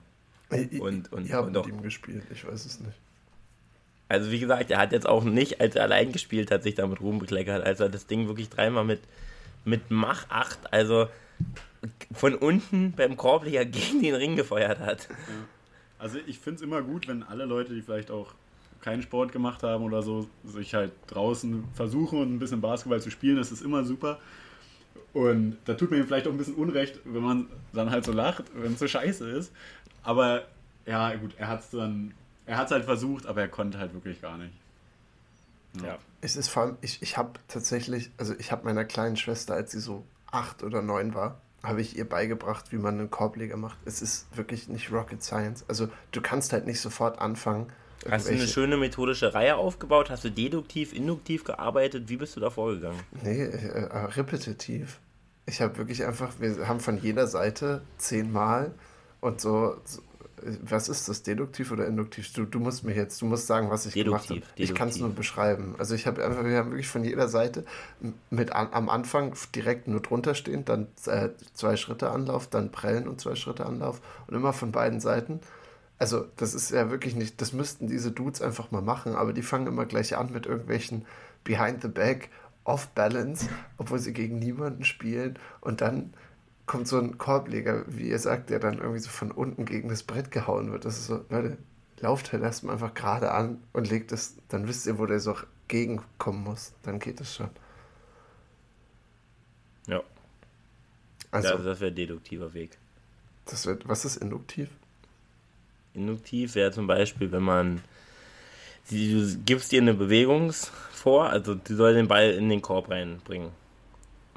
Und, 0.80 1.12
und, 1.12 1.26
ich 1.26 1.34
habe 1.34 1.48
mit 1.48 1.58
auch, 1.58 1.68
ihm 1.68 1.82
gespielt, 1.82 2.24
ich 2.32 2.46
weiß 2.46 2.66
es 2.66 2.80
nicht. 2.80 2.98
Also 4.10 4.32
wie 4.32 4.40
gesagt, 4.40 4.72
er 4.72 4.80
hat 4.80 4.92
jetzt 4.92 5.08
auch 5.08 5.24
nicht, 5.24 5.62
als 5.62 5.76
er 5.76 5.84
allein 5.84 6.12
gespielt 6.12 6.50
hat, 6.50 6.64
sich 6.64 6.76
damit 6.76 7.00
Ruhm 7.00 7.20
bekleckert, 7.20 7.64
als 7.64 7.80
er 7.80 7.90
das 7.90 8.08
Ding 8.08 8.28
wirklich 8.28 8.50
dreimal 8.50 8.84
mit, 8.84 9.00
mit 9.66 9.92
Mach 9.92 10.28
8, 10.30 10.74
also 10.74 11.08
von 12.12 12.34
unten 12.36 12.92
beim 12.94 13.16
Korbleger 13.16 13.66
gegen 13.66 14.02
den 14.02 14.16
Ring 14.16 14.36
gefeuert 14.36 14.80
hat. 14.80 15.08
Ja. 15.10 15.16
Also 16.00 16.18
ich 16.26 16.40
finde 16.40 16.58
es 16.58 16.62
immer 16.64 16.82
gut, 16.82 17.08
wenn 17.08 17.24
alle 17.24 17.46
Leute, 17.46 17.76
die 17.76 17.82
vielleicht 17.82 18.10
auch 18.10 18.34
keinen 18.82 19.02
Sport 19.02 19.32
gemacht 19.32 19.62
haben 19.64 19.84
oder 19.84 20.02
so, 20.02 20.28
sich 20.44 20.74
halt 20.74 20.92
draußen 21.08 21.66
versuchen 21.74 22.20
und 22.20 22.34
ein 22.34 22.40
bisschen 22.40 22.62
Basketball 22.62 23.02
zu 23.02 23.12
spielen. 23.12 23.38
Das 23.38 23.52
ist 23.52 23.62
immer 23.62 23.84
super. 23.84 24.20
Und 25.14 25.58
da 25.66 25.74
tut 25.74 25.92
mir 25.92 26.04
vielleicht 26.06 26.28
auch 26.28 26.32
ein 26.32 26.38
bisschen 26.38 26.56
Unrecht, 26.56 27.00
wenn 27.04 27.22
man 27.22 27.48
dann 27.74 27.92
halt 27.92 28.06
so 28.06 28.12
lacht, 28.12 28.46
wenn 28.56 28.74
es 28.74 28.80
so 28.80 28.88
scheiße 28.88 29.30
ist. 29.30 29.52
Aber 30.04 30.46
ja, 30.86 31.14
gut, 31.16 31.34
er 31.38 31.48
hat 31.48 31.62
es 31.62 31.72
dann 31.72 32.14
er 32.50 32.58
hat 32.58 32.66
es 32.66 32.72
halt 32.72 32.86
versucht, 32.86 33.28
aber 33.28 33.42
er 33.42 33.48
konnte 33.48 33.78
halt 33.78 33.94
wirklich 33.94 34.22
gar 34.22 34.38
nicht. 34.38 34.54
Ja. 35.76 35.86
ja. 35.86 35.98
Es 36.22 36.36
ist 36.36 36.50
vor 36.50 36.64
allem, 36.64 36.78
ich, 36.82 37.00
ich 37.04 37.16
habe 37.16 37.34
tatsächlich, 37.48 38.10
also 38.18 38.34
ich 38.40 38.52
habe 38.52 38.66
meiner 38.66 38.86
kleinen 38.86 39.18
Schwester, 39.18 39.54
als 39.54 39.72
sie 39.72 39.80
so 39.80 40.04
acht 40.32 40.64
oder 40.64 40.82
neun 40.82 41.14
war, 41.14 41.40
habe 41.62 41.82
ich 41.82 41.96
ihr 41.96 42.10
beigebracht, 42.10 42.72
wie 42.72 42.78
man 42.78 42.98
einen 42.98 43.12
Korbleger 43.12 43.56
macht. 43.56 43.78
Es 43.86 44.02
ist 44.02 44.26
wirklich 44.36 44.68
nicht 44.68 44.92
Rocket 44.92 45.22
Science. 45.22 45.64
Also 45.68 45.90
du 46.12 46.22
kannst 46.22 46.52
halt 46.52 46.66
nicht 46.66 46.82
sofort 46.82 47.20
anfangen. 47.20 47.68
Hast 48.10 48.28
du 48.28 48.34
eine 48.34 48.48
schöne 48.48 48.78
methodische 48.78 49.34
Reihe 49.34 49.56
aufgebaut? 49.56 50.10
Hast 50.10 50.24
du 50.24 50.32
deduktiv, 50.32 50.94
induktiv 50.94 51.44
gearbeitet? 51.44 52.10
Wie 52.10 52.18
bist 52.18 52.36
du 52.36 52.40
da 52.40 52.50
vorgegangen? 52.50 53.00
Nee, 53.22 53.44
äh, 53.44 53.84
äh 53.84 54.06
repetitiv. 54.06 55.00
Ich 55.46 55.62
habe 55.62 55.78
wirklich 55.78 56.04
einfach, 56.04 56.32
wir 56.40 56.68
haben 56.68 56.80
von 56.80 57.00
jeder 57.00 57.28
Seite 57.28 57.82
zehnmal 57.98 58.74
und 59.20 59.40
so, 59.42 59.78
so 59.84 60.02
was 60.62 60.90
ist 60.90 61.10
das, 61.10 61.24
deduktiv 61.24 61.72
oder 61.72 61.88
induktiv? 61.88 62.32
Du, 62.34 62.46
du 62.46 62.60
musst 62.60 62.84
mir 62.84 62.94
jetzt, 62.96 63.22
du 63.22 63.26
musst 63.26 63.48
sagen, 63.48 63.70
was 63.70 63.86
ich 63.86 63.94
deduktiv, 63.94 64.28
gemacht 64.28 64.48
habe. 64.50 64.64
Ich 64.64 64.76
kann 64.76 64.90
es 64.90 64.98
nur 64.98 65.10
beschreiben. 65.10 65.76
Also 65.78 65.96
ich 65.96 66.08
habe 66.08 66.24
einfach, 66.24 66.44
wir 66.44 66.58
haben 66.58 66.72
wirklich 66.72 66.88
von 66.88 67.04
jeder 67.04 67.28
Seite 67.28 67.66
mit 68.30 68.54
an, 68.54 68.70
am 68.72 68.90
Anfang 68.90 69.34
direkt 69.56 69.88
nur 69.88 70.02
drunter 70.02 70.36
stehen, 70.36 70.66
dann 70.66 70.88
äh, 71.06 71.30
zwei 71.54 71.76
Schritte 71.76 72.10
Anlauf, 72.12 72.48
dann 72.48 72.72
prellen 72.72 73.08
und 73.08 73.22
zwei 73.22 73.36
Schritte 73.36 73.66
Anlauf 73.66 74.02
und 74.28 74.36
immer 74.36 74.54
von 74.54 74.72
beiden 74.72 75.00
Seiten. 75.00 75.40
Also 75.98 76.26
das 76.38 76.54
ist 76.54 76.72
ja 76.72 76.90
wirklich 76.90 77.16
nicht, 77.16 77.42
das 77.42 77.52
müssten 77.52 77.88
diese 77.88 78.12
Dudes 78.12 78.42
einfach 78.42 78.72
mal 78.72 78.82
machen, 78.82 79.16
aber 79.16 79.34
die 79.34 79.42
fangen 79.42 79.68
immer 79.68 79.86
gleich 79.86 80.16
an 80.18 80.32
mit 80.32 80.46
irgendwelchen 80.46 81.06
Behind 81.44 81.82
the 81.82 81.90
Back, 81.90 82.30
Off 82.64 82.88
Balance, 82.90 83.50
obwohl 83.78 84.00
sie 84.00 84.14
gegen 84.14 84.40
niemanden 84.40 84.86
spielen 84.86 85.38
und 85.60 85.82
dann 85.82 86.14
kommt 86.70 86.88
so 86.88 87.00
ein 87.00 87.18
Korbleger, 87.18 87.84
wie 87.88 88.10
ihr 88.10 88.20
sagt, 88.20 88.52
der 88.52 88.60
dann 88.60 88.78
irgendwie 88.78 89.00
so 89.00 89.10
von 89.10 89.32
unten 89.32 89.66
gegen 89.66 89.90
das 89.90 90.04
Brett 90.04 90.30
gehauen 90.30 90.72
wird. 90.72 90.86
Das 90.86 91.00
ist 91.00 91.08
so, 91.08 91.26
Leute, 91.30 91.58
lauft 92.00 92.32
halt 92.32 92.44
erstmal 92.44 92.76
einfach 92.76 92.94
gerade 92.94 93.32
an 93.32 93.58
und 93.74 93.90
legt 93.90 94.12
es, 94.12 94.38
dann 94.50 94.68
wisst 94.68 94.86
ihr, 94.86 95.00
wo 95.00 95.08
der 95.08 95.20
so 95.20 95.36
gegenkommen 95.68 96.44
muss. 96.44 96.74
Dann 96.84 97.00
geht 97.00 97.20
es 97.22 97.36
schon. 97.36 97.50
Ja. 99.88 100.04
Also, 101.32 101.56
das, 101.56 101.64
das 101.64 101.80
wäre 101.80 101.92
deduktiver 101.92 102.54
Weg. 102.54 102.78
Das 103.46 103.66
wird, 103.66 103.90
was 103.90 104.06
ist 104.06 104.18
induktiv? 104.18 104.70
Induktiv 105.96 106.54
wäre 106.54 106.72
zum 106.72 106.86
Beispiel, 106.86 107.32
wenn 107.32 107.42
man, 107.42 107.82
du 108.92 109.38
gibst 109.44 109.72
dir 109.72 109.82
eine 109.82 109.96
Bewegung 109.96 110.54
vor, 110.92 111.32
also 111.32 111.56
die 111.56 111.74
soll 111.74 111.96
den 111.96 112.08
Ball 112.08 112.30
in 112.30 112.48
den 112.48 112.62
Korb 112.62 112.92
reinbringen. 112.92 113.50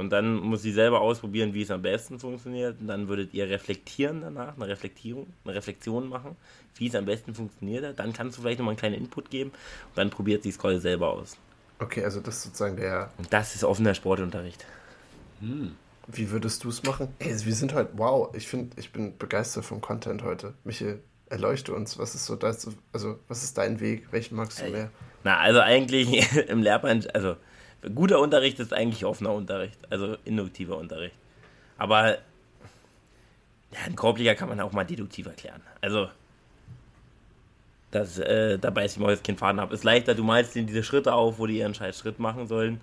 Und 0.03 0.11
dann 0.11 0.35
muss 0.35 0.63
sie 0.63 0.73
selber 0.73 1.01
ausprobieren, 1.01 1.55
wie 1.55 1.63
es 1.63 1.71
am 1.71 1.81
besten 1.81 2.19
funktioniert. 2.19 2.81
Und 2.81 2.89
dann 2.89 3.07
würdet 3.07 3.33
ihr 3.35 3.49
reflektieren 3.49 4.21
danach, 4.21 4.57
eine 4.57 4.67
Reflektierung, 4.67 5.29
eine 5.45 5.55
Reflexion 5.55 6.09
machen, 6.09 6.37
wie 6.75 6.89
es 6.89 6.95
am 6.97 7.05
besten 7.05 7.35
funktioniert. 7.35 7.97
Dann 7.99 8.13
kannst 8.13 8.37
du 8.37 8.43
vielleicht 8.43 8.59
nochmal 8.59 8.73
einen 8.73 8.79
kleinen 8.79 8.97
Input 8.97 9.31
geben 9.31 9.51
und 9.51 9.97
dann 9.97 10.11
probiert 10.11 10.43
sie 10.43 10.49
es 10.49 10.57
Scroll 10.57 10.81
selber 10.81 11.11
aus. 11.11 11.37
Okay, 11.79 12.03
also 12.05 12.21
das 12.21 12.39
ist 12.39 12.43
sozusagen 12.43 12.77
der. 12.77 13.13
Und 13.17 13.33
das 13.33 13.55
ist 13.55 13.63
offener 13.63 13.95
Sportunterricht. 13.95 14.67
Hm. 15.41 15.77
Wie 16.09 16.31
würdest 16.31 16.65
du 16.65 16.69
es 16.69 16.83
machen? 16.83 17.09
Ey, 17.21 17.33
wir 17.45 17.55
sind 17.55 17.75
heute, 17.75 17.91
wow, 17.95 18.35
ich 18.35 18.49
finde, 18.49 18.77
ich 18.79 18.91
bin 18.91 19.17
begeistert 19.17 19.65
vom 19.65 19.81
Content 19.81 20.25
heute. 20.25 20.55
Michael, 20.65 21.01
erleuchte 21.29 21.73
uns, 21.75 21.97
was 21.97 22.17
ist 22.17 22.27
so 22.27 22.35
das, 22.35 22.69
also 22.93 23.21
was 23.29 23.45
ist 23.45 23.57
dein 23.57 23.79
Weg? 23.79 24.09
Welchen 24.11 24.35
magst 24.35 24.61
du 24.61 24.69
mehr? 24.69 24.91
Na, 25.23 25.39
also 25.39 25.61
eigentlich 25.61 26.37
im 26.49 26.61
Lehrplan, 26.61 27.07
also 27.15 27.37
Guter 27.95 28.21
Unterricht 28.21 28.61
ist 28.61 28.73
eigentlich 28.73 29.05
offener 29.05 29.33
Unterricht, 29.33 29.79
also 29.91 30.17
induktiver 30.25 30.77
Unterricht. 30.77 31.17
Aber 31.79 32.19
ja, 33.73 33.81
ein 33.87 33.97
Korbliga 33.97 34.35
kann 34.35 34.49
man 34.49 34.61
auch 34.61 34.73
mal 34.73 34.85
deduktiv 34.85 35.27
erklären. 35.27 35.63
Also, 35.81 36.09
das, 37.91 38.19
äh, 38.19 38.59
da 38.59 38.71
beißt 38.71 38.97
ich 38.97 39.03
mal 39.03 39.11
jetzt 39.11 39.25
keinen 39.25 39.39
Faden 39.39 39.59
ab. 39.59 39.73
Ist 39.73 39.85
leichter, 39.85 40.15
du 40.15 40.23
malst 40.23 40.55
ihnen 40.57 40.67
diese 40.67 40.85
Schritte 40.85 41.13
auf, 41.13 41.39
wo 41.39 41.47
die 41.47 41.59
ihren 41.59 41.75
scheiß 41.75 41.99
Schritt 41.99 42.19
machen 42.19 42.47
sollen, 42.47 42.81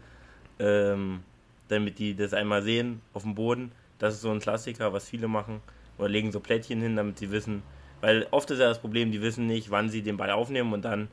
ähm, 0.59 1.21
damit 1.69 1.97
die 1.99 2.15
das 2.15 2.33
einmal 2.33 2.61
sehen 2.61 3.01
auf 3.13 3.23
dem 3.23 3.35
Boden. 3.35 3.71
Das 3.99 4.15
ist 4.15 4.21
so 4.21 4.31
ein 4.31 4.39
Klassiker, 4.39 4.91
was 4.91 5.07
viele 5.07 5.27
machen. 5.27 5.61
Oder 5.97 6.09
legen 6.09 6.31
so 6.31 6.39
Plättchen 6.39 6.81
hin, 6.81 6.95
damit 6.95 7.19
sie 7.19 7.31
wissen. 7.31 7.63
Weil 8.01 8.27
oft 8.31 8.49
ist 8.51 8.59
ja 8.59 8.67
das 8.67 8.79
Problem, 8.79 9.11
die 9.11 9.21
wissen 9.21 9.47
nicht, 9.47 9.71
wann 9.71 9.89
sie 9.89 10.01
den 10.01 10.17
Ball 10.17 10.31
aufnehmen 10.31 10.73
und 10.73 10.85
dann 10.85 11.09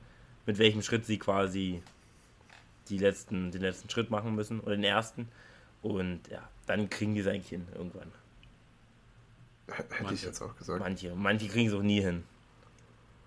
mit 0.46 0.58
welchem 0.58 0.82
Schritt 0.82 1.04
sie 1.04 1.18
quasi 1.18 1.82
die 2.88 2.98
letzten, 2.98 3.50
den 3.50 3.62
letzten 3.62 3.90
Schritt 3.90 4.10
machen 4.10 4.34
müssen 4.34 4.60
oder 4.60 4.76
den 4.76 4.84
ersten. 4.84 5.28
Und 5.82 6.20
ja, 6.30 6.48
dann 6.66 6.90
kriegen 6.90 7.14
die 7.14 7.20
es 7.20 7.26
eigentlich 7.26 7.48
hin 7.48 7.66
irgendwann. 7.74 8.10
Hätte 9.68 9.94
manche, 10.00 10.14
ich 10.14 10.22
jetzt 10.22 10.40
auch 10.42 10.56
gesagt. 10.56 10.80
Manche, 10.80 11.14
manche 11.14 11.48
kriegen 11.48 11.68
es 11.68 11.74
auch 11.74 11.82
nie 11.82 12.00
hin. 12.00 12.24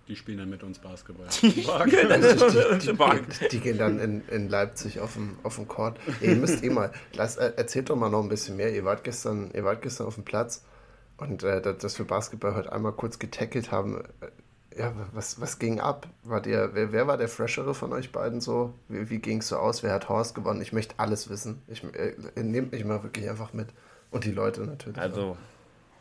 Die 0.07 0.15
spielen 0.15 0.39
dann 0.39 0.49
mit 0.49 0.63
uns 0.63 0.79
Basketball. 0.79 1.27
Die, 1.41 1.51
die, 1.51 1.61
die, 1.61 3.47
die 3.51 3.59
gehen 3.59 3.77
dann 3.77 3.99
in, 3.99 4.27
in 4.29 4.49
Leipzig 4.49 4.99
auf 5.01 5.13
dem, 5.13 5.37
auf 5.43 5.55
dem 5.55 5.67
Court. 5.67 5.99
Ihr 6.19 6.35
müsst 6.35 6.63
eh 6.63 6.69
mal, 6.71 6.91
lasst, 7.13 7.37
äh, 7.37 7.53
erzählt 7.55 7.91
doch 7.91 7.95
mal 7.95 8.09
noch 8.09 8.23
ein 8.23 8.29
bisschen 8.29 8.57
mehr. 8.57 8.73
Ihr 8.73 8.85
wart 8.85 9.03
gestern, 9.03 9.51
ihr 9.53 9.63
wart 9.63 9.83
gestern 9.83 10.07
auf 10.07 10.15
dem 10.15 10.23
Platz 10.23 10.65
und 11.17 11.43
äh, 11.43 11.61
dass 11.61 11.99
wir 11.99 12.07
Basketball 12.07 12.55
heute 12.55 12.71
einmal 12.71 12.93
kurz 12.93 13.19
getackelt 13.19 13.71
haben, 13.71 14.03
äh, 14.21 14.27
ja, 14.77 14.93
was, 15.13 15.41
was 15.41 15.59
ging 15.59 15.79
ab? 15.79 16.07
War 16.23 16.41
der, 16.41 16.73
wer, 16.73 16.91
wer 16.91 17.07
war 17.07 17.17
der 17.17 17.27
Freshere 17.27 17.73
von 17.73 17.91
euch 17.93 18.11
beiden 18.11 18.39
so? 18.41 18.73
Wie, 18.87 19.09
wie 19.09 19.19
ging 19.19 19.39
es 19.39 19.47
so 19.47 19.57
aus? 19.57 19.83
Wer 19.83 19.93
hat 19.93 20.09
Horst 20.09 20.35
gewonnen? 20.35 20.61
Ich 20.61 20.73
möchte 20.73 20.95
alles 20.97 21.29
wissen. 21.29 21.61
Ich 21.67 21.83
äh, 21.83 22.13
nehmt 22.41 22.71
mich 22.71 22.85
mal 22.85 23.03
wirklich 23.03 23.29
einfach 23.29 23.53
mit. 23.53 23.67
Und 24.11 24.25
die 24.25 24.31
Leute 24.31 24.61
natürlich. 24.61 24.97
Also, 24.97 25.37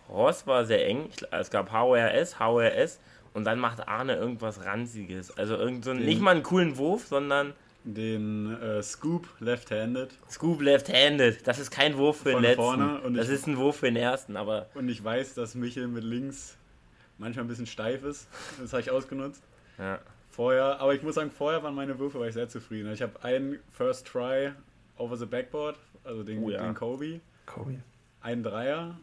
auch. 0.08 0.14
Horst 0.14 0.46
war 0.46 0.64
sehr 0.64 0.86
eng. 0.86 1.08
Es 1.30 1.50
gab 1.50 1.72
HORS, 1.72 2.38
HORS 2.38 2.98
und 3.34 3.44
dann 3.44 3.58
macht 3.58 3.86
Arne 3.86 4.16
irgendwas 4.16 4.64
Ranziges. 4.64 5.36
Also 5.36 5.56
irgend 5.56 5.84
so, 5.84 5.92
nicht 5.92 6.20
mal 6.20 6.32
einen 6.32 6.42
coolen 6.42 6.76
Wurf, 6.78 7.06
sondern 7.06 7.52
den 7.84 8.60
äh, 8.60 8.82
Scoop 8.82 9.28
Left-Handed. 9.40 10.10
Scoop 10.30 10.60
Left-Handed. 10.60 11.46
Das 11.46 11.58
ist 11.58 11.70
kein 11.70 11.96
Wurf 11.96 12.18
für 12.18 12.32
den 12.32 12.42
letzten. 12.42 12.62
Vorne 12.62 13.00
und 13.00 13.14
das 13.14 13.28
ich, 13.28 13.34
ist 13.34 13.46
ein 13.46 13.56
Wurf 13.56 13.76
für 13.76 13.86
den 13.86 13.96
ersten, 13.96 14.36
aber. 14.36 14.66
Und 14.74 14.88
ich 14.88 15.02
weiß, 15.02 15.34
dass 15.34 15.54
Michel 15.54 15.88
mit 15.88 16.04
links 16.04 16.57
manchmal 17.18 17.44
ein 17.44 17.48
bisschen 17.48 17.66
steif 17.66 18.02
ist. 18.04 18.28
Das 18.60 18.72
habe 18.72 18.82
ich 18.82 18.90
ausgenutzt. 18.90 19.42
Ja. 19.78 19.98
Vorher, 20.30 20.80
aber 20.80 20.94
ich 20.94 21.02
muss 21.02 21.16
sagen, 21.16 21.30
vorher 21.30 21.62
waren 21.62 21.74
meine 21.74 21.98
Würfe 21.98 22.20
war 22.20 22.28
ich 22.28 22.34
sehr 22.34 22.48
zufrieden. 22.48 22.92
Ich 22.92 23.02
habe 23.02 23.22
einen 23.22 23.58
First 23.70 24.06
Try 24.06 24.52
over 24.96 25.16
the 25.16 25.26
Backboard, 25.26 25.78
also 26.04 26.22
den, 26.22 26.42
oh, 26.42 26.50
ja. 26.50 26.62
den 26.62 26.74
Kobe. 26.74 27.20
Kobe. 27.46 27.80
Einen 28.20 28.42
Dreier 28.42 28.98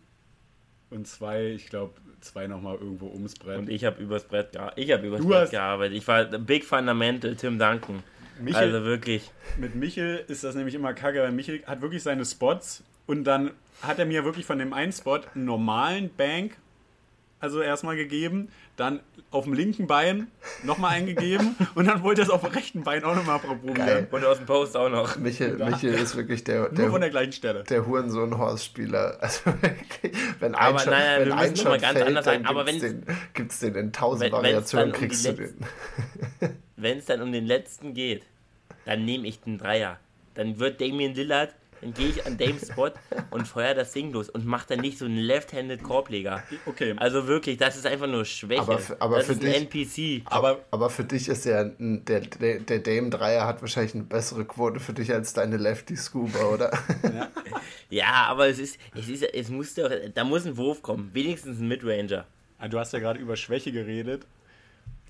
und 0.90 1.08
zwei, 1.08 1.48
ich 1.48 1.68
glaube, 1.68 1.94
zwei 2.22 2.48
nochmal 2.48 2.76
irgendwo 2.76 3.08
ums 3.08 3.36
Brett. 3.36 3.60
Und 3.60 3.70
ich 3.70 3.86
habe 3.86 4.02
übers 4.02 4.24
Brett, 4.24 4.54
gearbeitet. 4.54 4.84
ich 4.84 4.92
hab 4.92 5.04
übers 5.04 5.22
du 5.22 5.28
Brett 5.28 5.52
gearbeitet. 5.52 5.98
Ich 5.98 6.08
war 6.08 6.26
Big 6.26 6.64
Fundamental 6.64 7.36
Tim 7.36 7.60
Duncan. 7.60 8.04
Michel, 8.40 8.62
also 8.62 8.84
wirklich. 8.84 9.32
Mit 9.58 9.76
Michel 9.76 10.24
ist 10.28 10.44
das 10.44 10.56
nämlich 10.56 10.76
immer 10.76 10.94
kacke, 10.94 11.22
weil 11.22 11.32
Michel 11.32 11.64
hat 11.66 11.82
wirklich 11.82 12.04
seine 12.04 12.26
Spots 12.26 12.84
und 13.08 13.24
dann 13.24 13.52
hat 13.82 14.00
er 14.00 14.06
mir 14.06 14.26
wirklich 14.26 14.46
von 14.46 14.60
dem 14.60 14.74
einen 14.74 14.92
Spot 14.92 15.20
einen 15.34 15.46
normalen 15.46 16.10
Bank 16.16 16.58
also 17.46 17.62
erstmal 17.62 17.96
gegeben, 17.96 18.50
dann 18.76 19.00
auf 19.32 19.46
dem 19.46 19.54
linken 19.54 19.86
Bein 19.88 20.28
nochmal 20.64 20.96
eingegeben 20.96 21.56
und 21.76 21.86
dann 21.86 22.02
wollte 22.04 22.22
er 22.22 22.26
es 22.26 22.30
auf 22.30 22.42
dem 22.42 22.52
rechten 22.52 22.84
Bein 22.84 23.04
auch 23.04 23.16
nochmal 23.16 23.40
probieren. 23.40 23.76
Geil. 23.76 24.08
Und 24.10 24.26
aus 24.26 24.38
dem 24.38 24.48
Post 24.48 24.76
auch 24.76 24.90
noch. 24.90 25.18
Michel, 25.18 25.58
Michel 25.58 25.94
ist 25.94 26.16
wirklich 26.16 26.44
der, 26.44 26.70
der, 26.70 26.86
Nur 26.86 26.92
von 26.94 27.02
der 27.02 27.12
gleichen 27.12 27.32
Stelle. 27.32 27.64
der 27.64 27.86
Hurensohn-Horst-Spieler. 27.86 29.18
Also 29.22 29.42
wenn 30.40 30.56
ein 30.56 30.70
aber 30.70 30.80
schon, 30.80 30.92
nein, 30.92 31.20
wenn 31.22 31.28
wir 31.28 31.38
ein 31.38 31.54
mal 31.64 31.80
ganz 31.80 31.94
fällt, 31.94 32.08
anders 32.08 32.26
sein. 32.26 32.46
Aber 32.46 32.66
wenn 32.66 33.06
gibt 33.34 33.52
es 33.52 33.60
den 33.60 33.76
in 33.76 33.94
tausend 33.94 34.32
Variationen, 34.32 34.92
kriegst 34.92 35.28
um 35.28 35.36
du 35.36 35.44
den. 35.44 35.56
wenn 36.76 36.98
es 36.98 37.06
dann 37.06 37.22
um 37.22 37.32
den 37.32 37.46
letzten 37.46 37.94
geht, 37.94 38.24
dann 38.86 39.06
nehme 39.06 39.28
ich 39.28 39.40
den 39.42 39.58
Dreier. 39.58 40.00
Dann 40.34 40.60
wird 40.60 40.82
Damien 40.82 41.14
Lillard 41.14 41.54
dann 41.82 41.94
gehe 41.94 42.10
ich 42.10 42.26
an 42.26 42.38
dem 42.38 42.58
Spot 42.60 42.92
und 43.32 43.48
feuer 43.48 43.74
das 43.74 43.92
Ding 43.92 44.12
los 44.12 44.30
und 44.30 44.46
mache 44.46 44.68
dann 44.70 44.80
nicht 44.80 44.98
so 44.98 45.06
einen 45.06 45.18
Left-Handed 45.18 45.84
Korbleger. 45.84 46.44
Okay. 46.66 46.96
Also 46.98 47.28
wirklich, 47.28 47.58
das 47.58 47.76
ist 47.76 47.86
einfach 47.86 48.08
nur 48.08 48.26
Schwäche. 48.26 48.62
Aber, 48.62 48.80
aber 49.00 49.18
das 49.18 49.26
für 49.28 49.32
ist 49.34 49.44
dich, 49.44 49.56
ein 49.56 49.62
NPC. 49.64 50.22
Aber, 50.26 50.60
aber 50.72 50.90
für 50.90 51.04
dich 51.04 51.28
ist 51.28 51.46
ja 51.46 51.64
der, 51.64 52.22
der, 52.22 52.60
der 52.60 52.80
Dame 52.80 53.10
Dreier 53.10 53.46
hat 53.46 53.62
wahrscheinlich 53.62 53.96
eine 53.96 54.04
bessere 54.04 54.46
Quote 54.46 54.80
für 54.80 54.94
dich 54.94 55.14
als 55.14 55.34
deine 55.34 55.58
Lefty 55.58 55.96
Scuba, 55.96 56.40
oder? 56.46 56.72
Ja, 57.04 57.30
ja 57.90 58.26
aber 58.28 58.48
es 58.48 58.60
ist, 58.60 58.80
es 58.96 59.08
ist, 59.08 59.24
es 59.24 59.50
muss 59.50 59.74
doch, 59.76 59.90
da 60.14 60.24
muss 60.24 60.46
ein 60.46 60.58
Wurf 60.58 60.82
kommen, 60.82 61.10
wenigstens 61.14 61.60
ein 61.60 61.68
Midranger. 61.68 62.26
Ah, 62.58 62.68
du 62.68 62.80
hast 62.80 62.94
ja 62.94 63.00
gerade 63.00 63.20
über 63.20 63.36
Schwäche 63.36 63.72
geredet 63.72 64.26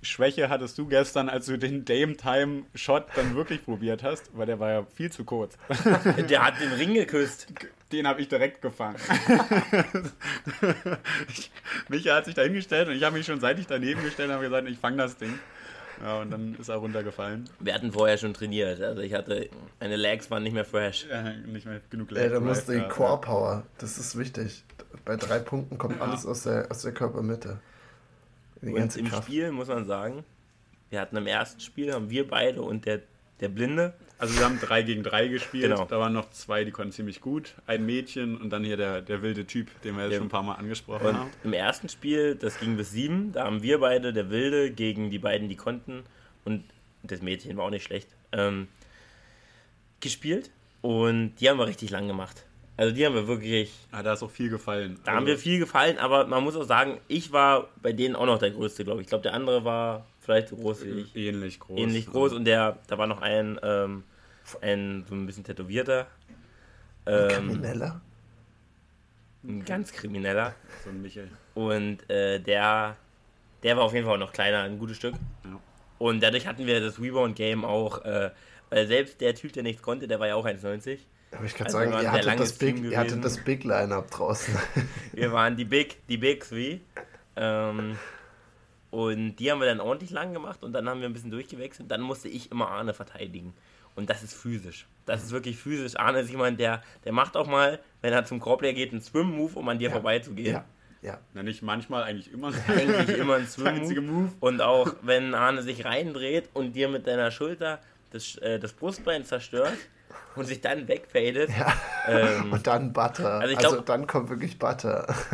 Schwäche 0.01 0.49
hattest 0.49 0.77
du 0.77 0.88
gestern, 0.88 1.29
als 1.29 1.47
du 1.47 1.58
den 1.58 1.84
Dame-Time-Shot 1.86 3.05
dann 3.15 3.36
wirklich 3.36 3.63
probiert 3.63 4.03
hast, 4.03 4.29
weil 4.38 4.45
der 4.45 4.60
war 4.60 4.71
ja 4.71 4.86
viel 4.93 5.12
zu 5.12 5.23
kurz. 5.23 5.58
Der 6.29 6.45
hat 6.45 6.60
den 6.62 6.71
Ring 6.73 6.93
geküsst. 6.93 7.47
Den 7.91 8.08
habe 8.08 8.21
ich 8.21 8.27
direkt 8.27 8.62
gefangen. 8.62 8.97
Micha 11.89 12.15
hat 12.15 12.25
sich 12.25 12.36
da 12.36 12.43
hingestellt 12.43 12.88
und 12.88 12.95
ich 12.95 13.03
habe 13.03 13.17
mich 13.17 13.25
schon 13.25 13.39
seit 13.39 13.58
ich 13.60 13.67
daneben 13.67 14.03
gestellt 14.03 14.29
und 14.29 14.36
habe 14.36 14.45
gesagt, 14.45 14.67
ich 14.67 14.77
fange 14.77 14.97
das 14.97 15.17
Ding. 15.17 15.39
Ja, 16.01 16.19
und 16.19 16.31
dann 16.31 16.55
ist 16.55 16.69
er 16.69 16.75
runtergefallen. 16.75 17.49
Wir 17.60 17.73
hatten 17.73 17.91
vorher 17.91 18.17
schon 18.17 18.34
trainiert. 18.34 18.81
Also 18.81 19.01
ich 19.01 19.13
hatte, 19.13 19.49
meine 19.79 19.95
Legs 19.95 20.29
waren 20.29 20.43
nicht 20.43 20.53
mehr 20.53 20.65
fresh. 20.65 21.08
Ja, 21.10 21.23
nicht 21.31 21.65
mehr 21.65 21.81
genug 21.89 22.12
Legs. 22.12 22.25
Ja, 22.25 22.34
da 22.34 22.39
musst 22.39 22.67
du 22.67 22.73
die 22.73 22.88
Core 22.88 23.21
Power, 23.21 23.63
das 23.77 23.97
ist 23.97 24.17
wichtig. 24.17 24.63
Bei 25.05 25.15
drei 25.15 25.39
Punkten 25.39 25.77
kommt 25.77 25.97
ja. 25.97 26.01
alles 26.01 26.25
aus 26.25 26.43
der, 26.43 26.69
aus 26.69 26.81
der 26.81 26.93
Körpermitte. 26.93 27.60
Und 28.73 28.95
im 28.95 29.08
Kraft. 29.10 29.28
Spiel 29.28 29.51
muss 29.51 29.67
man 29.67 29.86
sagen, 29.86 30.23
wir 30.89 30.99
hatten 30.99 31.17
im 31.17 31.28
ersten 31.28 31.60
Spiel, 31.60 31.93
haben 31.93 32.10
wir 32.10 32.28
beide 32.28 32.62
und 32.62 32.86
der, 32.86 33.01
der 33.39 33.49
Blinde. 33.49 33.93
Also 34.17 34.38
wir 34.38 34.45
haben 34.45 34.60
drei 34.62 34.82
gegen 34.82 35.04
drei 35.04 35.28
gespielt. 35.28 35.63
Genau. 35.63 35.86
Da 35.86 35.99
waren 35.99 36.13
noch 36.13 36.30
zwei, 36.32 36.63
die 36.63 36.71
konnten 36.71 36.93
ziemlich 36.93 37.19
gut. 37.19 37.56
Ein 37.67 37.86
Mädchen 37.86 38.38
und 38.38 38.49
dann 38.49 38.63
hier 38.63 38.78
der, 38.78 39.01
der 39.01 39.21
wilde 39.21 39.45
Typ, 39.45 39.69
den 39.82 39.95
wir 39.95 40.04
jetzt 40.04 40.13
ja. 40.13 40.17
schon 40.19 40.28
ein 40.28 40.32
paar 40.32 40.43
Mal 40.43 40.56
angesprochen 40.56 41.08
und 41.08 41.17
haben. 41.17 41.30
Im 41.43 41.54
ersten 41.54 41.89
Spiel, 41.89 42.36
das 42.36 42.60
ging 42.60 42.78
bis 42.78 42.91
sieben, 42.91 43.34
da 43.34 43.45
haben 43.45 43.62
wir 43.62 43.80
beide, 43.80 44.13
der 44.13 44.30
Wilde, 44.30 44.71
gegen 44.71 45.10
die 45.10 45.19
beiden, 45.19 45.49
die 45.49 45.56
konnten. 45.56 46.04
Und 46.45 46.63
das 47.04 47.21
Mädchen 47.21 47.58
war 47.58 47.65
auch 47.65 47.71
nicht 47.71 47.84
schlecht. 47.84 48.08
Ähm, 48.32 48.67
gespielt. 49.99 50.49
Und 50.82 51.36
die 51.39 51.49
haben 51.49 51.58
wir 51.58 51.67
richtig 51.67 51.89
lang 51.89 52.08
gemacht. 52.08 52.45
Also 52.77 52.93
die 52.93 53.05
haben 53.05 53.15
wir 53.15 53.27
wirklich. 53.27 53.73
Ah, 53.91 54.03
da 54.03 54.13
ist 54.13 54.23
auch 54.23 54.31
viel 54.31 54.49
gefallen. 54.49 54.99
Da 55.03 55.11
also. 55.11 55.19
haben 55.19 55.27
wir 55.27 55.38
viel 55.38 55.59
gefallen, 55.59 55.97
aber 55.97 56.27
man 56.27 56.43
muss 56.43 56.55
auch 56.55 56.63
sagen, 56.63 56.99
ich 57.07 57.31
war 57.31 57.69
bei 57.81 57.93
denen 57.93 58.15
auch 58.15 58.25
noch 58.25 58.39
der 58.39 58.51
Größte, 58.51 58.83
glaube 58.83 59.01
ich. 59.01 59.05
Ich 59.05 59.09
glaube, 59.09 59.23
der 59.23 59.33
andere 59.33 59.63
war 59.63 60.05
vielleicht 60.19 60.49
so 60.49 60.57
groß 60.57 60.85
wie 60.85 61.01
ich. 61.01 61.15
Ähnlich 61.15 61.59
groß. 61.59 61.79
Ähnlich 61.79 62.07
groß 62.07 62.33
und 62.33 62.45
der, 62.45 62.79
da 62.88 62.97
war 62.97 63.07
noch 63.07 63.21
ein, 63.21 63.59
ähm, 63.63 64.03
ein 64.61 65.05
so 65.07 65.15
ein 65.15 65.25
bisschen 65.25 65.43
tätowierter. 65.43 66.07
Ähm, 67.05 67.15
ein 67.15 67.29
Krimineller? 67.29 68.01
Ein 69.43 69.63
ganz 69.63 69.91
krimineller. 69.91 70.55
So 70.83 70.89
ein 70.89 71.01
Michel. 71.01 71.29
Und 71.53 72.09
äh, 72.09 72.39
der, 72.39 72.97
der 73.63 73.77
war 73.77 73.83
auf 73.83 73.93
jeden 73.93 74.05
Fall 74.05 74.17
noch 74.17 74.33
kleiner, 74.33 74.63
ein 74.63 74.79
gutes 74.79 74.97
Stück. 74.97 75.13
Ja. 75.43 75.59
Und 75.97 76.21
dadurch 76.21 76.45
hatten 76.47 76.65
wir 76.65 76.81
das 76.81 76.99
Rebound-Game 76.99 77.63
auch, 77.63 78.03
äh, 78.03 78.31
weil 78.69 78.88
selbst 78.88 79.21
der 79.21 79.35
Typ, 79.35 79.53
der 79.53 79.63
nichts 79.63 79.81
konnte, 79.81 80.07
der 80.07 80.19
war 80.19 80.27
ja 80.27 80.35
auch 80.35 80.45
1,90. 80.45 80.99
Aber 81.36 81.45
ich 81.45 81.54
kann 81.54 81.67
also 81.67 81.80
sagen, 81.80 81.91
ihr 81.91 82.12
hattet, 82.12 82.39
das 82.39 82.54
Big, 82.54 82.84
ihr 82.84 82.98
hattet 82.98 83.24
das 83.24 83.38
Big 83.38 83.63
Line-Up 83.63 84.10
draußen. 84.12 84.56
wir 85.13 85.32
waren 85.32 85.56
die 85.58 85.65
Big, 85.65 86.06
die 86.08 86.17
Big 86.17 86.48
Three. 86.48 86.80
Ähm, 87.36 87.98
und 88.91 89.36
die 89.36 89.52
haben 89.52 89.60
wir 89.60 89.67
dann 89.67 89.82
ordentlich 89.82 90.12
lang 90.12 90.34
gemacht 90.34 90.63
und 90.63 90.71
dann 90.71 90.88
haben 90.88 91.02
wir 91.02 91.10
ein 91.10 91.13
bisschen 91.13 91.32
durchgewechselt. 91.32 91.91
Dann 91.91 92.02
musste 92.02 92.30
ich 92.30 92.52
immer 92.52 92.69
Arne 92.69 92.93
verteidigen. 92.93 93.54
Und 93.95 94.10
das 94.10 94.24
ist 94.24 94.34
physisch. 94.34 94.88
Das 95.06 95.24
ist 95.24 95.32
wirklich 95.32 95.58
physisch. 95.58 95.98
Arne 95.98 96.19
ist 96.19 96.30
jemand, 96.30 96.60
der, 96.60 96.82
der 97.04 97.12
macht 97.12 97.36
auch 97.36 97.48
mal, 97.48 97.80
wenn 98.02 98.13
er 98.13 98.26
zum 98.26 98.39
Korbleer 98.39 98.74
geht, 98.74 98.91
einen 98.91 99.02
Swim-Move, 99.02 99.58
um 99.60 99.67
an 99.69 99.80
dir 99.80 99.89
ja. 99.89 99.91
vorbeizugehen. 99.91 100.54
Ja. 100.54 100.65
Ja. 101.02 101.19
Na, 101.34 101.43
nicht 101.43 101.62
manchmal, 101.62 102.04
eigentlich 102.04 102.32
immer. 102.32 102.52
Eigentlich 102.67 103.17
immer 103.17 103.36
ein 103.36 103.48
Swim-Move. 103.48 104.32
Und 104.39 104.62
auch 104.62 104.95
wenn 105.02 105.36
Arne 105.36 105.62
sich 105.62 105.86
reindreht 105.86 106.50
und 106.54 106.74
dir 106.74 106.89
mit 106.89 107.06
deiner 107.06 107.32
Schulter 107.32 107.80
das, 108.12 108.38
äh, 108.38 108.60
das 108.60 108.74
Brustbein 108.74 109.24
zerstört, 109.24 109.78
und 110.36 110.45
sich 110.45 110.62
dann 110.62 110.88
wegfadet. 110.88 111.49
Ja. 111.49 111.73
Ähm, 112.08 112.51
und 112.54 112.67
dann 112.67 112.93
Butter. 112.93 113.39
Also, 113.39 113.56
glaub, 113.56 113.71
also, 113.71 113.84
dann 113.84 114.08
kommt 114.08 114.30
wirklich 114.30 114.60
Butter. 114.60 115.13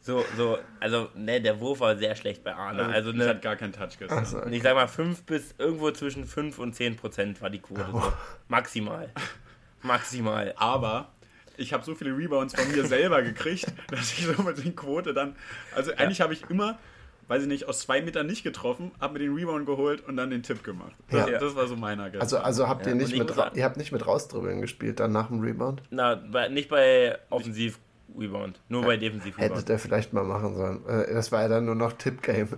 So, 0.00 0.24
so, 0.38 0.56
also, 0.80 1.10
ne, 1.14 1.38
der 1.38 1.60
Wurf 1.60 1.80
war 1.80 1.94
sehr 1.94 2.16
schlecht 2.16 2.42
bei 2.42 2.54
Arne. 2.54 2.86
Also, 2.86 3.12
ne, 3.12 3.28
hat 3.28 3.42
gar 3.42 3.56
keinen 3.56 3.74
Touch 3.74 3.98
gestern. 3.98 4.24
So, 4.24 4.38
okay. 4.38 4.56
Ich 4.56 4.62
sag 4.62 4.74
mal, 4.74 4.88
5 4.88 5.24
bis 5.24 5.54
irgendwo 5.58 5.90
zwischen 5.90 6.24
5 6.24 6.58
und 6.58 6.74
10 6.74 6.96
Prozent 6.96 7.42
war 7.42 7.50
die 7.50 7.58
Quote. 7.58 7.84
Oh. 7.92 8.00
So. 8.00 8.12
Maximal. 8.48 9.10
Maximal. 9.82 10.54
Aber 10.56 11.12
ich 11.58 11.74
habe 11.74 11.84
so 11.84 11.94
viele 11.94 12.16
Rebounds 12.16 12.54
von 12.54 12.72
mir 12.72 12.86
selber 12.86 13.20
gekriegt, 13.20 13.66
dass 13.88 14.14
ich 14.14 14.24
so 14.24 14.42
mit 14.42 14.64
den 14.64 14.74
Quote 14.74 15.12
dann. 15.12 15.36
Also, 15.76 15.90
ja. 15.90 15.98
eigentlich 15.98 16.22
habe 16.22 16.32
ich 16.32 16.48
immer 16.48 16.78
weiß 17.28 17.42
ich 17.42 17.48
nicht, 17.48 17.68
aus 17.68 17.80
zwei 17.80 18.00
Metern 18.00 18.26
nicht 18.26 18.42
getroffen, 18.42 18.90
habe 19.00 19.14
mir 19.14 19.18
den 19.20 19.34
Rebound 19.34 19.66
geholt 19.66 20.06
und 20.08 20.16
dann 20.16 20.30
den 20.30 20.42
Tipp 20.42 20.64
gemacht. 20.64 20.94
Das, 21.10 21.28
ja. 21.28 21.38
das 21.38 21.54
war 21.54 21.66
so 21.68 21.76
meiner 21.76 22.04
gestern. 22.04 22.22
Also, 22.22 22.38
also 22.38 22.68
habt 22.68 22.86
ihr 22.86 22.94
nicht 22.94 23.16
mit, 23.16 23.32
ihr 23.54 23.64
habt 23.64 23.76
nicht 23.76 23.92
mit 23.92 24.06
rausdribbeln 24.06 24.60
gespielt 24.60 24.98
dann 24.98 25.12
nach 25.12 25.28
dem 25.28 25.40
Rebound? 25.40 25.82
Na, 25.90 26.14
bei, 26.14 26.48
nicht 26.48 26.68
bei 26.68 27.18
Offensiv 27.30 27.78
Rebound, 28.18 28.60
nur 28.68 28.82
bei 28.82 28.96
Defensiv 28.96 29.36
Rebound. 29.36 29.56
Hätte 29.56 29.66
der 29.66 29.78
vielleicht 29.78 30.12
mal 30.14 30.24
machen 30.24 30.56
sollen. 30.56 30.86
Äh, 30.86 31.12
das 31.12 31.30
war 31.30 31.42
ja 31.42 31.48
dann 31.48 31.66
nur 31.66 31.74
noch 31.74 31.92
Tipp 31.92 32.22
Game. 32.22 32.48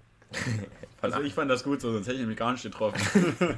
also 1.00 1.20
ich 1.22 1.32
fand 1.32 1.50
das 1.50 1.64
gut 1.64 1.80
so, 1.80 1.90
sonst 1.92 2.06
hätte 2.06 2.16
ich 2.16 2.20
nämlich 2.20 2.38
gar 2.38 2.52
nicht 2.52 2.62
getroffen. 2.62 3.34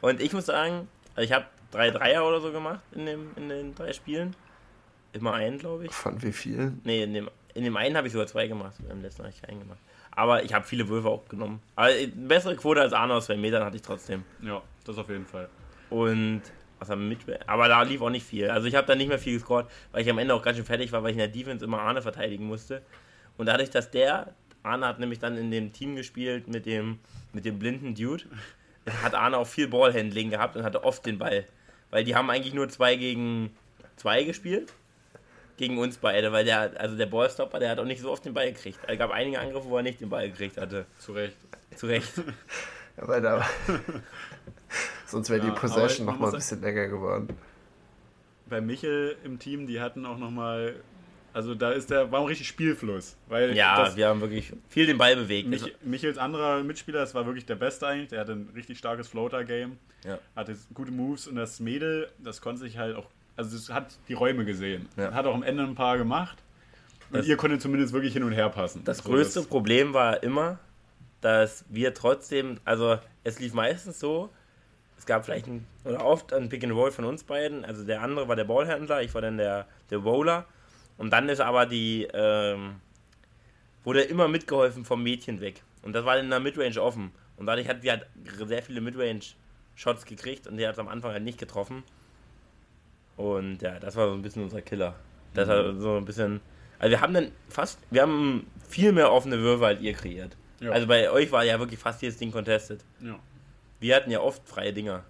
und 0.00 0.22
ich 0.22 0.32
muss 0.32 0.46
sagen, 0.46 0.88
also 1.14 1.26
ich 1.26 1.32
habe 1.32 1.44
drei 1.70 1.90
Dreier 1.90 2.26
oder 2.26 2.40
so 2.40 2.50
gemacht 2.50 2.80
in, 2.92 3.04
dem, 3.04 3.30
in 3.36 3.50
den 3.50 3.74
drei 3.74 3.92
Spielen. 3.92 4.34
Immer 5.12 5.34
einen, 5.34 5.58
glaube 5.58 5.86
ich. 5.86 5.92
Von 5.92 6.22
wie 6.22 6.32
vielen? 6.32 6.80
Nee, 6.84 7.02
in 7.02 7.12
dem 7.12 7.28
in 7.60 7.64
dem 7.64 7.76
einen 7.76 7.94
habe 7.94 8.06
ich 8.06 8.12
sogar 8.14 8.26
zwei 8.26 8.46
gemacht, 8.46 8.74
im 8.90 9.02
letzten 9.02 9.22
habe 9.22 9.34
ich 9.34 9.42
keinen 9.42 9.60
gemacht. 9.60 9.78
Aber 10.12 10.42
ich 10.42 10.54
habe 10.54 10.64
viele 10.64 10.88
Würfe 10.88 11.08
auch 11.08 11.28
genommen. 11.28 11.60
Aber 11.76 11.88
eine 11.88 12.06
bessere 12.08 12.56
Quote 12.56 12.80
als 12.80 12.94
Arno 12.94 13.18
aus 13.18 13.26
zwei 13.26 13.36
Metern 13.36 13.62
hatte 13.62 13.76
ich 13.76 13.82
trotzdem. 13.82 14.24
Ja, 14.40 14.62
das 14.84 14.96
auf 14.96 15.10
jeden 15.10 15.26
Fall. 15.26 15.50
Und 15.90 16.40
was 16.78 16.88
haben 16.88 17.02
wir 17.02 17.08
mit? 17.08 17.48
Aber 17.48 17.68
da 17.68 17.82
lief 17.82 18.00
auch 18.00 18.08
nicht 18.08 18.24
viel. 18.24 18.48
Also 18.48 18.66
ich 18.66 18.74
habe 18.74 18.86
da 18.86 18.94
nicht 18.94 19.08
mehr 19.08 19.18
viel 19.18 19.34
gescored, 19.34 19.66
weil 19.92 20.00
ich 20.00 20.10
am 20.10 20.16
Ende 20.16 20.34
auch 20.34 20.42
ganz 20.42 20.56
schön 20.56 20.64
fertig 20.64 20.90
war, 20.92 21.02
weil 21.02 21.10
ich 21.10 21.16
in 21.16 21.18
der 21.18 21.28
Defense 21.28 21.62
immer 21.62 21.82
Arne 21.82 22.00
verteidigen 22.00 22.46
musste. 22.46 22.80
Und 23.36 23.44
dadurch, 23.44 23.68
dass 23.68 23.90
der, 23.90 24.32
Arne 24.62 24.86
hat 24.86 24.98
nämlich 24.98 25.18
dann 25.18 25.36
in 25.36 25.50
dem 25.50 25.74
Team 25.74 25.96
gespielt 25.96 26.48
mit 26.48 26.64
dem, 26.64 26.98
mit 27.34 27.44
dem 27.44 27.58
blinden 27.58 27.94
Dude, 27.94 28.24
hat 29.02 29.14
Arne 29.14 29.36
auch 29.36 29.46
viel 29.46 29.68
Ballhandling 29.68 30.30
gehabt 30.30 30.56
und 30.56 30.64
hatte 30.64 30.82
oft 30.82 31.04
den 31.04 31.18
Ball. 31.18 31.44
Weil 31.90 32.04
die 32.04 32.14
haben 32.14 32.30
eigentlich 32.30 32.54
nur 32.54 32.70
zwei 32.70 32.96
gegen 32.96 33.50
zwei 33.96 34.24
gespielt 34.24 34.72
gegen 35.60 35.76
uns 35.76 35.98
beide, 35.98 36.32
weil 36.32 36.46
der, 36.46 36.72
also 36.80 36.96
der 36.96 37.04
Ballstopper, 37.04 37.58
der 37.58 37.68
hat 37.68 37.78
auch 37.78 37.84
nicht 37.84 38.00
so 38.00 38.10
oft 38.10 38.24
den 38.24 38.32
Ball 38.32 38.50
gekriegt. 38.50 38.78
Es 38.86 38.98
gab 38.98 39.10
einige 39.10 39.38
Angriffe, 39.38 39.68
wo 39.68 39.76
er 39.76 39.82
nicht 39.82 40.00
den 40.00 40.08
Ball 40.08 40.30
gekriegt 40.30 40.56
hatte. 40.56 40.86
Zu 40.98 41.12
Recht. 41.12 41.36
Zu 41.76 41.86
Recht. 41.86 42.10
ja, 42.96 43.06
weil 43.06 43.20
da, 43.20 43.46
sonst 45.06 45.28
wäre 45.28 45.44
ja, 45.46 45.52
die 45.52 45.60
Possession 45.60 46.06
noch 46.06 46.18
mal 46.18 46.28
ein 46.28 46.32
bisschen 46.32 46.62
länger 46.62 46.88
geworden. 46.88 47.36
Bei 48.48 48.62
Michel 48.62 49.18
im 49.22 49.38
Team, 49.38 49.66
die 49.66 49.82
hatten 49.82 50.06
auch 50.06 50.16
noch 50.16 50.30
mal 50.30 50.76
Also 51.34 51.54
da 51.54 51.72
ist 51.72 51.90
der, 51.90 52.10
war 52.10 52.20
ein 52.20 52.26
richtig 52.26 52.48
Spielfluss. 52.48 53.18
Weil 53.28 53.54
ja, 53.54 53.84
das, 53.84 53.96
wir 53.96 54.08
haben 54.08 54.22
wirklich 54.22 54.54
viel 54.70 54.86
den 54.86 54.96
Ball 54.96 55.14
bewegt. 55.14 55.46
Mich, 55.46 55.62
also 55.62 55.74
Michels 55.82 56.16
anderer 56.16 56.62
Mitspieler, 56.62 57.00
das 57.00 57.14
war 57.14 57.26
wirklich 57.26 57.44
der 57.44 57.56
Beste 57.56 57.86
eigentlich. 57.86 58.08
Der 58.08 58.20
hatte 58.20 58.32
ein 58.32 58.48
richtig 58.54 58.78
starkes 58.78 59.08
Floater-Game. 59.08 59.76
Ja. 60.04 60.18
Hatte 60.34 60.56
gute 60.72 60.90
Moves 60.90 61.26
und 61.26 61.36
das 61.36 61.60
Mädel, 61.60 62.08
das 62.18 62.40
konnte 62.40 62.62
sich 62.62 62.78
halt 62.78 62.96
auch, 62.96 63.10
also 63.40 63.56
es 63.56 63.70
hat 63.70 63.96
die 64.08 64.12
Räume 64.12 64.44
gesehen. 64.44 64.88
Ja. 64.96 65.12
Hat 65.14 65.26
auch 65.26 65.34
am 65.34 65.42
Ende 65.42 65.62
ein 65.62 65.74
paar 65.74 65.96
gemacht. 65.96 66.36
Und 67.10 67.18
das, 67.18 67.26
ihr 67.26 67.36
konntet 67.36 67.62
zumindest 67.62 67.92
wirklich 67.94 68.12
hin 68.12 68.22
und 68.22 68.32
her 68.32 68.50
passen. 68.50 68.84
Das 68.84 68.98
so, 68.98 69.04
größte 69.04 69.40
das 69.40 69.48
Problem 69.48 69.94
war 69.94 70.22
immer, 70.22 70.58
dass 71.22 71.64
wir 71.70 71.94
trotzdem, 71.94 72.58
also 72.64 72.98
es 73.24 73.40
lief 73.40 73.54
meistens 73.54 73.98
so, 73.98 74.28
es 74.98 75.06
gab 75.06 75.24
vielleicht 75.24 75.46
ein, 75.46 75.66
oder 75.84 76.04
oft 76.04 76.34
ein 76.34 76.50
Pick 76.50 76.62
and 76.62 76.74
Roll 76.74 76.92
von 76.92 77.06
uns 77.06 77.24
beiden. 77.24 77.64
Also 77.64 77.84
der 77.84 78.02
andere 78.02 78.28
war 78.28 78.36
der 78.36 78.44
Ballhändler, 78.44 79.02
ich 79.02 79.14
war 79.14 79.22
dann 79.22 79.38
der, 79.38 79.66
der 79.88 79.98
Roller. 79.98 80.44
Und 80.98 81.10
dann 81.10 81.30
ist 81.30 81.40
aber 81.40 81.64
die, 81.64 82.06
ähm, 82.12 82.76
wurde 83.84 84.02
immer 84.02 84.28
mitgeholfen 84.28 84.84
vom 84.84 85.02
Mädchen 85.02 85.40
weg. 85.40 85.62
Und 85.82 85.94
das 85.94 86.04
war 86.04 86.18
in 86.18 86.28
der 86.28 86.40
Midrange 86.40 86.80
offen. 86.80 87.12
Und 87.38 87.46
dadurch 87.46 87.68
hat 87.68 87.80
sie 87.80 87.90
halt 87.90 88.06
sehr 88.46 88.62
viele 88.62 88.82
Midrange-Shots 88.82 90.04
gekriegt 90.04 90.46
und 90.46 90.58
die 90.58 90.66
hat 90.66 90.74
es 90.74 90.78
am 90.78 90.88
Anfang 90.88 91.12
halt 91.12 91.24
nicht 91.24 91.38
getroffen. 91.38 91.82
Und 93.16 93.60
ja, 93.62 93.78
das 93.78 93.96
war 93.96 94.08
so 94.08 94.14
ein 94.14 94.22
bisschen 94.22 94.42
unser 94.42 94.62
Killer. 94.62 94.94
Das 95.34 95.46
mhm. 95.46 95.52
war 95.52 95.74
so 95.74 95.96
ein 95.96 96.04
bisschen. 96.04 96.40
Also 96.78 96.90
wir 96.90 97.00
haben 97.00 97.12
dann 97.12 97.32
fast, 97.48 97.78
wir 97.90 98.02
haben 98.02 98.46
viel 98.68 98.92
mehr 98.92 99.12
offene 99.12 99.38
Würfe 99.38 99.66
als 99.66 99.80
ihr 99.80 99.92
kreiert. 99.92 100.36
Ja. 100.60 100.70
Also 100.72 100.86
bei 100.86 101.10
euch 101.10 101.30
war 101.32 101.44
ja 101.44 101.58
wirklich 101.58 101.78
fast 101.78 102.02
jedes 102.02 102.18
Ding 102.18 102.32
contested. 102.32 102.84
Ja. 103.00 103.18
Wir 103.80 103.96
hatten 103.96 104.10
ja 104.10 104.20
oft 104.20 104.46
freie 104.48 104.72
Dinger. 104.72 105.04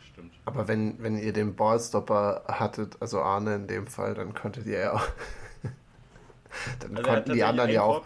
Stimmt. 0.00 0.32
Aber 0.46 0.68
wenn, 0.68 1.02
wenn 1.02 1.18
ihr 1.18 1.32
den 1.32 1.54
Ballstopper 1.54 2.44
hattet, 2.48 2.96
also 3.00 3.20
Arne 3.20 3.56
in 3.56 3.66
dem 3.66 3.86
Fall, 3.86 4.14
dann 4.14 4.34
konntet 4.34 4.66
ihr 4.66 4.78
ja 4.78 4.92
auch. 4.94 5.06
dann 6.80 6.96
also 6.96 7.10
konnten 7.10 7.32
die 7.34 7.44
anderen 7.44 7.70
ja 7.70 7.82
auch. 7.82 8.04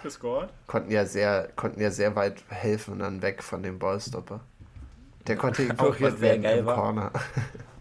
Konnten 0.66 0.91
ja 0.91 1.05
sehr, 1.07 1.49
konnten 1.55 1.80
ja 1.80 1.91
sehr 1.91 2.16
weit 2.16 2.43
helfen 2.49 2.95
und 2.95 2.99
dann 3.01 3.22
weg 3.22 3.43
von 3.43 3.62
dem 3.62 3.78
Ballstopper. 3.78 4.41
Der 5.27 5.37
konnte 5.37 5.62
ignoriert 5.64 6.21
werden 6.21 6.45
im 6.45 6.66
war. 6.66 6.75
Corner. 6.75 7.12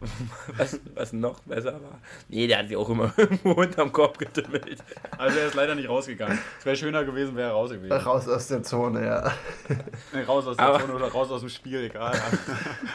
was, 0.58 0.80
was 0.96 1.14
noch 1.14 1.40
besser 1.42 1.74
war. 1.74 2.00
Nee, 2.30 2.48
der 2.48 2.60
hat 2.60 2.68
sich 2.68 2.78
auch 2.78 2.90
immer 2.90 3.14
irgendwo 3.18 3.52
unterm 3.52 3.92
Korb 3.92 4.18
getümmelt. 4.18 4.82
Also 5.18 5.40
er 5.40 5.48
ist 5.48 5.56
leider 5.56 5.76
nicht 5.76 5.90
rausgegangen. 5.90 6.40
Es 6.60 6.66
wäre 6.66 6.76
schöner 6.76 7.04
gewesen, 7.04 7.36
wäre 7.36 7.50
er 7.50 7.54
raus 7.54 7.70
gewesen. 7.72 7.92
Raus 7.92 8.28
aus 8.28 8.48
der 8.48 8.64
Zone, 8.64 9.06
ja. 9.06 9.34
Nee, 10.14 10.22
raus 10.24 10.48
aus 10.48 10.56
der 10.58 10.66
Aber 10.66 10.80
Zone 10.80 10.94
oder 10.94 11.08
raus 11.12 11.30
aus 11.32 11.42
dem 11.42 11.50
Spiel, 11.50 11.84
egal. 11.84 12.18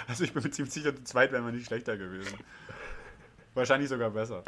Also 0.08 0.24
ich 0.24 0.32
bin 0.32 0.42
mir 0.42 0.50
ziemlich 0.50 0.72
sicher, 0.72 0.96
zu 0.96 1.04
zweit 1.04 1.32
wären 1.32 1.44
wir 1.44 1.52
nicht 1.52 1.66
schlechter 1.66 1.96
gewesen. 1.96 2.38
Wahrscheinlich 3.54 3.88
sogar 3.88 4.10
besser. 4.10 4.42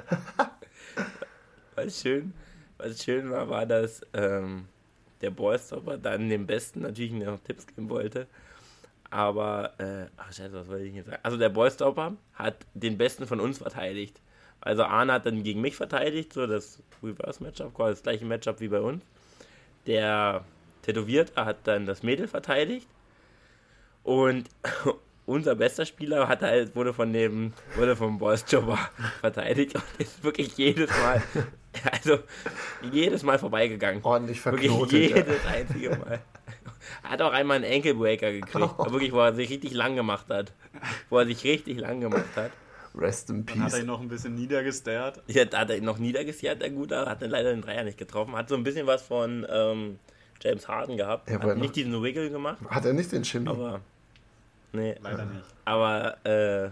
Was 1.75 2.01
schön, 2.01 2.33
was 2.79 3.03
schön 3.03 3.31
war, 3.31 3.49
war, 3.51 3.67
dass 3.67 4.01
ähm, 4.15 4.67
der 5.21 5.31
Ballstopper 5.31 5.99
dann 5.99 6.29
dem 6.31 6.47
Besten 6.47 6.81
natürlich 6.81 7.13
noch 7.13 7.39
Tipps 7.41 7.67
geben 7.67 7.91
wollte. 7.91 8.27
Aber, 9.11 9.73
äh, 9.79 10.07
ach 10.17 10.33
scheiße, 10.33 10.53
was 10.53 10.69
wollte 10.69 10.85
ich 10.85 10.95
jetzt 10.95 11.07
sagen? 11.07 11.21
Also 11.23 11.37
der 11.37 11.49
Boystopper 11.49 12.17
hat 12.35 12.57
den 12.75 12.99
Besten 12.99 13.27
von 13.27 13.41
uns 13.41 13.59
verteidigt. 13.59 14.21
Also 14.61 14.83
Arne 14.85 15.13
hat 15.13 15.27
dann 15.27 15.43
gegen 15.43 15.61
mich 15.61 15.77
verteidigt, 15.77 16.33
so 16.33 16.47
das 16.47 16.83
Reverse-Matchup, 17.03 17.75
quasi 17.75 17.93
das 17.93 18.03
gleiche 18.03 18.25
Matchup 18.25 18.61
wie 18.61 18.69
bei 18.69 18.81
uns. 18.81 19.05
Der 19.87 20.45
Tätowierte 20.83 21.45
hat 21.45 21.59
dann 21.65 21.87
das 21.87 22.03
Mädel 22.03 22.27
verteidigt. 22.27 22.89
Und 24.03 24.49
unser 25.27 25.55
bester 25.55 25.85
Spieler 25.85 26.29
hat 26.29 26.43
halt, 26.43 26.75
wurde 26.75 26.95
von 26.95 27.13
dem, 27.13 27.53
wurde 27.77 27.97
vom 27.97 28.19
Boystopper 28.19 28.79
verteidigt 29.21 29.75
und 29.75 29.85
ist 29.99 30.23
wirklich 30.25 30.57
jedes 30.57 30.91
Mal, 30.91 31.23
also 31.93 32.19
jedes 32.91 33.23
Mal 33.23 33.39
vorbeigegangen. 33.39 34.03
Ordentlich 34.03 34.41
verknotet. 34.41 34.93
Wirklich 34.93 35.15
jedes 35.15 35.45
ja. 35.45 35.51
einzige 35.51 35.91
Mal. 35.91 36.21
Er 37.03 37.11
hat 37.11 37.23
auch 37.23 37.33
einmal 37.33 37.57
einen 37.57 37.73
Ankle-Breaker 37.73 38.33
gekriegt. 38.33 38.71
Oh. 38.79 38.85
Wirklich, 38.91 39.13
wo 39.13 39.21
er 39.21 39.35
sich 39.35 39.51
richtig 39.51 39.73
lang 39.73 39.97
gemacht 39.97 40.27
hat. 40.29 40.53
Wo 41.11 41.19
er 41.19 41.27
sich 41.27 41.45
richtig 41.45 41.79
lang 41.79 42.01
gemacht 42.01 42.37
hat. 42.37 42.53
Rest 42.97 43.31
in 43.31 43.45
Peace. 43.45 43.57
Dann 43.57 43.65
hat 43.65 43.73
er 43.75 43.81
ihn 43.81 43.87
noch 43.87 44.01
ein 44.01 44.09
bisschen 44.09 44.35
niedergestert. 44.35 45.23
Ja, 45.27 45.45
da 45.45 45.61
hat 45.61 45.71
er 45.71 45.77
ihn 45.77 45.85
noch 45.85 45.99
niedergestert, 45.99 46.63
der 46.63 46.71
Gute. 46.71 47.07
Hat 47.07 47.23
dann 47.23 47.31
leider 47.31 47.51
den 47.51 47.63
Dreier 47.63 47.85
nicht 47.85 47.99
getroffen. 47.99 48.35
Hat 48.35 48.49
so 48.49 48.55
ein 48.55 48.65
bisschen 48.65 48.87
was 48.87 49.03
von 49.03 49.47
ähm, 49.51 49.99
James 50.41 50.67
Harden 50.69 50.97
gehabt. 50.97 51.31
Ja, 51.31 51.41
hat 51.41 51.59
nicht 51.59 51.77
diesen 51.77 52.03
Wiggle 52.03 52.31
gemacht. 52.31 52.59
Hat 52.69 52.85
er 52.85 52.93
nicht 52.93 53.13
den 53.13 53.25
Shimmy? 53.25 53.49
Aber, 53.49 53.81
nee. 54.73 54.97
Leider 55.03 55.27
nicht. 55.27 55.45
Aber, 55.65 56.25
äh, 56.25 56.71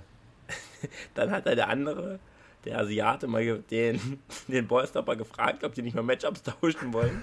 dann 1.14 1.30
hat 1.30 1.46
er 1.46 1.56
der 1.56 1.68
andere, 1.68 2.18
der 2.64 2.78
Asiate, 2.78 3.26
mal 3.26 3.58
den, 3.70 4.20
den 4.48 4.66
Ballstopper 4.66 5.16
gefragt, 5.16 5.64
ob 5.64 5.74
die 5.74 5.82
nicht 5.82 5.94
mal 5.94 6.02
Matchups 6.02 6.42
tauschen 6.42 6.92
wollen. 6.92 7.22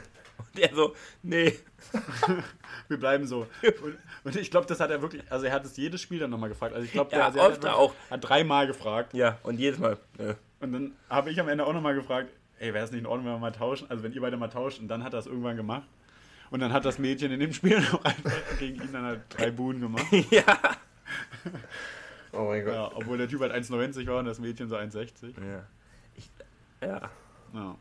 Und 0.54 0.60
er 0.60 0.76
so, 0.76 0.96
nee. 1.24 1.58
Wir 2.88 2.98
bleiben 2.98 3.26
so. 3.26 3.48
Und, 3.84 3.98
und 4.24 4.36
ich 4.36 4.52
glaube, 4.52 4.68
das 4.68 4.80
hat 4.80 4.92
er 4.92 5.02
wirklich, 5.02 5.24
also 5.30 5.46
er 5.46 5.54
hat 5.54 5.66
es 5.66 5.78
jedes 5.78 6.02
Spiel 6.02 6.20
dann 6.20 6.30
nochmal 6.30 6.50
gefragt. 6.50 6.74
Also 6.74 6.86
ich 6.86 6.92
glaube, 6.92 7.10
der 7.10 7.20
ja, 7.20 7.34
hat, 7.34 7.66
auch. 7.66 7.94
hat 8.10 8.24
dreimal 8.24 8.68
gefragt. 8.68 9.14
Ja, 9.14 9.38
und 9.44 9.60
jedes 9.60 9.80
Mal. 9.80 9.98
Ja. 10.20 10.36
Und 10.60 10.74
dann 10.74 10.92
habe 11.10 11.32
ich 11.32 11.40
am 11.40 11.50
Ende 11.50 11.66
auch 11.66 11.74
nochmal 11.74 11.96
gefragt, 11.96 12.32
ey, 12.60 12.74
wäre 12.74 12.86
es 12.86 12.92
nicht 12.92 13.02
in 13.02 13.08
Ordnung, 13.08 13.26
wenn 13.26 13.34
wir 13.34 13.40
mal 13.40 13.52
tauschen? 13.52 13.90
Also 13.90 14.04
wenn 14.04 14.14
ihr 14.14 14.22
beide 14.22 14.38
mal 14.38 14.48
tauscht 14.48 14.80
und 14.80 14.88
dann 14.88 15.04
hat 15.04 15.14
er 15.14 15.20
es 15.20 15.26
irgendwann 15.26 15.58
gemacht. 15.58 15.88
Und 16.52 16.60
dann 16.60 16.74
hat 16.74 16.86
das 16.86 17.00
Mädchen 17.00 17.32
in 17.32 17.40
dem 17.40 17.54
Spiel 17.54 17.80
noch 17.92 18.04
einfach 18.04 18.32
gegen 18.60 18.82
ihn 18.82 18.92
dann 18.92 19.04
halt 19.04 19.22
drei 19.30 19.52
Buhnen 19.52 19.82
gemacht. 19.82 20.06
ja. 20.30 20.60
Oh 22.34 22.46
mein 22.46 22.64
Gott. 22.64 22.74
Ja, 22.74 22.92
obwohl 22.94 23.18
der 23.18 23.28
Typ 23.28 23.42
halt 23.42 23.54
1,90 23.54 24.06
war 24.08 24.20
und 24.20 24.26
das 24.26 24.40
Mädchen 24.40 24.70
so 24.70 24.76
1,60. 24.76 25.34
Ja. 25.44 25.64
Ich, 26.16 26.30
ja. 26.82 27.10
ja. 27.54 27.78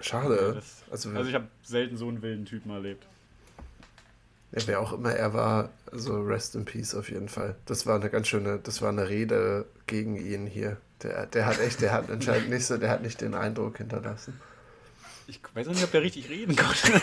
Schade. 0.00 0.54
Das, 0.54 0.84
also, 0.90 1.10
also, 1.10 1.28
ich 1.28 1.34
habe 1.34 1.48
selten 1.62 1.96
so 1.96 2.08
einen 2.08 2.22
wilden 2.22 2.44
Typen 2.44 2.70
erlebt. 2.70 3.06
Ja, 4.52 4.62
wer 4.66 4.80
auch 4.80 4.92
immer 4.94 5.12
er 5.12 5.34
war, 5.34 5.70
also 5.92 6.22
Rest 6.22 6.54
in 6.54 6.64
Peace 6.64 6.94
auf 6.94 7.10
jeden 7.10 7.28
Fall. 7.28 7.54
Das 7.66 7.86
war 7.86 7.96
eine 7.96 8.08
ganz 8.08 8.28
schöne, 8.28 8.58
das 8.58 8.80
war 8.80 8.88
eine 8.88 9.08
Rede 9.08 9.66
gegen 9.86 10.16
ihn 10.16 10.46
hier. 10.46 10.78
Der, 11.02 11.26
der 11.26 11.46
hat 11.46 11.60
echt, 11.60 11.82
der 11.82 11.92
hat 11.92 12.10
anscheinend 12.14 12.48
nicht 12.48 12.64
so, 12.64 12.78
der 12.78 12.90
hat 12.90 13.02
nicht 13.02 13.20
den 13.20 13.34
Eindruck 13.34 13.78
hinterlassen. 13.78 14.40
Ich 15.26 15.40
weiß 15.52 15.68
auch 15.68 15.72
nicht, 15.72 15.84
ob 15.84 15.90
der 15.90 16.02
richtig 16.02 16.30
reden 16.30 16.56
konnte. 16.56 17.02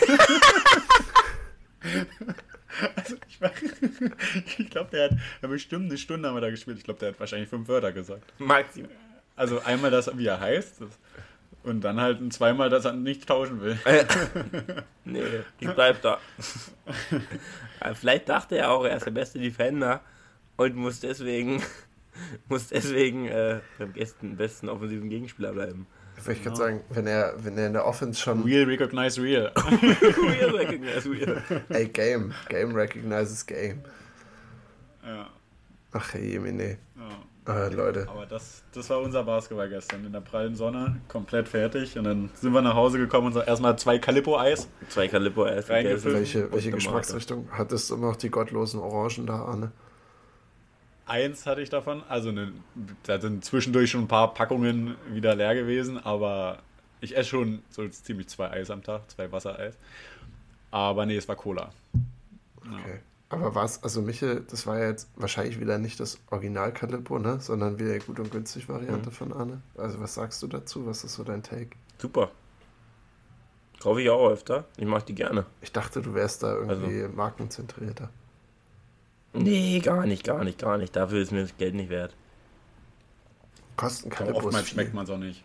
also 2.96 3.14
ich, 3.28 3.38
ich 4.58 4.70
glaube, 4.70 4.90
der 4.90 5.10
hat 5.10 5.18
ja, 5.42 5.48
bestimmt 5.48 5.84
eine 5.84 5.96
Stunde 5.96 6.28
haben 6.28 6.34
wir 6.34 6.40
da 6.40 6.50
gespielt. 6.50 6.78
Ich 6.78 6.84
glaube, 6.84 6.98
der 6.98 7.10
hat 7.10 7.20
wahrscheinlich 7.20 7.48
fünf 7.48 7.68
Wörter 7.68 7.92
gesagt. 7.92 8.32
Maximum. 8.40 8.90
Also 9.36 9.60
einmal 9.60 9.92
das, 9.92 10.10
wie 10.18 10.26
er 10.26 10.40
heißt. 10.40 10.80
Das, 10.80 10.88
und 11.66 11.80
dann 11.80 12.00
halt 12.00 12.20
ein 12.20 12.30
zweimal, 12.30 12.70
dass 12.70 12.84
er 12.84 12.92
nicht 12.92 13.26
tauschen 13.26 13.60
will. 13.60 13.76
nee, 15.04 15.22
ich 15.58 15.68
bleib 15.68 16.00
da. 16.00 16.18
Vielleicht 17.94 18.28
dachte 18.28 18.56
er 18.56 18.70
auch, 18.70 18.84
er 18.84 18.96
ist 18.96 19.06
der 19.06 19.10
beste 19.10 19.40
Defender 19.40 20.00
und 20.56 20.76
muss 20.76 21.00
deswegen, 21.00 21.60
muss 22.48 22.68
deswegen 22.68 23.26
äh, 23.26 23.60
beim 23.78 23.92
besten, 23.92 24.36
besten 24.36 24.68
offensiven 24.68 25.08
Gegenspieler 25.08 25.52
bleiben. 25.52 25.86
Ich 26.18 26.26
würde 26.26 26.40
gerade 26.40 26.56
sagen, 26.56 26.80
wenn 26.90 27.06
er, 27.06 27.34
wenn 27.38 27.58
er 27.58 27.66
in 27.66 27.72
der 27.74 27.84
Offense 27.84 28.20
schon. 28.20 28.44
Real 28.44 28.64
recognize 28.64 29.20
real. 29.20 29.52
real 29.56 30.56
recognize 30.56 31.04
real. 31.04 31.42
Ey, 31.68 31.88
Game. 31.88 32.32
Game 32.48 32.74
recognizes 32.74 33.44
Game. 33.44 33.82
Ja. 35.04 35.28
Ach, 35.92 36.14
hey, 36.14 36.38
nee. 36.38 36.78
Ja. 36.96 37.18
Ah, 37.46 37.68
Leute. 37.68 38.08
Aber 38.08 38.26
das, 38.26 38.64
das 38.72 38.90
war 38.90 39.00
unser 39.00 39.22
Basketball 39.22 39.68
gestern 39.68 40.04
in 40.04 40.12
der 40.12 40.20
prallen 40.20 40.56
Sonne, 40.56 41.00
komplett 41.06 41.48
fertig. 41.48 41.96
Und 41.96 42.04
dann 42.04 42.30
sind 42.34 42.52
wir 42.52 42.60
nach 42.60 42.74
Hause 42.74 42.98
gekommen 42.98 43.28
und 43.28 43.34
so 43.34 43.40
erstmal 43.40 43.78
zwei 43.78 43.98
Calippo-Eis. 43.98 44.68
Zwei 44.88 45.06
Calippo-Eis. 45.06 45.68
Welche, 45.68 46.52
welche 46.52 46.70
Geschmacksrichtung? 46.72 47.48
Hattest 47.52 47.90
du 47.90 47.96
noch 47.96 48.16
die 48.16 48.30
gottlosen 48.30 48.80
Orangen 48.80 49.26
da, 49.26 49.44
Arne? 49.44 49.70
Eins 51.06 51.46
hatte 51.46 51.60
ich 51.60 51.70
davon. 51.70 52.02
Also 52.08 52.30
eine, 52.30 52.52
da 53.04 53.20
sind 53.20 53.44
zwischendurch 53.44 53.92
schon 53.92 54.02
ein 54.02 54.08
paar 54.08 54.34
Packungen 54.34 54.96
wieder 55.08 55.36
leer 55.36 55.54
gewesen, 55.54 56.04
aber 56.04 56.58
ich 57.00 57.16
esse 57.16 57.28
schon 57.30 57.62
so 57.70 57.86
ziemlich 57.86 58.26
zwei 58.28 58.50
Eis 58.50 58.70
am 58.70 58.82
Tag, 58.82 59.08
zwei 59.08 59.30
Wassereis. 59.30 59.76
Aber 60.72 61.06
nee, 61.06 61.16
es 61.16 61.28
war 61.28 61.36
Cola. 61.36 61.70
Okay. 62.60 62.94
Ja. 62.94 63.15
Aber 63.28 63.56
was, 63.56 63.82
also 63.82 64.02
Michel, 64.02 64.44
das 64.48 64.66
war 64.66 64.78
ja 64.78 64.86
jetzt 64.86 65.08
wahrscheinlich 65.16 65.58
wieder 65.58 65.78
nicht 65.78 65.98
das 65.98 66.18
Original 66.30 66.72
Calippo, 66.72 67.18
ne? 67.18 67.40
Sondern 67.40 67.78
wieder 67.78 67.92
die 67.92 68.04
gut 68.04 68.20
und 68.20 68.30
günstig 68.30 68.68
Variante 68.68 69.10
mhm. 69.10 69.14
von 69.14 69.32
Anne. 69.32 69.62
Also 69.76 70.00
was 70.00 70.14
sagst 70.14 70.42
du 70.42 70.46
dazu? 70.46 70.86
Was 70.86 71.02
ist 71.02 71.14
so 71.14 71.24
dein 71.24 71.42
Take? 71.42 71.70
Super. 71.98 72.30
Kaufe 73.80 74.00
ich 74.00 74.10
auch 74.10 74.30
öfter. 74.30 74.64
Ich 74.76 74.86
mag 74.86 75.04
die 75.06 75.14
gerne. 75.14 75.44
Ich 75.60 75.72
dachte, 75.72 76.02
du 76.02 76.14
wärst 76.14 76.44
da 76.44 76.54
irgendwie 76.54 77.02
also. 77.02 77.16
markenzentrierter. 77.16 78.10
Nee, 79.32 79.80
gar 79.80 80.06
nicht, 80.06 80.24
gar 80.24 80.44
nicht, 80.44 80.58
gar 80.58 80.78
nicht. 80.78 80.94
Dafür 80.94 81.20
ist 81.20 81.32
mir 81.32 81.42
das 81.42 81.56
Geld 81.56 81.74
nicht 81.74 81.90
wert. 81.90 82.14
Kosten 83.76 84.08
Calippo. 84.08 84.38
Oftmals 84.38 84.68
schmeckt 84.68 84.94
man 84.94 85.04
es 85.04 85.10
auch 85.10 85.18
nicht. 85.18 85.44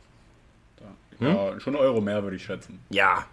Da. 0.78 0.86
Hm? 1.26 1.36
Ja, 1.36 1.60
schon 1.60 1.76
einen 1.76 1.84
Euro 1.84 2.00
mehr 2.00 2.24
würde 2.24 2.38
ich 2.38 2.46
schätzen. 2.46 2.80
Ja, 2.90 3.26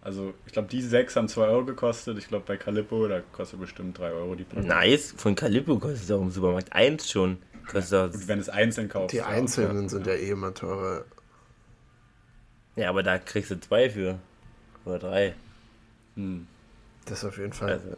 also, 0.00 0.34
ich 0.46 0.52
glaube, 0.52 0.68
die 0.68 0.82
sechs 0.82 1.16
haben 1.16 1.28
2 1.28 1.46
Euro 1.48 1.64
gekostet. 1.64 2.16
Ich 2.18 2.28
glaube, 2.28 2.44
bei 2.46 2.56
Calippo, 2.56 3.08
da 3.08 3.20
kostet 3.32 3.60
bestimmt 3.60 3.98
3 3.98 4.12
Euro 4.12 4.34
die 4.34 4.44
Platte. 4.44 4.66
Nice. 4.66 5.14
Von 5.16 5.34
Calippo 5.34 5.78
kostet 5.78 6.04
es 6.04 6.10
auch 6.10 6.22
im 6.22 6.30
Supermarkt 6.30 6.72
1 6.72 7.10
schon. 7.10 7.38
Kostet 7.66 8.14
Und 8.14 8.28
wenn 8.28 8.38
es 8.38 8.48
einzeln 8.48 8.88
kaufst. 8.88 9.12
Die 9.12 9.22
einzelnen 9.22 9.84
ja. 9.84 9.88
sind 9.88 10.06
ja 10.06 10.14
eh 10.14 10.30
immer 10.30 10.54
teurer. 10.54 11.04
Ja, 12.76 12.90
aber 12.90 13.02
da 13.02 13.18
kriegst 13.18 13.50
du 13.50 13.58
zwei 13.58 13.90
für. 13.90 14.18
Oder 14.84 14.98
drei. 14.98 15.34
Hm. 16.14 16.46
Das 17.06 17.24
auf 17.24 17.38
jeden 17.38 17.52
Fall. 17.52 17.72
Also. 17.72 17.96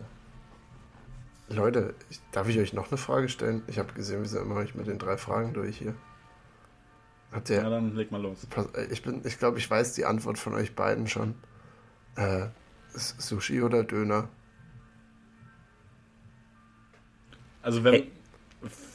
Leute, 1.51 1.95
darf 2.33 2.49
ich 2.49 2.59
euch 2.59 2.73
noch 2.73 2.89
eine 2.89 2.99
Frage 2.99 3.29
stellen? 3.29 3.63
Ich 3.67 3.79
habe 3.79 3.93
gesehen, 3.93 4.21
wir 4.21 4.29
sind 4.29 4.43
immer 4.43 4.63
noch 4.63 4.75
mit 4.75 4.87
den 4.87 4.99
drei 4.99 5.17
Fragen 5.17 5.55
durch 5.55 5.79
hier. 5.79 5.95
Habt 7.33 7.51
ihr, 7.51 7.57
ja, 7.57 7.69
dann 7.69 7.95
leg 7.95 8.11
mal 8.11 8.21
los. 8.21 8.47
Äh, 8.75 8.87
ich, 8.91 9.05
ich 9.07 9.39
glaube, 9.39 9.59
ich 9.59 9.71
weiß 9.71 9.95
die 9.95 10.05
Antwort 10.05 10.39
von 10.39 10.55
euch 10.55 10.75
beiden 10.75 11.07
schon. 11.07 11.35
Äh, 12.19 12.49
Sushi 12.95 13.63
oder 13.63 13.85
Döner? 13.85 14.29
Also 17.63 17.85
wenn, 17.85 17.93
hey. 17.95 18.11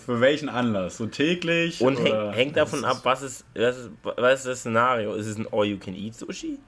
für 0.05 0.19
welchen 0.19 0.49
Anlass? 0.49 0.97
So 0.97 1.07
täglich? 1.07 1.79
Und 1.79 1.97
häng, 1.99 2.33
hängt 2.33 2.57
davon 2.57 2.83
ab, 2.83 2.99
was 3.03 3.21
ist, 3.21 3.45
was, 3.55 3.77
ist, 3.77 3.91
was 4.03 4.39
ist 4.39 4.47
das 4.47 4.59
Szenario? 4.59 5.13
Ist 5.13 5.27
es 5.27 5.37
ein 5.37 5.47
All-You-Can-Eat-Sushi? 5.49 6.59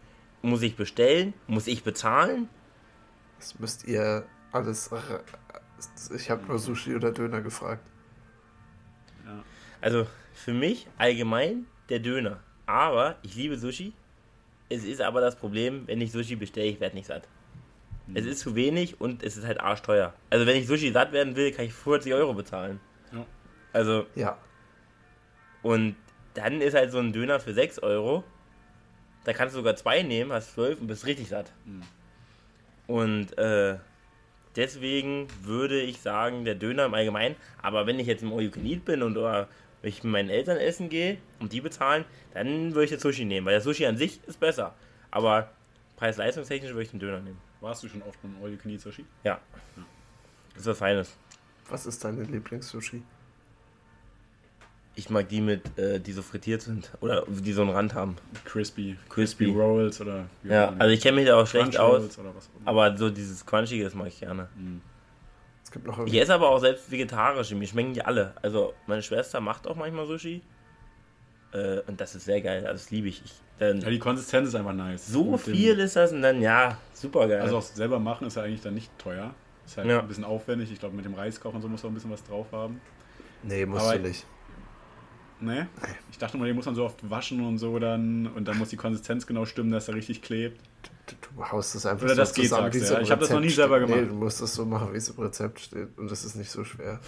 Muss 0.44 0.62
ich 0.62 0.78
bestellen? 0.78 1.34
Muss 1.48 1.68
ich 1.68 1.84
bezahlen? 1.84 2.48
Das 3.38 3.60
müsst 3.60 3.86
ihr 3.86 4.26
alles. 4.54 4.90
Ich 6.16 6.30
habe 6.30 6.46
nur 6.46 6.58
Sushi 6.58 6.96
oder 6.96 7.12
Döner 7.12 7.42
gefragt. 7.42 7.86
Ja. 9.26 9.44
Also 9.82 10.08
für 10.34 10.54
mich 10.54 10.88
allgemein 10.98 11.66
der 11.90 12.00
Döner. 12.00 12.40
Aber 12.66 13.18
ich 13.24 13.36
liebe 13.36 13.58
Sushi. 13.58 13.92
Es 14.70 14.84
ist 14.84 15.02
aber 15.02 15.22
das 15.22 15.36
Problem, 15.36 15.84
wenn 15.88 16.02
ich 16.02 16.12
Sushi 16.12 16.36
bestelle, 16.36 16.68
ich 16.68 16.80
werde 16.80 16.96
nicht 16.96 17.08
satt. 17.08 17.28
Mhm. 18.08 18.16
Es 18.16 18.26
ist 18.26 18.40
zu 18.40 18.56
wenig 18.56 19.00
und 19.00 19.24
es 19.24 19.38
ist 19.38 19.46
halt 19.46 19.60
arschteuer. 19.60 20.14
Also 20.30 20.46
wenn 20.46 20.58
ich 20.58 20.68
Sushi 20.68 20.92
satt 20.92 21.12
werden 21.12 21.36
will, 21.36 21.52
kann 21.52 21.66
ich 21.66 21.74
40 21.74 22.14
Euro 22.14 22.34
bezahlen. 22.34 22.80
Ja. 23.12 23.26
Also. 23.74 24.06
Ja. 24.16 24.38
Und 25.62 25.96
dann 26.34 26.62
ist 26.62 26.76
halt 26.76 26.92
so 26.92 27.00
ein 27.00 27.14
Döner 27.14 27.40
für 27.40 27.54
6 27.54 27.80
Euro. 27.80 28.24
Da 29.24 29.34
kannst 29.34 29.56
du 29.56 29.60
sogar 29.60 29.76
zwei 29.76 30.04
nehmen, 30.04 30.32
hast 30.32 30.54
12 30.54 30.82
und 30.82 30.88
bist 30.88 31.06
richtig 31.06 31.30
satt. 31.30 31.52
Mhm. 31.66 31.82
Und 32.88 33.38
äh, 33.38 33.78
deswegen 34.56 35.28
würde 35.42 35.82
ich 35.82 36.00
sagen, 36.02 36.46
der 36.46 36.56
Döner 36.56 36.86
im 36.86 36.94
Allgemeinen. 36.94 37.36
Aber 37.62 37.88
wenn 37.88 38.00
ich 38.00 38.08
jetzt 38.08 38.22
im 38.22 38.32
All 38.32 38.42
You 38.42 38.52
Can 38.52 38.66
Eat 38.66 38.86
bin 38.86 39.02
und 39.02 39.18
oder 39.18 39.48
wenn 39.86 39.90
ich 39.92 40.04
mit 40.04 40.14
meinen 40.14 40.30
Eltern 40.32 40.58
essen 40.58 40.90
gehe 40.90 41.20
und 41.40 41.54
die 41.54 41.62
bezahlen, 41.62 42.06
dann 42.34 42.74
würde 42.74 42.86
ich 42.86 42.90
das 42.90 43.04
Sushi 43.04 43.24
nehmen, 43.24 43.46
weil 43.46 43.54
das 43.54 43.66
Sushi 43.66 43.86
an 43.86 43.98
sich 43.98 44.20
ist 44.26 44.40
besser. 44.40 44.74
Aber 45.12 45.52
preis-leistungstechnisch 45.98 46.72
würde 46.72 46.82
ich 46.82 46.90
den 46.90 47.00
Döner 47.00 47.20
nehmen. 47.20 47.38
Warst 47.62 47.84
du 47.84 47.88
schon 47.88 48.02
oft 48.02 48.20
beim 48.24 48.34
All 48.42 48.50
You 48.50 48.58
Can 48.58 48.72
Eat 48.72 48.82
Sushi? 48.82 49.06
Ja. 49.24 49.40
Das 50.54 50.62
ist 50.62 50.66
was 50.66 50.78
Feines. 50.80 51.16
Was 51.70 51.86
ist 51.86 52.04
deine 52.04 52.24
Lieblings-Sushi? 52.24 53.04
Ich 54.96 55.12
mag 55.12 55.30
die 55.30 55.42
mit, 55.42 55.78
äh, 55.78 56.00
die 56.00 56.14
so 56.14 56.24
frittiert 56.24 56.64
sind 56.64 56.90
oder 57.02 57.24
die 57.28 57.54
so 57.54 57.62
einen 57.62 57.70
Rand 57.70 57.94
haben. 57.94 58.16
Crispy. 58.44 58.98
Crispy 59.10 59.52
Rolls 59.52 60.02
oder. 60.02 60.26
Ja, 60.44 60.74
also 60.80 60.92
ich 60.96 61.02
kenne 61.02 61.18
mich 61.18 61.28
da 61.28 61.40
auch 61.40 61.46
schlecht 61.46 61.78
aus. 61.78 62.18
Aber 62.64 62.98
so 62.98 63.12
dieses 63.12 63.46
Crunchige, 63.46 63.84
das 63.84 63.94
mag 63.94 64.08
ich 64.08 64.20
gerne. 64.20 64.50
Mhm. 64.56 64.82
Gibt 65.76 65.88
noch 65.88 66.06
ich 66.06 66.16
esse 66.16 66.34
aber 66.34 66.48
auch 66.52 66.60
selbst 66.60 66.90
vegetarische. 66.90 67.54
Mir 67.54 67.68
schmecken 67.68 67.94
die 67.94 68.02
alle. 68.02 68.34
Also 68.42 68.74
meine 68.88 69.02
Schwester 69.02 69.42
macht 69.42 69.68
auch 69.68 69.76
manchmal 69.76 70.08
Sushi. 70.08 70.42
Äh, 71.52 71.82
und 71.82 72.00
das 72.00 72.16
ist 72.16 72.24
sehr 72.24 72.40
geil. 72.40 72.66
Also 72.66 72.82
das 72.82 72.92
liebe 72.92 73.10
ich. 73.10 73.22
ich 73.26 73.34
dann 73.60 73.82
ja, 73.82 73.90
die 73.90 74.00
Konsistenz 74.00 74.48
ist 74.48 74.56
einfach 74.56 74.72
nice. 74.72 75.06
So 75.06 75.36
viel 75.36 75.78
ist 75.80 75.98
das 75.98 76.14
und 76.14 76.22
dann, 76.22 76.42
ja, 76.42 76.78
super 76.94 77.28
geil. 77.28 77.42
Also 77.42 77.58
auch 77.58 77.62
selber 77.62 78.00
machen 78.00 78.26
ist 78.26 78.38
ja 78.38 78.44
eigentlich 78.44 78.62
dann 78.62 78.74
nicht 78.74 78.90
teuer. 78.98 79.36
Ist 79.66 79.76
halt 79.76 79.90
ja. 79.90 80.00
ein 80.00 80.08
bisschen 80.08 80.24
aufwendig. 80.24 80.72
Ich 80.72 80.80
glaube, 80.80 80.96
mit 80.96 81.04
dem 81.04 81.14
Reiskochen 81.14 81.58
und 81.58 81.62
so 81.62 81.68
muss 81.68 81.84
man 81.84 81.92
ein 81.92 81.96
bisschen 81.96 82.12
was 82.12 82.24
drauf 82.24 82.48
haben. 82.54 82.80
Nee, 83.44 83.66
musst 83.66 83.86
aber 83.86 83.98
du 83.98 84.08
nicht. 84.08 84.26
Ne? 85.42 85.68
Ich 86.10 86.18
dachte 86.18 86.38
mal, 86.38 86.46
den 86.46 86.56
muss 86.56 86.68
man 86.68 86.76
so 86.76 86.86
oft 86.86 87.10
waschen 87.10 87.46
und 87.46 87.58
so 87.58 87.80
dann 87.80 88.28
und 88.28 88.48
dann 88.48 88.58
muss 88.58 88.70
die 88.70 88.78
Konsistenz 88.78 89.28
genau 89.28 89.44
stimmen, 89.46 89.72
dass 89.72 89.90
er 89.90 89.96
richtig 89.96 90.22
klebt. 90.22 90.62
Du, 91.08 91.16
du 91.36 91.52
haust 91.52 91.76
das 91.76 91.86
einfach 91.86 92.04
Oder 92.06 92.16
so 92.16 92.22
das 92.22 92.34
geht, 92.34 92.46
zusammen, 92.46 92.72
sagst, 92.72 92.92
ja. 92.92 93.02
Ich 93.02 93.12
habe 93.12 93.22
das 93.22 93.30
noch 93.30 93.40
nie 93.40 93.50
selber 93.50 93.80
gemacht. 93.80 94.00
Nee, 94.00 94.08
du 94.08 94.16
musst 94.16 94.42
das 94.42 94.54
so 94.54 94.66
machen, 94.66 94.94
wie 94.94 94.98
es 94.98 95.10
im 95.10 95.20
Rezept 95.20 95.60
steht 95.60 95.98
und 95.98 96.10
das 96.10 96.26
ist 96.26 96.36
nicht 96.36 96.50
so 96.50 96.64
schwer. 96.64 97.00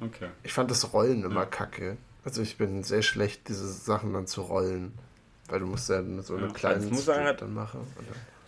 Okay. 0.00 0.28
Ich 0.42 0.52
fand 0.52 0.70
das 0.70 0.92
Rollen 0.92 1.24
immer 1.24 1.40
ja. 1.40 1.46
kacke. 1.46 1.96
Also 2.24 2.42
ich 2.42 2.56
bin 2.56 2.82
sehr 2.82 3.02
schlecht, 3.02 3.48
diese 3.48 3.66
Sachen 3.66 4.12
dann 4.12 4.26
zu 4.26 4.42
rollen. 4.42 4.92
Weil 5.48 5.60
du 5.60 5.66
musst 5.66 5.88
ja 5.88 6.02
so 6.22 6.34
eine 6.34 6.48
ja, 6.48 6.52
kleine 6.52 6.86
muss 6.86 7.04
sagen, 7.04 7.24
halt, 7.24 7.40
dann 7.40 7.54
machen. 7.54 7.80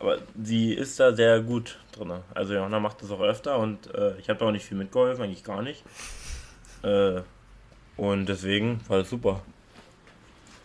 Aber 0.01 0.19
sie 0.43 0.75
ist 0.75 0.99
da 0.99 1.15
sehr 1.15 1.41
gut 1.41 1.79
drin. 1.93 2.13
Also 2.35 2.55
Johanna 2.55 2.81
macht 2.81 3.03
das 3.03 3.11
auch 3.11 3.21
öfter 3.21 3.59
und 3.59 3.93
äh, 3.95 4.17
ich 4.19 4.29
habe 4.29 4.45
auch 4.45 4.51
nicht 4.51 4.65
viel 4.65 4.77
mitgeholfen, 4.77 5.25
eigentlich 5.25 5.45
gar 5.45 5.63
nicht. 5.63 5.85
Äh, 6.83 7.23
und 7.97 8.27
deswegen 8.27 8.81
war 8.89 8.99
das 8.99 9.11
super. 9.11 9.43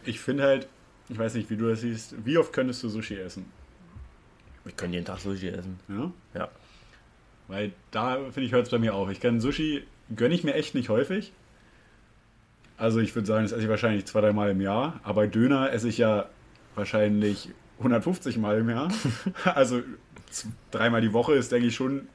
Ich 0.06 0.20
finde 0.20 0.43
halt, 0.43 0.68
ich 1.14 1.20
weiß 1.20 1.36
nicht, 1.36 1.49
wie 1.49 1.57
du 1.57 1.70
das 1.70 1.82
siehst, 1.82 2.16
wie 2.26 2.38
oft 2.39 2.51
könntest 2.51 2.82
du 2.82 2.89
Sushi 2.89 3.16
essen? 3.16 3.45
Ich 4.66 4.76
kann 4.76 4.91
jeden 4.91 5.05
Tag 5.05 5.20
Sushi 5.20 5.49
essen. 5.49 5.80
Ja? 5.88 6.11
Ja. 6.34 6.49
Weil 7.47 7.72
da, 7.91 8.16
finde 8.32 8.41
ich, 8.41 8.51
hört 8.51 8.66
es 8.66 8.72
bei 8.72 8.80
mir 8.80 8.95
auf. 8.95 9.11
Ich 9.11 9.20
kann 9.20 9.39
Sushi, 9.39 9.84
gönne 10.16 10.34
ich 10.34 10.43
mir 10.43 10.55
echt 10.55 10.74
nicht 10.74 10.89
häufig. 10.89 11.32
Also 12.78 12.99
ich 12.99 13.14
würde 13.14 13.28
sagen, 13.28 13.43
das 13.43 13.51
esse 13.51 13.61
ich 13.61 13.70
wahrscheinlich 13.70 14.05
zwei, 14.05 14.22
drei 14.22 14.34
Mal 14.34 14.49
im 14.49 14.61
Jahr. 14.61 14.99
Aber 15.03 15.28
Döner 15.28 15.72
esse 15.72 15.88
ich 15.88 15.99
ja 15.99 16.30
wahrscheinlich 16.74 17.49
150 17.78 18.38
Mal 18.38 18.59
im 18.59 18.70
Jahr. 18.70 18.91
also 19.43 19.82
dreimal 20.72 21.01
die 21.01 21.14
Woche 21.14 21.34
ist, 21.36 21.51
denke 21.51 21.68
ich, 21.68 21.76
schon 21.76 22.07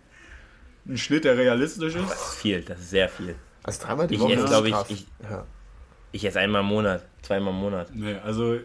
ein 0.88 0.98
Schnitt, 0.98 1.24
der 1.24 1.36
realistisch 1.36 1.94
ist. 1.94 2.10
Das 2.10 2.32
ist 2.32 2.34
viel, 2.40 2.62
das 2.62 2.80
ist 2.80 2.90
sehr 2.90 3.08
viel. 3.08 3.36
Also 3.62 3.86
dreimal 3.86 4.08
die 4.08 4.14
ich 4.14 4.20
Woche 4.20 4.32
esse, 4.32 4.46
glaube 4.46 4.68
ich, 4.70 4.74
ich, 4.88 5.06
ja. 5.22 5.46
ich 6.10 6.24
esse 6.24 6.40
einmal 6.40 6.62
im 6.62 6.68
Monat, 6.68 7.04
zweimal 7.22 7.52
im 7.52 7.60
Monat. 7.60 7.94
Nee, 7.94 8.16
also 8.16 8.58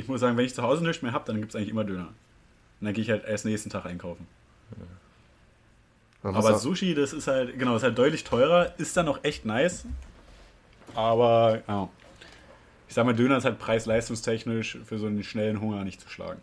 ich 0.00 0.08
muss 0.08 0.20
sagen, 0.20 0.36
wenn 0.36 0.44
ich 0.44 0.54
zu 0.54 0.62
Hause 0.62 0.84
nichts 0.84 1.02
mehr 1.02 1.12
habe, 1.12 1.24
dann 1.26 1.36
gibt 1.36 1.50
es 1.50 1.56
eigentlich 1.56 1.70
immer 1.70 1.84
Döner. 1.84 2.08
Und 2.08 2.86
dann 2.86 2.94
gehe 2.94 3.04
ich 3.04 3.10
halt 3.10 3.24
erst 3.24 3.44
nächsten 3.44 3.70
Tag 3.70 3.86
einkaufen. 3.86 4.26
Ja. 6.22 6.30
Aber 6.30 6.58
Sushi, 6.58 6.94
das 6.94 7.12
ist 7.12 7.28
halt, 7.28 7.58
genau, 7.58 7.76
ist 7.76 7.82
halt 7.82 7.96
deutlich 7.96 8.24
teurer, 8.24 8.74
ist 8.78 8.96
dann 8.96 9.08
auch 9.08 9.20
echt 9.22 9.44
nice. 9.44 9.84
Aber 10.94 11.62
ja. 11.66 11.88
ich 12.88 12.94
sag 12.94 13.06
mal, 13.06 13.14
Döner 13.14 13.38
ist 13.38 13.44
halt 13.44 13.58
preis-leistungstechnisch 13.58 14.78
für 14.84 14.98
so 14.98 15.06
einen 15.06 15.22
schnellen 15.22 15.60
Hunger 15.60 15.84
nicht 15.84 16.00
zu 16.00 16.08
schlagen. 16.08 16.40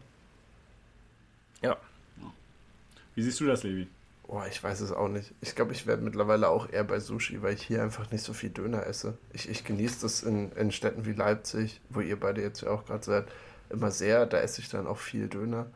Ja. 1.62 1.72
ja. 2.22 2.34
Wie 3.16 3.22
siehst 3.22 3.40
du 3.40 3.46
das, 3.46 3.64
Levi? 3.64 3.88
Boah, 4.28 4.46
ich 4.46 4.62
weiß 4.62 4.82
es 4.82 4.92
auch 4.92 5.08
nicht. 5.08 5.34
Ich 5.40 5.56
glaube, 5.56 5.72
ich 5.72 5.88
werde 5.88 6.04
mittlerweile 6.04 6.50
auch 6.50 6.70
eher 6.70 6.84
bei 6.84 7.00
Sushi, 7.00 7.42
weil 7.42 7.54
ich 7.54 7.64
hier 7.64 7.82
einfach 7.82 8.12
nicht 8.12 8.26
so 8.26 8.34
viel 8.34 8.50
Döner 8.50 8.86
esse. 8.86 9.18
Ich, 9.32 9.48
ich 9.50 9.64
genieße 9.64 10.02
das 10.02 10.22
in, 10.22 10.52
in 10.52 10.74
Städten 10.74 11.06
wie 11.06 11.14
Leipzig, 11.14 11.80
wo 11.90 12.02
ihr 12.02 12.20
beide 12.20 12.42
jetzt 12.42 12.60
ja 12.62 12.70
auch 12.70 12.86
gerade 12.86 13.06
seid, 13.06 13.28
immer 13.70 13.90
sehr. 13.90 14.26
Da 14.26 14.40
esse 14.40 14.60
ich 14.60 14.68
dann 14.68 14.86
auch 14.86 14.98
viel 14.98 15.30
Döner. 15.30 15.68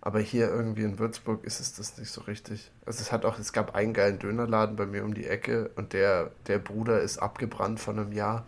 Aber 0.00 0.18
hier 0.18 0.48
irgendwie 0.48 0.82
in 0.82 0.98
Würzburg 0.98 1.44
ist 1.44 1.60
es 1.60 1.74
das 1.74 1.98
nicht 1.98 2.10
so 2.10 2.22
richtig. 2.22 2.70
Also 2.86 3.02
es 3.02 3.12
hat 3.12 3.26
auch, 3.26 3.38
es 3.38 3.52
gab 3.52 3.74
einen 3.74 3.92
geilen 3.92 4.18
Dönerladen 4.18 4.76
bei 4.76 4.86
mir 4.86 5.04
um 5.04 5.12
die 5.12 5.26
Ecke 5.26 5.70
und 5.76 5.92
der, 5.92 6.30
der 6.46 6.58
Bruder 6.58 7.02
ist 7.02 7.18
abgebrannt 7.18 7.80
von 7.80 7.98
einem 7.98 8.12
Jahr. 8.12 8.46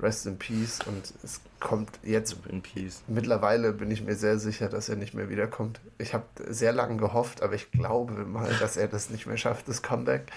Rest 0.00 0.26
in 0.26 0.38
Peace. 0.38 0.80
Und 0.86 1.12
es 1.22 1.40
kommt 1.60 1.90
jetzt. 2.02 2.36
In 2.48 2.62
Peace. 2.62 3.02
Mittlerweile 3.06 3.72
bin 3.72 3.90
ich 3.90 4.02
mir 4.02 4.16
sehr 4.16 4.38
sicher, 4.38 4.68
dass 4.68 4.88
er 4.88 4.96
nicht 4.96 5.14
mehr 5.14 5.28
wiederkommt. 5.28 5.80
Ich 5.98 6.14
habe 6.14 6.24
sehr 6.48 6.72
lange 6.72 6.96
gehofft, 6.96 7.42
aber 7.42 7.54
ich 7.54 7.70
glaube 7.70 8.12
mal, 8.24 8.52
dass 8.60 8.76
er 8.76 8.88
das 8.88 9.10
nicht 9.10 9.26
mehr 9.26 9.36
schafft, 9.36 9.68
das 9.68 9.82
Comeback. 9.82 10.30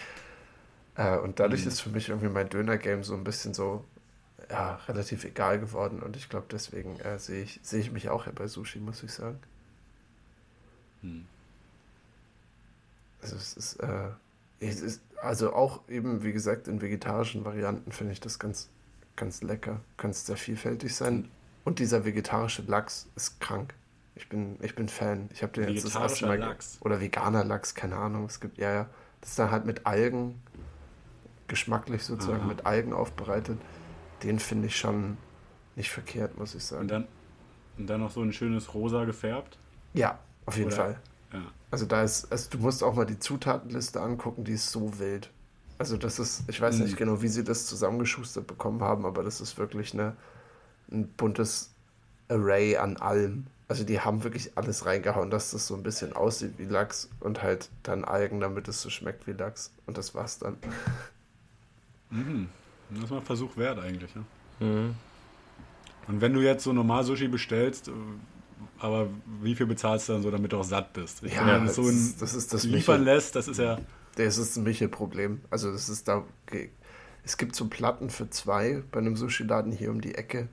Äh, 0.95 1.17
und 1.17 1.39
dadurch 1.39 1.61
mhm. 1.63 1.67
ist 1.67 1.81
für 1.81 1.89
mich 1.89 2.09
irgendwie 2.09 2.29
mein 2.29 2.49
Döner-Game 2.49 3.03
so 3.03 3.13
ein 3.13 3.23
bisschen 3.23 3.53
so 3.53 3.83
ja, 4.49 4.75
relativ 4.87 5.23
egal 5.25 5.59
geworden. 5.59 6.01
Und 6.01 6.15
ich 6.15 6.29
glaube, 6.29 6.47
deswegen 6.51 6.99
äh, 6.99 7.19
sehe 7.19 7.43
ich, 7.43 7.59
seh 7.63 7.79
ich 7.79 7.91
mich 7.91 8.09
auch 8.09 8.27
bei 8.27 8.47
Sushi, 8.47 8.79
muss 8.79 9.03
ich 9.03 9.11
sagen. 9.11 9.39
Mhm. 11.01 11.25
Also 13.21 13.35
es 13.35 13.57
ist, 13.57 13.75
äh, 13.77 14.09
es 14.59 14.81
ist, 14.81 15.01
also 15.21 15.53
auch 15.53 15.87
eben, 15.89 16.23
wie 16.23 16.33
gesagt, 16.33 16.67
in 16.67 16.81
vegetarischen 16.81 17.45
Varianten 17.45 17.91
finde 17.91 18.13
ich 18.13 18.19
das 18.19 18.39
ganz 18.39 18.69
ganz 19.17 19.41
lecker, 19.41 19.81
ganz 19.97 20.25
sehr 20.25 20.37
vielfältig 20.37 20.95
sein. 20.95 21.29
Und 21.65 21.79
dieser 21.79 22.05
vegetarische 22.05 22.61
Lachs 22.61 23.09
ist 23.17 23.41
krank. 23.41 23.73
Ich 24.15 24.29
bin, 24.29 24.57
ich 24.61 24.73
bin 24.73 24.87
Fan. 24.87 25.29
Ich 25.33 25.43
habe 25.43 25.51
den 25.51 25.69
jetzt 25.69 25.85
das 25.85 25.95
erste 25.95 26.27
Mal. 26.27 26.39
Lachs. 26.39 26.77
Oder 26.79 27.01
veganer 27.01 27.43
Lachs, 27.43 27.75
keine 27.75 27.97
Ahnung. 27.97 28.25
Es 28.25 28.39
gibt, 28.39 28.57
ja, 28.57 28.71
ja. 28.71 28.89
Das 29.19 29.31
ist 29.31 29.39
dann 29.39 29.51
halt 29.51 29.65
mit 29.65 29.85
Algen, 29.85 30.41
geschmacklich 31.47 32.03
sozusagen, 32.03 32.41
Aha. 32.41 32.47
mit 32.47 32.65
Algen 32.65 32.93
aufbereitet. 32.93 33.59
Den 34.23 34.39
finde 34.39 34.67
ich 34.67 34.77
schon 34.77 35.17
nicht 35.75 35.91
verkehrt, 35.91 36.37
muss 36.37 36.55
ich 36.55 36.63
sagen. 36.63 36.83
Und 36.83 36.87
dann, 36.87 37.07
und 37.77 37.87
dann 37.87 37.99
noch 37.99 38.11
so 38.11 38.21
ein 38.21 38.31
schönes 38.31 38.73
Rosa 38.73 39.05
gefärbt? 39.05 39.59
Ja, 39.93 40.19
auf 40.45 40.57
jeden 40.57 40.67
Oder? 40.67 40.75
Fall. 40.75 40.99
Ja. 41.33 41.41
Also 41.69 41.85
da 41.85 42.03
ist, 42.03 42.31
also 42.31 42.49
du 42.49 42.59
musst 42.59 42.83
auch 42.83 42.95
mal 42.95 43.05
die 43.05 43.19
Zutatenliste 43.19 44.01
angucken, 44.01 44.45
die 44.45 44.53
ist 44.53 44.71
so 44.71 44.99
wild. 44.99 45.29
Also 45.79 45.97
das 45.97 46.19
ist, 46.19 46.43
ich 46.47 46.59
weiß 46.59 46.79
nicht 46.79 46.93
mhm. 46.93 46.97
genau, 46.97 47.21
wie 47.21 47.27
sie 47.27 47.43
das 47.43 47.67
zusammengeschustert 47.67 48.47
bekommen 48.47 48.81
haben, 48.81 49.05
aber 49.05 49.23
das 49.23 49.41
ist 49.41 49.57
wirklich 49.57 49.93
eine, 49.93 50.15
ein 50.91 51.07
buntes 51.07 51.71
Array 52.29 52.77
an 52.77 52.97
allem. 52.97 53.47
Also 53.67 53.83
die 53.83 53.99
haben 53.99 54.23
wirklich 54.23 54.51
alles 54.55 54.85
reingehauen, 54.85 55.29
dass 55.29 55.51
das 55.51 55.67
so 55.67 55.75
ein 55.75 55.83
bisschen 55.83 56.13
aussieht 56.13 56.53
wie 56.57 56.65
Lachs 56.65 57.09
und 57.19 57.43
halt 57.43 57.69
dann 57.83 58.05
Algen, 58.05 58.39
damit 58.39 58.67
es 58.67 58.81
so 58.81 58.89
schmeckt 58.89 59.27
wie 59.27 59.33
Lachs. 59.33 59.71
Und 59.85 59.97
das 59.97 60.15
war's 60.15 60.39
dann. 60.39 60.57
Mhm. 62.09 62.47
Das 62.89 63.03
ist 63.03 63.09
mal 63.09 63.17
ein 63.17 63.25
Versuch 63.25 63.57
wert 63.57 63.79
eigentlich, 63.79 64.11
ja. 64.15 64.65
Mhm. 64.65 64.95
Und 66.07 66.21
wenn 66.21 66.33
du 66.33 66.39
jetzt 66.39 66.63
so 66.63 66.71
normal 66.71 67.03
Sushi 67.03 67.27
bestellst, 67.27 67.89
äh, 67.89 67.91
aber 68.79 69.09
wie 69.41 69.55
viel 69.55 69.65
bezahlst 69.65 70.07
du 70.07 70.13
dann 70.13 70.23
so, 70.23 70.31
damit 70.31 70.53
du 70.53 70.57
auch 70.57 70.63
satt 70.63 70.93
bist? 70.93 71.21
Ich 71.23 71.33
ja, 71.33 71.39
finde, 71.39 71.65
das, 71.65 71.75
so 71.75 71.83
ein 71.83 72.13
das 72.19 72.33
ist 72.33 72.53
das 72.53 72.63
liefern 72.63 73.01
Michel, 73.01 73.15
lässt, 73.15 73.35
das 73.35 73.47
ist 73.47 73.57
ja. 73.57 73.77
Das 74.17 74.37
ist 74.39 74.57
ein 74.57 74.63
Michel-Problem. 74.63 75.41
Also 75.51 75.71
das 75.71 75.89
ist 75.89 76.07
da. 76.07 76.23
Es 77.23 77.37
gibt 77.37 77.55
so 77.55 77.67
Platten 77.67 78.09
für 78.09 78.29
zwei 78.29 78.81
bei 78.91 78.99
einem 78.99 79.15
Sushi-Laden 79.15 79.71
hier 79.71 79.91
um 79.91 80.01
die 80.01 80.15
Ecke. 80.15 80.47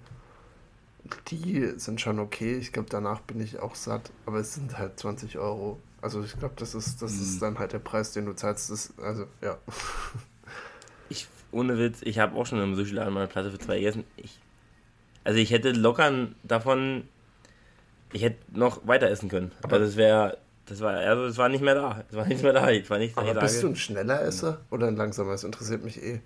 Die 1.28 1.72
sind 1.76 2.00
schon 2.00 2.18
okay. 2.18 2.56
Ich 2.56 2.72
glaube, 2.72 2.88
danach 2.90 3.20
bin 3.20 3.40
ich 3.40 3.58
auch 3.58 3.74
satt. 3.74 4.10
Aber 4.26 4.38
es 4.38 4.54
sind 4.54 4.76
halt 4.78 4.98
20 4.98 5.38
Euro. 5.38 5.78
Also 6.02 6.22
ich 6.22 6.38
glaube, 6.38 6.54
das 6.58 6.74
ist, 6.74 7.00
das 7.00 7.14
ist 7.14 7.40
dann 7.40 7.58
halt 7.58 7.72
der 7.72 7.78
Preis, 7.78 8.12
den 8.12 8.26
du 8.26 8.34
zahlst. 8.34 8.70
Das, 8.70 8.92
also, 8.98 9.26
ja. 9.40 9.58
Ich, 11.10 11.28
ohne 11.52 11.78
Witz, 11.78 12.00
ich 12.02 12.18
habe 12.18 12.34
auch 12.34 12.46
schon 12.46 12.60
im 12.62 12.74
Sushi-Laden 12.74 13.12
mal 13.12 13.20
eine 13.20 13.28
Platte 13.28 13.50
für 13.50 13.58
zwei 13.58 13.76
gegessen. 13.76 14.04
Ich, 14.16 14.38
also 15.22 15.38
ich 15.38 15.50
hätte 15.50 15.72
locker 15.72 16.28
davon, 16.42 17.06
ich 18.12 18.22
hätte 18.22 18.38
noch 18.58 18.86
weiter 18.86 19.08
essen 19.10 19.28
können. 19.28 19.52
Aber 19.62 19.78
das 19.78 19.96
wäre, 19.96 20.38
das 20.66 20.80
war, 20.80 20.94
also 20.94 21.24
es 21.24 21.36
war 21.36 21.48
nicht 21.48 21.62
mehr 21.62 21.74
da. 21.74 22.04
Es 22.08 22.16
war 22.16 22.26
nicht 22.26 22.42
mehr 22.42 22.52
da. 22.52 22.70
Ich 22.70 22.88
war 22.88 22.98
nicht, 22.98 23.16
Aber 23.16 23.34
bist 23.34 23.62
du 23.62 23.68
ein 23.68 23.76
schneller 23.76 24.22
Esser 24.22 24.60
oder 24.70 24.88
ein 24.88 24.96
langsamer? 24.96 25.32
Das 25.32 25.44
interessiert 25.44 25.84
mich 25.84 26.02
eh. 26.02 26.20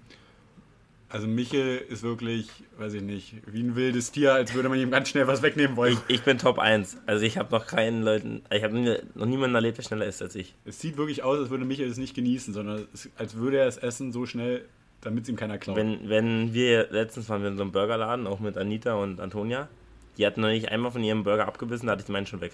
Also 1.11 1.26
Michel 1.26 1.78
ist 1.89 2.03
wirklich, 2.03 2.51
weiß 2.76 2.93
ich 2.93 3.03
nicht, 3.03 3.34
wie 3.47 3.62
ein 3.62 3.76
wildes 3.76 4.12
Tier, 4.12 4.34
als 4.34 4.53
würde 4.53 4.68
man 4.68 4.78
ihm 4.78 4.91
ganz 4.91 5.09
schnell 5.09 5.26
was 5.26 5.41
wegnehmen 5.41 5.74
wollen. 5.74 5.95
Ich, 6.07 6.16
ich 6.16 6.22
bin 6.22 6.36
Top 6.36 6.59
1. 6.59 6.99
Also 7.07 7.24
ich 7.24 7.39
habe 7.39 7.51
noch 7.51 7.66
keinen 7.66 8.03
Leuten, 8.03 8.43
ich 8.51 8.62
habe 8.62 9.01
noch 9.14 9.26
niemanden 9.26 9.55
erlebt, 9.55 9.78
der 9.78 9.84
schneller 9.84 10.05
ist 10.05 10.20
als 10.20 10.34
ich. 10.34 10.55
Es 10.66 10.80
sieht 10.80 10.99
wirklich 10.99 11.22
aus, 11.22 11.39
als 11.39 11.49
würde 11.49 11.64
Michel 11.64 11.89
es 11.89 11.97
nicht 11.97 12.14
genießen, 12.14 12.53
sondern 12.53 12.86
es, 12.93 13.09
als 13.16 13.36
würde 13.36 13.59
er 13.59 13.66
es 13.66 13.78
essen 13.78 14.12
so 14.12 14.26
schnell, 14.26 14.66
damit 15.01 15.22
es 15.22 15.30
ihm 15.30 15.36
keiner 15.36 15.57
klaut. 15.57 15.76
Wenn, 15.76 16.11
wenn 16.11 16.53
wir, 16.53 16.89
letztens 16.91 17.30
waren 17.30 17.41
wir 17.41 17.49
in 17.49 17.57
so 17.57 17.62
einem 17.62 17.72
Burgerladen, 17.72 18.26
auch 18.26 18.41
mit 18.41 18.59
Anita 18.59 18.93
und 18.95 19.18
Antonia, 19.18 19.68
die 20.18 20.26
hatten 20.26 20.43
noch 20.43 20.49
nicht 20.49 20.68
einmal 20.70 20.93
von 20.93 21.03
ihrem 21.03 21.24
Burger 21.24 21.49
abgebissen, 21.49 21.86
da 21.86 21.93
hatte 21.93 22.03
ich 22.03 22.07
die 22.07 22.12
meinen 22.12 22.26
schon 22.26 22.43
weg. 22.43 22.53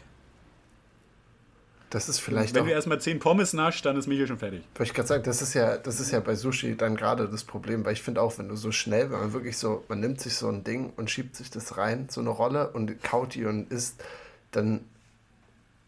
Das 1.94 2.08
ist 2.08 2.18
vielleicht 2.18 2.56
Wenn 2.56 2.62
auch, 2.62 2.66
du 2.66 2.72
erstmal 2.72 3.00
10 3.00 3.20
Pommes 3.20 3.52
nascht, 3.52 3.86
dann 3.86 3.96
ist 3.96 4.08
Michel 4.08 4.26
schon 4.26 4.40
fertig. 4.40 4.64
Wollte 4.74 4.90
ich 4.90 4.94
gerade 4.94 5.06
sagen, 5.06 5.22
das 5.22 5.40
ist 5.42 5.54
ja, 5.54 5.76
das 5.76 6.00
ist 6.00 6.10
ja 6.10 6.18
bei 6.18 6.34
Sushi 6.34 6.76
dann 6.76 6.96
gerade 6.96 7.28
das 7.28 7.44
Problem, 7.44 7.84
weil 7.84 7.92
ich 7.92 8.02
finde 8.02 8.20
auch, 8.20 8.36
wenn 8.36 8.48
du 8.48 8.56
so 8.56 8.72
schnell, 8.72 9.12
wenn 9.12 9.20
man 9.20 9.32
wirklich 9.32 9.56
so, 9.56 9.84
man 9.86 10.00
nimmt 10.00 10.20
sich 10.20 10.34
so 10.34 10.48
ein 10.48 10.64
Ding 10.64 10.92
und 10.96 11.08
schiebt 11.08 11.36
sich 11.36 11.52
das 11.52 11.76
rein, 11.76 12.08
so 12.10 12.20
eine 12.20 12.30
Rolle 12.30 12.70
und 12.70 13.00
kaut 13.04 13.36
die 13.36 13.44
und 13.44 13.70
isst, 13.70 14.02
dann 14.50 14.80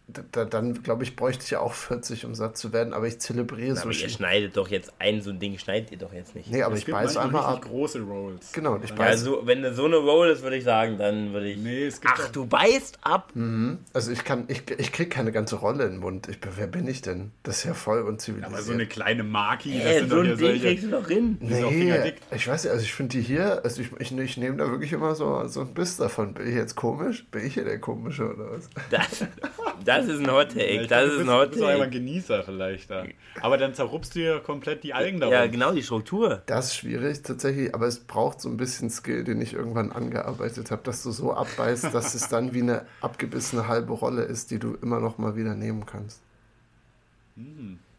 da, 0.08 0.44
dann 0.44 0.82
glaube 0.84 1.02
ich, 1.02 1.16
bräuchte 1.16 1.42
ich 1.44 1.50
ja 1.50 1.58
auch 1.60 1.72
40, 1.74 2.24
um 2.26 2.34
satt 2.34 2.56
zu 2.56 2.72
werden, 2.72 2.92
aber 2.94 3.06
ich 3.08 3.18
zelebriere 3.18 3.74
Na, 3.74 3.82
aber 3.82 3.90
ihr 3.92 4.08
schneidet 4.08 4.56
doch 4.56 4.68
jetzt 4.68 4.92
ein, 5.00 5.20
so 5.20 5.30
ein 5.30 5.40
Ding 5.40 5.58
schneidet 5.58 5.90
ihr 5.90 5.98
doch 5.98 6.12
jetzt 6.12 6.34
nicht. 6.36 6.48
Nee, 6.50 6.62
aber 6.62 6.74
Es 6.74 6.80
ich 6.86 6.86
beiß 6.92 7.16
einmal 7.16 7.42
ab. 7.44 7.62
große 7.62 8.00
Rolls. 8.02 8.52
Genau, 8.52 8.78
ich 8.82 8.90
Ja, 8.90 8.96
beiß. 8.96 9.10
also, 9.22 9.42
wenn 9.46 9.62
du 9.62 9.74
so 9.74 9.84
eine 9.86 9.96
Roll 9.96 10.28
ist, 10.28 10.42
würde 10.42 10.56
ich 10.56 10.64
sagen, 10.64 10.96
dann 10.96 11.32
würde 11.32 11.50
ich. 11.50 11.56
Nee, 11.58 11.86
es 11.86 12.00
gibt 12.00 12.14
Ach, 12.16 12.28
du 12.30 12.46
beißt 12.46 12.98
ab? 13.02 13.32
Also 13.92 14.12
ich 14.12 14.22
kann, 14.24 14.44
ich, 14.48 14.62
ich 14.78 14.92
krieg 14.92 15.10
keine 15.10 15.32
ganze 15.32 15.56
Rolle 15.56 15.84
in 15.86 15.92
den 15.92 16.00
Mund. 16.00 16.28
Ich, 16.28 16.40
bin- 16.40 16.52
wer 16.56 16.66
bin 16.68 16.86
ich 16.86 17.02
denn? 17.02 17.32
Das 17.42 17.58
ist 17.58 17.64
ja 17.64 17.74
voll 17.74 18.02
uncivilisiert. 18.02 18.52
Aber 18.52 18.62
so 18.62 18.72
eine 18.72 18.86
kleine 18.86 19.24
Maki, 19.24 19.74
das 19.78 19.84
Ey, 19.86 19.98
sind 20.00 20.10
so 20.10 20.16
doch 20.16 20.22
ein 20.22 20.28
Ding 20.28 20.38
solche... 20.38 20.60
kriegst 20.66 20.84
du 20.84 20.90
doch 20.90 21.08
hin. 21.08 21.36
Nee, 21.40 22.12
ich 22.34 22.46
weiß 22.46 22.62
nicht, 22.64 22.72
also 22.72 22.84
ich 22.84 22.92
finde 22.94 23.16
die 23.16 23.22
hier, 23.22 23.60
also 23.64 23.80
ich, 23.82 23.90
ich, 23.98 24.16
ich 24.16 24.36
nehme 24.36 24.56
da 24.56 24.70
wirklich 24.70 24.92
immer 24.92 25.14
so, 25.16 25.46
so 25.48 25.62
ein 25.62 25.74
Biss 25.74 25.96
davon. 25.96 26.34
Bin 26.34 26.46
ich 26.48 26.54
jetzt 26.54 26.76
komisch? 26.76 27.24
Bin 27.30 27.44
ich 27.44 27.54
hier 27.54 27.64
der 27.64 27.80
Komische 27.80 28.32
oder 28.32 28.52
was? 28.52 28.68
Das, 28.90 29.24
das 29.84 29.95
ist 30.04 30.20
ein 30.20 30.30
Hot 30.30 30.50
Take. 30.50 30.82
Ja, 30.82 30.86
das 30.86 31.12
ist 31.12 31.20
ein 31.20 31.30
Hot 31.30 31.46
du 31.46 31.50
bist 31.52 31.62
auch 31.62 31.68
einmal 31.68 31.86
Take. 31.88 31.98
Genießer 32.00 32.42
vielleicht 32.42 32.90
da. 32.90 33.04
Aber 33.40 33.56
dann 33.56 33.74
zerrupst 33.74 34.14
du 34.14 34.18
dir 34.18 34.40
komplett 34.40 34.84
die 34.84 34.92
Algen 34.92 35.18
darum. 35.18 35.32
Ja, 35.32 35.46
genau, 35.46 35.72
die 35.72 35.82
Struktur. 35.82 36.42
Das 36.46 36.66
ist 36.66 36.76
schwierig 36.76 37.22
tatsächlich, 37.22 37.74
aber 37.74 37.86
es 37.86 38.00
braucht 38.00 38.40
so 38.40 38.48
ein 38.48 38.56
bisschen 38.56 38.90
Skill, 38.90 39.24
den 39.24 39.40
ich 39.40 39.54
irgendwann 39.54 39.92
angearbeitet 39.92 40.70
habe, 40.70 40.82
dass 40.84 41.02
du 41.02 41.10
so 41.10 41.32
abbeißt, 41.32 41.94
dass 41.94 42.14
es 42.14 42.28
dann 42.28 42.52
wie 42.52 42.62
eine 42.62 42.86
abgebissene 43.00 43.66
halbe 43.66 43.92
Rolle 43.94 44.22
ist, 44.22 44.50
die 44.50 44.58
du 44.58 44.74
immer 44.82 45.00
noch 45.00 45.18
mal 45.18 45.36
wieder 45.36 45.54
nehmen 45.54 45.86
kannst. 45.86 46.20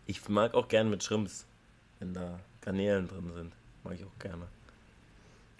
Ich 0.06 0.28
mag 0.30 0.54
auch 0.54 0.68
gerne 0.68 0.90
mit 0.90 1.04
Shrimps, 1.04 1.46
wenn 2.00 2.14
da 2.14 2.40
Garnelen 2.62 3.08
drin 3.08 3.32
sind. 3.36 3.54
Mag 3.84 3.94
ich 3.94 4.06
auch 4.06 4.20
gerne. 4.20 4.48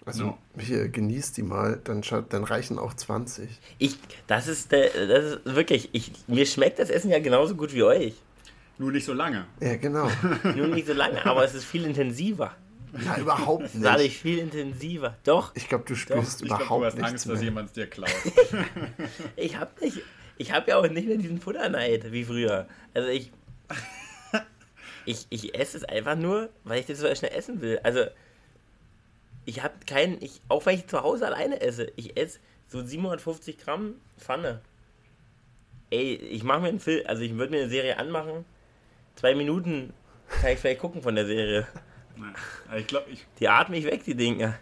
Also 0.08 0.38
hier, 0.58 0.88
genieß 0.88 1.32
die 1.32 1.42
mal, 1.42 1.80
dann, 1.84 2.02
dann 2.30 2.44
reichen 2.44 2.78
auch 2.78 2.94
20. 2.94 3.48
Ich, 3.78 3.98
das 4.26 4.48
ist 4.48 4.72
der, 4.72 4.88
das 5.06 5.24
ist 5.24 5.40
wirklich, 5.44 5.90
ich, 5.92 6.12
mir 6.26 6.46
schmeckt 6.46 6.78
das 6.78 6.90
Essen 6.90 7.10
ja 7.10 7.18
genauso 7.20 7.54
gut 7.54 7.74
wie 7.74 7.82
euch. 7.82 8.14
Nur 8.78 8.92
nicht 8.92 9.04
so 9.04 9.12
lange. 9.12 9.46
Ja, 9.60 9.76
genau. 9.76 10.08
Nur 10.56 10.68
nicht 10.68 10.86
so 10.86 10.92
lange, 10.94 11.24
aber 11.26 11.44
es 11.44 11.54
ist 11.54 11.64
viel 11.64 11.84
intensiver. 11.84 12.54
Na, 12.92 13.18
überhaupt 13.18 13.64
ist 13.74 13.84
dadurch 13.84 14.04
nicht. 14.08 14.20
viel 14.22 14.38
intensiver. 14.38 15.16
Doch, 15.24 15.52
Ich 15.54 15.68
glaube, 15.68 15.84
du 15.86 15.94
spürst 15.94 16.40
Ich 16.40 16.48
glaube, 16.48 16.62
überhaupt 16.62 16.82
du 16.82 16.86
hast 16.86 16.94
nichts 16.94 17.10
Angst, 17.10 17.26
dass 17.28 17.34
mehr. 17.34 17.44
jemand 17.44 17.66
es 17.68 17.72
dir 17.74 17.86
klaut. 17.86 18.08
ich 19.36 19.58
hab 19.58 19.80
nicht, 19.80 20.00
ich 20.38 20.52
hab 20.52 20.66
ja 20.68 20.78
auch 20.78 20.88
nicht 20.88 21.06
mehr 21.06 21.18
diesen 21.18 21.40
Futterneid 21.40 22.10
wie 22.12 22.24
früher. 22.24 22.66
Also 22.94 23.08
ich, 23.08 23.30
ich, 25.04 25.26
ich 25.30 25.54
esse 25.58 25.76
es 25.78 25.84
einfach 25.84 26.16
nur, 26.16 26.48
weil 26.64 26.80
ich 26.80 26.86
das 26.86 26.98
so 26.98 27.14
schnell 27.14 27.32
essen 27.34 27.60
will. 27.60 27.78
Also 27.82 28.04
ich 29.48 29.62
habe 29.62 29.74
keinen, 29.86 30.20
ich, 30.22 30.42
auch 30.48 30.66
wenn 30.66 30.74
ich 30.74 30.86
zu 30.86 31.02
Hause 31.02 31.26
alleine 31.26 31.60
esse, 31.62 31.90
ich 31.96 32.18
esse 32.18 32.38
so 32.66 32.84
750 32.84 33.56
Gramm 33.58 33.94
Pfanne. 34.18 34.60
Ey, 35.90 36.16
ich 36.16 36.42
mache 36.44 36.60
mir 36.60 36.68
einen 36.68 36.80
Film, 36.80 37.02
also 37.06 37.22
ich 37.22 37.34
würde 37.36 37.52
mir 37.52 37.60
eine 37.62 37.70
Serie 37.70 37.98
anmachen. 37.98 38.44
Zwei 39.16 39.34
Minuten 39.34 39.94
kann 40.42 40.52
ich 40.52 40.58
vielleicht 40.58 40.80
gucken 40.80 41.00
von 41.02 41.14
der 41.14 41.24
Serie. 41.24 41.66
Ich 42.76 42.86
glaube, 42.86 43.10
ich, 43.10 43.26
Die 43.38 43.48
atme 43.48 43.78
ich 43.78 43.84
weg, 43.86 44.04
die 44.04 44.14
Dinger. 44.14 44.58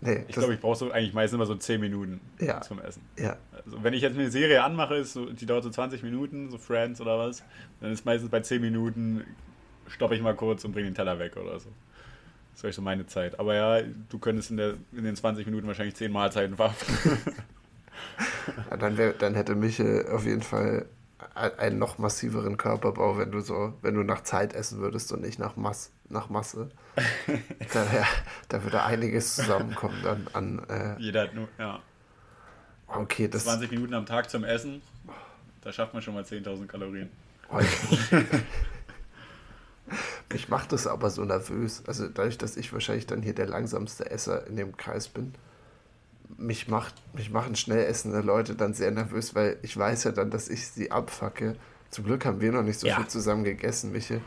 Nee, 0.00 0.24
ich, 0.28 0.34
das, 0.36 0.44
glaub, 0.44 0.50
ich 0.52 0.60
brauche 0.60 0.76
so 0.76 0.92
eigentlich 0.92 1.12
meistens 1.12 1.34
immer 1.34 1.46
so 1.46 1.56
10 1.56 1.80
Minuten 1.80 2.20
Ja. 2.38 2.60
zum 2.60 2.78
Essen. 2.80 3.02
ja. 3.18 3.36
Also 3.64 3.82
wenn 3.82 3.94
ich 3.94 4.02
jetzt 4.02 4.14
eine 4.16 4.30
Serie 4.30 4.62
anmache, 4.62 4.94
ist 4.94 5.12
so, 5.14 5.26
die 5.26 5.44
dauert 5.44 5.64
so 5.64 5.70
20 5.70 6.04
Minuten, 6.04 6.50
so 6.52 6.58
Friends 6.58 7.00
oder 7.00 7.18
was, 7.18 7.42
dann 7.80 7.90
ist 7.90 8.04
meistens 8.04 8.30
bei 8.30 8.38
10 8.40 8.60
Minuten 8.60 9.24
stoppe 9.88 10.14
ich 10.14 10.22
mal 10.22 10.36
kurz 10.36 10.64
und 10.64 10.70
bringe 10.70 10.86
den 10.88 10.94
Teller 10.94 11.18
weg 11.18 11.36
oder 11.36 11.58
so. 11.58 11.68
Das 12.58 12.64
wäre 12.64 12.72
so 12.72 12.82
meine 12.82 13.06
Zeit. 13.06 13.38
Aber 13.38 13.54
ja, 13.54 13.80
du 14.08 14.18
könntest 14.18 14.50
in, 14.50 14.56
der, 14.56 14.74
in 14.90 15.04
den 15.04 15.14
20 15.14 15.46
Minuten 15.46 15.68
wahrscheinlich 15.68 15.94
10 15.94 16.10
Mahlzeiten 16.10 16.56
verhaften. 16.56 16.92
Ja, 18.68 18.76
dann, 18.76 18.96
wär, 18.98 19.12
dann 19.12 19.36
hätte 19.36 19.54
Michel 19.54 20.08
auf 20.10 20.24
jeden 20.24 20.42
Fall 20.42 20.86
ein- 21.36 21.56
einen 21.56 21.78
noch 21.78 21.98
massiveren 21.98 22.56
Körperbau, 22.56 23.16
wenn 23.16 23.30
du 23.30 23.38
so, 23.42 23.74
wenn 23.82 23.94
du 23.94 24.02
nach 24.02 24.24
Zeit 24.24 24.54
essen 24.54 24.80
würdest 24.80 25.12
und 25.12 25.20
nicht 25.22 25.38
nach, 25.38 25.54
Mass, 25.54 25.92
nach 26.08 26.30
Masse. 26.30 26.70
da, 27.72 27.92
wär, 27.92 28.04
da 28.48 28.64
würde 28.64 28.82
einiges 28.82 29.36
zusammenkommen 29.36 30.00
dann 30.02 30.26
an. 30.32 30.58
Äh, 30.68 31.00
Jeder 31.00 31.22
hat 31.22 31.34
nur, 31.36 31.46
ja, 31.60 31.78
okay, 32.88 33.28
das 33.28 33.44
20 33.44 33.70
Minuten 33.70 33.94
am 33.94 34.04
Tag 34.04 34.28
zum 34.30 34.42
Essen, 34.42 34.82
da 35.60 35.72
schafft 35.72 35.92
man 35.94 36.02
schon 36.02 36.14
mal 36.14 36.24
10.000 36.24 36.66
Kalorien. 36.66 37.08
Oh, 37.52 37.60
Mich 40.32 40.48
macht 40.48 40.72
das 40.72 40.86
aber 40.86 41.10
so 41.10 41.24
nervös. 41.24 41.82
Also 41.86 42.08
dadurch, 42.08 42.38
dass 42.38 42.56
ich 42.56 42.72
wahrscheinlich 42.72 43.06
dann 43.06 43.22
hier 43.22 43.34
der 43.34 43.46
langsamste 43.46 44.10
Esser 44.10 44.46
in 44.46 44.56
dem 44.56 44.76
Kreis 44.76 45.08
bin, 45.08 45.34
mich, 46.36 46.68
macht, 46.68 46.94
mich 47.14 47.30
machen 47.30 47.56
schnell 47.56 47.84
essende 47.86 48.20
Leute 48.20 48.54
dann 48.54 48.74
sehr 48.74 48.90
nervös, 48.90 49.34
weil 49.34 49.56
ich 49.62 49.76
weiß 49.76 50.04
ja 50.04 50.12
dann, 50.12 50.30
dass 50.30 50.48
ich 50.48 50.68
sie 50.68 50.90
abfacke. 50.90 51.56
Zum 51.90 52.04
Glück 52.04 52.24
haben 52.26 52.40
wir 52.40 52.52
noch 52.52 52.62
nicht 52.62 52.78
so 52.78 52.86
Ja. 52.86 52.96
viel 52.96 53.06
zusammen 53.06 53.44
gegessen, 53.44 53.92
Michel. 53.92 54.20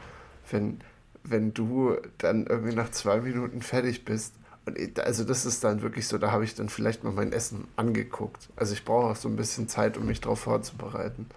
Wenn, 0.50 0.82
wenn 1.24 1.54
du 1.54 1.96
dann 2.18 2.48
irgendwie 2.48 2.76
nach 2.76 2.90
zwei 2.92 3.22
Minuten 3.22 3.62
fertig 3.62 4.04
bist, 4.04 4.34
und 4.66 4.78
ich, 4.78 5.00
also 5.04 5.24
das 5.24 5.46
ist 5.46 5.64
dann 5.64 5.82
wirklich 5.82 6.08
so, 6.08 6.18
da 6.18 6.32
habe 6.32 6.44
ich 6.44 6.54
dann 6.54 6.70
vielleicht 6.70 7.04
mal 7.04 7.12
mein 7.14 7.32
Essen 7.34 7.68
angeguckt. 7.78 8.50
Also 8.56 8.74
ich 8.74 8.86
brauche 8.86 9.08
auch 9.12 9.16
so 9.16 9.28
ein 9.30 9.36
bisschen 9.36 9.68
Zeit, 9.68 9.98
um 9.98 10.06
mich 10.06 10.22
darauf 10.22 10.40
vorzubereiten. 10.42 11.28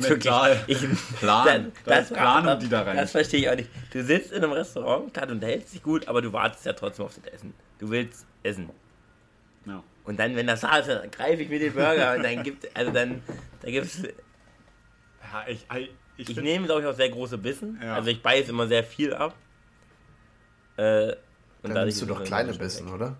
Mental. 0.00 0.64
Ich, 0.66 0.78
Plan. 1.18 1.72
Da 1.84 1.98
ist 1.98 2.12
Planung, 2.12 2.46
das, 2.46 2.58
die 2.58 2.68
da 2.68 2.82
rein. 2.82 2.96
Das 2.96 3.10
verstehe 3.10 3.40
ich 3.40 3.50
auch 3.50 3.56
nicht. 3.56 3.70
Du 3.92 4.02
sitzt 4.02 4.32
in 4.32 4.42
einem 4.42 4.52
Restaurant, 4.52 5.12
klar, 5.12 5.26
du 5.26 5.32
unterhältst 5.34 5.74
dich 5.74 5.82
gut, 5.82 6.08
aber 6.08 6.22
du 6.22 6.32
wartest 6.32 6.66
ja 6.66 6.72
trotzdem 6.72 7.06
auf 7.06 7.14
das 7.14 7.32
Essen. 7.32 7.54
Du 7.78 7.90
willst 7.90 8.26
essen. 8.42 8.70
Ja. 9.66 9.82
Und 10.04 10.18
dann, 10.18 10.36
wenn 10.36 10.46
das 10.46 10.60
da 10.60 10.76
ist, 10.78 10.88
dann 10.88 11.10
greife 11.10 11.42
ich 11.42 11.48
mir 11.48 11.58
den 11.58 11.72
Burger 11.72 12.16
und 12.16 12.22
dann 12.22 12.42
gibt 12.42 12.76
also 12.76 12.90
dann, 12.92 13.22
da 13.62 13.70
gibt's, 13.70 14.02
Ja, 14.02 15.44
ich, 15.46 15.66
ich, 16.16 16.30
ich, 16.30 16.36
nehme, 16.36 16.66
glaube 16.66 16.82
ich, 16.82 16.86
auch 16.86 16.94
sehr 16.94 17.08
große 17.08 17.38
Bissen. 17.38 17.80
Ja. 17.82 17.94
Also 17.94 18.10
ich 18.10 18.22
beiße 18.22 18.50
immer 18.50 18.66
sehr 18.66 18.84
viel 18.84 19.14
ab. 19.14 19.34
Äh, 20.76 21.14
und 21.62 21.74
Dann 21.74 21.84
nimmst 21.84 22.02
du 22.02 22.06
doch 22.06 22.20
es 22.20 22.26
kleine 22.26 22.50
dann 22.50 22.58
Bissen, 22.58 22.86
weg. 22.86 22.94
oder? 22.94 23.16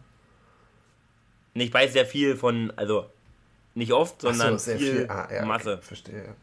Nee, 1.54 1.64
ich 1.64 1.70
beiße 1.70 1.92
sehr 1.94 2.06
viel 2.06 2.36
von, 2.36 2.72
also 2.76 3.10
nicht 3.74 3.92
oft, 3.92 4.20
so, 4.20 4.28
sondern 4.28 4.58
sehr 4.58 4.78
viel, 4.78 4.92
viel. 4.92 5.10
Ah, 5.10 5.28
ja, 5.30 5.38
okay, 5.38 5.46
Masse. 5.46 5.78
verstehe. 5.78 6.24
ja. 6.24 6.34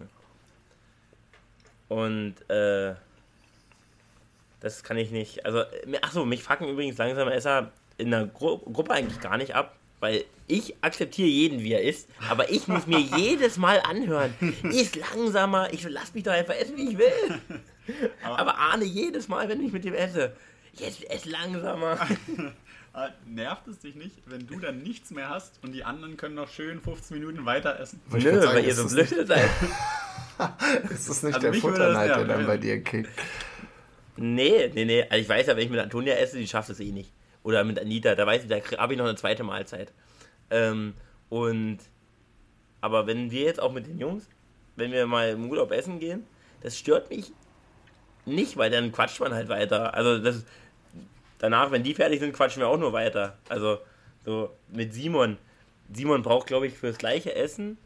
Und 1.87 2.35
äh, 2.49 2.95
das 4.59 4.83
kann 4.83 4.97
ich 4.97 5.11
nicht. 5.11 5.45
Also, 5.45 5.63
achso, 6.01 6.25
mich 6.25 6.43
fucken 6.43 6.67
übrigens 6.67 6.97
langsame 6.97 7.33
Esser 7.33 7.71
in 7.97 8.11
der 8.11 8.25
Gru 8.27 8.57
Gruppe 8.59 8.93
eigentlich 8.93 9.19
gar 9.19 9.37
nicht 9.37 9.55
ab, 9.55 9.75
weil 9.99 10.25
ich 10.47 10.75
akzeptiere 10.81 11.27
jeden, 11.27 11.61
wie 11.61 11.73
er 11.73 11.81
ist, 11.81 12.09
aber 12.29 12.49
ich 12.49 12.67
muss 12.67 12.87
mir 12.87 12.99
jedes 13.17 13.57
Mal 13.57 13.81
anhören, 13.81 14.33
ist 14.63 14.95
langsamer, 14.95 15.71
ich 15.73 15.83
lass 15.83 16.13
mich 16.13 16.23
doch 16.23 16.31
einfach 16.31 16.55
essen, 16.55 16.77
wie 16.77 16.91
ich 16.91 16.97
will. 16.97 17.39
Aber, 18.23 18.57
Arne, 18.57 18.85
jedes 18.85 19.27
Mal, 19.27 19.49
wenn 19.49 19.61
ich 19.61 19.71
mit 19.71 19.83
dem 19.83 19.93
esse, 19.93 20.33
Jetzt 20.73 21.09
ess 21.09 21.25
langsamer. 21.25 21.97
Ah, 22.93 23.09
nervt 23.25 23.67
es 23.69 23.79
dich 23.79 23.95
nicht, 23.95 24.17
wenn 24.25 24.45
du 24.47 24.59
dann 24.59 24.79
nichts 24.79 25.11
mehr 25.11 25.29
hast 25.29 25.63
und 25.63 25.71
die 25.71 25.85
anderen 25.85 26.17
können 26.17 26.35
noch 26.35 26.49
schön 26.49 26.81
15 26.81 27.17
Minuten 27.17 27.45
weiter 27.45 27.79
essen? 27.79 28.01
Nö, 28.11 28.19
sagen, 28.19 28.55
weil 28.55 28.65
ihr 28.65 28.75
so 28.75 28.83
das 28.83 28.93
blöd 28.93 29.27
seid. 29.27 29.49
Ist 30.91 31.09
das 31.09 31.23
nicht 31.23 31.35
Also 31.35 31.51
der 31.51 31.53
Futterneid, 31.53 32.09
der 32.09 32.25
dann 32.25 32.45
bei 32.45 32.57
dir 32.57 32.83
kickt? 32.83 33.09
Nee, 34.17 34.69
nee, 34.73 34.85
nee. 34.85 35.03
Also 35.03 35.21
ich 35.21 35.29
weiß 35.29 35.47
ja, 35.47 35.55
wenn 35.55 35.63
ich 35.63 35.69
mit 35.69 35.79
Antonia 35.79 36.15
esse, 36.15 36.37
die 36.37 36.47
schafft 36.47 36.69
es 36.69 36.81
eh 36.81 36.91
nicht. 36.91 37.13
Oder 37.43 37.63
mit 37.63 37.79
Anita, 37.79 38.13
da 38.13 38.27
weiß 38.27 38.43
ich, 38.43 38.49
da 38.49 38.59
habe 38.77 38.93
ich 38.93 38.99
noch 38.99 39.05
eine 39.05 39.15
zweite 39.15 39.43
Mahlzeit. 39.43 39.93
Ähm, 40.49 40.93
und 41.29 41.79
aber 42.81 43.07
wenn 43.07 43.31
wir 43.31 43.43
jetzt 43.43 43.61
auch 43.61 43.71
mit 43.71 43.87
den 43.87 43.99
Jungs, 43.99 44.27
wenn 44.75 44.91
wir 44.91 45.05
mal 45.07 45.29
im 45.29 45.49
Urlaub 45.49 45.71
essen 45.71 45.99
gehen, 45.99 46.25
das 46.61 46.77
stört 46.77 47.09
mich 47.09 47.31
nicht, 48.25 48.57
weil 48.57 48.69
dann 48.69 48.91
quatscht 48.91 49.19
man 49.19 49.33
halt 49.33 49.49
weiter. 49.49 49.93
Also 49.93 50.19
das 50.19 50.45
danach, 51.41 51.71
wenn 51.71 51.83
die 51.83 51.93
fertig 51.93 52.19
sind, 52.19 52.33
quatschen 52.33 52.61
wir 52.61 52.69
auch 52.69 52.77
nur 52.77 52.93
weiter. 52.93 53.37
Also 53.49 53.79
so 54.23 54.51
mit 54.69 54.93
Simon. 54.93 55.37
Simon 55.91 56.21
braucht, 56.21 56.47
glaube 56.47 56.67
ich, 56.67 56.77
fürs 56.77 56.97
gleiche 56.97 57.35
Essen 57.35 57.77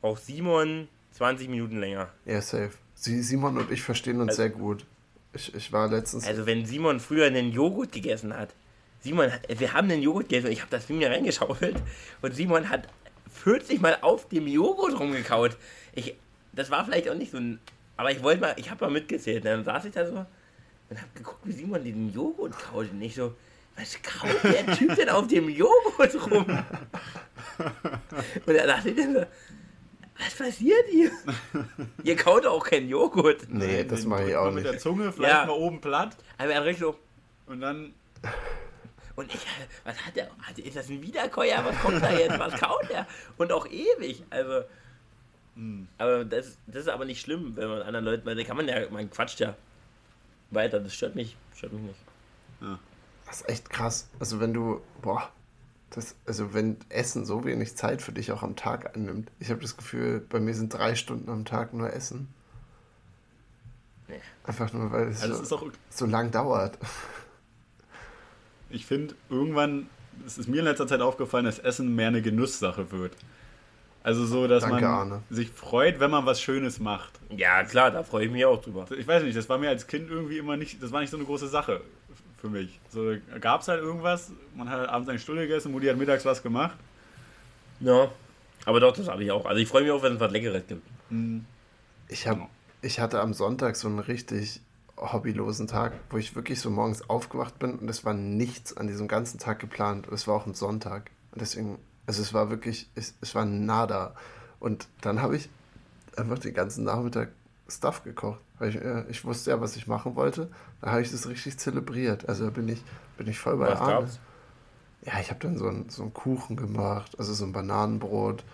braucht 0.00 0.24
Simon 0.24 0.88
20 1.12 1.48
Minuten 1.48 1.78
länger. 1.78 2.08
Ja, 2.24 2.40
safe. 2.40 2.72
Sie, 2.94 3.22
Simon 3.22 3.56
und 3.58 3.70
ich 3.70 3.82
verstehen 3.82 4.20
uns 4.20 4.36
sehr 4.36 4.50
gut. 4.50 4.84
Ich, 5.32 5.54
ich 5.54 5.72
war 5.72 5.88
letztens. 5.88 6.26
Also 6.26 6.46
wenn 6.46 6.66
Simon 6.66 6.98
früher 6.98 7.26
einen 7.26 7.52
Joghurt 7.52 7.92
gegessen 7.92 8.36
hat, 8.36 8.50
Simon, 9.00 9.30
wir 9.48 9.72
haben 9.72 9.90
einen 9.90 10.02
Joghurt 10.02 10.28
gegessen 10.28 10.46
und 10.46 10.52
ich 10.52 10.60
habe 10.60 10.70
das 10.70 10.88
mir 10.88 11.10
reingeschaufelt 11.10 11.76
und 12.22 12.34
Simon 12.34 12.68
hat 12.68 12.88
40 13.44 13.80
Mal 13.80 13.98
auf 14.00 14.28
dem 14.28 14.46
Joghurt 14.46 14.98
rumgekaut. 14.98 15.56
Ich, 15.94 16.14
das 16.52 16.70
war 16.70 16.84
vielleicht 16.84 17.08
auch 17.08 17.14
nicht 17.14 17.32
so 17.32 17.38
ein, 17.38 17.60
aber 17.96 18.10
ich 18.10 18.22
wollte 18.22 18.40
mal, 18.40 18.54
ich 18.56 18.70
habe 18.70 18.84
mal 18.84 18.90
mitgezählt. 18.90 19.44
Dann 19.44 19.64
saß 19.64 19.84
ich 19.84 19.92
da 19.92 20.06
so 20.06 20.26
und 20.92 21.00
habe 21.00 21.10
geguckt, 21.14 21.40
wie 21.44 21.52
Simon 21.52 21.82
den 21.82 22.12
Joghurt 22.12 22.52
kaut 22.58 22.90
und 22.90 23.00
ich 23.00 23.14
so, 23.14 23.34
was 23.76 23.96
kaut 24.02 24.30
der 24.44 24.66
Typ 24.76 24.94
denn 24.96 25.08
auf 25.08 25.26
dem 25.26 25.48
Joghurt 25.48 26.14
rum? 26.30 26.44
Und 28.46 28.54
da 28.54 28.66
dachte 28.66 28.90
ich 28.90 28.96
dann 28.96 29.14
so, 29.14 29.24
was 30.18 30.34
passiert 30.34 30.84
hier? 30.90 31.10
Ihr 32.04 32.16
kaut 32.16 32.46
auch 32.46 32.62
keinen 32.64 32.88
Joghurt. 32.88 33.48
nee, 33.48 33.84
das 33.84 34.00
Den 34.00 34.10
mache 34.10 34.28
ich 34.28 34.36
auch 34.36 34.44
man 34.46 34.54
mit 34.56 34.64
der 34.64 34.72
nicht. 34.72 34.82
Zunge 34.82 35.10
vielleicht 35.12 35.32
Ja. 35.32 35.46
mal 35.46 35.52
oben 35.52 35.80
platt 35.80 36.14
Aber 36.36 36.50
er 36.52 36.58
hat 36.58 36.64
richtig 36.66 36.82
so, 36.82 36.98
und 37.46 37.60
dann 37.62 37.94
Und 39.16 39.34
ich, 39.34 39.40
was 39.84 39.98
hat 40.06 40.14
der? 40.16 40.28
Ist 40.62 40.76
das 40.76 40.88
ein 40.90 41.02
Wiederkäuer? 41.02 41.64
Was 41.64 41.78
kommt 41.80 42.02
da 42.02 42.10
jetzt? 42.12 42.38
Was 42.38 42.54
kaut 42.54 42.88
der? 42.90 43.06
Und 43.38 43.50
auch 43.52 43.66
ewig. 43.66 44.22
Also. 44.30 44.62
Aber 45.98 46.24
das, 46.24 46.56
das 46.66 46.82
ist 46.82 46.88
aber 46.88 47.04
nicht 47.04 47.20
schlimm, 47.20 47.52
wenn 47.56 47.68
man 47.68 47.82
anderen 47.82 48.04
Leuten, 48.06 48.24
weil 48.26 48.36
da 48.36 48.42
kann 48.44 48.56
man 48.56 48.68
ja, 48.68 48.88
man 48.90 49.10
quatscht 49.10 49.40
ja 49.40 49.54
weiter. 50.54 50.80
Das 50.80 50.94
stört 50.94 51.14
mich, 51.14 51.36
stört 51.54 51.72
mich 51.72 51.82
nicht. 51.82 52.00
Das 53.26 53.40
ist 53.40 53.48
echt 53.48 53.70
krass. 53.70 54.08
Also 54.18 54.40
wenn 54.40 54.52
du, 54.52 54.80
boah, 55.00 55.30
das, 55.90 56.14
also 56.26 56.54
wenn 56.54 56.76
Essen 56.88 57.24
so 57.24 57.44
wenig 57.44 57.76
Zeit 57.76 58.02
für 58.02 58.12
dich 58.12 58.32
auch 58.32 58.42
am 58.42 58.56
Tag 58.56 58.94
einnimmt. 58.96 59.30
Ich 59.40 59.50
habe 59.50 59.60
das 59.60 59.76
Gefühl, 59.76 60.20
bei 60.20 60.40
mir 60.40 60.54
sind 60.54 60.72
drei 60.72 60.94
Stunden 60.94 61.28
am 61.30 61.44
Tag 61.44 61.74
nur 61.74 61.92
Essen. 61.92 62.28
Nee. 64.08 64.20
Einfach 64.44 64.72
nur, 64.72 64.90
weil 64.92 65.08
es 65.08 65.22
also 65.22 65.34
so, 65.34 65.40
es 65.40 65.46
ist 65.46 65.52
auch 65.52 65.64
so 65.90 66.06
lang 66.06 66.30
dauert. 66.30 66.78
ich 68.70 68.86
finde 68.86 69.14
irgendwann 69.28 69.88
es 70.26 70.38
ist 70.38 70.48
mir 70.48 70.58
in 70.58 70.64
letzter 70.64 70.86
Zeit 70.86 71.00
aufgefallen, 71.00 71.44
dass 71.44 71.58
Essen 71.58 71.94
mehr 71.94 72.08
eine 72.08 72.22
Genusssache 72.22 72.90
wird. 72.92 73.16
Also 74.04 74.26
so, 74.26 74.48
dass 74.48 74.62
Danke, 74.62 74.82
man 74.82 74.84
Arne. 74.84 75.22
sich 75.30 75.50
freut, 75.50 76.00
wenn 76.00 76.10
man 76.10 76.26
was 76.26 76.40
Schönes 76.40 76.80
macht. 76.80 77.12
Ja, 77.30 77.62
klar, 77.62 77.90
da 77.90 78.02
freue 78.02 78.26
ich 78.26 78.32
mich 78.32 78.44
auch 78.44 78.60
drüber. 78.60 78.86
Ich 78.98 79.06
weiß 79.06 79.22
nicht, 79.22 79.36
das 79.36 79.48
war 79.48 79.58
mir 79.58 79.68
als 79.68 79.86
Kind 79.86 80.10
irgendwie 80.10 80.38
immer 80.38 80.56
nicht, 80.56 80.82
das 80.82 80.90
war 80.90 81.00
nicht 81.00 81.10
so 81.10 81.16
eine 81.16 81.26
große 81.26 81.46
Sache 81.46 81.80
für 82.40 82.48
mich. 82.48 82.80
So 82.90 83.14
gab 83.40 83.60
es 83.60 83.68
halt 83.68 83.80
irgendwas, 83.80 84.32
man 84.56 84.68
hat 84.68 84.80
halt 84.80 84.88
abends 84.88 85.08
eine 85.08 85.20
Stunde 85.20 85.42
gegessen, 85.42 85.70
Mutti 85.70 85.86
hat 85.86 85.96
mittags 85.96 86.24
was 86.24 86.42
gemacht. 86.42 86.76
Ja. 87.78 88.08
Aber 88.64 88.80
doch, 88.80 88.96
das 88.96 89.08
habe 89.08 89.22
ich 89.22 89.30
auch. 89.30 89.46
Also 89.46 89.60
ich 89.60 89.68
freue 89.68 89.82
mich 89.82 89.92
auch, 89.92 90.02
wenn 90.02 90.14
es 90.14 90.20
was 90.20 90.32
Leckeres 90.32 90.64
gibt. 90.66 90.82
Ich, 92.08 92.26
hab, 92.26 92.48
ich 92.80 92.98
hatte 92.98 93.20
am 93.20 93.34
Sonntag 93.34 93.76
so 93.76 93.86
einen 93.86 94.00
richtig 94.00 94.60
hobbylosen 94.96 95.66
Tag, 95.66 95.92
wo 96.10 96.16
ich 96.16 96.34
wirklich 96.34 96.60
so 96.60 96.70
morgens 96.70 97.08
aufgewacht 97.08 97.58
bin 97.58 97.76
und 97.78 97.88
es 97.88 98.04
war 98.04 98.14
nichts 98.14 98.76
an 98.76 98.86
diesem 98.86 99.08
ganzen 99.08 99.38
Tag 99.38 99.58
geplant. 99.58 100.08
Es 100.08 100.26
war 100.26 100.34
auch 100.34 100.46
ein 100.46 100.54
Sonntag. 100.54 101.10
Und 101.32 101.40
deswegen, 101.40 101.78
also 102.06 102.22
es 102.22 102.34
war 102.34 102.50
wirklich, 102.50 102.90
es, 102.94 103.14
es 103.20 103.34
war 103.34 103.44
nada. 103.44 104.14
Und 104.60 104.88
dann 105.00 105.22
habe 105.22 105.36
ich 105.36 105.48
einfach 106.16 106.38
den 106.38 106.54
ganzen 106.54 106.84
Nachmittag 106.84 107.30
Stuff 107.68 108.04
gekocht. 108.04 108.40
Weil 108.58 108.70
ich, 108.70 108.76
äh, 108.76 109.04
ich 109.08 109.24
wusste 109.24 109.50
ja, 109.50 109.60
was 109.60 109.76
ich 109.76 109.86
machen 109.86 110.14
wollte. 110.14 110.48
Da 110.80 110.92
habe 110.92 111.02
ich 111.02 111.10
das 111.10 111.28
richtig 111.28 111.58
zelebriert. 111.58 112.28
Also 112.28 112.44
da 112.44 112.50
bin 112.50 112.68
ich, 112.68 112.82
bin 113.16 113.26
ich 113.26 113.38
voll 113.38 113.56
bei 113.56 113.68
Was 113.68 113.80
Arne. 113.80 113.92
gab's? 113.92 114.20
Ja, 115.04 115.14
ich 115.20 115.30
habe 115.30 115.40
dann 115.40 115.58
so 115.58 115.66
einen, 115.66 115.88
so 115.88 116.02
einen 116.02 116.14
Kuchen 116.14 116.54
gemacht, 116.56 117.18
also 117.18 117.34
so 117.34 117.44
ein 117.44 117.52
Bananenbrot, 117.52 118.44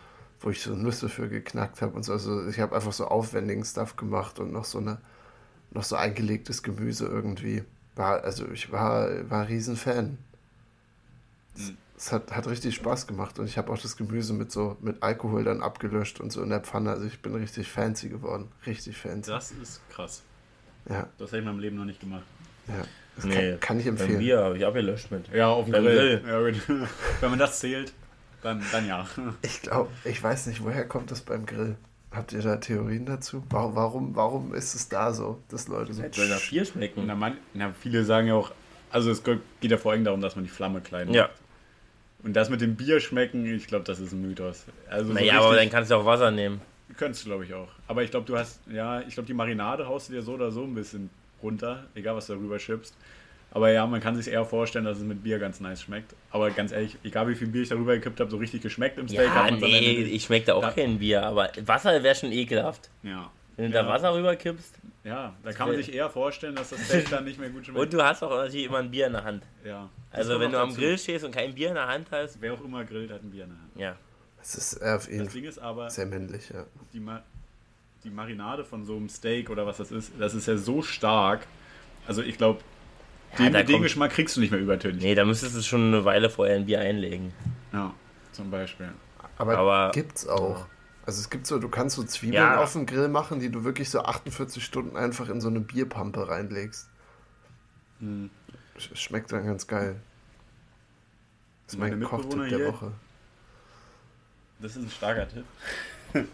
wo 0.41 0.49
ich 0.49 0.63
so 0.63 0.75
Nüsse 0.75 1.11
für 1.11 1.29
geknackt 1.29 1.83
habe 1.83 1.95
und 1.95 2.05
so. 2.05 2.13
Also 2.13 2.47
ich 2.49 2.59
habe 2.59 2.75
einfach 2.75 2.93
so 2.93 3.07
aufwendigen 3.07 3.65
Stuff 3.65 3.97
gemacht 3.97 4.39
und 4.39 4.53
noch 4.53 4.65
so 4.65 4.79
eine, 4.79 4.99
noch 5.73 5.85
so 5.85 5.97
eingelegtes 5.97 6.63
Gemüse 6.63 7.07
irgendwie. 7.07 7.65
War, 7.97 8.23
also 8.25 8.49
ich 8.51 8.73
war, 8.73 9.09
war 9.29 9.43
ein 9.43 9.47
Riesenfan. 9.49 10.17
Es, 11.99 12.13
hat, 12.13 12.31
hat 12.31 12.47
richtig 12.47 12.77
Spaß 12.77 13.07
gemacht 13.09 13.39
und 13.41 13.47
ich 13.47 13.59
habe 13.59 13.73
auch 13.73 13.79
das 13.79 13.97
Gemüse 13.97 14.33
mit 14.33 14.53
so 14.53 14.77
mit 14.81 15.03
Alkohol 15.03 15.43
dann 15.43 15.61
abgelöscht 15.63 16.21
und 16.21 16.31
so 16.33 16.43
in 16.43 16.51
der 16.51 16.61
Pfanne. 16.61 16.91
Also 16.91 17.07
ich 17.07 17.21
bin 17.21 17.35
richtig 17.35 17.69
fancy 17.69 18.09
geworden. 18.09 18.49
Richtig 18.67 18.97
fancy. 18.97 19.31
Das 19.31 19.51
ist 19.51 19.81
krass. 19.91 20.23
Ja, 20.89 21.09
Das 21.19 21.31
habe 21.31 21.39
ich 21.39 21.45
in 21.45 21.51
meinem 21.51 21.59
Leben 21.61 21.77
noch 21.77 21.85
nicht 21.85 22.01
gemacht. 22.01 22.23
ja. 22.69 22.85
Das 23.17 23.25
Nee, 23.25 23.51
kann, 23.51 23.61
kann 23.61 23.81
ich 23.81 23.87
empfehlen. 23.89 24.19
Bier 24.21 24.39
habe 24.45 24.57
ich 24.59 24.65
abgelöscht 24.65 25.11
mit. 25.11 25.27
Ja, 25.35 25.49
auf 25.49 25.65
dem 25.65 25.73
Grill. 25.75 26.21
Grill. 26.21 26.55
Ja. 26.69 26.87
Wenn 27.21 27.31
man 27.31 27.39
das 27.41 27.59
zählt, 27.59 27.93
dann, 28.43 28.63
dann 28.71 28.87
ja. 28.87 29.09
Ich 29.43 29.61
glaube, 29.61 29.91
ich 30.05 30.23
weiß 30.23 30.47
nicht, 30.47 30.63
woher 30.63 30.87
kommt 30.87 31.11
das 31.11 31.23
beim 31.23 31.45
Grill. 31.45 31.75
Habt 32.13 32.33
ihr 32.33 32.43
da 32.43 32.57
Theorien 32.59 33.07
dazu? 33.07 33.43
Warum, 33.51 33.75
warum, 33.75 34.15
warum 34.15 34.55
ist 34.55 34.75
es 34.77 34.89
da 34.89 35.13
so, 35.13 35.43
dass 35.49 35.67
Leute 35.67 35.95
so. 35.95 36.05
Soll 36.13 36.29
nach 36.29 36.49
Bier 36.49 36.65
schmecken. 36.65 37.07
Na, 37.07 37.17
man, 37.17 37.39
na, 37.55 37.73
viele 37.73 38.05
sagen 38.05 38.29
ja 38.29 38.35
auch, 38.35 38.53
also 38.93 39.11
es 39.11 39.25
geht 39.25 39.41
ja 39.63 39.77
vor 39.79 39.91
allem 39.93 40.05
darum, 40.05 40.21
dass 40.21 40.37
man 40.37 40.45
die 40.45 40.51
Flamme 40.51 40.81
klein 40.81 41.09
macht. 41.09 41.17
Ja. 41.17 41.29
Und 42.25 42.35
das 42.35 42.51
mit 42.51 42.61
dem 42.61 42.75
Bier 42.77 43.01
schmecken, 43.01 43.47
ich 43.47 43.67
glaube, 43.67 43.85
das 43.85 44.01
ist 44.01 44.13
ein 44.13 44.21
Mythos. 44.23 44.65
Also 44.91 45.13
Naja, 45.13 45.41
aber 45.41 45.55
dann 45.57 45.71
kannst 45.71 45.91
du 45.91 45.95
auch 45.97 46.05
Wasser 46.05 46.31
nehmen. 46.31 46.61
Könntest 46.97 47.25
du, 47.25 47.29
glaube 47.29 47.45
ich, 47.45 47.55
auch. 47.55 47.69
Aber 47.87 48.03
ich 48.03 48.11
glaube, 48.11 48.27
du 48.27 48.37
hast, 48.37 48.61
ja, 48.73 49.01
ich 49.03 49.15
glaube, 49.15 49.27
die 49.27 49.35
Marinade 49.35 49.87
haust 49.87 50.09
du 50.09 50.15
dir 50.15 50.23
so 50.23 50.33
oder 50.33 50.51
so 50.51 50.65
ein 50.65 50.75
bisschen 50.75 51.11
runter, 51.43 51.87
egal 51.95 52.17
was 52.17 52.27
du 52.27 52.35
darüber 52.35 52.59
schippst. 52.59 52.95
Aber 53.51 53.71
ja, 53.71 53.87
man 53.87 54.01
kann 54.01 54.15
sich 54.17 54.29
eher 54.29 54.45
vorstellen, 54.45 54.85
dass 54.85 54.99
es 54.99 55.05
mit 55.05 55.23
Bier 55.23 55.39
ganz 55.39 55.61
nice 55.61 55.81
schmeckt. 55.83 56.15
Aber 56.31 56.51
ganz 56.51 56.73
ehrlich, 56.73 56.97
egal 57.05 57.29
wie 57.29 57.35
viel 57.35 57.47
Bier 57.49 57.63
ich 57.63 57.69
darüber 57.69 57.95
gekippt 57.95 58.21
habe, 58.21 58.31
so 58.31 58.37
richtig 58.37 58.61
geschmeckt 58.63 58.99
im 58.99 59.09
Steak 59.09 59.21
Ja, 59.27 59.51
nee, 59.51 60.03
ich 60.03 60.25
schmecke 60.25 60.47
da 60.47 60.55
auch 60.55 60.61
Da- 60.63 60.73
kein 60.73 60.99
Bier, 60.99 61.23
aber 61.23 61.51
Wasser 61.65 62.03
wäre 62.03 62.15
schon 62.15 62.33
ekelhaft. 62.33 62.91
Ja. 63.03 63.31
Wenn 63.59 63.71
du 63.73 63.77
Ja. 63.77 63.83
da 63.83 63.89
Wasser 63.91 64.15
rüberkippst 64.15 64.77
Ja, 65.05 65.35
da 65.43 65.53
kann 65.53 65.69
man 65.69 65.77
sich 65.77 65.93
eher 65.93 66.09
vorstellen, 66.09 66.55
dass 66.55 66.71
das 66.71 66.81
Steak 66.87 67.11
dann 67.11 67.25
nicht 67.25 67.39
mehr 67.39 67.51
gut 67.51 67.67
schmeckt. 67.67 67.79
und 67.79 67.93
du 67.93 68.03
hast 68.03 68.23
auch 68.23 68.31
natürlich 68.31 68.65
immer 68.67 68.79
ein 68.79 68.91
Bier 68.91 69.09
in 69.09 69.13
der 69.13 69.25
Hand. 69.25 69.45
ja. 69.65 69.91
Das 70.11 70.21
Also 70.21 70.41
wenn 70.41 70.51
du 70.53 70.59
am 70.59 70.71
dazu. 70.71 70.81
Grill 70.81 70.97
stehst 70.97 71.25
und 71.25 71.33
kein 71.35 71.55
Bier 71.55 71.69
in 71.69 71.75
der 71.75 71.87
Hand 71.87 72.07
hast, 72.11 72.41
Wer 72.41 72.55
auch 72.55 72.65
immer 72.65 72.83
grillt, 72.85 73.11
hat 73.11 73.23
ein 73.23 73.31
Bier 73.31 73.45
in 73.45 73.51
der 73.51 73.59
Hand. 73.59 73.71
ja. 73.77 73.97
Es 74.41 74.55
ist 74.55 74.75
äh, 74.81 74.93
auf 74.95 75.07
jeden 75.07 75.19
Das 75.25 75.29
Fall 75.29 75.41
Ding 75.41 75.49
ist 75.51 75.59
aber, 75.59 75.91
sehr 75.91 76.07
männlich, 76.07 76.49
ja. 76.51 76.65
die, 76.93 77.01
Ma 77.01 77.23
die 78.05 78.11
Marinade 78.11 78.65
von 78.65 78.85
so 78.85 78.97
einem 78.97 79.09
Steak 79.09 79.51
oder 79.51 79.67
was 79.67 79.79
das 79.79 79.91
ist, 79.91 80.13
das 80.19 80.33
ist 80.35 80.47
ja 80.47 80.57
so 80.57 80.81
stark. 80.81 81.47
Also 82.07 82.23
ich 82.23 82.39
glaube, 82.39 82.61
Ja, 83.33 83.45
den, 83.47 83.53
da 83.53 83.63
den 83.65 83.73
kommt- 83.73 83.83
Geschmack 83.83 84.13
kriegst 84.13 84.37
du 84.37 84.41
nicht 84.41 84.53
mehr 84.53 84.61
übertönig. 84.61 85.03
Nee, 85.03 85.15
da 85.17 85.25
müsstest 85.25 85.57
du 85.57 85.63
schon 85.63 85.89
eine 85.89 86.05
Weile 86.05 86.31
vorher 86.31 86.55
ein 86.57 86.65
Bier 86.67 86.81
einlegen. 86.81 87.33
Ja, 87.73 87.93
zum 88.33 88.51
Beispiel. 88.53 88.91
Aber, 89.37 89.59
Aber- 89.59 89.91
gibt's 89.93 90.27
auch. 90.29 90.67
Also 91.09 91.21
es 91.23 91.31
gibt 91.31 91.47
so, 91.47 91.59
du 91.59 91.71
kannst 91.71 91.97
so 91.97 92.05
Zwiebeln 92.05 92.35
Ja. 92.43 92.63
auf 92.63 92.75
dem 92.75 92.85
Grill 92.85 93.09
machen, 93.09 93.41
die 93.41 93.49
du 93.49 93.65
wirklich 93.65 93.89
so 93.89 94.03
48 94.03 94.63
Stunden 94.63 94.95
einfach 94.95 95.31
in 95.31 95.41
so 95.41 95.49
eine 95.49 95.61
Bierpampe 95.61 96.29
reinlegst. 96.29 96.87
Hm. 98.01 98.29
Sch- 98.79 98.95
Schmeckt 98.95 99.33
dann 99.33 99.47
ganz 99.47 99.67
geil. 99.67 99.97
Das 101.67 101.73
ist 101.75 101.81
mein 101.81 101.99
Kochtipp 102.03 102.51
der 102.51 102.67
Woche. 102.67 102.93
Das 104.61 104.77
ist 104.77 104.83
ein 104.83 104.91
starker 104.91 105.27
Tipp. 105.31 105.45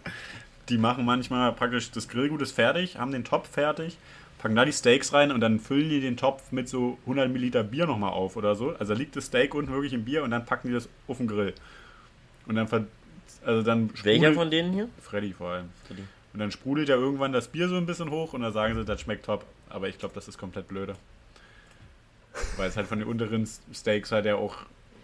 Die 0.68 0.78
machen 0.78 1.04
manchmal 1.04 1.52
praktisch 1.52 1.92
das 1.92 2.08
Grillgut 2.08 2.42
ist 2.42 2.50
fertig, 2.50 2.98
haben 2.98 3.12
den 3.12 3.22
Topf 3.22 3.48
fertig, 3.48 3.96
packen 4.38 4.56
da 4.56 4.64
die 4.64 4.72
Steaks 4.72 5.12
rein 5.12 5.30
und 5.30 5.38
dann 5.40 5.60
füllen 5.60 5.88
die 5.88 6.00
den 6.00 6.16
Topf 6.16 6.50
mit 6.50 6.68
so 6.68 6.98
100 7.02 7.28
Milliliter 7.30 7.62
Bier 7.62 7.86
nochmal 7.86 8.10
auf 8.10 8.34
oder 8.34 8.56
so. 8.56 8.74
Also 8.76 8.92
liegt 8.94 9.14
das 9.14 9.26
Steak 9.26 9.54
unten 9.54 9.70
wirklich 9.72 9.92
im 9.92 10.04
Bier 10.04 10.24
und 10.24 10.32
dann 10.32 10.44
packen 10.44 10.66
die 10.66 10.74
das 10.74 10.88
auf 11.06 11.18
den 11.18 11.28
Grill. 11.28 11.54
Und 12.46 12.56
dann, 12.56 12.66
ver 12.66 12.86
also 13.44 13.62
dann 13.62 13.90
Welcher 14.02 14.32
von 14.34 14.50
denen 14.50 14.72
hier? 14.72 14.88
Freddy 15.00 15.32
vor 15.32 15.50
allem. 15.50 15.70
Freddy. 15.86 16.02
Und 16.32 16.40
dann 16.40 16.50
sprudelt 16.50 16.88
ja 16.88 16.96
irgendwann 16.96 17.32
das 17.32 17.48
Bier 17.48 17.68
so 17.68 17.76
ein 17.76 17.86
bisschen 17.86 18.10
hoch 18.10 18.32
und 18.32 18.42
dann 18.42 18.52
sagen 18.52 18.74
sie, 18.74 18.84
das 18.84 19.00
schmeckt 19.00 19.26
top. 19.26 19.44
Aber 19.68 19.88
ich 19.88 19.98
glaube, 19.98 20.14
das 20.14 20.26
ist 20.28 20.36
komplett 20.38 20.66
blöde. 20.68 20.94
Weil 22.56 22.68
es 22.68 22.76
halt 22.76 22.86
von 22.88 22.98
den 22.98 23.06
unteren 23.06 23.48
Steaks 23.72 24.10
halt 24.10 24.26
ja 24.26 24.34
auch, 24.34 24.56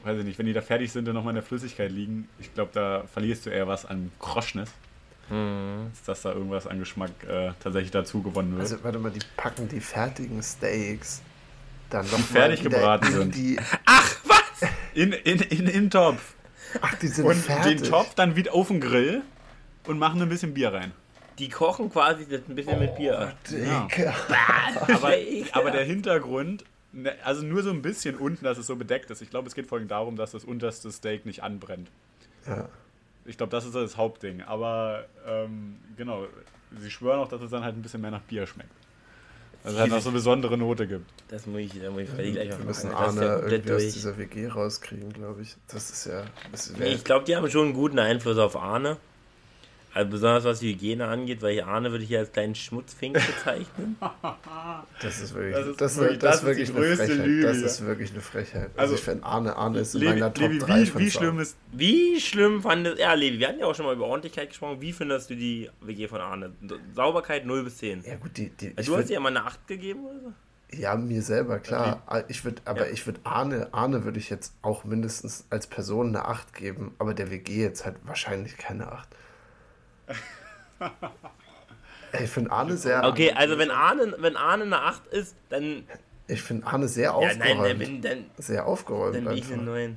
weiß 0.04 0.18
ich 0.18 0.24
nicht, 0.24 0.38
wenn 0.38 0.46
die 0.46 0.52
da 0.52 0.60
fertig 0.62 0.90
sind 0.90 1.06
und 1.08 1.14
nochmal 1.14 1.30
in 1.32 1.36
der 1.36 1.44
Flüssigkeit 1.44 1.92
liegen, 1.92 2.28
ich 2.40 2.52
glaube, 2.54 2.70
da 2.74 3.04
verlierst 3.12 3.46
du 3.46 3.50
eher 3.50 3.68
was 3.68 3.86
an 3.86 4.10
Kroschnis, 4.18 4.70
Hm. 5.28 5.86
als 5.90 6.02
dass 6.02 6.22
da 6.22 6.32
irgendwas 6.32 6.66
an 6.66 6.80
Geschmack 6.80 7.12
äh, 7.28 7.52
tatsächlich 7.62 7.92
dazu 7.92 8.20
gewonnen 8.20 8.50
wird. 8.52 8.62
Also 8.62 8.82
warte 8.82 8.98
mal, 8.98 9.12
die 9.12 9.20
packen 9.36 9.68
die 9.68 9.78
fertigen 9.80 10.42
Steaks 10.42 11.22
dann 11.88 12.04
noch 12.10 12.18
fertig 12.18 12.64
gebraten 12.64 13.12
sind. 13.12 13.34
Die 13.36 13.56
Ach, 13.86 14.16
was? 14.24 14.68
In, 14.94 15.12
in, 15.12 15.38
in, 15.40 15.66
in 15.68 15.90
Topf. 15.90 16.34
Ach, 16.80 16.94
die 16.96 17.08
sind 17.08 17.26
und 17.26 17.36
fertig. 17.36 17.82
den 17.82 17.90
Topf 17.90 18.14
dann 18.14 18.36
wieder 18.36 18.54
auf 18.54 18.68
den 18.68 18.80
Grill 18.80 19.22
und 19.86 19.98
machen 19.98 20.20
ein 20.20 20.28
bisschen 20.28 20.54
Bier 20.54 20.72
rein. 20.72 20.92
Die 21.38 21.48
kochen 21.48 21.90
quasi 21.90 22.26
das 22.28 22.42
ein 22.48 22.54
bisschen 22.54 22.78
mit 22.78 22.96
Bier. 22.96 23.32
Ja. 23.50 23.88
Aber, 24.88 25.12
aber 25.52 25.70
der 25.70 25.84
Hintergrund, 25.84 26.64
ne, 26.92 27.14
also 27.24 27.42
nur 27.42 27.62
so 27.62 27.70
ein 27.70 27.82
bisschen 27.82 28.16
unten, 28.16 28.44
dass 28.44 28.58
es 28.58 28.66
so 28.66 28.76
bedeckt 28.76 29.10
ist. 29.10 29.22
Ich 29.22 29.30
glaube, 29.30 29.48
es 29.48 29.54
geht 29.54 29.66
vor 29.66 29.78
allem 29.78 29.88
darum, 29.88 30.16
dass 30.16 30.32
das 30.32 30.44
unterste 30.44 30.90
Steak 30.92 31.24
nicht 31.24 31.42
anbrennt. 31.42 31.88
Ja. 32.46 32.68
Ich 33.24 33.36
glaube, 33.36 33.50
das 33.50 33.64
ist 33.64 33.74
das 33.74 33.96
Hauptding. 33.96 34.42
Aber 34.42 35.06
ähm, 35.26 35.78
genau, 35.96 36.26
sie 36.78 36.90
schwören 36.90 37.20
auch, 37.20 37.28
dass 37.28 37.40
es 37.40 37.50
dann 37.50 37.64
halt 37.64 37.76
ein 37.76 37.82
bisschen 37.82 38.00
mehr 38.00 38.10
nach 38.10 38.22
Bier 38.22 38.46
schmeckt. 38.46 38.70
Also 39.62 39.76
es 39.76 39.80
halt 39.82 39.90
noch 39.90 40.00
so 40.00 40.08
eine 40.08 40.16
besondere 40.16 40.56
Note 40.56 40.86
gibt. 40.86 41.10
Das 41.28 41.46
muss 41.46 41.60
ich, 41.60 41.80
da 41.80 41.90
muss 41.90 42.02
ich 42.02 42.08
Freddy 42.08 42.32
gleich 42.32 42.48
Wir 42.48 42.64
müssen 42.64 42.92
Arne 42.92 43.24
ja 43.24 43.38
irgendwie 43.40 43.72
aus 43.72 43.92
dieser 43.92 44.16
WG 44.16 44.48
rauskriegen, 44.48 45.12
glaube 45.12 45.42
ich. 45.42 45.56
Das 45.68 45.90
ist 45.90 46.06
ja. 46.06 46.24
Das 46.50 46.72
Nee, 46.78 46.92
ich 46.94 47.04
glaube, 47.04 47.26
die 47.26 47.36
haben 47.36 47.48
schon 47.50 47.66
einen 47.66 47.74
guten 47.74 47.98
Einfluss 47.98 48.38
auf 48.38 48.56
Arne. 48.56 48.96
Also 49.92 50.10
besonders 50.10 50.44
was 50.44 50.60
die 50.60 50.68
Hygiene 50.72 51.06
angeht, 51.08 51.42
weil 51.42 51.56
ich 51.56 51.64
Arne 51.64 51.90
würde 51.90 52.04
ich 52.04 52.08
hier 52.10 52.20
als 52.20 52.30
kleinen 52.32 52.54
Schmutzfink 52.54 53.14
bezeichnen. 53.14 53.96
Das 55.02 55.20
ist 55.20 55.34
wirklich, 55.34 55.54
Das 55.54 55.66
ist 55.66 55.80
das, 55.80 55.96
wirklich- 55.98 56.18
das, 56.18 56.30
das 56.30 56.36
ist 56.40 56.46
wirklich 56.46 56.68
die 56.70 56.76
eine 56.76 56.86
größte 56.86 57.06
Frechheit. 57.06 57.26
Lüge 57.26 57.46
Das 57.46 57.56
ist 57.58 57.86
wirklich 57.86 58.10
eine 58.12 58.20
Frechheit. 58.20 58.62
Also, 58.76 58.78
Also, 58.80 58.94
ich 58.94 59.00
finde 59.00 59.24
Arne, 59.24 59.56
Arne 59.56 59.78
ist 59.80 59.94
in 59.94 60.00
Levi, 60.02 60.12
meiner 60.12 60.32
Top 60.34 60.42
Levi 60.42 60.58
3 60.58 60.80
wie, 60.82 60.86
von 60.86 61.00
wie 61.00 61.10
schlimm 61.10 61.38
ist. 61.40 61.56
Wie 61.72 62.20
schlimm 62.20 62.62
fandest 62.62 62.98
Ja, 62.98 63.14
Levi, 63.14 63.38
wir 63.38 63.48
hatten 63.48 63.58
ja 63.60 63.66
auch 63.66 63.74
schon 63.74 63.86
mal 63.86 63.94
über 63.94 64.06
Ordentlichkeit 64.06 64.50
gesprochen. 64.50 64.80
Wie 64.80 64.92
findest 64.92 65.30
du 65.30 65.36
die 65.36 65.70
WG 65.80 66.06
von 66.08 66.20
Arne? 66.20 66.52
Sauberkeit 66.94 67.46
0 67.46 67.64
bis 67.64 67.78
10. 67.78 68.04
Ja 68.06 68.16
gut, 68.16 68.36
die, 68.36 68.50
die, 68.50 68.68
ich 68.68 68.74
du 68.74 68.80
hast 68.80 68.88
würd, 69.04 69.10
ihr 69.10 69.20
mal 69.20 69.28
eine 69.30 69.44
8 69.44 69.66
gegeben 69.66 70.04
oder 70.04 70.20
so? 70.20 70.32
ja 70.72 70.94
mir 70.94 71.22
selber 71.22 71.58
klar. 71.58 72.02
Ich 72.28 72.44
würde, 72.44 72.62
aber 72.64 72.86
Ja. 72.86 72.92
ich 72.92 73.04
würde 73.06 73.18
Arne, 73.24 73.68
Arne 73.72 74.04
würde 74.04 74.18
ich 74.20 74.30
jetzt 74.30 74.54
auch 74.62 74.84
mindestens 74.84 75.46
als 75.50 75.66
Person 75.66 76.08
eine 76.08 76.26
8 76.26 76.54
geben, 76.54 76.94
aber 76.98 77.12
der 77.14 77.30
WG 77.30 77.62
jetzt 77.62 77.84
halt 77.84 77.96
wahrscheinlich 78.04 78.56
keine 78.56 78.92
8. 78.92 79.08
Ich 82.22 82.28
finde 82.30 82.50
Arne 82.50 82.76
sehr, 82.76 83.04
Okay, 83.04 83.30
also 83.32 83.56
wenn 83.56 83.70
Arne, 83.70 84.16
wenn 84.18 84.36
Arne 84.36 84.64
eine 84.64 84.80
8 84.80 85.06
ist, 85.08 85.36
dann. 85.48 85.84
ich 86.26 86.42
finde 86.42 86.66
Arne 86.66 86.88
sehr 86.88 87.04
Ja, 87.04 87.12
aufgeräumt. 87.12 87.38
nein, 87.78 87.78
dann, 87.78 88.02
dann, 88.02 88.24
sehr 88.36 88.66
aufgeräumt 88.66 89.14
dann 89.14 89.24
bin 89.26 89.34
ich 89.34 89.44
eine 89.44 89.52
einfach. 89.54 89.64
9. 89.66 89.96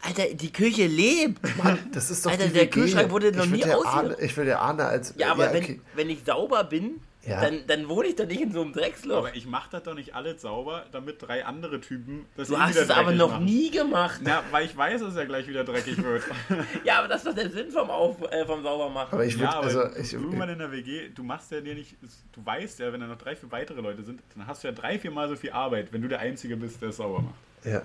Alter, 0.00 0.34
die 0.34 0.50
Küche 0.52 0.86
lebt! 0.86 1.40
Mann, 1.58 1.78
das 1.92 2.10
ist 2.10 2.24
doch 2.24 2.30
Alter, 2.30 2.46
die 2.46 2.52
der 2.52 2.62
WG. 2.62 2.70
Kühlschrank 2.70 3.10
wurde 3.10 3.32
noch 3.32 3.44
nie 3.46 3.58
würd 3.58 3.64
der 3.66 3.76
ausge- 3.78 3.86
Arne, 3.88 4.16
Ich 4.20 4.36
will 4.38 4.44
der 4.46 4.60
Arne 4.62 4.84
als... 4.86 5.12
Ja, 5.18 5.32
aber 5.32 5.48
okay. 5.50 5.80
wenn, 5.94 6.06
wenn 6.06 6.10
ich 6.10 6.24
sauber 6.24 6.64
bin, 6.64 7.00
Ja. 7.28 7.40
dann, 7.40 7.66
dann 7.66 7.88
wohne 7.88 8.08
ich 8.08 8.16
doch 8.16 8.26
nicht 8.26 8.40
in 8.40 8.52
so 8.52 8.62
einem 8.62 8.72
Drecksloch. 8.72 9.18
Aber 9.18 9.36
ich 9.36 9.46
mache 9.46 9.68
das 9.70 9.82
doch 9.82 9.94
nicht 9.94 10.14
alles 10.14 10.42
sauber, 10.42 10.86
damit 10.92 11.20
drei 11.20 11.44
andere 11.44 11.80
Typen 11.80 12.26
das 12.36 12.48
du 12.48 12.54
eh 12.54 12.58
hast 12.58 12.76
es 12.76 12.90
aber 12.90 13.12
noch 13.12 13.30
machen. 13.32 13.44
nie 13.44 13.70
gemacht. 13.70 14.20
Na, 14.22 14.42
weil 14.50 14.66
ich 14.66 14.76
weiß, 14.76 15.00
dass 15.02 15.16
er 15.16 15.26
gleich 15.26 15.46
wieder 15.46 15.64
dreckig 15.64 16.02
wird. 16.02 16.22
Ja, 16.84 16.98
aber 17.00 17.08
das 17.08 17.18
ist 17.18 17.26
doch 17.26 17.34
der 17.34 17.50
Sinn 17.50 17.70
vom, 17.70 17.90
Auf, 17.90 18.16
äh, 18.30 18.44
vom 18.46 18.62
Saubermachen. 18.62 19.12
Aber 19.12 19.24
ich 19.24 19.34
würde, 19.34 19.44
ja, 19.44 19.52
aber 19.54 19.66
also... 19.66 19.82
Ich, 20.00 20.12
irgendwann 20.12 20.48
in 20.48 20.58
der 20.58 20.72
WG, 20.72 21.08
du 21.14 21.22
machst 21.22 21.50
ja 21.50 21.60
dir 21.60 21.74
nicht, 21.74 21.96
du 22.32 22.44
weißt 22.44 22.78
ja, 22.78 22.92
wenn 22.92 23.00
da 23.00 23.06
noch 23.06 23.18
drei, 23.18 23.36
vier 23.36 23.50
weitere 23.50 23.80
Leute 23.80 24.02
sind, 24.02 24.22
dann 24.34 24.46
hast 24.46 24.62
du 24.64 24.68
ja 24.68 24.72
drei, 24.72 24.98
vier 24.98 25.10
Mal 25.10 25.28
so 25.28 25.36
viel 25.36 25.50
Arbeit, 25.50 25.92
wenn 25.92 26.02
du 26.02 26.08
der 26.08 26.20
Einzige 26.20 26.56
bist, 26.56 26.80
der 26.80 26.90
es 26.90 26.96
sauber 26.96 27.22
macht. 27.22 27.34
ja. 27.64 27.82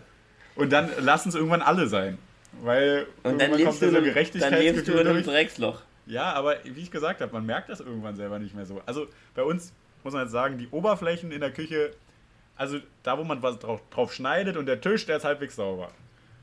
Und 0.55 0.71
dann 0.71 0.91
lassen 0.99 1.29
es 1.29 1.35
irgendwann 1.35 1.61
alle 1.63 1.87
sein. 1.87 2.17
Weil 2.61 3.07
Und 3.23 3.41
dann 3.41 3.53
lebst, 3.53 3.81
du 3.81 3.85
ja 3.85 3.91
so 3.91 3.97
einem, 3.97 4.13
dann 4.39 4.53
lebst 4.59 4.87
du 4.87 4.93
in 4.93 5.07
einem. 5.07 5.23
Drecksloch. 5.23 5.81
Ja, 6.05 6.33
aber 6.33 6.57
wie 6.63 6.81
ich 6.81 6.91
gesagt 6.91 7.21
habe, 7.21 7.31
man 7.33 7.45
merkt 7.45 7.69
das 7.69 7.79
irgendwann 7.79 8.15
selber 8.15 8.37
nicht 8.39 8.55
mehr 8.55 8.65
so. 8.65 8.81
Also 8.85 9.07
bei 9.35 9.43
uns 9.43 9.73
muss 10.03 10.13
man 10.13 10.23
jetzt 10.23 10.31
sagen, 10.31 10.57
die 10.57 10.67
Oberflächen 10.69 11.31
in 11.31 11.39
der 11.39 11.51
Küche, 11.51 11.93
also 12.55 12.79
da, 13.03 13.17
wo 13.17 13.23
man 13.23 13.41
was 13.41 13.59
drauf, 13.59 13.81
drauf 13.89 14.13
schneidet 14.13 14.57
und 14.57 14.65
der 14.65 14.81
Tisch, 14.81 15.05
der 15.05 15.17
ist 15.17 15.25
halbwegs 15.25 15.55
sauber. 15.55 15.91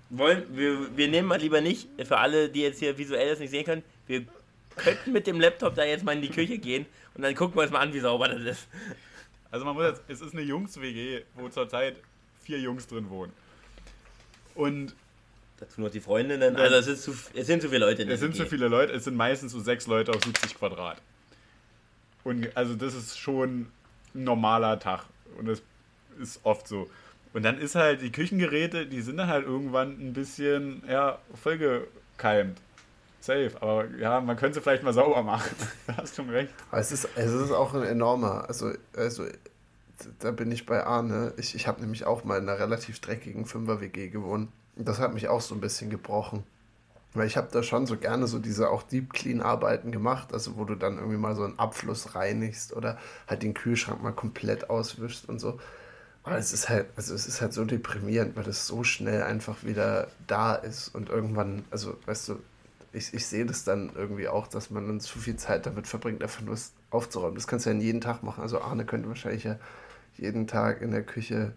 Wollen, 0.08 0.44
wir, 0.56 0.96
wir 0.96 1.08
nehmen 1.08 1.28
mal 1.28 1.38
lieber 1.38 1.60
nicht, 1.60 1.88
für 2.04 2.18
alle, 2.18 2.48
die 2.48 2.62
jetzt 2.62 2.80
hier 2.80 2.96
visuell 2.98 3.30
das 3.30 3.38
nicht 3.38 3.50
sehen 3.50 3.64
können, 3.64 3.82
wir 4.06 4.24
könnten 4.76 5.12
mit 5.12 5.26
dem 5.26 5.40
Laptop 5.40 5.74
da 5.74 5.84
jetzt 5.84 6.04
mal 6.04 6.16
in 6.16 6.22
die 6.22 6.30
Küche 6.30 6.58
gehen 6.58 6.86
und 7.14 7.22
dann 7.22 7.34
gucken 7.34 7.56
wir 7.56 7.62
uns 7.62 7.70
mal 7.70 7.80
an, 7.80 7.92
wie 7.92 8.00
sauber 8.00 8.28
das 8.28 8.40
ist. 8.40 8.68
Also 9.50 9.64
man 9.64 9.74
muss 9.74 9.84
jetzt, 9.84 10.02
es 10.08 10.20
ist 10.20 10.32
eine 10.32 10.42
Jungs-WG, 10.42 11.22
wo 11.34 11.48
zurzeit 11.48 11.96
vier 12.42 12.58
Jungs 12.58 12.86
drin 12.86 13.10
wohnen. 13.10 13.32
Und 14.54 14.94
Dazu 15.60 15.82
noch 15.82 15.90
die 15.90 16.00
Freundinnen. 16.00 16.56
Also 16.56 16.90
es, 16.90 17.02
zu, 17.02 17.14
es 17.34 17.46
sind 17.46 17.60
zu 17.60 17.68
viele 17.68 17.84
Leute 17.84 18.02
in 18.02 18.08
der 18.08 18.14
es 18.14 18.20
sind 18.20 18.34
zu 18.34 18.46
viele 18.46 18.68
Leute, 18.68 18.94
es 18.94 19.04
sind 19.04 19.14
meistens 19.14 19.52
so 19.52 19.60
sechs 19.60 19.86
Leute 19.86 20.10
auf 20.10 20.24
70 20.24 20.54
Quadrat. 20.54 20.96
Und 22.24 22.56
also 22.56 22.74
das 22.74 22.94
ist 22.94 23.18
schon 23.18 23.66
ein 24.14 24.24
normaler 24.24 24.78
Tag. 24.78 25.04
Und 25.38 25.46
das 25.46 25.62
ist 26.20 26.40
oft 26.44 26.68
so. 26.68 26.88
Und 27.32 27.44
dann 27.44 27.58
ist 27.58 27.74
halt 27.74 28.02
die 28.02 28.10
Küchengeräte, 28.10 28.86
die 28.86 29.00
sind 29.02 29.16
dann 29.16 29.28
halt 29.28 29.46
irgendwann 29.46 29.92
ein 30.00 30.12
bisschen, 30.12 30.82
ja, 30.88 31.18
vollgekeimt. 31.40 32.60
Safe. 33.20 33.52
Aber 33.60 33.86
ja, 33.98 34.20
man 34.20 34.36
könnte 34.36 34.54
sie 34.54 34.60
vielleicht 34.62 34.82
mal 34.82 34.92
sauber 34.92 35.22
machen. 35.22 35.54
da 35.86 35.98
hast 35.98 36.16
schon 36.16 36.30
recht. 36.30 36.52
Aber 36.70 36.80
es 36.80 36.90
ist, 36.90 37.08
es 37.16 37.32
ist 37.32 37.52
auch 37.52 37.74
ein 37.74 37.82
enormer, 37.82 38.46
also, 38.48 38.72
also 38.96 39.26
da 40.18 40.30
bin 40.30 40.50
ich 40.50 40.66
bei 40.66 40.84
Arne. 40.84 41.34
Ich, 41.36 41.54
ich 41.54 41.68
habe 41.68 41.80
nämlich 41.80 42.06
auch 42.06 42.24
mal 42.24 42.38
in 42.38 42.48
einer 42.48 42.58
relativ 42.58 43.00
dreckigen 43.00 43.44
Fünfer-WG 43.44 44.08
gewohnt. 44.08 44.48
Das 44.76 44.98
hat 44.98 45.12
mich 45.12 45.28
auch 45.28 45.42
so 45.42 45.54
ein 45.54 45.60
bisschen 45.60 45.90
gebrochen. 45.90 46.44
Weil 47.12 47.26
ich 47.26 47.36
habe 47.36 47.48
da 47.50 47.62
schon 47.62 47.86
so 47.86 47.96
gerne 47.96 48.26
so 48.28 48.38
diese 48.38 48.70
auch 48.70 48.84
Deep 48.84 49.12
Clean 49.12 49.40
Arbeiten 49.40 49.90
gemacht, 49.90 50.32
also 50.32 50.56
wo 50.56 50.64
du 50.64 50.76
dann 50.76 50.98
irgendwie 50.98 51.16
mal 51.16 51.34
so 51.34 51.42
einen 51.42 51.58
Abfluss 51.58 52.14
reinigst 52.14 52.76
oder 52.76 52.98
halt 53.26 53.42
den 53.42 53.54
Kühlschrank 53.54 54.02
mal 54.02 54.12
komplett 54.12 54.70
auswischst 54.70 55.28
und 55.28 55.40
so. 55.40 55.58
Aber 56.22 56.36
es 56.36 56.52
ist 56.52 56.68
halt, 56.68 56.86
also 56.96 57.14
es 57.14 57.26
ist 57.26 57.40
halt 57.40 57.52
so 57.52 57.64
deprimierend, 57.64 58.36
weil 58.36 58.44
das 58.44 58.66
so 58.66 58.84
schnell 58.84 59.22
einfach 59.22 59.64
wieder 59.64 60.08
da 60.26 60.54
ist 60.54 60.94
und 60.94 61.08
irgendwann, 61.08 61.64
also 61.70 61.96
weißt 62.06 62.28
du, 62.28 62.38
ich, 62.92 63.14
ich 63.14 63.26
sehe 63.26 63.46
das 63.46 63.64
dann 63.64 63.90
irgendwie 63.94 64.28
auch, 64.28 64.46
dass 64.46 64.70
man 64.70 64.86
dann 64.86 65.00
zu 65.00 65.18
viel 65.18 65.36
Zeit 65.36 65.66
damit 65.66 65.86
verbringt, 65.86 66.22
einfach 66.22 66.42
nur 66.42 66.56
aufzuräumen. 66.90 67.36
Das 67.36 67.46
kannst 67.46 67.66
du 67.66 67.70
ja 67.70 67.76
jeden 67.76 68.00
Tag 68.00 68.22
machen. 68.22 68.42
Also 68.42 68.60
Arne 68.60 68.84
könnte 68.84 69.08
wahrscheinlich 69.08 69.44
ja 69.44 69.56
jeden 70.16 70.46
Tag 70.46 70.82
in 70.82 70.90
der 70.90 71.02
Küche 71.02 71.54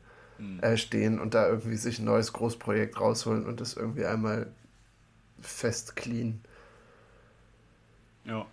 äh, 0.61 0.77
stehen 0.77 1.19
und 1.19 1.33
da 1.33 1.47
irgendwie 1.47 1.75
sich 1.75 1.99
ein 1.99 2.05
neues 2.05 2.33
Großprojekt 2.33 2.99
rausholen 2.99 3.45
und 3.45 3.61
das 3.61 3.75
irgendwie 3.75 4.05
einmal 4.05 4.47
fest 5.45 5.95
clean. 5.95 6.41
Ja. 8.25 8.45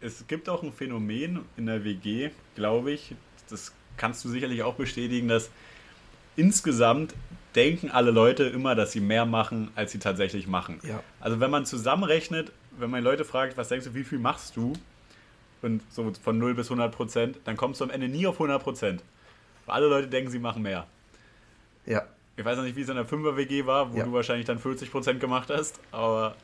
Es 0.00 0.26
gibt 0.26 0.48
auch 0.48 0.62
ein 0.62 0.72
Phänomen 0.72 1.44
in 1.56 1.66
der 1.66 1.84
WG, 1.84 2.30
glaube 2.54 2.92
ich, 2.92 3.14
das 3.50 3.72
kannst 3.96 4.24
du 4.24 4.28
sicherlich 4.28 4.62
auch 4.62 4.74
bestätigen, 4.74 5.28
dass 5.28 5.50
insgesamt 6.36 7.14
denken 7.54 7.90
alle 7.90 8.12
Leute 8.12 8.44
immer, 8.44 8.76
dass 8.76 8.92
sie 8.92 9.00
mehr 9.00 9.26
machen, 9.26 9.70
als 9.74 9.90
sie 9.92 9.98
tatsächlich 9.98 10.46
machen. 10.46 10.78
Ja. 10.84 11.02
Also 11.18 11.40
wenn 11.40 11.50
man 11.50 11.66
zusammenrechnet, 11.66 12.52
wenn 12.78 12.90
man 12.90 13.02
Leute 13.02 13.24
fragt, 13.24 13.56
was 13.56 13.68
denkst 13.68 13.86
du, 13.86 13.94
wie 13.94 14.04
viel 14.04 14.18
machst 14.20 14.56
du? 14.56 14.72
Und 15.60 15.82
so 15.90 16.12
von 16.22 16.38
0 16.38 16.54
bis 16.54 16.66
100 16.66 16.94
Prozent, 16.94 17.38
dann 17.44 17.56
kommst 17.56 17.80
du 17.80 17.84
am 17.84 17.90
Ende 17.90 18.08
nie 18.08 18.28
auf 18.28 18.36
100 18.36 18.62
Prozent. 18.62 19.02
Weil 19.66 19.74
alle 19.76 19.88
Leute 19.88 20.06
denken, 20.06 20.30
sie 20.30 20.38
machen 20.38 20.62
mehr. 20.62 20.86
Ja, 21.84 22.06
Ich 22.38 22.44
weiß 22.44 22.56
noch 22.56 22.62
nicht, 22.64 22.76
wie 22.76 22.82
es 22.82 22.88
in 22.88 22.94
der 22.94 23.04
5er-WG 23.04 23.66
war, 23.66 23.92
wo 23.92 23.98
Ja. 23.98 24.04
du 24.04 24.12
wahrscheinlich 24.12 24.46
dann 24.46 24.60
40 24.60 24.92
Prozent 24.92 25.20
gemacht 25.20 25.50
hast, 25.50 25.78
aber 25.90 26.36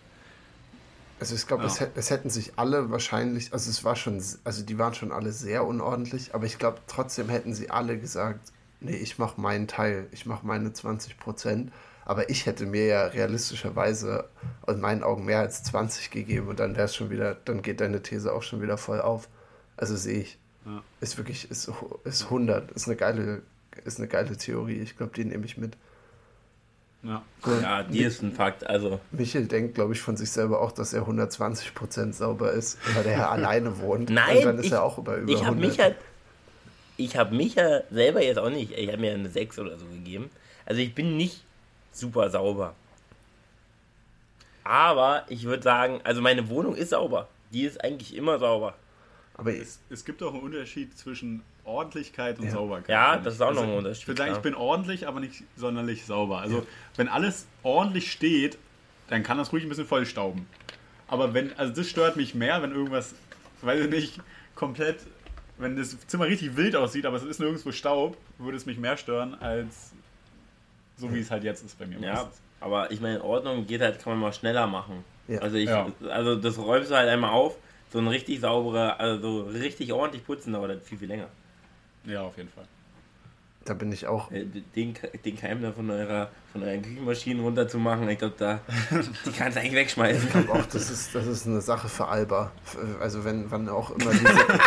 Also 1.21 1.37
ich 1.37 1.47
glaube, 1.47 1.63
Ja. 1.63 1.69
es, 1.69 1.81
es 1.95 2.11
hätten 2.11 2.29
sich 2.29 2.55
alle 2.57 2.91
wahrscheinlich, 2.91 3.53
also 3.53 3.71
es 3.71 3.85
war 3.85 3.95
schon, 3.95 4.21
also 4.43 4.65
die 4.65 4.77
waren 4.79 4.93
schon 4.95 5.13
alle 5.13 5.31
sehr 5.33 5.65
unordentlich, 5.65 6.35
aber 6.35 6.45
ich 6.47 6.59
glaube 6.59 6.79
trotzdem 6.89 7.29
hätten 7.29 7.55
sie 7.55 7.71
alle 7.71 7.97
gesagt, 7.97 8.41
nee, 8.81 8.97
ich 8.97 9.19
mache 9.19 9.41
meinen 9.41 9.69
Teil, 9.69 10.09
ich 10.11 10.27
mache 10.27 10.45
meine 10.45 10.73
20 10.73 11.17
Prozent, 11.19 11.73
aber 12.05 12.29
ich 12.29 12.45
hätte 12.47 12.67
mir 12.67 12.87
ja 12.87 13.07
realistischerweise 13.07 14.29
in 14.67 14.81
meinen 14.81 15.05
Augen 15.05 15.25
mehr 15.25 15.39
als 15.39 15.63
20 15.63 16.11
gegeben 16.11 16.49
und 16.49 16.59
dann 16.59 16.75
wäre 16.75 16.87
es 16.87 16.97
schon 16.97 17.09
wieder, 17.11 17.37
dann 17.45 17.63
geht 17.63 17.81
deine 17.81 18.03
These 18.03 18.33
auch 18.33 18.43
schon 18.43 18.61
wieder 18.61 18.77
voll 18.77 19.01
auf. 19.01 19.29
Also 19.77 19.95
sehe 19.97 20.23
ich. 20.23 20.39
Ja. 20.67 20.83
Ist 21.01 21.17
wirklich, 21.17 21.49
ist, 21.51 21.71
ist 22.03 22.25
100, 22.25 22.73
ist 22.73 22.87
eine 22.89 22.97
geile, 22.97 23.43
ist 23.85 23.99
eine 23.99 24.09
geile 24.09 24.37
Theorie, 24.37 24.81
ich 24.81 24.97
glaube, 24.97 25.13
die 25.15 25.25
nehme 25.25 25.47
ich 25.47 25.57
mit. 25.57 25.77
Ja. 27.05 27.23
Ja, 27.63 27.83
die 27.83 28.01
ist 28.03 28.23
ein 28.23 28.33
Fakt. 28.33 28.67
Also, 28.67 28.99
Michel 29.13 29.47
denkt, 29.47 29.75
glaube 29.75 29.93
ich, 29.93 30.01
von 30.01 30.17
sich 30.17 30.31
selber 30.31 30.61
auch, 30.63 30.73
dass 30.73 30.93
er 30.95 31.03
120% 31.07 32.13
sauber 32.15 32.53
ist, 32.53 32.79
weil 32.95 33.05
der 33.05 33.13
ja 33.19 33.31
alleine 33.31 33.79
wohnt. 33.81 34.09
Nein, 34.11 34.39
Und 34.39 34.45
dann 34.45 34.59
ist 34.59 34.67
ich- 34.67 34.73
er 34.73 34.83
auch 34.83 34.97
über, 34.99 35.17
über 35.19 35.31
ich 35.31 35.41
habe 35.45 35.57
100. 35.57 35.69
mich 35.71 35.79
halt. 35.81 35.97
Ich 36.97 37.17
habe 37.17 37.35
mich 37.35 37.55
ja 37.57 37.81
selber 37.91 38.23
jetzt 38.23 38.39
auch 38.39 38.51
nicht. 38.51 38.73
Ich 38.73 38.89
habe 38.89 38.99
mir 38.99 39.13
eine 39.15 39.29
6 39.29 39.59
oder 39.59 39.77
so 39.79 39.85
gegeben. 39.87 40.31
Also 40.65 40.81
ich 40.81 40.95
bin 40.95 41.17
nicht 41.17 41.43
super 41.93 42.31
sauber. 42.31 42.75
Aber 44.63 45.25
ich 45.29 45.45
würde 45.45 45.63
sagen, 45.63 46.01
also 46.05 46.23
meine 46.23 46.49
Wohnung 46.49 46.75
ist 46.75 46.91
sauber. 46.91 47.29
Die 47.53 47.65
ist 47.65 47.83
eigentlich 47.85 48.17
immer 48.17 48.39
sauber. 48.39 48.75
Aber 49.37 49.53
Es, 49.55 49.81
es 49.91 50.05
gibt 50.05 50.23
auch 50.23 50.33
einen 50.33 50.43
Unterschied 50.43 50.97
zwischen 50.97 51.43
Ordentlichkeit 51.65 52.39
und 52.39 52.47
Ja. 52.47 52.53
Sauberkeit. 52.53 52.89
Ja, 52.89 53.17
das 53.17 53.35
ist 53.35 53.41
auch 53.41 53.51
noch 53.53 53.63
Also, 53.63 53.73
ein 53.73 53.79
Unterschied, 53.79 54.03
Ich 54.03 54.09
würde 54.09 54.19
sagen, 54.19 54.33
ich 54.35 54.39
bin 54.43 54.55
ordentlich, 54.55 55.09
aber 55.09 55.21
nicht 55.21 55.43
sonderlich 55.57 56.05
sauber. 56.05 56.39
Also, 56.39 56.67
wenn 56.97 57.09
alles 57.09 57.47
ordentlich 57.63 58.13
steht, 58.13 58.59
dann 59.09 59.23
kann 59.23 59.39
das 59.39 59.53
ruhig 59.53 59.65
ein 59.65 59.69
bisschen 59.69 59.87
vollstauben. 59.87 60.47
Aber 61.09 61.35
wenn, 61.35 61.53
also 61.59 61.73
das 61.75 61.89
stört 61.89 62.17
mich 62.17 62.35
mehr, 62.35 62.63
wenn 62.63 62.73
irgendwas, 62.73 63.15
weiß 63.63 63.85
ich 63.85 63.91
nicht, 63.91 64.21
komplett 64.55 64.99
wenn 65.59 65.77
das 65.77 65.97
Zimmer 66.07 66.27
richtig 66.27 66.57
wild 66.57 66.75
aussieht, 66.77 67.07
aber 67.07 67.17
es 67.17 67.23
ist 67.23 67.39
nirgendwo 67.39 67.71
Staub, 67.73 68.17
würde 68.39 68.57
es 68.57 68.67
mich 68.67 68.79
mehr 68.79 68.97
stören, 68.97 69.35
als 69.41 69.93
so 70.97 71.13
wie 71.13 71.21
es 71.21 71.31
halt 71.31 71.45
jetzt 71.45 71.65
ist 71.65 71.79
bei 71.79 71.87
mir. 71.87 71.99
Ja, 72.01 72.15
meistens. 72.15 72.41
aber 72.61 72.91
ich 72.91 73.01
meine, 73.01 73.23
Ordnung 73.23 73.67
geht 73.67 73.81
halt, 73.81 74.01
kann 74.01 74.13
man 74.15 74.21
mal 74.21 74.33
schneller 74.33 74.67
machen. 74.67 75.05
Ja. 75.29 75.41
Also, 75.41 75.57
ich, 75.57 75.69
ja. 75.69 75.91
also 76.09 76.37
das 76.37 76.59
räumst 76.59 76.91
du 76.91 76.97
halt 76.97 77.09
einmal 77.09 77.31
auf, 77.31 77.57
so 77.95 78.01
ein 78.01 78.09
richtig 78.09 78.41
sauberer, 78.41 78.99
also 78.99 79.43
richtig 79.43 79.93
ordentlich 79.93 80.27
putzen 80.27 80.53
dauert 80.53 80.83
viel, 80.83 80.99
viel 80.99 81.07
länger. 81.07 81.29
Ja, 82.05 82.23
auf 82.23 82.37
jeden 82.37 82.49
Fall. 82.49 82.65
Da 83.65 83.73
bin 83.73 83.93
ich 83.93 84.09
auch. 84.09 84.33
Äh, 84.33 84.47
den, 84.75 84.95
den 85.25 85.39
Keim 85.39 85.63
da 85.63 85.71
von 85.71 85.89
eurer, 85.89 86.29
von 86.53 86.65
euren 86.65 86.83
Küchenmaschinen 86.83 87.45
runterzumachen, 87.45 88.09
ich 88.09 88.19
glaube, 88.19 88.35
da 88.37 88.61
die 89.25 89.31
kannst 89.31 89.57
du 89.57 89.61
eigentlich 89.61 89.75
wegschmeißen. 89.75 90.25
Ich 90.25 90.33
glaube 90.33 90.53
auch, 90.53 90.67
das 90.67 90.91
ist, 90.91 91.15
das 91.15 91.25
ist 91.29 91.47
eine 91.47 91.61
Sache 91.61 91.89
für 91.89 92.09
Alba. 92.09 92.51
Also 93.01 93.25
wenn 93.25 93.49
wann 93.53 93.69
auch 93.69 93.93
immer 93.93 94.11
diese, 94.11 94.25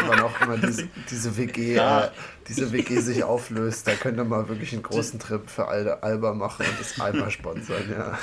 wann 0.08 0.22
auch 0.22 0.42
immer 0.42 0.58
diese, 0.58 0.88
diese 1.12 1.36
WG, 1.36 1.76
ja. 1.76 2.06
äh, 2.06 2.12
diese 2.48 2.72
WG 2.72 3.02
sich 3.02 3.26
auflöst, 3.26 3.88
da 3.88 3.96
könnt 3.96 4.18
ihr 4.18 4.24
mal 4.24 4.48
wirklich 4.48 4.72
einen 4.72 4.84
großen 4.84 5.20
Trip 5.20 5.50
für 5.50 5.68
Alba 5.68 6.34
machen 6.34 6.66
und 6.66 6.80
das 6.80 6.98
Alba 6.98 7.30
sponsern, 7.30 7.92
ja. 7.92 8.18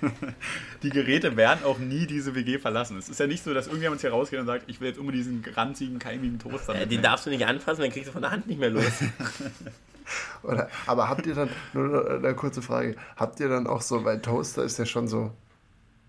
die 0.82 0.90
Geräte 0.90 1.36
werden 1.36 1.64
auch 1.64 1.78
nie 1.78 2.06
diese 2.06 2.34
WG 2.34 2.58
verlassen. 2.58 2.96
Es 2.98 3.08
ist 3.08 3.20
ja 3.20 3.26
nicht 3.26 3.42
so, 3.42 3.54
dass 3.54 3.66
irgendjemand 3.66 4.00
hier 4.00 4.10
rausgeht 4.10 4.40
und 4.40 4.46
sagt, 4.46 4.64
ich 4.68 4.80
will 4.80 4.88
jetzt 4.88 4.98
unbedingt 4.98 5.26
diesen 5.26 5.44
ranzigen, 5.54 5.98
keimigen 5.98 6.38
Toaster. 6.38 6.74
Äh, 6.74 6.86
den 6.86 7.02
darfst 7.02 7.26
du 7.26 7.30
nicht 7.30 7.46
anfassen, 7.46 7.82
dann 7.82 7.90
kriegst 7.90 8.08
du 8.08 8.12
von 8.12 8.22
der 8.22 8.30
Hand 8.30 8.46
nicht 8.46 8.60
mehr 8.60 8.70
los. 8.70 8.84
Oder, 10.42 10.70
aber 10.86 11.08
habt 11.08 11.26
ihr 11.26 11.34
dann, 11.34 11.50
nur 11.74 12.10
eine 12.10 12.34
kurze 12.34 12.62
Frage, 12.62 12.96
habt 13.16 13.40
ihr 13.40 13.48
dann 13.48 13.66
auch 13.66 13.82
so, 13.82 14.04
weil 14.04 14.20
Toaster 14.20 14.64
ist 14.64 14.78
ja 14.78 14.86
schon 14.86 15.06
so 15.06 15.32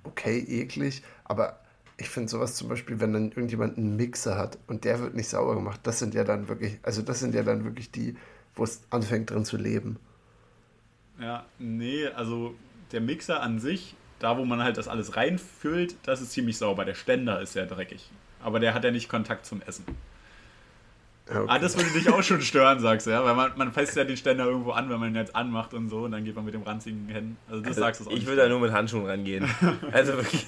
okay, 0.03 0.39
eklig, 0.39 1.03
aber 1.25 1.59
ich 1.97 2.09
finde 2.09 2.29
sowas 2.29 2.55
zum 2.55 2.69
Beispiel, 2.69 2.99
wenn 2.99 3.13
dann 3.13 3.29
irgendjemand 3.29 3.77
einen 3.77 3.95
Mixer 3.97 4.37
hat 4.37 4.57
und 4.67 4.85
der 4.85 4.99
wird 4.99 5.15
nicht 5.15 5.29
sauber 5.29 5.55
gemacht, 5.55 5.81
das 5.83 5.99
sind 5.99 6.13
ja 6.13 6.23
dann 6.23 6.47
wirklich, 6.47 6.79
also 6.83 7.01
das 7.01 7.19
sind 7.19 7.35
ja 7.35 7.43
dann 7.43 7.65
wirklich 7.65 7.91
die, 7.91 8.15
wo 8.55 8.63
es 8.63 8.81
anfängt 8.89 9.29
drin 9.31 9.45
zu 9.45 9.57
leben. 9.57 9.97
Ja, 11.19 11.45
nee, 11.57 12.07
also 12.07 12.55
der 12.91 13.01
Mixer 13.01 13.41
an 13.41 13.59
sich, 13.59 13.95
da 14.19 14.37
wo 14.37 14.45
man 14.45 14.63
halt 14.63 14.77
das 14.77 14.87
alles 14.87 15.15
reinfüllt, 15.15 15.95
das 16.03 16.21
ist 16.21 16.31
ziemlich 16.31 16.57
sauber. 16.57 16.85
Der 16.85 16.95
Ständer 16.95 17.41
ist 17.41 17.53
sehr 17.53 17.65
dreckig. 17.65 18.09
Aber 18.41 18.59
der 18.59 18.73
hat 18.73 18.83
ja 18.83 18.91
nicht 18.91 19.09
Kontakt 19.09 19.45
zum 19.45 19.61
Essen. 19.61 19.85
Okay. 21.29 21.45
Ah, 21.47 21.59
das 21.59 21.77
würde 21.77 21.91
dich 21.91 22.09
auch 22.09 22.23
schon 22.23 22.41
stören, 22.41 22.79
sagst 22.79 23.05
du, 23.05 23.11
ja? 23.11 23.23
Weil 23.23 23.35
man, 23.35 23.51
man 23.55 23.71
fässt 23.71 23.95
ja 23.95 24.03
den 24.03 24.17
Ständer 24.17 24.45
irgendwo 24.45 24.71
an, 24.71 24.89
wenn 24.89 24.99
man 24.99 25.09
ihn 25.09 25.15
jetzt 25.15 25.35
anmacht 25.35 25.75
und 25.75 25.87
so, 25.89 26.05
und 26.05 26.11
dann 26.11 26.23
geht 26.23 26.35
man 26.35 26.43
mit 26.43 26.55
dem 26.55 26.63
ranzigen 26.63 27.07
hin. 27.07 27.37
Also 27.47 27.61
das 27.61 27.69
also 27.69 27.81
sagst 27.81 28.01
du 28.01 28.07
auch 28.07 28.11
Ich 28.11 28.25
würde 28.25 28.41
da 28.41 28.49
nur 28.49 28.59
mit 28.59 28.71
Handschuhen 28.71 29.05
rangehen. 29.05 29.47
also 29.91 30.13
wirklich. 30.13 30.47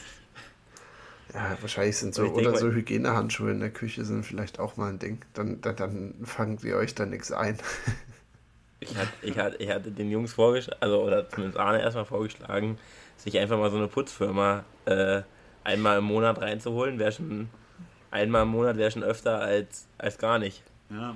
Ja, 1.34 1.56
wahrscheinlich 1.62 1.98
sind 1.98 2.16
so, 2.16 2.24
oder 2.24 2.58
so 2.58 2.72
Hygienehandschuhe 2.72 3.52
in 3.52 3.60
der 3.60 3.70
Küche 3.70 4.04
sind 4.06 4.26
vielleicht 4.26 4.60
auch 4.60 4.76
mal 4.76 4.90
ein 4.90 5.00
Ding. 5.00 5.24
Dann, 5.34 5.62
dann, 5.62 5.76
dann 5.76 6.16
fangen 6.24 6.58
sie 6.58 6.74
euch 6.74 6.96
da 6.96 7.06
nichts 7.06 7.32
ein. 7.32 7.58
Ich 8.82 8.98
hatte, 8.98 9.12
ich, 9.22 9.38
hatte, 9.38 9.58
ich 9.58 9.70
hatte 9.70 9.92
den 9.92 10.10
Jungs 10.10 10.34
vorgeschlagen, 10.34 10.82
also, 10.82 11.02
oder 11.04 11.30
zumindest 11.30 11.58
Arne 11.58 11.82
erstmal 11.82 12.06
vorgeschlagen, 12.06 12.80
sich 13.16 13.38
einfach 13.38 13.58
mal 13.58 13.70
so 13.70 13.78
eine 13.78 13.88
Putzfirma 13.88 14.64
äh, 14.86 15.22
einmal 15.64 16.00
im 16.00 16.06
Monat 16.06 16.42
reinzuholen. 16.42 16.98
Wäre 16.98 17.12
schon, 17.12 17.50
einmal 18.10 18.42
im 18.44 18.50
Monat 18.50 18.78
wäre 18.78 18.90
schon 18.90 19.04
öfter 19.04 19.40
als, 19.40 19.88
als 20.00 20.18
gar 20.18 20.40
nicht. 20.40 20.64
Ja, 20.90 21.16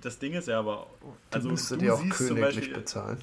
das 0.00 0.18
Ding 0.18 0.34
ist 0.34 0.48
ja 0.48 0.58
aber, 0.58 0.88
also 1.30 1.50
du, 1.50 1.56
du 1.56 1.76
dir 1.76 1.94
auch 1.94 2.08
königlich 2.10 2.40
Beispiel, 2.40 2.74
bezahlen. 2.74 3.22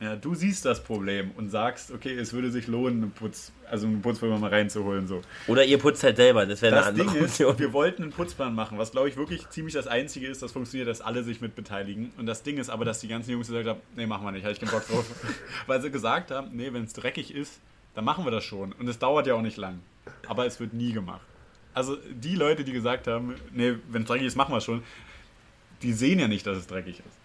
Ja, 0.00 0.16
du 0.16 0.34
siehst 0.34 0.64
das 0.64 0.82
Problem 0.82 1.30
und 1.36 1.50
sagst, 1.50 1.92
okay, 1.92 2.14
es 2.14 2.32
würde 2.32 2.50
sich 2.50 2.66
lohnen, 2.66 3.04
eine 3.04 3.06
Putz, 3.06 3.52
also 3.70 3.86
einen 3.86 4.02
Putzplan 4.02 4.40
mal 4.40 4.50
reinzuholen. 4.50 5.06
So. 5.06 5.22
Oder 5.46 5.64
ihr 5.64 5.78
putzt 5.78 6.02
halt 6.02 6.16
selber, 6.16 6.46
das 6.46 6.62
wäre 6.62 6.76
eine 6.76 6.86
andere 6.86 7.10
Ding 7.12 7.22
Option. 7.22 7.52
Ist, 7.52 7.60
wir 7.60 7.72
wollten 7.72 8.02
einen 8.02 8.12
Putzplan 8.12 8.54
machen, 8.54 8.76
was 8.76 8.90
glaube 8.90 9.08
ich 9.08 9.16
wirklich 9.16 9.48
ziemlich 9.50 9.74
das 9.74 9.86
Einzige 9.86 10.26
ist, 10.26 10.42
das 10.42 10.52
funktioniert, 10.52 10.88
dass 10.88 11.00
alle 11.00 11.22
sich 11.22 11.40
mit 11.40 11.54
beteiligen. 11.54 12.12
Und 12.18 12.26
das 12.26 12.42
Ding 12.42 12.58
ist 12.58 12.70
aber, 12.70 12.84
dass 12.84 13.00
die 13.00 13.08
ganzen 13.08 13.30
Jungs 13.30 13.46
gesagt 13.46 13.68
haben, 13.68 13.80
nee, 13.94 14.06
machen 14.06 14.26
wir 14.26 14.32
nicht, 14.32 14.42
habe 14.42 14.52
ich 14.52 14.60
keinen 14.60 14.72
Bock 14.72 14.86
drauf. 14.86 15.06
Weil 15.66 15.80
sie 15.80 15.90
gesagt 15.90 16.32
haben, 16.32 16.50
nee, 16.52 16.72
wenn 16.72 16.84
es 16.84 16.92
dreckig 16.92 17.32
ist, 17.32 17.60
dann 17.94 18.04
machen 18.04 18.24
wir 18.24 18.32
das 18.32 18.44
schon. 18.44 18.72
Und 18.72 18.88
es 18.88 18.98
dauert 18.98 19.28
ja 19.28 19.34
auch 19.34 19.42
nicht 19.42 19.56
lang. 19.56 19.80
Aber 20.26 20.44
es 20.44 20.58
wird 20.58 20.74
nie 20.74 20.92
gemacht. 20.92 21.24
Also 21.72 21.96
die 22.10 22.34
Leute, 22.34 22.64
die 22.64 22.72
gesagt 22.72 23.06
haben, 23.06 23.36
nee, 23.52 23.76
wenn 23.88 24.02
es 24.02 24.08
dreckig 24.08 24.26
ist, 24.26 24.36
machen 24.36 24.52
wir 24.52 24.58
es 24.58 24.64
schon, 24.64 24.82
die 25.82 25.92
sehen 25.92 26.18
ja 26.18 26.28
nicht, 26.28 26.46
dass 26.46 26.58
es 26.58 26.66
dreckig 26.66 26.98
ist. 26.98 27.23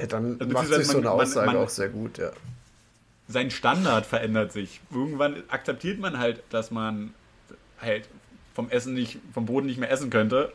Ja, 0.00 0.06
dann 0.06 0.38
macht 0.48 0.68
sich 0.68 0.86
so 0.86 0.98
eine 0.98 1.10
Aussage 1.10 1.46
man, 1.46 1.56
man, 1.56 1.64
auch 1.64 1.68
sehr 1.68 1.88
gut, 1.88 2.18
ja. 2.18 2.30
Sein 3.28 3.50
Standard 3.50 4.06
verändert 4.06 4.52
sich. 4.52 4.80
Irgendwann 4.90 5.42
akzeptiert 5.48 6.00
man 6.00 6.18
halt, 6.18 6.42
dass 6.50 6.70
man 6.70 7.14
halt 7.80 8.08
vom 8.54 8.70
Essen 8.70 8.94
nicht, 8.94 9.18
vom 9.32 9.46
Boden 9.46 9.66
nicht 9.66 9.78
mehr 9.78 9.90
essen 9.90 10.10
könnte 10.10 10.52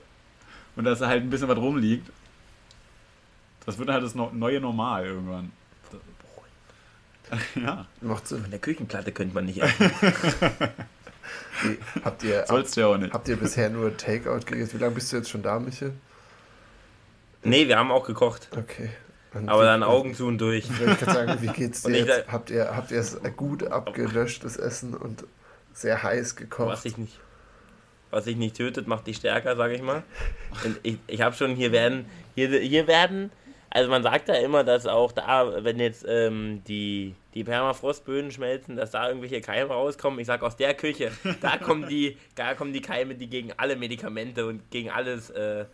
und 0.75 0.83
dass 0.83 0.99
da 0.99 1.07
halt 1.07 1.23
ein 1.23 1.29
bisschen 1.29 1.47
was 1.47 1.57
rumliegt. 1.57 2.09
Das 3.65 3.77
wird 3.77 3.89
halt 3.89 4.03
das 4.03 4.15
neue 4.15 4.59
Normal 4.59 5.05
irgendwann. 5.05 5.51
ja. 7.55 7.85
Macht 8.01 8.27
Sinn. 8.27 8.41
Von 8.41 8.51
der 8.51 8.59
Küchenplatte 8.59 9.11
könnte 9.11 9.33
man 9.33 9.45
nicht 9.45 9.61
essen. 9.61 9.91
Habt 12.03 12.23
ihr, 12.23 12.45
Sollst 12.47 12.75
du 12.75 12.81
ja 12.81 12.87
auch 12.87 12.97
nicht. 12.97 13.13
Habt 13.13 13.27
ihr 13.27 13.37
bisher 13.37 13.69
nur 13.69 13.95
Takeout 13.97 14.45
gegessen? 14.45 14.77
Wie 14.77 14.83
lange 14.83 14.95
bist 14.95 15.11
du 15.11 15.17
jetzt 15.17 15.29
schon 15.29 15.41
da, 15.41 15.59
Michel? 15.59 15.93
Nee, 17.43 17.67
wir 17.67 17.77
haben 17.77 17.91
auch 17.91 18.05
gekocht. 18.05 18.49
Okay. 18.51 18.89
Und 19.35 19.49
Aber 19.49 19.65
dann 19.65 19.83
Augen 19.83 20.13
zu 20.13 20.27
und 20.27 20.39
durch. 20.39 20.69
Ich 20.69 20.79
würde 20.79 21.05
sagen, 21.05 21.41
wie 21.41 21.47
geht's 21.47 21.83
dir 21.83 22.05
jetzt? 22.05 22.31
Habt 22.31 22.49
ihr, 22.49 22.73
habt 22.73 22.91
ihr 22.91 22.99
es 22.99 23.19
gut 23.35 23.63
abgelöscht, 23.63 24.45
das 24.45 24.55
Essen, 24.55 24.95
und 24.95 25.25
sehr 25.73 26.01
heiß 26.01 26.37
gekocht? 26.37 26.69
Was 26.69 26.85
ich 26.85 26.97
nicht, 26.97 27.19
was 28.11 28.23
sich 28.23 28.37
nicht 28.37 28.55
tötet, 28.55 28.87
macht 28.87 29.07
dich 29.07 29.17
stärker, 29.17 29.57
sage 29.57 29.75
ich 29.75 29.81
mal. 29.81 30.03
Und 30.63 30.79
ich, 30.83 30.97
ich 31.07 31.21
habe 31.21 31.35
schon, 31.35 31.53
hier 31.55 31.73
werden, 31.73 32.05
hier, 32.33 32.47
hier 32.59 32.87
werden, 32.87 33.29
also 33.69 33.89
man 33.89 34.03
sagt 34.03 34.29
ja 34.29 34.35
immer, 34.35 34.63
dass 34.63 34.87
auch 34.87 35.11
da, 35.11 35.65
wenn 35.65 35.81
jetzt 35.81 36.05
ähm, 36.07 36.63
die, 36.65 37.13
die 37.33 37.43
Permafrostböden 37.43 38.31
schmelzen, 38.31 38.77
dass 38.77 38.91
da 38.91 39.09
irgendwelche 39.09 39.41
Keime 39.41 39.71
rauskommen. 39.71 40.17
Ich 40.21 40.27
sage 40.27 40.45
aus 40.45 40.55
der 40.55 40.75
Küche, 40.75 41.11
da 41.41 41.57
kommen 41.57 41.89
die, 41.89 42.17
da 42.35 42.53
kommen 42.53 42.71
die 42.71 42.81
Keime, 42.81 43.15
die 43.15 43.27
gegen 43.27 43.51
alle 43.57 43.75
Medikamente 43.75 44.45
und 44.45 44.71
gegen 44.71 44.91
alles 44.91 45.29
äh, 45.31 45.65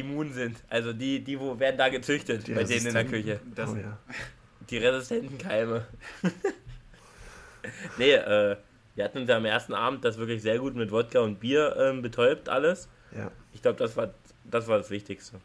immun 0.00 0.32
sind. 0.32 0.62
Also 0.68 0.92
die, 0.92 1.22
die 1.22 1.38
wo 1.38 1.58
werden 1.58 1.76
da 1.76 1.88
gezüchtet 1.88 2.46
die 2.46 2.54
bei 2.54 2.64
denen 2.64 2.86
in 2.86 2.94
der 2.94 3.04
Küche. 3.04 3.40
Das, 3.54 3.70
oh, 3.70 3.76
ja. 3.76 3.98
Die 4.70 4.78
resistenten 4.78 5.38
Keime. 5.38 5.86
nee, 7.98 8.14
äh, 8.14 8.56
wir 8.96 9.04
hatten 9.04 9.18
uns 9.18 9.28
ja 9.28 9.36
am 9.36 9.44
ersten 9.44 9.74
Abend 9.74 10.04
das 10.04 10.18
wirklich 10.18 10.42
sehr 10.42 10.58
gut 10.58 10.74
mit 10.74 10.90
Wodka 10.90 11.20
und 11.20 11.38
Bier 11.38 11.76
ähm, 11.78 12.02
betäubt 12.02 12.48
alles. 12.48 12.88
Ja. 13.16 13.30
Ich 13.52 13.62
glaube, 13.62 13.78
das 13.78 13.96
war, 13.96 14.12
das 14.44 14.66
war 14.66 14.78
das 14.78 14.90
Wichtigste. 14.90 15.36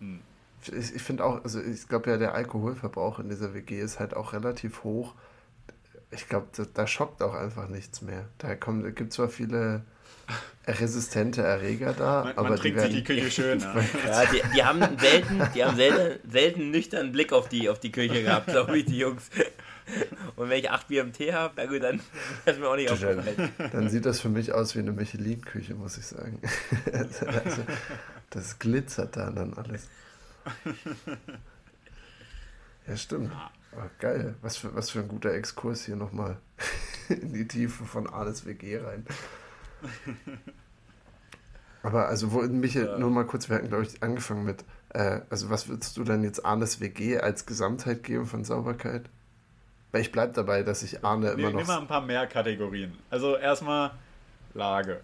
Hm. 0.00 0.20
Ich, 0.66 0.96
ich 0.96 1.02
finde 1.02 1.24
auch, 1.24 1.44
also 1.44 1.60
ich 1.60 1.86
glaube 1.86 2.10
ja, 2.10 2.16
der 2.16 2.34
Alkoholverbrauch 2.34 3.20
in 3.20 3.28
dieser 3.28 3.54
WG 3.54 3.80
ist 3.80 4.00
halt 4.00 4.14
auch 4.14 4.32
relativ 4.32 4.82
hoch. 4.82 5.14
Ich 6.10 6.28
glaube, 6.28 6.48
da, 6.56 6.64
da, 6.72 6.86
schockt 6.86 7.22
auch 7.22 7.34
einfach 7.34 7.68
nichts 7.68 8.02
mehr. 8.02 8.24
Da 8.38 8.54
gibt 8.54 9.12
zwar 9.12 9.28
viele 9.28 9.84
resistente 10.66 11.42
Erreger 11.42 11.92
da. 11.92 12.24
Man, 12.24 12.38
aber 12.38 12.48
man 12.50 12.58
trinkt 12.58 12.80
sich 12.80 12.94
die 12.94 13.04
Küche 13.04 13.30
schön. 13.30 13.60
ja, 14.06 14.24
die, 14.26 14.42
die, 14.54 14.64
haben 14.64 14.80
selten, 14.98 15.42
die 15.54 15.64
haben 15.64 15.76
selten, 15.76 16.30
selten 16.30 16.70
nüchternen 16.70 17.12
Blick 17.12 17.32
auf 17.32 17.48
die, 17.48 17.68
auf 17.68 17.80
die 17.80 17.92
Küche 17.92 18.22
gehabt, 18.22 18.46
glaube 18.48 18.78
ich, 18.78 18.84
die 18.84 18.98
Jungs. 18.98 19.30
Und 20.36 20.50
wenn 20.50 20.58
ich 20.58 20.70
acht 20.70 20.88
Bier 20.88 21.00
im 21.00 21.12
Tee 21.12 21.32
habe, 21.32 21.54
na 21.56 21.66
gut, 21.66 21.82
dann 21.82 22.00
ist 22.44 22.60
mir 22.60 22.68
auch 22.68 22.76
nicht 22.76 22.90
aufgefallen. 22.90 23.50
Dann 23.72 23.88
sieht 23.88 24.04
das 24.04 24.20
für 24.20 24.28
mich 24.28 24.52
aus 24.52 24.74
wie 24.74 24.80
eine 24.80 24.92
Michelin-Küche, 24.92 25.74
muss 25.74 25.96
ich 25.96 26.06
sagen. 26.06 26.40
Also, 26.92 27.26
das 28.30 28.58
glitzert 28.58 29.16
da 29.16 29.30
dann 29.30 29.54
alles. 29.54 29.88
Ja, 32.86 32.96
stimmt. 32.96 33.32
Oh, 33.72 33.82
geil. 33.98 34.34
Was 34.42 34.56
für, 34.56 34.74
was 34.74 34.90
für 34.90 35.00
ein 35.00 35.08
guter 35.08 35.32
Exkurs 35.32 35.84
hier 35.84 35.96
nochmal 35.96 36.36
in 37.08 37.32
die 37.32 37.46
Tiefe 37.46 37.84
von 37.84 38.06
Arnes 38.06 38.46
WG 38.46 38.78
rein. 38.78 39.06
Aber 41.82 42.08
also, 42.08 42.32
wo 42.32 42.42
mich 42.42 42.74
ja. 42.74 42.98
nur 42.98 43.10
mal 43.10 43.24
kurz, 43.24 43.48
wir 43.48 43.56
hatten, 43.56 43.68
glaube 43.68 43.84
ich, 43.84 44.02
angefangen 44.02 44.44
mit, 44.44 44.64
äh, 44.90 45.20
also 45.30 45.48
was 45.48 45.68
würdest 45.68 45.96
du 45.96 46.04
denn 46.04 46.24
jetzt 46.24 46.44
Arnes 46.44 46.80
WG 46.80 47.18
als 47.18 47.46
Gesamtheit 47.46 48.02
geben 48.02 48.26
von 48.26 48.44
Sauberkeit? 48.44 49.04
Weil 49.92 50.02
ich 50.02 50.12
bleibe 50.12 50.32
dabei, 50.32 50.62
dass 50.62 50.82
ich 50.82 51.04
Arne 51.04 51.30
immer 51.30 51.50
noch. 51.50 51.58
Nimm 51.58 51.66
mal 51.66 51.80
ein 51.80 51.86
paar 51.86 52.02
mehr 52.02 52.26
Kategorien. 52.26 52.92
Also 53.10 53.36
erstmal 53.36 53.92
Lage. 54.54 55.00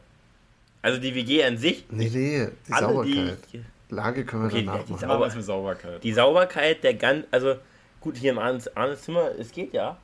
Also 0.83 1.01
die 1.01 1.15
WG 1.15 1.43
an 1.45 1.57
sich? 1.57 1.87
Nee, 1.91 2.11
nee, 2.13 2.49
die 2.69 2.73
Sauberkeit. 2.73 3.39
Die, 3.53 3.65
Lage 3.89 4.25
können 4.25 4.43
wir 4.43 4.49
okay, 4.49 4.65
danach 4.65 4.85
die, 4.85 4.93
machen. 4.93 5.09
Sauber, 5.09 5.35
mit 5.35 5.45
Sauberkeit. 5.45 6.05
Die 6.05 6.13
Sauberkeit 6.13 6.85
der 6.85 6.95
ganz, 6.95 7.27
also 7.31 7.57
gut, 8.01 8.17
hier 8.17 8.33
im 8.33 8.39
Arnes, 8.39 8.75
Arnes 8.77 9.03
Zimmer, 9.03 9.31
es 9.39 9.53
geht 9.53 9.73
ja. 9.73 9.97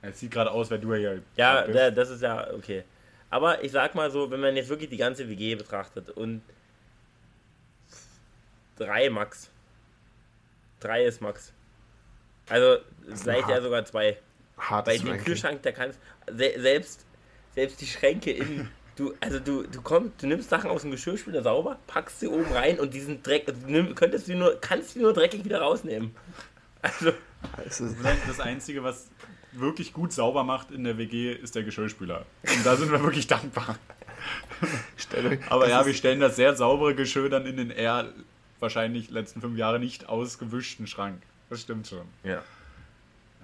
Es 0.00 0.20
sieht 0.20 0.30
gerade 0.30 0.50
aus, 0.50 0.70
wenn 0.70 0.80
du 0.80 0.94
ja. 0.94 1.12
Ja, 1.36 1.66
der, 1.66 1.90
das 1.90 2.10
ist 2.10 2.22
ja 2.22 2.48
okay. 2.54 2.84
Aber 3.32 3.64
ich 3.64 3.72
sag 3.72 3.94
mal 3.94 4.10
so, 4.10 4.30
wenn 4.30 4.40
man 4.40 4.54
jetzt 4.56 4.68
wirklich 4.68 4.90
die 4.90 4.98
ganze 4.98 5.26
WG 5.26 5.54
betrachtet 5.54 6.10
und 6.10 6.42
drei 8.76 9.08
Max. 9.08 9.48
Drei 10.80 11.06
ist 11.06 11.22
Max. 11.22 11.50
Also 12.50 12.82
vielleicht 13.06 13.48
ja 13.48 13.62
sogar 13.62 13.86
zwei. 13.86 14.18
Hart 14.58 14.86
Weil 14.86 14.98
den 14.98 15.16
Kühlschrank, 15.16 15.62
der 15.62 15.72
kann 15.72 15.94
selbst, 16.28 17.06
selbst 17.54 17.80
die 17.80 17.86
Schränke 17.86 18.32
in, 18.32 18.68
Du, 18.96 19.14
also 19.20 19.40
du, 19.40 19.62
du 19.62 19.80
kommst, 19.80 20.22
du 20.22 20.26
nimmst 20.26 20.50
Sachen 20.50 20.68
aus 20.68 20.82
dem 20.82 20.90
Geschirrspüler 20.90 21.42
sauber, 21.42 21.78
packst 21.86 22.20
sie 22.20 22.28
oben 22.28 22.52
rein 22.52 22.78
und 22.78 22.92
diesen 22.92 23.22
Dreck, 23.22 23.50
nimm, 23.66 23.94
könntest 23.94 24.28
du 24.28 24.34
nur, 24.34 24.60
kannst 24.60 24.94
du 24.94 25.00
nur 25.00 25.14
dreckig 25.14 25.46
wieder 25.46 25.62
rausnehmen. 25.62 26.14
Also. 26.82 27.12
Das 28.26 28.40
Einzige, 28.40 28.82
was 28.82 29.08
wirklich 29.52 29.92
gut 29.92 30.12
sauber 30.12 30.44
macht 30.44 30.70
in 30.70 30.84
der 30.84 30.98
WG, 30.98 31.32
ist 31.32 31.54
der 31.54 31.62
Geschirrspüler. 31.62 32.24
Und 32.42 32.66
da 32.66 32.76
sind 32.76 32.90
wir 32.90 33.02
wirklich 33.02 33.26
dankbar. 33.26 33.76
Aber 35.48 35.68
ja, 35.68 35.84
wir 35.84 35.94
stellen 35.94 36.20
das 36.20 36.36
sehr 36.36 36.54
saubere 36.56 36.94
Geschirr 36.94 37.28
dann 37.28 37.46
in 37.46 37.56
den 37.56 37.70
eher 37.70 38.12
wahrscheinlich 38.60 39.10
letzten 39.10 39.40
fünf 39.40 39.58
Jahre 39.58 39.78
nicht 39.78 40.08
ausgewischten 40.08 40.86
Schrank. 40.86 41.20
Das 41.50 41.60
stimmt 41.60 41.86
schon. 41.86 42.06
Ja. 42.24 42.42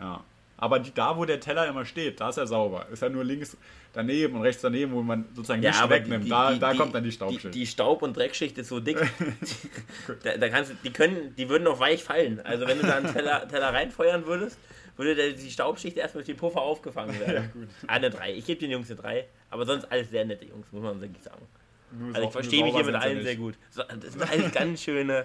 Ja. 0.00 0.24
Aber 0.60 0.80
die, 0.80 0.92
da, 0.92 1.16
wo 1.16 1.24
der 1.24 1.38
Teller 1.38 1.66
immer 1.68 1.84
steht, 1.84 2.20
da 2.20 2.30
ist 2.30 2.36
er 2.36 2.48
sauber. 2.48 2.86
Ist 2.92 3.00
ja 3.00 3.08
nur 3.08 3.24
links 3.24 3.56
daneben 3.92 4.34
und 4.34 4.42
rechts 4.42 4.60
daneben, 4.60 4.92
wo 4.92 5.02
man 5.02 5.24
sozusagen 5.34 5.62
ja, 5.62 5.70
nicht 5.70 5.88
wegnimmt. 5.88 6.24
Die, 6.24 6.28
da, 6.28 6.52
die, 6.52 6.58
da 6.58 6.74
kommt 6.74 6.94
dann 6.94 7.04
die 7.04 7.12
Staubschicht. 7.12 7.54
Die, 7.54 7.66
Staub- 7.66 8.02
und 8.02 8.16
Dreckschicht 8.16 8.58
ist 8.58 8.68
so 8.68 8.80
dick. 8.80 8.98
da, 10.24 10.36
da, 10.36 10.48
kannst 10.48 10.74
die 10.82 10.90
können, 10.90 11.34
die 11.36 11.48
würden 11.48 11.62
noch 11.62 11.78
weich 11.78 12.02
fallen. 12.02 12.40
Also 12.40 12.66
wenn 12.66 12.80
du 12.80 12.86
da 12.86 12.96
einen 12.96 13.12
Teller, 13.12 13.46
Teller 13.48 13.72
reinfeuern 13.72 14.26
würdest, 14.26 14.58
würde 14.96 15.32
die 15.32 15.50
Staubschicht 15.50 15.96
erstmal 15.96 16.24
durch 16.24 16.34
den 16.34 16.36
Puffer 16.36 16.60
aufgefangen 16.60 17.18
werden. 17.20 17.34
ja, 17.34 17.40
gut. 17.60 17.68
Eine 17.86 18.10
drei. 18.10 18.34
Ich 18.34 18.44
gebe 18.44 18.60
den 18.60 18.72
Jungs 18.72 18.90
eine 18.90 19.00
drei. 19.00 19.26
Aber 19.50 19.64
sonst 19.64 19.84
alles 19.84 20.10
sehr 20.10 20.24
nette 20.24 20.44
Jungs, 20.44 20.66
muss 20.72 20.82
man 20.82 21.00
wirklich 21.00 21.22
sagen. 21.22 21.46
Nur 21.92 22.14
also 22.14 22.26
ich 22.26 22.32
verstehe 22.32 22.64
mich 22.64 22.74
hier 22.74 22.84
mit 22.84 22.96
allen 22.96 23.22
sehr 23.22 23.36
gut. 23.36 23.54
Das 23.74 24.12
sind 24.12 24.28
alles 24.28 24.52
ganz 24.52 24.82
schöne, 24.82 25.24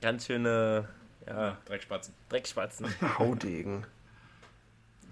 ganz 0.00 0.26
schöne, 0.26 0.88
ja. 1.26 1.58
Dreckspatzen. 1.66 2.14
Dreckspatzen. 2.28 2.86
Haudegen. 3.18 3.86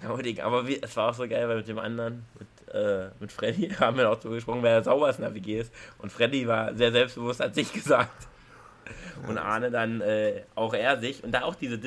Haudegen. 0.08 0.42
Aber 0.42 0.66
wie, 0.66 0.80
es 0.82 0.96
war 0.96 1.10
auch 1.10 1.14
so 1.14 1.28
geil, 1.28 1.48
weil 1.48 1.58
mit 1.58 1.68
dem 1.68 1.78
anderen, 1.78 2.24
mit, 2.38 2.74
äh, 2.74 3.08
mit 3.20 3.32
Freddy, 3.32 3.68
haben 3.80 3.96
wir 3.96 4.10
auch 4.10 4.20
so 4.20 4.30
gesprochen, 4.30 4.62
wer 4.62 4.74
der 4.74 4.84
sauberste 4.84 5.22
in 5.22 5.28
der 5.28 5.34
WG 5.34 5.60
ist. 5.60 5.72
Und 5.98 6.10
Freddy 6.10 6.46
war 6.46 6.74
sehr 6.74 6.92
selbstbewusst, 6.92 7.40
hat 7.40 7.54
sich 7.54 7.72
gesagt. 7.74 8.28
Und 9.28 9.38
Arne 9.38 9.70
dann 9.70 10.00
äh, 10.00 10.42
auch 10.54 10.74
er 10.74 10.98
sich. 10.98 11.22
Und 11.22 11.32
da 11.32 11.42
auch 11.42 11.54
diese, 11.54 11.78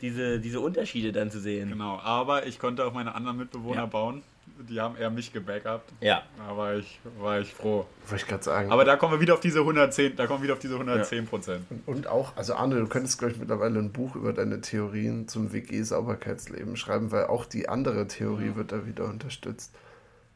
diese, 0.00 0.40
diese 0.40 0.60
Unterschiede 0.60 1.12
dann 1.12 1.30
zu 1.30 1.40
sehen. 1.40 1.70
Genau, 1.70 1.98
aber 1.98 2.46
ich 2.46 2.58
konnte 2.58 2.84
auch 2.84 2.92
meine 2.92 3.14
anderen 3.14 3.38
Mitbewohner 3.38 3.82
ja. 3.82 3.86
bauen 3.86 4.22
die 4.68 4.80
haben 4.80 4.96
eher 4.96 5.10
mich 5.10 5.32
gebackupt. 5.32 5.92
Ja. 6.00 6.22
Da 6.38 6.56
war 6.56 6.74
ich, 6.74 7.00
war 7.18 7.40
ich 7.40 7.52
froh. 7.52 7.86
Wollte 8.06 8.22
ich 8.22 8.26
gerade 8.26 8.42
sagen. 8.42 8.70
Aber 8.70 8.84
da 8.84 8.96
kommen 8.96 9.14
wir 9.14 9.20
wieder 9.20 9.34
auf 9.34 9.40
diese 9.40 9.60
110, 9.60 10.16
da 10.16 10.26
kommen 10.26 10.40
wir 10.40 10.44
wieder 10.44 10.54
auf 10.54 10.60
diese 10.60 10.74
110 10.74 11.26
Prozent. 11.26 11.64
Ja. 11.70 11.76
Und, 11.86 11.96
und, 11.96 12.06
auch, 12.06 12.36
also 12.36 12.54
Arne, 12.54 12.76
du 12.76 12.86
könntest, 12.86 13.18
glaube 13.18 13.32
ich, 13.32 13.38
mittlerweile 13.38 13.78
ein 13.78 13.92
Buch 13.92 14.16
über 14.16 14.32
deine 14.32 14.60
Theorien 14.60 15.28
zum 15.28 15.52
WG-Sauberkeitsleben 15.52 16.76
schreiben, 16.76 17.10
weil 17.12 17.26
auch 17.26 17.44
die 17.44 17.68
andere 17.68 18.06
Theorie 18.06 18.48
ja. 18.48 18.56
wird 18.56 18.72
da 18.72 18.86
wieder 18.86 19.04
unterstützt, 19.04 19.72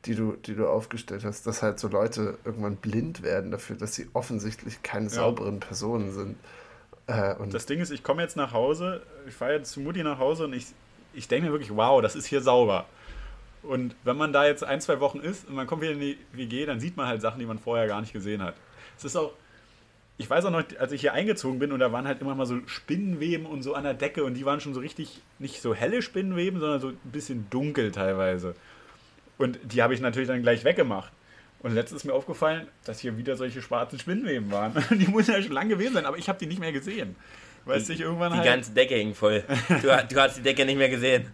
die 0.06 0.14
du, 0.14 0.32
die 0.32 0.54
du 0.54 0.68
aufgestellt 0.68 1.24
hast, 1.24 1.46
dass 1.46 1.62
halt 1.62 1.78
so 1.78 1.88
Leute 1.88 2.38
irgendwann 2.44 2.76
blind 2.76 3.22
werden 3.22 3.50
dafür, 3.50 3.76
dass 3.76 3.94
sie 3.94 4.08
offensichtlich 4.12 4.82
keine 4.82 5.06
ja. 5.06 5.10
sauberen 5.10 5.60
Personen 5.60 6.12
sind. 6.12 6.36
Äh, 7.06 7.34
und 7.34 7.52
das 7.52 7.66
Ding 7.66 7.80
ist, 7.80 7.90
ich 7.90 8.02
komme 8.02 8.22
jetzt 8.22 8.36
nach 8.36 8.52
Hause, 8.52 9.02
ich 9.26 9.34
fahre 9.34 9.54
jetzt 9.54 9.72
zu 9.72 9.80
Mutti 9.80 10.02
nach 10.02 10.18
Hause 10.18 10.44
und 10.44 10.54
ich, 10.54 10.66
ich 11.12 11.28
denke 11.28 11.46
mir 11.46 11.52
wirklich, 11.52 11.74
wow, 11.74 12.00
das 12.00 12.16
ist 12.16 12.26
hier 12.26 12.40
sauber. 12.40 12.86
Und 13.66 13.94
wenn 14.04 14.16
man 14.16 14.32
da 14.32 14.46
jetzt 14.46 14.62
ein, 14.64 14.80
zwei 14.80 15.00
Wochen 15.00 15.20
ist 15.20 15.48
und 15.48 15.54
man 15.54 15.66
kommt 15.66 15.82
wieder 15.82 15.92
in 15.92 16.00
die 16.00 16.18
WG, 16.32 16.66
dann 16.66 16.80
sieht 16.80 16.96
man 16.96 17.06
halt 17.06 17.22
Sachen, 17.22 17.38
die 17.38 17.46
man 17.46 17.58
vorher 17.58 17.86
gar 17.86 18.00
nicht 18.00 18.12
gesehen 18.12 18.42
hat. 18.42 18.54
Es 18.96 19.04
ist 19.04 19.16
auch, 19.16 19.32
ich 20.18 20.28
weiß 20.28 20.44
auch 20.44 20.50
noch, 20.50 20.62
als 20.78 20.92
ich 20.92 21.00
hier 21.00 21.12
eingezogen 21.12 21.58
bin 21.58 21.72
und 21.72 21.80
da 21.80 21.90
waren 21.90 22.06
halt 22.06 22.20
immer 22.20 22.34
mal 22.34 22.46
so 22.46 22.58
Spinnenweben 22.66 23.46
und 23.46 23.62
so 23.62 23.74
an 23.74 23.84
der 23.84 23.94
Decke 23.94 24.24
und 24.24 24.34
die 24.34 24.44
waren 24.44 24.60
schon 24.60 24.74
so 24.74 24.80
richtig, 24.80 25.20
nicht 25.38 25.60
so 25.60 25.74
helle 25.74 26.02
Spinnenweben, 26.02 26.60
sondern 26.60 26.80
so 26.80 26.88
ein 26.88 26.98
bisschen 27.04 27.48
dunkel 27.50 27.90
teilweise. 27.90 28.54
Und 29.38 29.58
die 29.64 29.82
habe 29.82 29.94
ich 29.94 30.00
natürlich 30.00 30.28
dann 30.28 30.42
gleich 30.42 30.64
weggemacht. 30.64 31.12
Und 31.60 31.72
letztens 31.72 32.02
ist 32.02 32.04
mir 32.04 32.12
aufgefallen, 32.12 32.68
dass 32.84 33.00
hier 33.00 33.16
wieder 33.16 33.36
solche 33.36 33.62
schwarzen 33.62 33.98
Spinnenweben 33.98 34.52
waren. 34.52 34.74
Die 34.98 35.08
müssen 35.08 35.32
ja 35.32 35.40
schon 35.40 35.52
lange 35.52 35.70
gewesen 35.70 35.94
sein, 35.94 36.04
aber 36.04 36.18
ich 36.18 36.28
habe 36.28 36.38
die 36.38 36.46
nicht 36.46 36.60
mehr 36.60 36.72
gesehen. 36.72 37.16
Weißt 37.64 37.88
du, 37.88 37.94
irgendwann 37.94 38.32
die 38.32 38.38
halt. 38.38 38.46
Ganze 38.46 38.72
Decke 38.72 38.96
hing 38.96 39.14
voll. 39.14 39.42
Du, 39.80 39.88
du 39.88 40.20
hast 40.20 40.36
die 40.36 40.42
Decke 40.42 40.66
nicht 40.66 40.76
mehr 40.76 40.90
gesehen. 40.90 41.26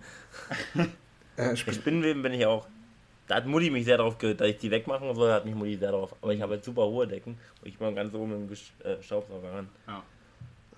Äh, 1.41 1.57
Spinnenweben 1.57 2.22
bin 2.22 2.32
ich 2.32 2.47
auch. 2.47 2.66
Da 3.26 3.36
hat 3.36 3.47
Mutti 3.47 3.70
mich 3.70 3.84
sehr 3.84 3.97
darauf 3.97 4.18
gehört, 4.18 4.41
dass 4.41 4.49
ich 4.49 4.59
die 4.59 4.70
wegmachen 4.70 5.14
soll, 5.14 5.32
hat 5.32 5.45
mich 5.45 5.55
Mutti 5.55 5.76
sehr 5.76 5.93
darauf. 5.93 6.14
Aber 6.20 6.32
ich 6.32 6.43
habe 6.43 6.55
jetzt 6.55 6.64
super 6.64 6.82
hohe 6.82 7.07
Decken 7.07 7.38
und 7.62 7.68
ich 7.68 7.78
mal 7.78 7.95
ganz 7.95 8.12
oben 8.12 8.32
im 8.32 8.53
äh, 8.53 9.03
Staubsauger 9.03 9.53
ran. 9.53 9.68
Ja. 9.86 10.03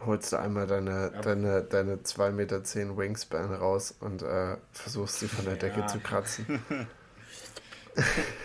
Holst 0.04 0.32
du 0.32 0.36
einmal 0.36 0.66
deine, 0.66 1.12
ja. 1.14 1.20
deine, 1.20 1.62
deine 1.62 1.96
2,10 1.96 2.32
Meter 2.32 2.64
zehn 2.64 2.96
Wingspan 2.96 3.54
raus 3.54 3.96
und 4.00 4.22
äh, 4.22 4.56
versuchst 4.72 5.20
sie 5.20 5.28
von 5.28 5.44
der 5.44 5.54
Decke 5.54 5.80
ja. 5.80 5.86
zu 5.86 6.00
kratzen. 6.00 6.60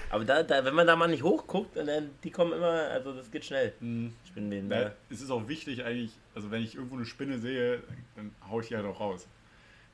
Aber 0.09 0.23
da, 0.23 0.43
da, 0.43 0.63
wenn 0.63 0.75
man 0.75 0.87
da 0.87 0.95
mal 0.95 1.07
nicht 1.07 1.23
hochguckt, 1.23 1.75
dann 1.75 2.09
die 2.23 2.31
kommen 2.31 2.53
immer, 2.53 2.89
also 2.91 3.13
das 3.13 3.31
geht 3.31 3.45
schnell. 3.45 3.73
Mhm. 3.79 4.13
Spinnenweben. 4.25 4.69
Ja, 4.69 4.91
es 5.09 5.21
ist 5.21 5.31
auch 5.31 5.47
wichtig 5.47 5.83
eigentlich, 5.83 6.11
also 6.35 6.51
wenn 6.51 6.63
ich 6.63 6.75
irgendwo 6.75 6.95
eine 6.95 7.05
Spinne 7.05 7.39
sehe, 7.39 7.81
dann 8.15 8.31
haue 8.49 8.61
ich 8.61 8.69
die 8.69 8.75
halt 8.75 8.85
auch 8.85 8.99
raus. 8.99 9.27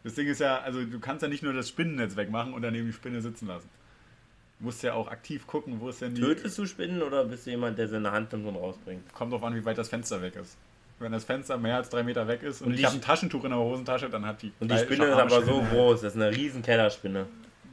Das 0.03 0.15
Ding 0.15 0.27
ist 0.27 0.39
ja, 0.39 0.59
also 0.59 0.83
du 0.83 0.99
kannst 0.99 1.21
ja 1.21 1.29
nicht 1.29 1.43
nur 1.43 1.53
das 1.53 1.69
Spinnennetz 1.69 2.15
wegmachen 2.15 2.53
und 2.53 2.61
dann 2.61 2.75
eben 2.75 2.87
die 2.87 2.93
Spinne 2.93 3.21
sitzen 3.21 3.47
lassen. 3.47 3.69
Du 4.59 4.65
musst 4.65 4.83
ja 4.83 4.93
auch 4.93 5.09
aktiv 5.09 5.47
gucken, 5.47 5.79
wo 5.79 5.89
ist 5.89 6.01
denn 6.01 6.15
die. 6.15 6.21
Tötest 6.21 6.57
du 6.57 6.65
Spinnen 6.65 7.01
oder 7.01 7.25
bist 7.25 7.45
du 7.45 7.51
jemand, 7.51 7.77
der 7.77 7.87
sie 7.87 7.97
in 7.97 8.03
der 8.03 8.11
Hand 8.11 8.31
nimmt 8.31 8.45
und 8.45 8.55
rausbringt? 8.55 9.13
Kommt 9.13 9.31
drauf 9.33 9.43
an, 9.43 9.55
wie 9.55 9.65
weit 9.65 9.77
das 9.77 9.89
Fenster 9.89 10.21
weg 10.21 10.35
ist. 10.35 10.57
Wenn 10.99 11.11
das 11.11 11.23
Fenster 11.23 11.57
mehr 11.57 11.77
als 11.77 11.89
drei 11.89 12.03
Meter 12.03 12.27
weg 12.27 12.43
ist 12.43 12.61
und, 12.61 12.67
und 12.67 12.73
ich 12.75 12.85
habe 12.85 12.95
ein 12.95 13.01
Taschentuch 13.01 13.43
in 13.43 13.49
der 13.49 13.59
Hosentasche, 13.59 14.09
dann 14.09 14.25
hat 14.25 14.41
die. 14.41 14.51
Und 14.59 14.71
die 14.71 14.77
Spinne 14.77 15.05
ist 15.05 15.17
aber 15.17 15.41
so 15.43 15.61
groß, 15.61 16.01
das 16.01 16.15
ist 16.15 16.21
eine 16.21 16.35
riesen 16.35 16.61
Kellerspinne. 16.61 17.25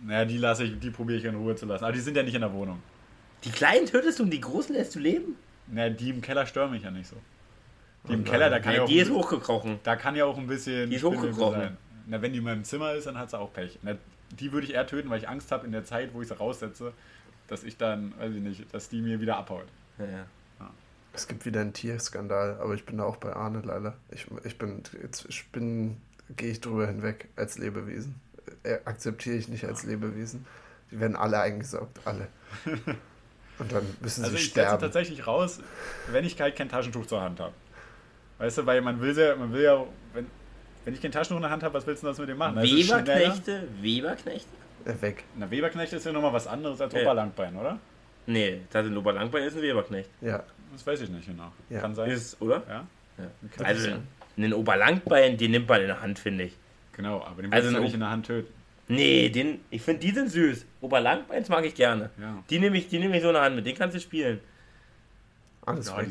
Naja, 0.02 0.24
die 0.24 0.38
lasse 0.38 0.64
ich, 0.64 0.78
die 0.78 0.90
probiere 0.90 1.18
ich 1.18 1.24
in 1.24 1.34
Ruhe 1.34 1.54
zu 1.54 1.66
lassen. 1.66 1.84
Aber 1.84 1.92
die 1.92 2.00
sind 2.00 2.16
ja 2.16 2.22
nicht 2.22 2.34
in 2.34 2.40
der 2.40 2.52
Wohnung. 2.52 2.82
Die 3.44 3.50
kleinen 3.50 3.86
tötest 3.86 4.18
du 4.18 4.24
und 4.24 4.30
die 4.30 4.40
großen 4.40 4.74
lässt 4.74 4.94
du 4.94 4.98
leben? 4.98 5.36
Naja, 5.66 5.90
die 5.90 6.10
im 6.10 6.20
Keller 6.20 6.46
stören 6.46 6.70
mich 6.70 6.82
ja 6.82 6.90
nicht 6.90 7.08
so. 7.08 7.16
Die 8.08 8.14
im 8.14 8.24
Keller, 8.24 8.48
da 8.48 8.58
kann 8.60 8.72
ja, 8.72 8.78
ja 8.78 8.84
auch. 8.84 8.88
Die 8.88 8.98
ist 8.98 9.10
hochgekrochen. 9.10 9.78
Da 9.82 9.96
kann 9.96 10.16
ja 10.16 10.24
auch 10.24 10.38
ein 10.38 10.46
bisschen. 10.46 10.88
Die 10.88 10.96
ist 10.96 11.04
hochgekrochen. 11.04 11.60
Sein. 11.60 11.76
Na, 12.06 12.22
wenn 12.22 12.32
die 12.32 12.38
in 12.38 12.44
meinem 12.44 12.64
Zimmer 12.64 12.94
ist, 12.94 13.06
dann 13.06 13.18
hat 13.18 13.30
sie 13.30 13.38
auch 13.38 13.52
Pech. 13.52 13.78
Na, 13.82 13.96
die 14.30 14.52
würde 14.52 14.66
ich 14.66 14.74
eher 14.74 14.86
töten, 14.86 15.10
weil 15.10 15.18
ich 15.18 15.28
Angst 15.28 15.50
habe 15.52 15.66
in 15.66 15.72
der 15.72 15.84
Zeit, 15.84 16.14
wo 16.14 16.22
ich 16.22 16.28
sie 16.28 16.36
raussetze, 16.36 16.92
dass 17.48 17.64
ich 17.64 17.76
dann, 17.76 18.12
weiß 18.18 18.34
ich 18.34 18.42
nicht, 18.42 18.74
dass 18.74 18.88
die 18.88 19.02
mir 19.02 19.20
wieder 19.20 19.36
abhaut. 19.36 19.66
Ja, 19.98 20.06
ja. 20.06 20.26
Es 21.12 21.26
gibt 21.26 21.44
wieder 21.44 21.60
einen 21.60 21.72
Tierskandal, 21.72 22.58
aber 22.60 22.74
ich 22.74 22.86
bin 22.86 22.98
da 22.98 23.04
auch 23.04 23.16
bei 23.16 23.32
Arne 23.34 23.62
leider. 23.64 23.96
Ich, 24.10 24.26
ich 24.44 24.58
bin, 24.58 24.82
jetzt 25.02 25.26
ich 25.28 25.48
bin, 25.50 26.00
gehe 26.36 26.52
ich 26.52 26.60
drüber 26.60 26.86
hinweg 26.86 27.28
als 27.36 27.58
Lebewesen. 27.58 28.14
Äh, 28.62 28.78
akzeptiere 28.84 29.36
ich 29.36 29.48
nicht 29.48 29.64
als 29.64 29.82
Lebewesen. 29.82 30.46
Die 30.90 31.00
werden 31.00 31.16
alle 31.16 31.40
eingesaugt, 31.40 31.98
alle. 32.04 32.28
Und 33.58 33.72
dann 33.72 33.84
müssen 34.00 34.24
also 34.24 34.36
sie 34.36 34.42
sterben. 34.42 34.70
Also 34.70 34.76
ich 34.76 34.80
setze 34.80 34.80
tatsächlich 34.80 35.26
raus, 35.26 35.60
wenn 36.10 36.24
ich 36.24 36.40
halt 36.40 36.56
kein 36.56 36.68
Taschentuch 36.68 37.06
zur 37.06 37.20
Hand 37.20 37.40
habe. 37.40 37.54
Weißt 38.38 38.58
du, 38.58 38.66
weil 38.66 38.80
man 38.80 39.00
will 39.00 39.16
ja, 39.18 39.36
man 39.36 39.52
will 39.52 39.62
ja, 39.62 39.84
wenn, 40.14 40.26
wenn 40.84 40.94
ich 40.94 41.02
kein 41.02 41.12
Taschentuch 41.12 41.36
in 41.36 41.42
der 41.42 41.50
Hand 41.50 41.62
habe, 41.62 41.74
was 41.74 41.86
willst 41.86 42.02
du 42.02 42.06
sonst 42.06 42.18
mit 42.18 42.28
dem 42.28 42.38
machen? 42.38 42.58
Also 42.58 42.74
Weberknechte? 42.74 43.68
Weberknechte? 43.80 44.48
Äh, 44.84 44.94
weg. 45.00 45.24
Na, 45.36 45.50
Weberknechte 45.50 45.96
ist 45.96 46.06
ja 46.06 46.12
nochmal 46.12 46.32
was 46.32 46.46
anderes 46.46 46.80
als 46.80 46.92
ja. 46.94 47.02
Oberlangbein, 47.02 47.56
oder? 47.56 47.78
Nee, 48.26 48.60
das 48.70 48.86
ist 48.86 48.92
ein 48.92 48.96
Oberlangbein 48.96 49.44
ist 49.44 49.56
ein 49.56 49.62
Weberknecht. 49.62 50.08
Ja. 50.20 50.42
Das 50.72 50.86
weiß 50.86 51.02
ich 51.02 51.10
nicht 51.10 51.26
genau. 51.26 51.52
Ja. 51.68 51.80
Kann 51.80 51.94
sein. 51.94 52.10
Ist, 52.10 52.40
oder? 52.40 52.62
Ja. 52.68 52.86
ja. 53.18 53.64
Also, 53.64 53.90
einen 54.36 54.52
Oberlangbein, 54.54 55.36
den 55.36 55.50
nimmt 55.50 55.68
man 55.68 55.80
in 55.80 55.88
der 55.88 56.00
Hand, 56.00 56.18
finde 56.18 56.44
ich. 56.44 56.56
Genau, 56.92 57.22
aber 57.22 57.42
den 57.42 57.50
willst 57.50 57.66
also 57.66 57.76
du 57.76 57.82
nicht 57.82 57.94
in 57.94 58.00
der 58.00 58.10
Hand 58.10 58.26
töten. 58.26 58.52
Nee, 58.88 59.28
den, 59.28 59.60
ich 59.70 59.82
finde, 59.82 60.00
die 60.00 60.10
sind 60.10 60.30
süß. 60.30 60.66
Oberlangbeins 60.80 61.48
mag 61.48 61.64
ich 61.64 61.74
gerne. 61.74 62.10
Ja. 62.20 62.42
Die 62.50 62.58
nehme 62.58 62.76
ich, 62.76 62.90
nehm 62.90 63.12
ich 63.14 63.22
so 63.22 63.28
in 63.28 63.34
der 63.34 63.42
Hand 63.42 63.54
mit, 63.54 63.64
den 63.64 63.76
kannst 63.76 63.94
du 63.94 64.00
spielen. 64.00 64.40
Alles 65.64 65.88
ja, 65.88 66.02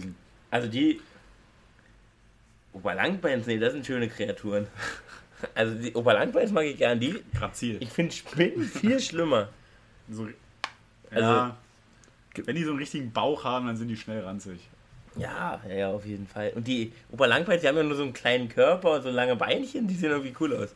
Also 0.49 0.67
die, 0.69 1.01
Oberlangbeins, 2.73 3.47
nee, 3.47 3.57
das 3.57 3.73
sind 3.73 3.85
schöne 3.85 4.07
Kreaturen. 4.07 4.67
Also 5.55 5.73
die 5.73 5.93
Oberlangbeins 5.93 6.51
mag 6.51 6.65
ich 6.65 6.75
gern. 6.75 6.99
Die. 6.99 7.23
Grazil. 7.33 7.77
Ich 7.79 7.87
finde 7.91 8.13
Spinnen 8.13 8.65
viel 8.65 8.99
schlimmer. 8.99 9.47
So, 10.09 10.27
also, 11.11 11.21
ja, 11.21 11.57
wenn 12.45 12.55
die 12.57 12.63
so 12.65 12.71
einen 12.71 12.79
richtigen 12.79 13.13
Bauch 13.13 13.45
haben, 13.45 13.67
dann 13.67 13.77
sind 13.77 13.87
die 13.87 13.95
schnell 13.95 14.21
ranzig. 14.21 14.59
Ja, 15.15 15.61
ja, 15.67 15.91
auf 15.91 16.05
jeden 16.05 16.27
Fall. 16.27 16.51
Und 16.55 16.67
die 16.67 16.91
Oberlangbeins, 17.11 17.61
die 17.61 17.67
haben 17.67 17.77
ja 17.77 17.83
nur 17.83 17.95
so 17.95 18.03
einen 18.03 18.13
kleinen 18.13 18.49
Körper 18.49 18.95
und 18.95 19.03
so 19.03 19.09
lange 19.09 19.35
Beinchen, 19.35 19.87
die 19.87 19.95
sehen 19.95 20.11
irgendwie 20.11 20.35
cool 20.39 20.55
aus. 20.55 20.75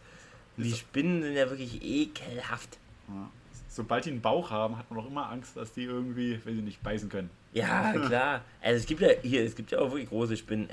Und 0.58 0.64
die 0.64 0.74
Spinnen 0.74 1.24
sind 1.24 1.34
ja 1.34 1.50
wirklich 1.50 1.84
ekelhaft. 1.84 2.78
Ja. 3.08 3.30
Sobald 3.70 4.06
die 4.06 4.12
einen 4.12 4.22
Bauch 4.22 4.52
haben, 4.52 4.78
hat 4.78 4.90
man 4.92 5.00
doch 5.00 5.10
immer 5.10 5.30
Angst, 5.30 5.58
dass 5.58 5.74
die 5.74 5.84
irgendwie, 5.84 6.40
wenn 6.44 6.56
sie 6.56 6.62
nicht 6.62 6.84
beißen 6.84 7.10
können. 7.10 7.30
Ja, 7.54 7.92
klar. 8.08 8.42
Also 8.62 8.80
es 8.80 8.86
gibt 8.86 9.02
ja 9.02 9.10
hier, 9.22 9.44
es 9.44 9.56
gibt 9.56 9.72
ja 9.72 9.80
auch 9.80 9.92
wirklich 9.92 10.10
große 10.10 10.38
Spinnen 10.38 10.70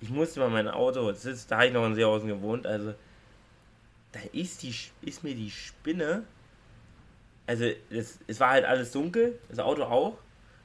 ich 0.00 0.10
musste 0.10 0.40
mal 0.40 0.50
mein 0.50 0.68
Auto, 0.68 1.10
das 1.10 1.24
ist, 1.24 1.50
da 1.50 1.56
habe 1.56 1.66
ich 1.66 1.72
noch 1.72 1.86
in 1.86 1.94
Seehausen 1.94 2.28
gewohnt, 2.28 2.66
also 2.66 2.94
da 4.12 4.20
ist, 4.32 4.62
die, 4.62 4.74
ist 5.02 5.22
mir 5.22 5.34
die 5.34 5.50
Spinne, 5.50 6.24
also 7.46 7.66
das, 7.90 8.18
es 8.26 8.40
war 8.40 8.50
halt 8.50 8.64
alles 8.64 8.92
dunkel, 8.92 9.38
das 9.48 9.58
Auto 9.58 9.84
auch, 9.84 10.18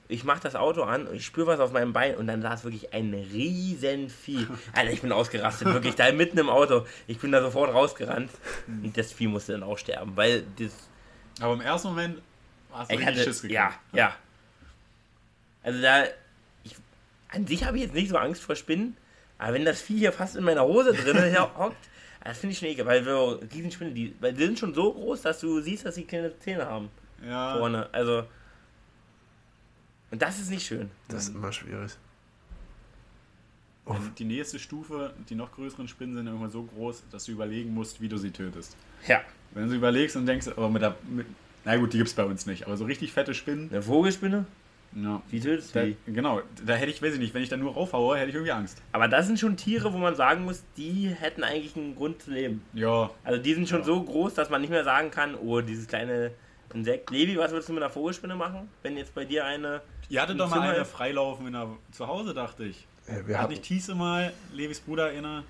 ich 0.08 0.24
mache 0.24 0.42
das 0.42 0.56
Auto 0.56 0.84
an 0.84 1.08
und 1.08 1.16
ich 1.16 1.26
spüre 1.26 1.48
was 1.48 1.60
auf 1.60 1.72
meinem 1.72 1.94
Bein 1.94 2.16
und 2.16 2.28
dann 2.28 2.42
saß 2.42 2.64
wirklich 2.64 2.94
ein 2.94 3.14
riesen 3.14 4.10
Vieh. 4.10 4.46
Alter, 4.74 4.92
ich 4.92 5.02
bin 5.02 5.12
ausgerastet, 5.12 5.68
wirklich, 5.68 5.96
da 5.96 6.12
mitten 6.12 6.38
im 6.38 6.50
Auto. 6.50 6.86
Ich 7.08 7.18
bin 7.18 7.32
da 7.32 7.42
sofort 7.42 7.74
rausgerannt 7.74 8.30
und 8.68 8.96
das 8.96 9.12
Vieh 9.12 9.28
musste 9.28 9.54
dann 9.54 9.64
auch 9.64 9.78
sterben, 9.78 10.16
weil 10.16 10.44
das... 10.60 10.74
Aber 11.40 11.54
im 11.54 11.62
ersten 11.62 11.88
Moment 11.90 12.22
hast 12.72 12.92
du 12.92 13.04
hatte, 13.04 13.24
Schiss 13.24 13.42
gekriegt. 13.42 13.56
Ja, 13.56 13.74
ja. 13.94 14.16
Also 15.64 15.82
da, 15.82 16.04
ich, 16.64 16.76
an 17.30 17.48
sich 17.48 17.66
habe 17.66 17.78
ich 17.78 17.84
jetzt 17.84 17.96
nicht 17.96 18.10
so 18.10 18.18
Angst 18.18 18.44
vor 18.44 18.56
Spinnen, 18.56 18.96
aber 19.38 19.54
wenn 19.54 19.66
das 19.66 19.82
Vieh 19.82 20.00
hier 20.00 20.12
fast 20.12 20.36
in 20.36 20.44
meiner 20.44 20.64
Hose 20.64 20.94
drin 20.94 21.38
hockt, 21.58 21.90
das 22.24 22.40
finde 22.40 22.54
ich 22.54 22.60
schon 22.60 22.70
ekel, 22.70 22.86
weil 22.86 23.06
wir 23.06 23.40
Riesenspinnen, 23.54 23.94
die, 23.94 24.16
weil 24.20 24.34
die 24.34 24.46
sind 24.46 24.58
schon 24.58 24.74
so 24.74 24.94
groß, 24.94 25.22
dass 25.22 25.40
du 25.40 25.62
siehst, 25.62 25.86
dass 25.86 25.96
sie 25.96 26.06
kleine 26.06 26.38
Zähne 26.40 26.66
haben. 26.66 26.90
Ja. 27.24 27.58
Vorne. 27.58 27.88
Also. 27.92 28.26
Und 30.12 30.22
das 30.22 30.40
ist 30.40 30.50
nicht 30.50 30.66
schön. 30.66 30.90
Das 31.08 31.28
ist 31.28 31.36
immer 31.36 31.52
schwierig. 31.52 31.92
Oh. 33.86 33.96
Die 34.18 34.26
nächste 34.26 34.58
Stufe, 34.58 35.14
die 35.30 35.36
noch 35.36 35.52
größeren 35.52 35.88
Spinnen 35.88 36.16
sind 36.16 36.26
irgendwann 36.26 36.50
so 36.50 36.64
groß, 36.64 37.04
dass 37.12 37.26
du 37.26 37.34
überlegen 37.34 37.72
musst, 37.74 38.02
wie 38.02 38.10
du 38.10 38.18
sie 38.18 38.32
tötest. 38.32 38.76
Ja. 39.08 39.22
Wenn 39.52 39.70
du 39.70 39.76
überlegst 39.76 40.16
und 40.16 40.26
denkst, 40.26 40.48
aber 40.48 40.70
mit 40.70 40.82
der. 40.82 40.96
Mit, 41.08 41.28
na 41.64 41.78
gut, 41.78 41.94
die 41.94 41.98
gibt 41.98 42.10
es 42.10 42.16
bei 42.16 42.24
uns 42.24 42.48
nicht, 42.48 42.66
aber 42.66 42.78
so 42.78 42.86
richtig 42.86 43.12
fette 43.12 43.36
Spinnen. 43.36 43.70
Eine 43.70 43.84
Vogelspinne? 43.84 44.46
Ja. 44.96 45.22
Wie 45.30 45.40
tötest 45.40 45.76
du 45.76 45.86
die? 45.86 46.14
Genau, 46.14 46.42
da 46.66 46.74
hätte 46.74 46.90
ich, 46.90 47.02
weiß 47.02 47.14
ich 47.14 47.20
nicht, 47.20 47.34
wenn 47.34 47.44
ich 47.44 47.50
da 47.50 47.58
nur 47.58 47.74
raufhaue, 47.74 48.18
hätte 48.18 48.30
ich 48.30 48.36
irgendwie 48.36 48.54
Angst. 48.54 48.82
Aber 48.94 49.08
das 49.08 49.28
sind 49.28 49.40
schon 49.40 49.58
Tiere, 49.58 49.92
wo 49.94 49.98
man 49.98 50.16
sagen 50.16 50.46
muss, 50.46 50.64
die 50.78 51.10
hätten 51.10 51.44
eigentlich 51.44 51.76
einen 51.76 51.96
Grund 51.96 52.22
zu 52.22 52.32
leben. 52.32 52.64
Ja. 52.74 53.10
Also 53.24 53.42
die 53.42 53.54
sind 53.54 53.68
schon 53.68 53.80
ja. 53.80 53.86
so 53.86 54.02
groß, 54.02 54.34
dass 54.34 54.50
man 54.50 54.62
nicht 54.62 54.70
mehr 54.70 54.86
sagen 54.86 55.12
kann, 55.12 55.36
oh, 55.36 55.60
dieses 55.60 55.88
kleine 55.88 56.32
Insekt. 56.74 57.10
Levi, 57.10 57.38
was 57.38 57.52
würdest 57.52 57.70
du 57.70 57.74
mit 57.74 57.84
einer 57.84 57.92
Vogelspinne 57.92 58.36
machen, 58.36 58.70
wenn 58.84 58.98
jetzt 58.98 59.16
bei 59.16 59.26
dir 59.26 59.46
eine. 59.46 59.82
Ihr 60.10 60.22
hattet 60.22 60.40
doch 60.40 60.50
mal 60.50 60.58
Zimmer 60.58 60.74
eine 60.74 60.86
freilaufen 60.86 61.48
in 61.48 61.54
der, 61.54 61.70
zu 61.92 62.08
Hause, 62.08 62.34
dachte 62.34 62.66
ich. 62.66 62.88
Ja, 63.08 63.28
wir 63.28 63.40
Hat 63.40 63.50
nicht 63.50 63.64
Thiese 63.64 63.96
mal, 63.96 64.34
Levis 64.54 64.80
Bruder, 64.80 65.12
in 65.12 65.26
einer 65.26 65.44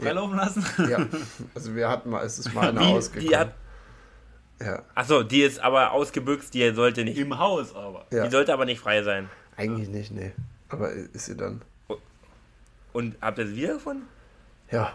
freilaufen 0.00 0.36
lassen? 0.36 0.64
Ja, 0.88 1.06
also 1.54 1.74
wir 1.74 1.88
hatten 1.88 2.10
mal, 2.10 2.24
es 2.24 2.38
ist 2.38 2.54
mal 2.54 2.68
eine 2.68 2.80
Wie, 2.80 2.84
ausgekommen. 2.84 3.28
Die 3.28 3.36
hat, 3.36 3.54
ja. 4.64 4.82
Achso, 4.94 5.22
die 5.22 5.42
ist 5.42 5.60
aber 5.60 5.92
ausgebüxt, 5.92 6.54
die 6.54 6.72
sollte 6.72 7.04
nicht. 7.04 7.18
Im 7.18 7.38
Haus 7.38 7.74
aber. 7.74 8.06
Ja. 8.10 8.24
Die 8.24 8.30
sollte 8.30 8.52
aber 8.52 8.64
nicht 8.64 8.80
frei 8.80 9.02
sein. 9.02 9.28
Eigentlich 9.56 9.88
nicht, 9.88 10.10
nee. 10.12 10.32
Aber 10.68 10.90
ist 10.90 11.26
sie 11.26 11.36
dann. 11.36 11.62
Und 12.92 13.16
habt 13.20 13.38
ihr 13.38 13.46
sie 13.46 13.56
wiedergefunden? 13.56 14.06
Ja. 14.70 14.94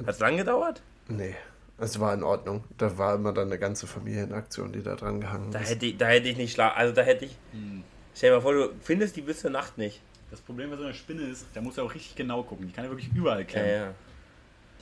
Hat 0.00 0.14
es 0.14 0.18
lang 0.18 0.36
gedauert? 0.36 0.82
Nee. 1.08 1.34
Es 1.78 1.98
war 1.98 2.14
in 2.14 2.22
Ordnung. 2.22 2.64
Da 2.78 2.96
war 2.98 3.14
immer 3.14 3.32
dann 3.32 3.48
eine 3.48 3.58
ganze 3.58 3.86
Familienaktion, 3.86 4.72
die 4.72 4.82
da 4.82 4.94
dran 4.94 5.20
gehangen 5.20 5.50
da 5.50 5.60
ist. 5.60 5.70
Hätte 5.70 5.86
ich, 5.86 5.96
da 5.96 6.06
hätte 6.06 6.28
ich 6.28 6.36
nicht 6.36 6.52
schlafen. 6.52 6.76
Also 6.76 6.94
da 6.94 7.02
hätte 7.02 7.24
ich. 7.24 7.36
Hm. 7.52 7.82
Stell 8.14 8.30
dir 8.30 8.36
mal 8.36 8.42
vor, 8.42 8.52
du 8.52 8.72
findest 8.82 9.16
die 9.16 9.22
bis 9.22 9.40
zur 9.40 9.50
Nacht 9.50 9.78
nicht. 9.78 10.00
Das 10.30 10.40
Problem 10.40 10.70
bei 10.70 10.76
so 10.76 10.84
einer 10.84 10.94
Spinne 10.94 11.22
ist, 11.22 11.46
da 11.54 11.60
musst 11.60 11.78
du 11.78 11.82
auch 11.82 11.94
richtig 11.94 12.14
genau 12.14 12.42
gucken. 12.42 12.66
Die 12.66 12.72
kann 12.72 12.84
ja 12.84 12.90
wirklich 12.90 13.10
überall 13.14 13.44
klemmen. 13.44 13.70
Ja, 13.70 13.76
ja. 13.76 13.94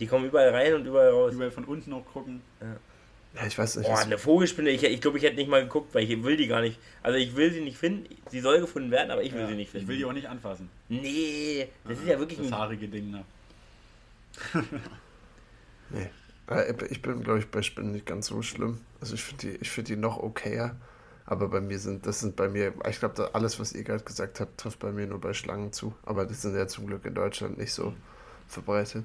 Die 0.00 0.06
kommen 0.06 0.24
überall 0.24 0.48
rein 0.48 0.74
und 0.74 0.86
überall 0.86 1.10
raus. 1.10 1.34
Überall 1.34 1.50
von 1.50 1.64
unten 1.64 1.92
auch 1.92 2.04
gucken. 2.04 2.40
Ja. 2.60 2.76
Ja, 3.34 3.46
ich 3.46 3.56
weiß 3.56 3.76
nicht. 3.76 3.86
Boah, 3.86 3.98
eine 3.98 4.18
Vogelspinne, 4.18 4.70
ich, 4.70 4.82
ich 4.82 5.00
glaube, 5.00 5.18
ich 5.18 5.24
hätte 5.24 5.36
nicht 5.36 5.48
mal 5.48 5.62
geguckt, 5.62 5.94
weil 5.94 6.02
ich 6.02 6.22
will 6.22 6.36
die 6.36 6.48
gar 6.48 6.60
nicht. 6.60 6.78
Also 7.02 7.16
ich 7.16 7.36
will 7.36 7.52
sie 7.52 7.60
nicht 7.60 7.76
finden. 7.78 8.12
Sie 8.28 8.40
soll 8.40 8.60
gefunden 8.60 8.90
werden, 8.90 9.10
aber 9.10 9.22
ich 9.22 9.32
will 9.32 9.42
ja, 9.42 9.46
sie 9.46 9.54
nicht 9.54 9.70
finden. 9.70 9.84
Ich 9.84 9.88
will 9.88 9.98
die 9.98 10.04
auch 10.04 10.12
nicht 10.12 10.28
anfassen. 10.28 10.68
Nee, 10.88 11.68
das 11.84 11.96
Aha, 11.96 12.02
ist 12.02 12.08
ja 12.08 12.18
wirklich 12.18 12.38
das 12.38 12.48
ein 12.48 12.58
haarige 12.58 12.88
Ding, 12.88 13.10
ne? 13.10 13.24
nee. 15.90 16.10
Äh, 16.48 16.74
ich 16.90 17.02
bin, 17.02 17.22
glaube 17.22 17.38
ich, 17.38 17.46
bei 17.48 17.62
Spinnen 17.62 17.92
nicht 17.92 18.06
ganz 18.06 18.26
so 18.26 18.42
schlimm. 18.42 18.80
Also 19.00 19.14
ich 19.14 19.22
finde 19.22 19.58
die, 19.58 19.64
find 19.64 19.88
die 19.88 19.96
noch 19.96 20.18
okayer. 20.18 20.74
Aber 21.24 21.48
bei 21.48 21.60
mir 21.60 21.78
sind, 21.78 22.06
das 22.06 22.18
sind 22.18 22.34
bei 22.34 22.48
mir, 22.48 22.74
ich 22.88 22.98
glaube, 22.98 23.30
alles, 23.32 23.60
was 23.60 23.72
ihr 23.72 23.84
gerade 23.84 24.02
gesagt 24.02 24.40
habt, 24.40 24.58
trifft 24.58 24.80
bei 24.80 24.90
mir 24.90 25.06
nur 25.06 25.20
bei 25.20 25.32
Schlangen 25.34 25.72
zu. 25.72 25.94
Aber 26.02 26.26
das 26.26 26.42
sind 26.42 26.56
ja 26.56 26.66
zum 26.66 26.88
Glück 26.88 27.04
in 27.04 27.14
Deutschland 27.14 27.58
nicht 27.58 27.72
so 27.72 27.94
verbreitet. 28.48 29.04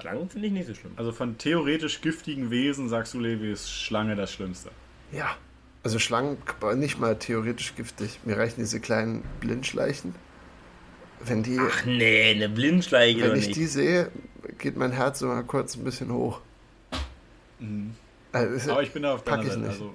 Schlangen 0.00 0.28
finde 0.28 0.46
ich 0.48 0.52
nicht 0.52 0.66
so 0.66 0.74
schlimm. 0.74 0.92
Also 0.96 1.12
von 1.12 1.38
theoretisch 1.38 2.00
giftigen 2.00 2.50
Wesen 2.50 2.88
sagst 2.88 3.14
du, 3.14 3.20
Levi, 3.20 3.50
ist 3.52 3.70
Schlange 3.70 4.16
das 4.16 4.32
Schlimmste. 4.32 4.70
Ja. 5.12 5.36
Also 5.82 5.98
Schlangen 5.98 6.38
nicht 6.74 6.98
mal 6.98 7.16
theoretisch 7.16 7.74
giftig. 7.76 8.20
Mir 8.24 8.36
reichen 8.36 8.56
diese 8.58 8.80
kleinen 8.80 9.22
Blindschleichen. 9.40 10.14
Wenn 11.24 11.42
die. 11.42 11.58
Ach 11.60 11.84
nee, 11.86 12.32
eine 12.32 12.48
Blindschleiche. 12.48 13.22
Wenn 13.22 13.38
ich 13.38 13.46
nicht. 13.46 13.56
die 13.56 13.66
sehe, 13.66 14.10
geht 14.58 14.76
mein 14.76 14.92
Herz 14.92 15.22
immer 15.22 15.42
kurz 15.44 15.76
ein 15.76 15.84
bisschen 15.84 16.12
hoch. 16.12 16.40
Mhm. 17.60 17.94
Also, 18.32 18.72
Aber 18.72 18.82
ich 18.82 18.92
bin 18.92 19.04
da 19.04 19.14
auf 19.14 19.24
deiner 19.24 19.44
Seite. 19.44 19.66
Also, 19.68 19.94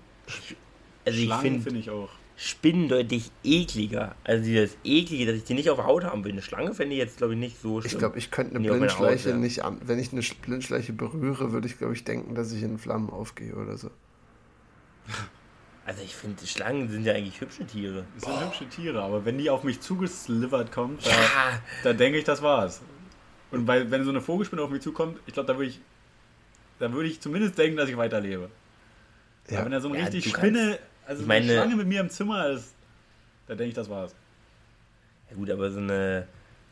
also 1.05 1.19
Schlangen 1.19 1.41
finde 1.41 1.61
find 1.61 1.77
ich 1.77 1.89
auch. 1.89 2.09
Spinnen 2.43 2.89
deutlich 2.89 3.29
ekliger. 3.43 4.15
Also 4.23 4.43
dieses 4.43 4.75
eklige, 4.83 5.27
dass 5.27 5.35
ich 5.35 5.43
die 5.43 5.53
nicht 5.53 5.69
auf 5.69 5.77
der 5.77 5.85
Haut 5.85 6.03
haben 6.03 6.23
will. 6.23 6.31
Eine 6.31 6.41
Schlange 6.41 6.73
fände 6.73 6.95
ich 6.95 6.99
jetzt, 6.99 7.17
glaube 7.17 7.33
ich, 7.33 7.39
nicht 7.39 7.61
so 7.61 7.81
schlimm. 7.81 7.91
Ich 7.91 7.99
glaube, 7.99 8.17
ich 8.17 8.31
könnte 8.31 8.55
eine 8.55 8.67
Blindschleiche 8.67 9.29
Haut, 9.29 9.35
ja. 9.35 9.37
nicht 9.37 9.63
an. 9.63 9.77
Wenn 9.85 9.99
ich 9.99 10.11
eine 10.11 10.23
Blindschleiche 10.41 10.91
berühre, 10.91 11.51
würde 11.51 11.67
ich, 11.67 11.77
glaube 11.77 11.93
ich, 11.93 12.03
denken, 12.03 12.33
dass 12.33 12.51
ich 12.51 12.63
in 12.63 12.79
Flammen 12.79 13.11
aufgehe 13.11 13.53
oder 13.53 13.77
so. 13.77 13.91
Also 15.85 16.01
ich 16.01 16.15
finde, 16.15 16.47
Schlangen 16.47 16.89
sind 16.89 17.05
ja 17.05 17.13
eigentlich 17.13 17.39
hübsche 17.41 17.63
Tiere. 17.63 18.05
Das 18.15 18.23
sind 18.23 18.33
Boah. 18.33 18.45
hübsche 18.47 18.67
Tiere, 18.69 19.03
aber 19.03 19.23
wenn 19.23 19.37
die 19.37 19.51
auf 19.51 19.63
mich 19.63 19.79
zugeslivert 19.79 20.71
kommt, 20.71 21.05
da, 21.05 21.11
ja. 21.11 21.61
da 21.83 21.93
denke 21.93 22.17
ich, 22.17 22.23
das 22.23 22.41
war's. 22.41 22.81
Und 23.51 23.67
weil, 23.67 23.91
wenn 23.91 24.03
so 24.03 24.09
eine 24.09 24.21
Vogelspinne 24.21 24.63
auf 24.63 24.71
mich 24.71 24.81
zukommt, 24.81 25.19
ich 25.27 25.33
glaube, 25.35 25.45
da 25.45 25.59
würde 25.59 25.69
ich, 25.69 25.79
da 26.79 26.91
würde 26.91 27.07
ich 27.07 27.21
zumindest 27.21 27.55
denken, 27.59 27.77
dass 27.77 27.87
ich 27.87 27.97
weiterlebe. 27.97 28.49
Ja. 29.47 29.57
Aber 29.57 29.65
wenn 29.65 29.71
da 29.73 29.81
so 29.81 29.89
eine 29.89 29.99
ja, 29.99 30.05
richtig 30.05 30.29
Spinne, 30.29 30.79
also 31.11 31.23
so 31.23 31.27
meine, 31.27 31.45
eine 31.45 31.53
Schlange 31.53 31.75
mit 31.75 31.87
mir 31.87 31.99
im 31.99 32.09
Zimmer 32.09 32.49
ist, 32.49 32.73
da 33.47 33.55
denke 33.55 33.69
ich, 33.69 33.75
das 33.75 33.89
war's. 33.89 34.15
Ja 35.29 35.35
gut, 35.35 35.49
aber 35.49 35.69
so 35.69 35.79
eine, 35.79 36.27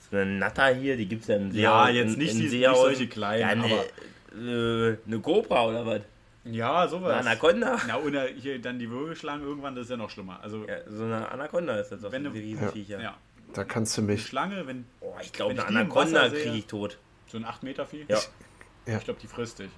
so 0.10 0.18
eine 0.18 0.26
Natter 0.38 0.68
hier, 0.68 0.95
die 0.95 1.07
gibt 1.07 1.24
es 1.24 1.28
ja 1.28 1.36
in 1.36 1.52
See 1.52 1.61
Ja, 1.61 1.90
jetzt 1.90 2.18
nicht, 2.18 2.32
in, 2.34 2.41
in 2.41 2.49
die, 2.49 2.57
nicht 2.60 2.76
solche 2.76 3.07
kleinen, 3.07 3.41
ja, 3.41 3.48
eine, 3.48 3.64
aber... 3.66 3.86
Äh, 4.32 4.98
eine 5.06 5.20
Cobra 5.20 5.68
oder 5.68 5.86
was? 5.86 6.02
Ja, 6.45 6.88
sowas. 6.88 7.18
Eine 7.18 7.32
Anaconda? 7.32 7.80
Ja, 7.86 7.98
und 7.98 8.18
hier 8.38 8.61
dann 8.61 8.80
die 8.80 8.90
Würgeschlangen 8.90 9.45
irgendwann, 9.45 9.76
das 9.76 9.86
ist 9.86 9.91
ja 9.91 9.98
noch 9.98 10.10
schlimmer. 10.10 10.40
Also, 10.41 10.66
ja, 10.66 10.78
so 10.88 11.03
eine 11.03 11.30
Anaconda 11.30 11.78
ist 11.78 11.91
das 11.91 12.03
auch 12.06 12.11
wenn 12.11 12.24
so 12.24 12.30
eine 12.30 12.40
Riesenviecher. 12.40 13.02
Ja. 13.02 13.18
Da 13.53 13.64
kannst 13.66 13.98
du 13.98 14.02
mich. 14.03 14.22
Eine 14.22 14.28
Schlange, 14.28 14.68
wenn. 14.68 14.86
Oh, 15.02 15.14
ich 15.22 15.34
glaube, 15.34 15.52
eine 15.52 15.66
Anaconda 15.66 16.30
kriege 16.30 16.56
ich 16.56 16.66
tot. 16.66 16.98
So 17.28 17.38
ein 17.38 17.45
8 17.45 17.64
Meter 17.64 17.86
Vieh? 17.86 18.06
Ja. 18.07 18.20
ja. 18.86 18.98
Ich 18.98 19.03
glaube, 19.03 19.20
die 19.20 19.28
frisst 19.28 19.60
dich. 19.60 19.70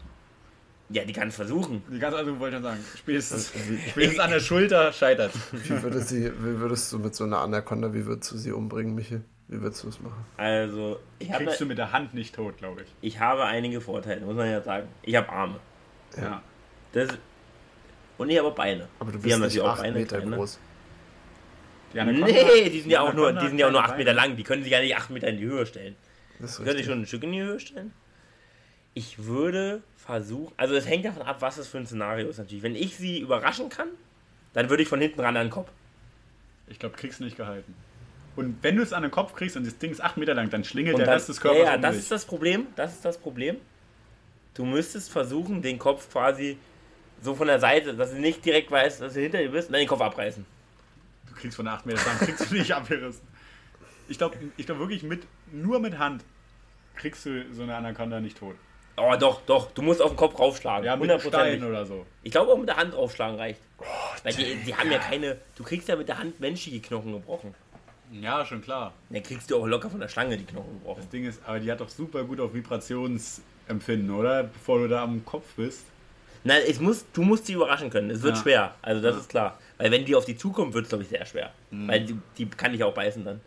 Ja, 0.94 1.06
die 1.06 1.14
kann 1.14 1.30
es 1.30 1.36
versuchen. 1.36 1.84
Die 1.90 2.00
kann 2.00 2.12
es 2.12 2.20
also, 2.20 2.40
wollte 2.40 2.58
ich 2.58 2.64
sagen. 2.64 2.80
Spätestens, 2.98 3.52
spätestens 3.92 4.20
an 4.20 4.32
der 4.32 4.40
Schulter 4.40 4.92
scheitert. 4.92 5.32
Wie, 5.52 5.82
würde 5.82 6.02
sie, 6.02 6.26
wie 6.26 6.60
würdest 6.60 6.92
du 6.92 7.00
mit 7.00 7.16
so 7.16 7.24
einer 7.24 7.40
Anaconda, 7.40 7.94
wie 7.94 8.06
würdest 8.06 8.32
du 8.32 8.38
sie 8.38 8.52
umbringen, 8.52 8.96
Michi? 8.96 9.22
Wie 9.48 9.62
würdest 9.62 9.84
du 9.84 9.90
es 9.90 10.00
machen? 10.00 10.26
Also, 10.38 11.00
ich 11.20 11.30
Kriegst 11.30 11.48
habe, 11.48 11.58
du 11.58 11.66
mit 11.66 11.78
der 11.78 11.92
Hand 11.92 12.14
nicht 12.14 12.36
tot, 12.36 12.58
glaube 12.58 12.84
ich. 12.84 12.88
Ich 13.02 13.20
habe 13.20 13.46
einige 13.46 13.82
Vorteile, 13.82 14.22
muss 14.22 14.36
man 14.36 14.50
ja 14.50 14.62
sagen. 14.62 14.88
Ich 15.02 15.16
habe 15.16 15.30
Arme. 15.30 15.60
Ja. 16.18 16.42
Das, 16.94 17.10
und 18.18 18.30
ich 18.30 18.38
habe 18.38 18.50
auch 18.50 18.56
Beine. 18.56 18.88
Aber 19.00 19.12
du 19.12 19.20
bist 19.20 19.36
die 19.36 19.42
nicht 19.42 19.62
8 19.62 19.94
Meter 19.94 20.20
kleine. 20.20 20.36
groß. 20.36 20.60
Die 21.94 22.04
nee, 22.04 22.70
die 22.70 22.82
sind 22.82 22.92
ja 22.92 23.02
auch 23.02 23.14
nur, 23.14 23.34
die 23.34 23.48
sind 23.48 23.58
ja 23.58 23.68
auch 23.68 23.72
nur 23.72 23.84
8 23.84 23.98
Meter 23.98 24.14
lang. 24.14 24.36
Die 24.36 24.44
können 24.44 24.64
sich 24.64 24.72
ja 24.72 24.80
nicht 24.80 24.96
8 24.96 25.10
Meter 25.10 25.28
in 25.28 25.38
die 25.38 25.46
Höhe 25.46 25.66
stellen. 25.66 25.96
Das 26.40 26.58
können 26.58 26.78
sich 26.78 26.86
schon 26.86 27.02
ein 27.02 27.06
Stück 27.06 27.24
in 27.24 27.32
die 27.32 27.42
Höhe 27.42 27.60
stellen? 27.60 27.92
Ich 28.94 29.26
würde 29.26 29.82
versuchen, 29.98 30.54
also 30.58 30.76
es 30.76 30.88
hängt 30.88 31.06
davon 31.06 31.24
ab, 31.24 31.38
was 31.40 31.58
es 31.58 31.68
für 31.68 31.78
ein 31.78 31.86
Szenario 31.86 32.28
ist 32.28 32.38
natürlich. 32.38 32.64
Wenn 32.64 32.76
ich 32.76 32.98
sie 32.98 33.20
überraschen 33.20 33.70
kann, 33.70 33.88
dann 34.54 34.70
würde 34.70 34.84
ich 34.84 34.90
von 34.90 35.00
hinten 35.00 35.22
ran 35.22 35.38
an 35.38 35.48
den 35.48 35.52
Kopf. 35.52 35.70
Ich 36.68 36.80
glaube, 36.80 36.96
kriegst 36.96 37.20
du 37.20 37.24
nicht 37.24 37.38
gehalten. 37.38 37.74
Und 38.36 38.58
wenn 38.62 38.78
du 38.78 38.84
es 38.84 38.94
an 38.94 39.02
den 39.02 39.12
Kopf 39.12 39.34
kriegst 39.34 39.58
und 39.58 39.66
das 39.66 39.78
Ding 39.78 39.92
ist 39.92 40.02
8 40.02 40.18
Meter 40.18 40.34
lang, 40.34 40.50
dann 40.50 40.64
schlingelt 40.64 40.96
und 40.96 41.02
der 41.02 41.14
Rest 41.14 41.30
des 41.30 41.40
Körpers 41.42 41.60
Ja, 41.60 41.70
ja 41.70 41.76
um 41.76 41.82
das 41.82 41.98
ist 41.98 42.12
das 42.12 42.26
Problem. 42.26 42.68
Das 42.76 42.94
ist 42.94 43.04
das 43.04 43.18
Problem. 43.18 43.58
Du 44.54 44.66
müsstest 44.66 45.10
versuchen, 45.10 45.62
den 45.62 45.80
Kopf 45.80 46.10
quasi 46.12 46.58
so 47.22 47.36
von 47.36 47.48
der 47.48 47.60
Seite, 47.60 47.94
dass 47.94 48.12
du 48.12 48.20
nicht 48.20 48.44
direkt 48.44 48.72
weißt, 48.72 49.02
dass 49.02 49.14
du 49.14 49.22
hinter 49.22 49.38
dir 49.38 49.52
bist, 49.52 49.68
und 49.68 49.74
dann 49.74 49.82
den 49.82 49.88
Kopf 49.88 50.02
abreißen. 50.02 50.46
Du 51.28 51.36
kriegst 51.36 51.56
von 51.56 51.68
8 51.68 51.86
Meter 51.86 52.04
lang, 52.06 52.18
kriegst 52.20 52.50
du 52.50 52.56
nicht 52.56 52.72
abgerissen. 52.76 53.22
Ich 54.08 54.18
glaube 54.18 54.38
ich 54.58 54.66
glaub 54.66 54.80
wirklich, 54.80 55.04
mit, 55.04 55.24
nur 55.52 55.80
mit 55.80 55.98
Hand 55.98 56.24
kriegst 56.96 57.26
du 57.26 57.46
so 57.54 57.64
eine 57.64 57.76
Anaconda 57.76 58.20
nicht 58.20 58.38
tot. 58.38 58.56
Oh, 58.98 59.16
doch, 59.20 59.42
doch. 59.46 59.72
Du 59.72 59.82
musst 59.82 60.02
auf 60.02 60.12
den 60.12 60.18
Kopf 60.18 60.38
raufschlagen. 60.38 60.86
Ja, 60.86 60.96
mit 60.96 61.10
einem 61.10 61.20
Stein 61.20 61.64
oder 61.64 61.86
so. 61.86 62.06
Ich 62.24 62.32
glaube 62.32 62.52
auch 62.52 62.58
mit 62.58 62.68
der 62.68 62.78
Hand 62.78 62.94
draufschlagen 62.94 63.38
reicht. 63.38 63.62
Oh, 63.80 63.84
Weil 64.24 64.34
die, 64.34 64.56
die 64.66 64.76
haben 64.76 64.92
ja 64.92 65.00
keine. 65.00 65.38
Du 65.56 65.64
kriegst 65.64 65.88
ja 65.88 65.96
mit 65.96 66.08
der 66.08 66.20
Hand 66.20 66.40
menschliche 66.40 66.80
Knochen 66.82 67.14
gebrochen. 67.14 67.56
Ja, 68.12 68.46
schon 68.46 68.62
klar. 68.62 68.94
Dann 69.10 69.24
kriegst 69.24 69.50
du 69.50 69.58
auch 69.58 69.66
locker 69.66 69.90
von 69.90 70.00
der 70.00 70.10
Schlange 70.10 70.38
die 70.38 70.44
Knochen 70.44 70.80
gebrochen. 70.80 71.02
Das 71.02 71.10
Ding 71.10 71.26
ist, 71.26 71.42
aber 71.46 71.60
die 71.60 71.72
hat 71.72 71.80
doch 71.80 71.90
super 71.90 72.24
gut 72.26 72.40
auf 72.42 72.54
Vibrationsempfinden, 72.54 74.12
oder? 74.12 74.44
Bevor 74.44 74.80
du 74.80 74.90
da 74.90 75.04
am 75.04 75.24
Kopf 75.24 75.46
bist. 75.56 75.86
Nein, 76.44 76.62
es 76.68 76.80
muss, 76.80 77.06
du 77.14 77.22
musst 77.22 77.46
sie 77.46 77.54
überraschen 77.54 77.90
können. 77.90 78.10
Es 78.10 78.22
wird 78.22 78.36
ja. 78.36 78.42
schwer. 78.42 78.76
Also 78.82 79.02
das 79.02 79.16
ja. 79.16 79.22
ist 79.22 79.30
klar. 79.30 79.60
Weil 79.78 79.92
wenn 79.92 80.06
die 80.06 80.16
auf 80.16 80.26
die 80.26 80.36
zukommt, 80.36 80.74
wird 80.74 80.86
es, 80.86 80.90
glaube 80.90 81.04
ich, 81.04 81.10
sehr 81.10 81.26
schwer. 81.26 81.52
Mhm. 81.70 81.88
Weil 81.88 82.02
die, 82.02 82.18
die 82.38 82.46
kann 82.50 82.74
dich 82.74 82.84
auch 82.84 82.94
beißen 82.94 83.24
dann. 83.24 83.40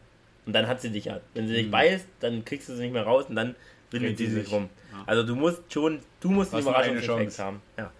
Und 0.46 0.52
dann 0.52 0.66
hat 0.66 0.80
sie 0.80 0.90
dich 0.90 1.06
ja. 1.06 1.20
Wenn 1.34 1.46
sie 1.46 1.54
dich 1.54 1.66
mhm. 1.66 1.72
beißt, 1.72 2.06
dann 2.20 2.44
kriegst 2.44 2.68
du 2.68 2.74
sie 2.74 2.82
nicht 2.84 2.92
mehr 2.92 3.02
raus 3.02 3.26
und 3.28 3.36
dann 3.36 3.54
windet 3.94 4.18
sie 4.18 4.26
sich 4.26 4.50
rum. 4.52 4.68
Ja. 4.92 5.04
Also 5.06 5.22
du 5.22 5.34
musst 5.34 5.62
schon, 5.72 6.00
du 6.20 6.30
musst 6.30 6.52
einen 6.52 6.62
Überraschungseffekt 6.62 7.38
haben. 7.38 7.62
Ja. 7.78 7.90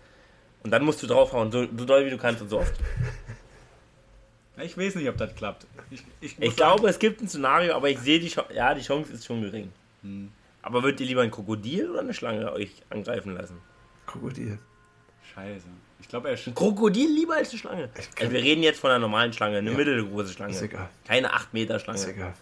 Und 0.63 0.71
dann 0.71 0.85
musst 0.85 1.03
du 1.03 1.07
draufhauen, 1.07 1.51
so, 1.51 1.67
so 1.77 1.85
doll 1.85 2.05
wie 2.07 2.11
du 2.11 2.19
kannst 2.19 2.43
und 2.43 2.49
so 2.51 2.59
oft. 2.61 2.75
Ich 4.63 4.79
weiß 4.79 4.95
nicht, 4.95 5.09
ob 5.09 5.17
das 5.17 5.35
klappt. 5.35 5.67
Ich, 5.91 6.05
ich, 6.21 6.37
ich 6.41 6.57
glaube, 6.57 6.89
es 6.89 7.01
gibt 7.01 7.21
ein 7.21 7.29
Szenario, 7.29 7.75
aber 7.75 7.91
ich 7.91 7.99
sehe 7.99 8.21
die 8.21 8.29
Chance, 8.29 8.55
ja, 8.55 8.73
die 8.73 8.83
Chance 8.83 9.13
ist 9.13 9.27
schon 9.27 9.43
gering. 9.43 9.73
Hm. 10.03 10.31
Aber 10.63 10.83
würdet 10.83 11.01
ihr 11.01 11.07
lieber 11.07 11.23
ein 11.23 11.31
Krokodil 11.33 11.91
oder 11.91 12.01
eine 12.01 12.15
Schlange 12.15 12.53
euch 12.53 12.71
angreifen 12.89 13.35
lassen? 13.35 13.59
Krokodil. 14.07 14.59
Scheiße. 15.35 15.67
Ich 16.01 16.09
glaube, 16.09 16.29
er 16.29 16.39
Ein 16.47 16.55
Krokodil 16.55 17.09
lieber 17.13 17.35
als 17.35 17.51
eine 17.51 17.59
Schlange. 17.59 17.91
Also 18.21 18.31
wir 18.31 18.43
reden 18.43 18.63
jetzt 18.63 18.79
von 18.79 18.91
einer 18.91 19.01
normalen 19.01 19.33
Schlange, 19.33 19.59
eine 19.59 19.71
Ja. 19.73 19.77
mittelgroße 19.77 20.33
Schlange. 20.33 20.53
Ist 20.53 20.63
egal. 20.63 20.89
Keine 21.07 21.33
8 21.33 21.53
Meter 21.53 21.77
Ist 21.77 21.83
Schlange. 21.83 22.07
egal. 22.07 22.35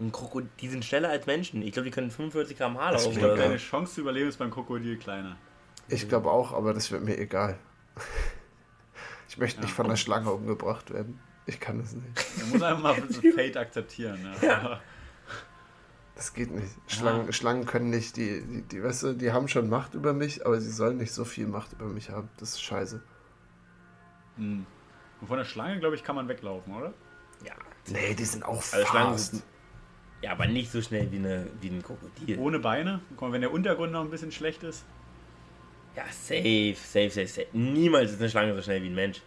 Ein 0.00 0.12
Krokodil, 0.12 0.48
die 0.60 0.68
sind 0.68 0.84
schneller 0.84 1.10
als 1.10 1.26
Menschen. 1.26 1.60
Ich 1.62 1.72
glaube, 1.72 1.84
die 1.84 1.90
können 1.90 2.10
45 2.10 2.56
km 2.56 2.78
H 2.78 2.92
Das 2.92 3.04
laufen. 3.04 3.18
oder 3.18 3.34
egal. 3.34 3.46
Deine. 3.48 3.56
Chance 3.58 3.94
zu 3.94 4.00
überleben 4.00 4.28
ist 4.28 4.38
beim 4.38 4.50
Krokodil 4.50 4.96
kleiner. 4.98 5.36
Ich 5.88 6.08
glaube 6.08 6.30
auch, 6.30 6.52
aber 6.52 6.72
das 6.72 6.90
wird 6.90 7.02
mir 7.04 7.18
egal. 7.18 7.58
Ich 9.28 9.36
möchte 9.38 9.60
nicht 9.60 9.72
von 9.74 9.88
der 9.88 9.96
Schlange 9.96 10.30
umgebracht 10.32 10.90
werden. 10.92 11.20
Ich 11.46 11.60
kann 11.60 11.80
es 11.80 11.92
nicht. 11.92 12.38
Man 12.38 12.50
muss 12.50 12.62
einfach 12.62 12.82
mal 12.82 13.02
so 13.08 13.20
Fate 13.36 13.56
akzeptieren. 13.56 14.22
Ne? 14.22 14.32
Ja. 14.42 14.80
Das 16.14 16.32
geht 16.34 16.50
nicht. 16.50 16.68
Schlangen, 16.86 17.32
Schlangen 17.32 17.64
können 17.66 17.90
nicht, 17.90 18.16
die, 18.16 18.42
die, 18.42 18.62
die, 18.62 18.82
weißt 18.82 19.02
du, 19.04 19.12
die 19.14 19.32
haben 19.32 19.48
schon 19.48 19.68
Macht 19.70 19.94
über 19.94 20.12
mich, 20.12 20.44
aber 20.46 20.60
sie 20.60 20.70
sollen 20.70 20.98
nicht 20.98 21.12
so 21.12 21.24
viel 21.24 21.46
Macht 21.46 21.72
über 21.72 21.86
mich 21.86 22.10
haben. 22.10 22.28
Das 22.38 22.50
ist 22.50 22.62
scheiße. 22.62 23.02
Hm. 24.36 24.66
Und 25.20 25.26
von 25.26 25.38
der 25.38 25.44
Schlange, 25.44 25.80
glaube 25.80 25.94
ich, 25.96 26.04
kann 26.04 26.16
man 26.16 26.28
weglaufen, 26.28 26.74
oder? 26.74 26.92
Ja. 27.44 27.54
Nee, 27.88 28.14
die 28.14 28.24
sind 28.24 28.44
auch 28.44 28.56
Also 28.72 28.86
Schlangen 28.86 29.12
fast. 29.12 29.30
sind, 29.32 29.42
ja, 30.22 30.32
aber 30.32 30.46
nicht 30.46 30.70
so 30.70 30.80
schnell 30.82 31.10
wie, 31.12 31.16
eine, 31.16 31.46
wie 31.60 31.68
ein 31.68 31.82
Krokodil. 31.82 32.38
Ohne 32.38 32.58
Beine. 32.58 33.00
Guck 33.10 33.20
mal, 33.22 33.32
wenn 33.32 33.40
der 33.40 33.52
Untergrund 33.52 33.92
noch 33.92 34.02
ein 34.02 34.10
bisschen 34.10 34.32
schlecht 34.32 34.62
ist. 34.62 34.84
Ja, 35.96 36.04
safe, 36.10 36.74
safe, 36.76 37.10
safe, 37.10 37.26
safe. 37.26 37.46
Niemals 37.52 38.12
ist 38.12 38.20
eine 38.20 38.30
Schlange 38.30 38.54
so 38.54 38.62
schnell 38.62 38.82
wie 38.82 38.88
ein 38.88 38.94
Mensch. 38.94 39.22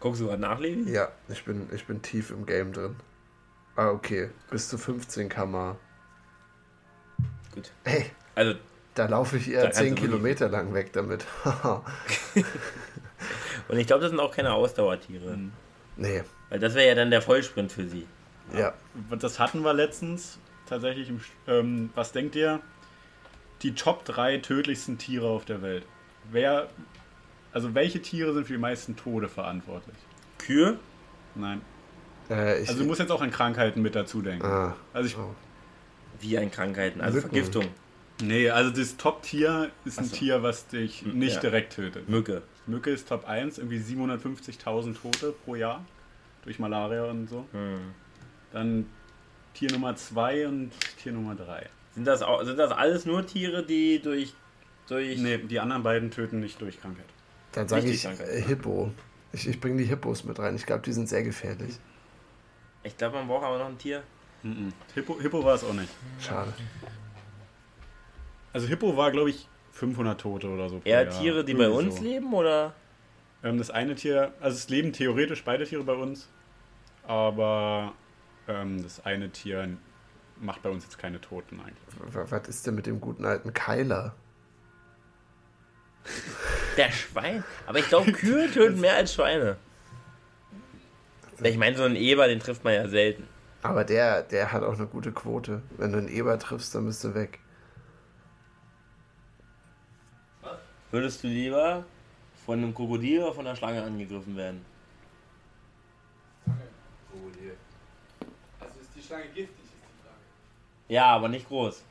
Guckst 0.00 0.20
du 0.20 0.26
gerade 0.26 0.42
nach, 0.42 0.58
Levi? 0.60 0.90
Ja, 0.92 1.08
ich 1.28 1.44
bin, 1.44 1.68
ich 1.74 1.84
bin 1.86 2.02
tief 2.02 2.30
im 2.30 2.44
Game 2.46 2.72
drin. 2.72 2.96
Ah, 3.76 3.90
okay. 3.90 4.30
Bis 4.50 4.68
zu 4.68 4.76
15 4.78 5.28
km. 5.28 5.76
Gut. 7.54 7.72
Hey, 7.84 8.10
Also, 8.34 8.54
da 8.94 9.06
laufe 9.06 9.36
ich 9.38 9.50
eher 9.50 9.62
kannst 9.62 9.78
10 9.78 9.84
du 9.86 9.90
wirklich- 9.92 10.10
Kilometer 10.10 10.48
lang 10.48 10.74
weg 10.74 10.92
damit. 10.92 11.24
und 13.68 13.78
ich 13.78 13.86
glaube, 13.86 14.02
das 14.02 14.10
sind 14.10 14.20
auch 14.20 14.34
keine 14.34 14.52
Ausdauertiere. 14.52 15.38
nee, 15.96 16.22
Weil 16.50 16.58
das 16.58 16.74
wäre 16.74 16.88
ja 16.88 16.94
dann 16.94 17.10
der 17.10 17.22
Vollsprint 17.22 17.72
für 17.72 17.86
sie. 17.88 18.06
Ja. 18.54 18.74
Das 19.18 19.38
hatten 19.38 19.62
wir 19.62 19.72
letztens 19.74 20.38
tatsächlich. 20.66 21.08
Im, 21.08 21.20
ähm, 21.46 21.90
was 21.94 22.12
denkt 22.12 22.34
ihr? 22.36 22.60
Die 23.62 23.74
Top 23.74 24.04
3 24.04 24.38
tödlichsten 24.38 24.98
Tiere 24.98 25.26
auf 25.26 25.44
der 25.44 25.62
Welt. 25.62 25.86
Wer. 26.30 26.68
Also, 27.52 27.74
welche 27.74 28.02
Tiere 28.02 28.34
sind 28.34 28.46
für 28.46 28.52
die 28.52 28.58
meisten 28.58 28.96
Tode 28.96 29.28
verantwortlich? 29.28 29.96
Kühe? 30.38 30.78
Nein. 31.34 31.62
Äh, 32.28 32.62
ich, 32.62 32.68
Also, 32.68 32.82
du 32.82 32.86
musst 32.86 33.00
jetzt 33.00 33.10
auch 33.12 33.22
an 33.22 33.30
Krankheiten 33.30 33.80
mit 33.80 33.94
dazu 33.94 34.20
denken. 34.20 34.44
ah, 34.44 34.76
Also, 34.92 35.08
ich. 35.08 35.16
oh. 35.16 35.34
Wie 36.20 36.36
ein 36.38 36.50
Krankheiten, 36.50 37.00
also 37.00 37.16
Mücken. 37.16 37.28
Vergiftung. 37.30 37.66
Nee, 38.22 38.48
also 38.48 38.70
das 38.70 38.96
Top-Tier 38.96 39.70
ist 39.84 39.98
ein 39.98 40.06
so. 40.06 40.16
Tier, 40.16 40.42
was 40.42 40.66
dich 40.68 41.04
nicht 41.04 41.34
ja. 41.34 41.40
direkt 41.40 41.74
tötet. 41.74 42.08
Mücke. 42.08 42.42
Mücke 42.66 42.90
ist 42.90 43.08
Top 43.08 43.28
1, 43.28 43.58
irgendwie 43.58 43.78
750.000 43.78 45.00
Tote 45.00 45.34
pro 45.44 45.54
Jahr 45.54 45.84
durch 46.42 46.58
Malaria 46.58 47.04
und 47.04 47.28
so. 47.28 47.46
Hm. 47.52 47.92
Dann 48.52 48.86
Tier 49.54 49.70
Nummer 49.72 49.96
2 49.96 50.48
und 50.48 50.70
Tier 51.02 51.12
Nummer 51.12 51.34
3. 51.34 51.66
Sind, 51.94 52.06
das 52.06 52.22
auch, 52.22 52.44
sind 52.44 52.58
das 52.58 52.72
alles 52.72 53.06
nur 53.06 53.26
Tiere, 53.26 53.64
die 53.64 54.00
durch. 54.00 54.34
durch 54.88 55.18
Nee, 55.18 55.38
die 55.38 55.60
anderen 55.60 55.82
beiden 55.82 56.10
töten 56.10 56.40
nicht 56.40 56.60
durch 56.60 56.80
Krankheit. 56.80 57.06
Dann 57.52 57.68
sage 57.68 57.88
ich 57.88 58.04
äh, 58.04 58.42
Hippo. 58.42 58.92
Ich, 59.32 59.48
ich 59.48 59.60
bringe 59.60 59.78
die 59.78 59.84
Hippos 59.84 60.24
mit 60.24 60.38
rein. 60.38 60.56
Ich 60.56 60.66
glaube, 60.66 60.82
die 60.82 60.92
sind 60.92 61.08
sehr 61.08 61.22
gefährlich. 61.22 61.78
Ich 62.82 62.96
glaube, 62.96 63.16
man 63.16 63.26
braucht 63.26 63.44
aber 63.44 63.58
noch 63.58 63.66
ein 63.66 63.78
Tier. 63.78 64.02
Mhm. 64.42 64.72
Hippo, 64.94 65.18
Hippo 65.20 65.42
war 65.42 65.54
es 65.54 65.64
auch 65.64 65.72
nicht. 65.72 65.90
Schade. 66.20 66.52
Also 68.52 68.68
Hippo 68.68 68.96
war, 68.96 69.10
glaube 69.10 69.30
ich, 69.30 69.48
500 69.72 70.20
Tote 70.20 70.48
oder 70.48 70.68
so. 70.68 70.80
Eher 70.84 71.04
Jahr. 71.04 71.20
Tiere, 71.20 71.44
die 71.44 71.54
bei 71.54 71.68
uns 71.68 71.96
so. 71.96 72.02
leben 72.02 72.32
oder? 72.32 72.74
Ähm, 73.42 73.58
das 73.58 73.70
eine 73.70 73.94
Tier, 73.94 74.32
also 74.40 74.56
es 74.56 74.68
leben 74.68 74.92
theoretisch 74.92 75.44
beide 75.44 75.66
Tiere 75.66 75.84
bei 75.84 75.92
uns, 75.94 76.28
aber 77.06 77.92
ähm, 78.48 78.82
das 78.82 79.04
eine 79.04 79.30
Tier 79.30 79.76
macht 80.40 80.62
bei 80.62 80.70
uns 80.70 80.84
jetzt 80.84 80.98
keine 80.98 81.20
Toten 81.20 81.60
eigentlich. 81.60 82.14
W 82.14 82.30
was 82.30 82.48
ist 82.48 82.66
denn 82.66 82.74
mit 82.74 82.86
dem 82.86 83.00
guten 83.00 83.24
alten 83.24 83.52
Keiler? 83.54 84.14
Der 86.76 86.90
Schwein. 86.92 87.42
Aber 87.66 87.78
ich 87.78 87.88
glaube, 87.88 88.12
Kühe 88.12 88.50
töten 88.52 88.80
mehr 88.80 88.94
als 88.96 89.14
Schweine. 89.14 89.56
Ich 91.42 91.58
meine, 91.58 91.76
so 91.76 91.82
einen 91.82 91.96
Eber, 91.96 92.28
den 92.28 92.40
trifft 92.40 92.64
man 92.64 92.74
ja 92.74 92.88
selten. 92.88 93.26
Aber 93.62 93.84
der, 93.84 94.22
der 94.22 94.52
hat 94.52 94.62
auch 94.62 94.74
eine 94.74 94.86
gute 94.86 95.12
Quote. 95.12 95.62
Wenn 95.76 95.92
du 95.92 95.98
einen 95.98 96.08
Eber 96.08 96.38
triffst, 96.38 96.74
dann 96.74 96.86
bist 96.86 97.02
du 97.04 97.14
weg. 97.14 97.40
Würdest 100.90 101.22
du 101.24 101.28
lieber 101.28 101.84
von 102.44 102.58
einem 102.58 102.74
Krokodil 102.74 103.22
oder 103.22 103.34
von 103.34 103.46
einer 103.46 103.56
Schlange 103.56 103.82
angegriffen 103.82 104.36
werden? 104.36 104.64
Die 106.46 107.50
Schlange 109.06 109.24
giftig, 109.26 109.42
ist 109.64 109.72
die 109.72 110.02
Frage. 110.02 110.16
Ja, 110.88 111.06
aber 111.06 111.28
nicht 111.28 111.48
groß. 111.48 111.82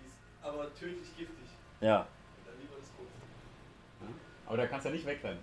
Die 0.00 0.06
ist 0.06 0.16
aber 0.42 0.74
tödlich 0.74 1.16
giftig. 1.16 1.46
Ja. 1.80 2.06
Dann 2.44 2.54
lieber 2.60 2.74
das 2.78 2.88
Große. 2.96 4.12
Aber 4.46 4.56
da 4.56 4.66
kannst 4.66 4.84
du 4.86 4.88
ja 4.90 4.94
nicht 4.94 5.06
wegrennen. 5.06 5.38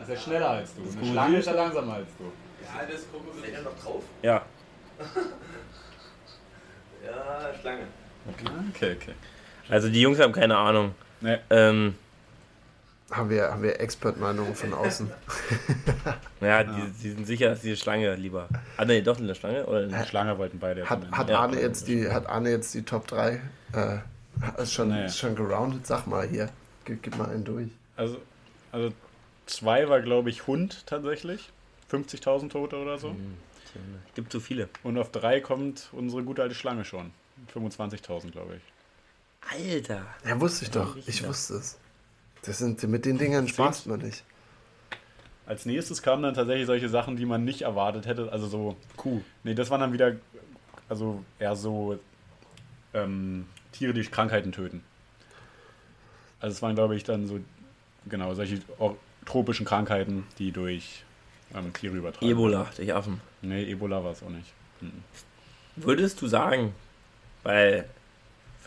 Ist 0.00 0.08
ja 0.08 0.16
schneller 0.16 0.50
als 0.50 0.74
du. 0.74 0.80
Eine 0.82 0.90
Krokodil 0.90 1.12
Schlange 1.12 1.36
ist 1.38 1.46
ja 1.46 1.52
langsamer 1.52 1.94
als 1.94 2.08
du. 2.18 2.24
Ja, 2.24 2.86
das 2.90 3.10
Krokodil. 3.10 3.44
Ist 3.44 3.64
noch 3.64 3.78
drauf? 3.82 4.04
Ja. 4.22 4.44
Ja, 7.04 7.50
Schlange. 7.60 7.86
Okay, 8.28 8.92
okay. 8.96 9.14
Also 9.68 9.88
die 9.88 10.00
Jungs 10.00 10.20
haben 10.20 10.32
keine 10.32 10.56
Ahnung. 10.56 10.94
Nee, 11.20 11.38
Ähm, 11.50 11.96
Haben 13.12 13.28
wir, 13.30 13.50
haben 13.52 13.62
wir 13.62 13.78
Expert-Meinungen 13.78 14.54
von 14.54 14.72
außen. 14.72 15.10
ja, 16.40 16.64
die, 16.64 16.90
die 17.02 17.10
sind 17.10 17.26
sicher, 17.26 17.50
dass 17.50 17.60
die 17.60 17.76
Schlange 17.76 18.14
lieber. 18.14 18.48
Ah, 18.78 18.84
nee, 18.86 19.02
doch 19.02 19.18
eine 19.18 19.34
Schlange? 19.34 19.66
Oder 19.66 19.80
eine 19.80 20.06
Schlange 20.06 20.38
wollten 20.38 20.58
beide 20.58 20.88
Hat, 20.88 21.10
hat, 21.12 21.28
Ja. 21.28 21.40
Arne 21.40 21.60
jetzt 21.60 21.88
die, 21.88 22.08
hat 22.10 22.26
Arne 22.26 22.50
jetzt 22.50 22.72
die 22.74 22.82
Top 22.82 23.06
3? 23.06 23.40
Äh, 23.74 23.98
ist 24.62 24.72
schon, 24.72 24.88
Nee. 24.88 25.06
ist 25.06 25.18
schon 25.18 25.36
geroundet? 25.36 25.86
Sag 25.86 26.06
mal 26.06 26.26
hier. 26.26 26.48
Gib, 26.86 27.02
gib 27.02 27.16
mal 27.18 27.28
einen 27.28 27.44
durch. 27.44 27.68
Also, 27.96 28.16
also 28.72 28.92
zwei 29.46 29.88
war, 29.88 30.00
glaube 30.00 30.30
ich, 30.30 30.46
Hund 30.46 30.86
tatsächlich. 30.86 31.50
50.000 31.90 32.48
Tote 32.48 32.76
oder 32.76 32.98
so. 32.98 33.14
Gibt 34.14 34.32
zu 34.32 34.40
viele. 34.40 34.68
Und 34.82 34.96
auf 34.98 35.10
drei 35.10 35.40
kommt 35.40 35.90
unsere 35.92 36.22
gute 36.22 36.42
alte 36.42 36.54
Schlange 36.54 36.84
schon. 36.86 37.10
25.000, 37.54 38.30
glaube 38.30 38.56
ich. 38.56 39.70
Alter. 39.70 40.06
Ja, 40.26 40.40
wusste 40.40 40.64
ich 40.64 40.70
doch. 40.70 40.96
Ich 41.06 41.26
wusste 41.26 41.54
es. 41.54 41.78
Das 42.42 42.58
sind, 42.58 42.82
mit 42.84 43.04
den 43.04 43.18
Dingern 43.18 43.46
spaßt 43.46 43.86
man 43.86 44.00
nicht. 44.00 44.24
Als 45.46 45.66
nächstes 45.66 46.02
kamen 46.02 46.22
dann 46.22 46.34
tatsächlich 46.34 46.66
solche 46.66 46.88
Sachen, 46.88 47.16
die 47.16 47.26
man 47.26 47.44
nicht 47.44 47.62
erwartet 47.62 48.06
hätte. 48.06 48.30
Also 48.32 48.46
so. 48.46 48.76
Kuh. 48.96 49.20
Nee, 49.44 49.54
das 49.54 49.70
waren 49.70 49.80
dann 49.80 49.92
wieder. 49.92 50.16
Also 50.88 51.24
eher 51.38 51.56
so. 51.56 51.98
Ähm, 52.94 53.46
Tiere, 53.72 53.92
die 53.92 54.02
Krankheiten 54.02 54.52
töten. 54.52 54.84
Also 56.40 56.54
es 56.54 56.62
waren, 56.62 56.74
glaube 56.74 56.96
ich, 56.96 57.04
dann 57.04 57.26
so. 57.26 57.40
Genau, 58.06 58.34
solche 58.34 58.60
tropischen 59.24 59.64
Krankheiten, 59.64 60.26
die 60.38 60.50
durch 60.50 61.04
ähm, 61.54 61.72
Tiere 61.72 61.96
übertragen. 61.96 62.26
Ebola 62.26 62.68
durch 62.76 62.92
Affen. 62.92 63.20
Nee, 63.40 63.70
Ebola 63.70 64.02
war 64.02 64.12
es 64.12 64.22
auch 64.22 64.28
nicht. 64.28 64.52
Mhm. 64.80 65.04
Würdest 65.76 66.20
du 66.20 66.26
sagen, 66.26 66.74
weil, 67.42 67.88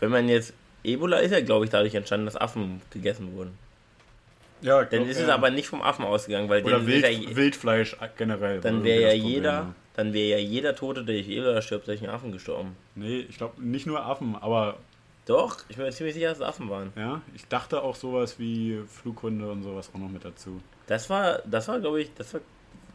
wenn 0.00 0.10
man 0.10 0.28
jetzt. 0.28 0.54
Ebola 0.82 1.18
ist 1.18 1.32
ja, 1.32 1.40
glaube 1.40 1.64
ich, 1.64 1.70
dadurch 1.70 1.94
entstanden, 1.94 2.26
dass 2.26 2.36
Affen 2.36 2.80
gegessen 2.90 3.34
wurden. 3.34 3.58
Ja, 4.62 4.84
Dann 4.84 5.06
ist 5.06 5.20
es 5.20 5.28
aber 5.28 5.50
nicht 5.50 5.68
vom 5.68 5.82
Affen 5.82 6.04
ausgegangen, 6.04 6.48
weil 6.48 6.64
Oder 6.64 6.86
Wild, 6.86 7.04
ist 7.04 7.28
ja, 7.28 7.36
Wildfleisch 7.36 7.96
generell. 8.16 8.60
dann 8.60 8.84
wäre 8.84 9.02
ja 9.02 9.12
jeder, 9.12 9.74
dann 9.94 10.12
wäre 10.12 10.38
ja 10.40 10.44
jeder 10.44 10.74
Tote, 10.74 11.04
der 11.04 11.14
durch 11.14 11.28
Ebola 11.28 11.60
stirbt, 11.62 11.86
durch 11.88 12.00
einen 12.00 12.10
Affen 12.10 12.32
gestorben. 12.32 12.76
Nee, 12.94 13.26
ich 13.28 13.36
glaube 13.36 13.62
nicht 13.62 13.86
nur 13.86 14.04
Affen, 14.04 14.34
aber 14.36 14.76
Doch, 15.26 15.58
ich 15.68 15.76
bin 15.76 15.84
mir 15.84 15.92
ziemlich 15.92 16.14
sicher, 16.14 16.28
dass 16.28 16.38
es 16.38 16.44
Affen 16.44 16.70
waren. 16.70 16.92
ja, 16.96 17.20
ich 17.34 17.46
dachte 17.48 17.82
auch 17.82 17.96
sowas 17.96 18.38
wie 18.38 18.80
Flughunde 18.86 19.50
und 19.50 19.62
sowas 19.62 19.90
auch 19.94 19.98
noch 19.98 20.08
mit 20.08 20.24
dazu. 20.24 20.60
Das 20.86 21.10
war, 21.10 21.40
das 21.44 21.68
war, 21.68 21.80
glaube 21.80 22.00
ich, 22.00 22.14
das 22.14 22.32
war, 22.34 22.40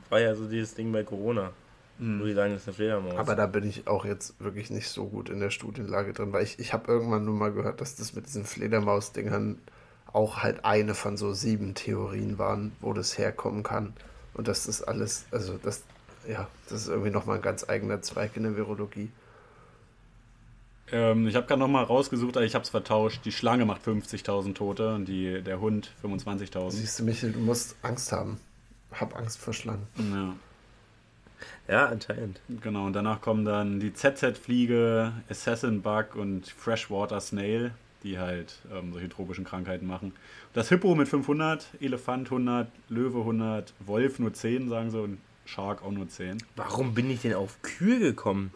war 0.09 0.19
ja 0.19 0.33
so 0.33 0.47
dieses 0.47 0.73
Ding 0.75 0.91
bei 0.91 1.03
Corona. 1.03 1.51
Wo 2.03 2.25
die 2.25 2.33
sagen, 2.33 2.53
das 2.53 2.63
ist 2.63 2.67
eine 2.69 2.75
Fledermaus. 2.75 3.13
Aber 3.15 3.35
da 3.35 3.45
bin 3.45 3.63
ich 3.63 3.85
auch 3.88 4.05
jetzt 4.05 4.33
wirklich 4.41 4.71
nicht 4.71 4.89
so 4.89 5.05
gut 5.05 5.29
in 5.29 5.39
der 5.39 5.51
Studienlage 5.51 6.13
drin, 6.13 6.33
weil 6.33 6.43
ich, 6.43 6.57
ich 6.57 6.73
habe 6.73 6.91
irgendwann 6.91 7.25
nur 7.25 7.35
mal 7.35 7.51
gehört, 7.51 7.79
dass 7.79 7.95
das 7.95 8.15
mit 8.15 8.25
diesen 8.25 8.43
Fledermaus-Dingern 8.43 9.59
auch 10.13 10.38
halt 10.38 10.65
eine 10.65 10.93
von 10.93 11.17
so 11.17 11.33
sieben 11.33 11.73
Theorien 11.73 12.38
waren, 12.38 12.71
wo 12.81 12.93
das 12.93 13.17
herkommen 13.17 13.63
kann. 13.63 13.93
Und 14.33 14.47
das 14.47 14.81
alles, 14.81 15.25
also 15.31 15.57
das, 15.61 15.83
ja, 16.27 16.47
das 16.69 16.83
ist 16.83 16.88
irgendwie 16.88 17.11
nochmal 17.11 17.38
ein 17.38 17.41
ganz 17.41 17.67
eigener 17.67 18.01
Zweig 18.01 18.35
in 18.35 18.43
der 18.43 18.55
Virologie. 18.55 19.09
Ähm, 20.91 21.27
ich 21.27 21.35
habe 21.35 21.47
gerade 21.47 21.59
noch 21.59 21.67
mal 21.67 21.83
rausgesucht, 21.83 22.38
aber 22.38 22.45
ich 22.45 22.55
habe 22.55 22.63
es 22.63 22.69
vertauscht. 22.69 23.25
Die 23.25 23.31
Schlange 23.31 23.65
macht 23.65 23.85
50.000 23.85 24.53
Tote 24.53 24.95
und 24.95 25.05
die, 25.05 25.41
der 25.41 25.59
Hund 25.59 25.91
25.000. 26.03 26.71
Siehst 26.71 26.99
du, 26.99 27.03
Michael, 27.03 27.33
du 27.33 27.39
musst 27.39 27.75
Angst 27.81 28.11
haben. 28.11 28.39
Hab 28.91 29.15
Angst 29.15 29.39
vor 29.39 29.53
Schlangen. 29.53 29.88
Ja, 29.97 30.35
ja, 31.67 31.85
anscheinend. 31.85 32.41
genau. 32.61 32.85
Und 32.85 32.93
danach 32.93 33.21
kommen 33.21 33.45
dann 33.45 33.79
die 33.79 33.93
ZZ-Fliege, 33.93 35.13
Assassin 35.29 35.81
Bug 35.81 36.15
und 36.15 36.47
Freshwater 36.47 37.21
Snail. 37.21 37.71
Die 38.03 38.18
halt 38.19 38.53
ähm, 38.73 38.94
solche 38.94 39.10
tropischen 39.10 39.44
Krankheiten 39.45 39.86
machen. 39.88 40.14
Das 40.53 40.69
Hippo 40.69 40.95
mit 40.95 41.07
500, 41.07 41.65
Elefant 41.80 42.28
100, 42.28 42.68
Löwe 42.90 43.19
100, 43.19 43.73
Wolf 43.86 44.19
nur 44.19 44.34
10, 44.34 44.69
sagen 44.69 44.91
sie, 44.91 44.99
und 45.02 45.18
Shark 45.45 45.84
auch 45.84 45.91
nur 45.91 46.07
10. 46.07 46.38
Warum 46.56 46.94
bin 46.94 47.10
ich 47.10 47.22
denn 47.22 47.34
auf 47.34 47.61
Kühe 47.61 47.99
gekommen? 47.99 48.52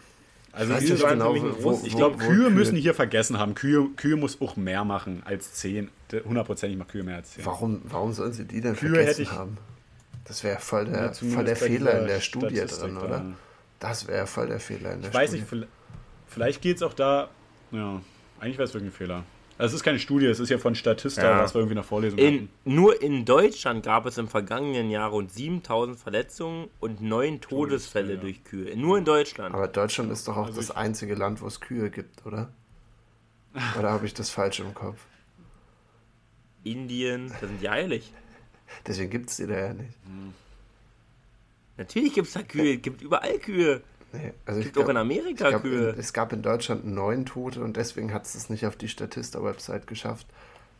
Also 0.51 0.71
waren 0.73 0.85
genau, 1.19 1.35
ich 1.83 1.95
glaube, 1.95 2.17
Kühe 2.17 2.47
Kühe- 2.47 2.49
müssen 2.49 2.77
hier 2.77 2.93
vergessen 2.93 3.37
haben. 3.37 3.55
Kühe, 3.55 3.89
Kühe 3.97 4.15
muss 4.15 4.39
auch 4.41 4.55
mehr 4.55 4.85
machen 4.85 5.21
als 5.25 5.53
10. 5.55 5.89
Hundertprozentig 6.23 6.77
macht 6.77 6.89
Kühe 6.89 7.03
mehr 7.03 7.17
als 7.17 7.31
10. 7.33 7.45
Warum, 7.45 7.81
warum 7.83 8.13
sollen 8.13 8.31
sie 8.31 8.45
die 8.45 8.61
denn 8.61 8.75
Kühe 8.75 8.91
vergessen 8.95 9.09
hätte 9.09 9.21
ich- 9.23 9.31
haben? 9.31 9.57
Das 10.23 10.43
wäre 10.43 10.59
voll 10.59 10.85
der, 10.85 11.07
Ja, 11.07 11.13
voll 11.13 11.43
der 11.43 11.55
Fehler 11.57 11.99
in 12.01 12.07
der 12.07 12.19
Studie 12.21 12.55
Statistik 12.55 12.83
drin, 12.87 12.97
oder? 12.97 13.25
Das 13.79 14.07
wäre 14.07 14.25
voll 14.25 14.47
der 14.47 14.59
Fehler 14.61 14.93
in 14.93 15.01
der 15.01 15.09
Ich 15.09 15.13
weiß 15.15 15.29
Studie. 15.29 15.41
nicht, 15.41 15.49
vielleicht, 15.49 15.71
vielleicht 16.27 16.61
geht 16.61 16.77
es 16.77 16.81
auch 16.83 16.93
da. 16.93 17.29
Ja, 17.71 18.01
eigentlich 18.39 18.57
wäre 18.57 18.63
es 18.67 18.73
wirklich 18.73 18.91
ein 18.93 18.95
Fehler. 18.97 19.23
Also 19.57 19.73
es 19.73 19.79
ist 19.81 19.83
keine 19.83 19.99
Studie, 19.99 20.25
es 20.25 20.39
ist 20.41 20.49
ja 20.49 20.57
von 20.57 20.75
Statista, 20.75 21.23
Ja. 21.23 21.39
was 21.41 21.53
wir 21.53 21.59
irgendwie 21.59 21.73
in 21.73 21.77
der 21.77 21.83
Vorlesung 21.85 22.19
In, 22.19 22.33
hatten. 22.33 22.49
nur 22.65 23.01
in 23.01 23.23
Deutschland 23.23 23.85
gab 23.85 24.05
es 24.05 24.17
im 24.17 24.27
vergangenen 24.27 24.89
Jahr 24.89 25.09
rund 25.11 25.31
7000 25.31 25.97
Verletzungen 25.97 26.67
und 26.81 27.01
9 27.01 27.39
Todesfälle 27.39 27.39
Todesfälle, 27.39 28.13
ja. 28.15 28.19
durch 28.19 28.43
Kühe. 28.43 28.75
Nur 28.75 28.97
in 28.97 29.05
Deutschland. 29.05 29.55
Aber 29.55 29.69
Deutschland 29.69 30.11
ist 30.11 30.27
doch 30.27 30.35
auch 30.35 30.47
Also 30.47 30.59
das 30.59 30.71
einzige 30.71 31.15
Land, 31.15 31.41
wo 31.41 31.47
es 31.47 31.61
Kühe 31.61 31.89
gibt, 31.89 32.25
oder? 32.25 32.49
Oder 33.79 33.91
habe 33.91 34.05
ich 34.05 34.13
das 34.13 34.29
falsch 34.29 34.59
im 34.59 34.73
Kopf? 34.73 34.99
Indien, 36.65 37.29
das 37.29 37.39
sind 37.49 37.61
die 37.61 37.69
heilig. 37.69 38.11
Deswegen 38.85 39.09
gibt 39.09 39.29
es 39.29 39.37
die 39.37 39.47
da 39.47 39.57
ja 39.57 39.73
nicht. 39.73 39.93
Natürlich 41.77 42.13
gibt 42.13 42.27
es 42.27 42.33
da 42.33 42.41
Kühe, 42.41 42.75
es 42.75 42.81
gibt 42.81 43.01
überall 43.01 43.37
Kühe. 43.39 43.81
Nee, 44.17 44.33
also 44.45 44.59
ich 44.59 44.65
gibt 44.67 44.77
auch 44.77 44.81
glaub- 44.81 44.89
in 44.91 44.97
Amerika 44.97 45.49
glaub, 45.49 45.61
Kühe. 45.61 45.89
in- 45.91 45.99
Es 45.99 46.13
gab 46.13 46.33
in 46.33 46.41
Deutschland 46.41 46.85
neun 46.85 47.25
Tote 47.25 47.61
und 47.63 47.77
deswegen 47.77 48.13
hat 48.13 48.25
es 48.25 48.35
es 48.35 48.49
nicht 48.49 48.65
auf 48.65 48.75
die 48.75 48.87
Statista-Website 48.87 49.87
geschafft, 49.87 50.27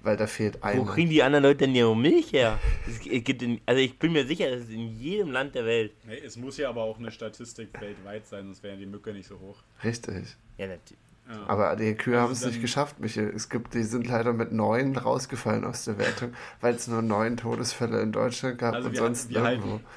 weil 0.02 0.18
da 0.18 0.28
fehlt 0.28 0.60
Wo 0.62 0.68
einer. 0.68 0.86
kriegen 0.86 1.10
die 1.10 1.24
anderen 1.24 1.44
Leute 1.44 1.60
denn 1.66 1.76
ihre 1.76 1.96
Milch 1.96 2.32
her? 2.34 2.60
Es 2.88 3.00
gibt 3.00 3.42
in, 3.42 3.60
also 3.66 3.82
ich 3.82 3.98
bin 4.00 4.14
mir 4.14 4.26
sicher, 4.26 4.50
das 4.52 4.62
ist 4.62 4.72
in 4.72 5.00
jedem 5.00 5.32
Land 5.32 5.56
der 5.56 5.66
Welt. 5.66 5.92
Nee, 6.08 6.20
es 6.26 6.38
muss 6.38 6.58
ja 6.58 6.70
aber 6.70 6.84
auch 6.84 7.00
eine 7.00 7.12
Statistik 7.12 7.70
weltweit 7.80 8.26
sein, 8.28 8.46
sonst 8.46 8.62
wäre 8.64 8.78
die 8.78 8.86
Mücke 8.86 9.12
nicht 9.14 9.28
so 9.28 9.40
hoch. 9.40 9.58
Richtig. 9.84 10.36
Ja, 10.58 10.68
natürlich. 10.68 11.00
Ja. 11.28 11.44
Aber 11.48 11.76
die 11.76 11.96
Kühe 11.96 12.20
haben 12.22 12.32
es 12.32 12.46
nicht 12.46 12.62
geschafft, 12.62 13.00
Michael. 13.00 13.34
Es 13.36 13.50
gibt, 13.50 13.74
die 13.74 13.82
sind 13.82 14.06
leider 14.06 14.32
mit 14.32 14.52
neun 14.52 14.96
rausgefallen 14.96 15.66
aus 15.66 15.84
der 15.86 15.98
Wertung, 15.98 16.36
weil 16.62 16.76
es 16.76 16.88
nur 16.88 17.02
neun 17.02 17.36
Todesfälle 17.38 18.00
in 18.02 18.12
Deutschland 18.12 18.60
gab 18.60 18.76
Also 18.76 18.90
und 18.90 18.94
wir- 18.94 19.00
sonst 19.00 19.32
wir 19.32 19.42
halten- 19.42 19.62
nirgendwo. 19.64 19.88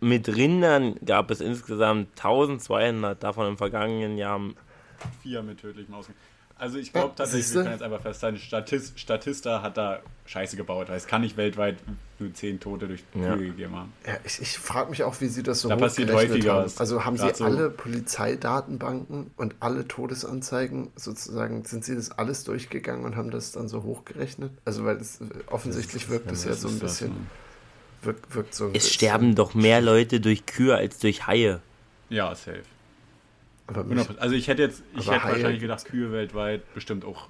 Mit 0.00 0.28
Rindern 0.28 0.96
gab 1.04 1.30
es 1.30 1.40
insgesamt 1.40 2.08
1200, 2.16 3.22
davon 3.22 3.46
im 3.48 3.58
vergangenen 3.58 4.16
Jahr. 4.18 4.40
Vier 5.22 5.42
mit 5.42 5.60
tödlichem 5.60 5.94
Ausgang. 5.94 6.16
Also 6.56 6.76
ich 6.78 6.92
glaube 6.92 7.08
Ja, 7.08 7.14
tatsächlich, 7.16 7.44
siehste? 7.46 7.58
wir 7.60 7.62
können 7.64 7.74
jetzt 7.74 7.82
einfach 7.82 8.02
festhalten, 8.02 8.36
Statist, 8.38 9.00
Statista 9.00 9.62
hat 9.62 9.78
da 9.78 10.00
Scheiße 10.26 10.56
gebaut, 10.58 10.90
weil 10.90 10.96
es 10.98 11.06
kann 11.06 11.22
nicht 11.22 11.38
weltweit 11.38 11.78
nur 12.18 12.34
zehn 12.34 12.60
Tote 12.60 12.86
durch 12.86 13.02
Kühe 13.12 13.24
Ja. 13.24 13.34
gegeben 13.36 13.74
haben. 13.76 13.92
Ja, 14.06 14.18
ich, 14.24 14.42
ich 14.42 14.58
frage 14.58 14.90
mich 14.90 15.02
auch, 15.02 15.18
wie 15.22 15.28
sie 15.28 15.42
das 15.42 15.62
so 15.62 15.70
Da 15.70 15.76
passiert 15.76 16.10
hochgerechnet 16.10 16.32
häufiger 16.36 16.52
haben. 16.56 16.64
was. 16.66 16.76
Also 16.78 17.04
haben 17.06 17.16
sie 17.16 17.30
so- 17.34 17.44
alle 17.46 17.70
Polizeidatenbanken 17.70 19.30
und 19.38 19.54
alle 19.60 19.88
Todesanzeigen 19.88 20.90
sozusagen, 20.96 21.64
sind 21.64 21.82
sie 21.84 21.94
das 21.94 22.10
alles 22.10 22.44
durchgegangen 22.44 23.06
und 23.06 23.16
haben 23.16 23.30
das 23.30 23.52
dann 23.52 23.66
so 23.68 23.82
hochgerechnet? 23.82 24.52
Also 24.66 24.84
weil 24.84 24.96
es 24.98 25.18
offensichtlich 25.46 26.10
wirkt 26.10 26.30
es 26.30 26.44
ja 26.44 26.52
so 26.52 26.68
ein 26.68 26.78
bisschen, 26.78 27.08
ne? 27.10 27.16
Wirkt, 28.02 28.34
wirkt 28.34 28.54
so 28.54 28.70
Es 28.72 28.92
sterben 28.92 29.34
doch 29.34 29.54
mehr 29.54 29.80
Leute 29.80 30.20
durch 30.20 30.46
Kühe 30.46 30.74
als 30.74 30.98
durch 30.98 31.26
Haie. 31.26 31.60
Ja, 32.08 32.34
safe. 32.34 32.62
Aber 33.66 33.84
mich, 33.84 33.98
100%. 33.98 34.18
Also 34.18 34.34
ich 34.34 34.48
hätte 34.48 34.62
jetzt, 34.62 34.82
ich 34.96 35.06
hätte 35.06 35.22
Haie- 35.22 35.32
wahrscheinlich 35.32 35.60
gedacht, 35.60 35.84
Kühe 35.84 36.10
weltweit 36.12 36.74
bestimmt 36.74 37.04
auch. 37.04 37.28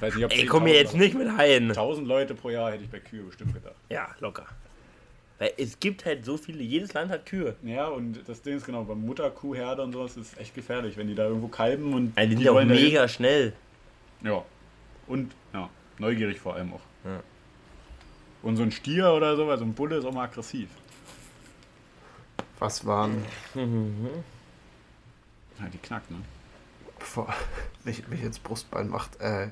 Weiß 0.00 0.14
nicht, 0.14 0.24
ob 0.26 0.32
Ey, 0.32 0.44
komm 0.44 0.64
mir 0.64 0.74
jetzt 0.74 0.94
nicht 0.94 1.16
mit 1.16 1.26
Haien. 1.38 1.70
1000 1.70 2.06
Leute 2.06 2.34
pro 2.34 2.50
Jahr 2.50 2.70
hätte 2.72 2.84
ich 2.84 2.90
bei 2.90 2.98
Kühe 3.00 3.22
bestimmt 3.22 3.54
gedacht. 3.54 3.76
Ja, 3.88 4.08
locker. 4.20 4.44
Weil 5.38 5.52
es 5.56 5.80
gibt 5.80 6.04
halt 6.04 6.24
so 6.26 6.36
viele, 6.36 6.62
jedes 6.62 6.92
Land 6.92 7.10
hat 7.10 7.24
Kühe. 7.24 7.56
Ja, 7.62 7.88
und 7.88 8.18
das 8.26 8.42
Ding 8.42 8.56
ist 8.56 8.66
genau, 8.66 8.84
beim 8.84 9.00
Mutterkuhherde 9.00 9.82
und 9.82 9.92
sowas 9.92 10.16
ist 10.18 10.38
echt 10.38 10.54
gefährlich, 10.54 10.96
wenn 10.98 11.08
die 11.08 11.14
da 11.14 11.24
irgendwo 11.26 11.48
kalben 11.48 11.94
und 11.94 12.12
Also 12.16 12.28
die 12.30 12.36
sind 12.36 12.48
auch 12.48 12.54
wollen 12.54 12.68
dahin. 12.68 12.84
mega 12.84 13.08
schnell. 13.08 13.52
Ja. 14.22 14.44
Und 15.06 15.32
ja, 15.54 15.70
neugierig 15.98 16.40
vor 16.40 16.54
allem 16.56 16.74
auch. 16.74 16.80
Ja. 17.04 17.22
Und 18.46 18.56
so 18.56 18.62
ein 18.62 18.70
Stier 18.70 19.12
oder 19.12 19.34
so, 19.34 19.50
also 19.50 19.64
ein 19.64 19.74
Bulle 19.74 19.96
ist 19.96 20.04
auch 20.04 20.12
mal 20.12 20.22
aggressiv. 20.22 20.68
was 22.60 22.86
waren, 22.86 23.24
Ja, 23.56 23.64
die 25.68 25.78
knackt, 25.78 26.12
ne? 26.12 26.18
bevor 26.96 27.34
mich, 27.84 28.06
mich 28.06 28.22
jetzt 28.22 28.44
Brustbein 28.44 28.88
macht, 28.88 29.20
äh, 29.20 29.48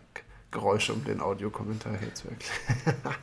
Geräusche, 0.53 0.93
um 0.93 1.03
den 1.03 1.21
Audiokommentar 1.21 1.99
hier 1.99 2.15
zu 2.15 2.29
erklären. 2.29 3.17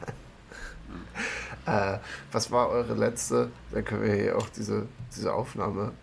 äh, 1.65 1.99
was 2.33 2.51
war 2.51 2.67
eure 2.67 2.93
letzte, 2.93 3.49
dann 3.71 3.85
können 3.85 4.03
wir 4.03 4.13
hier 4.13 4.37
auch 4.37 4.49
diese, 4.49 4.89
diese 5.15 5.33
Aufnahme 5.33 5.93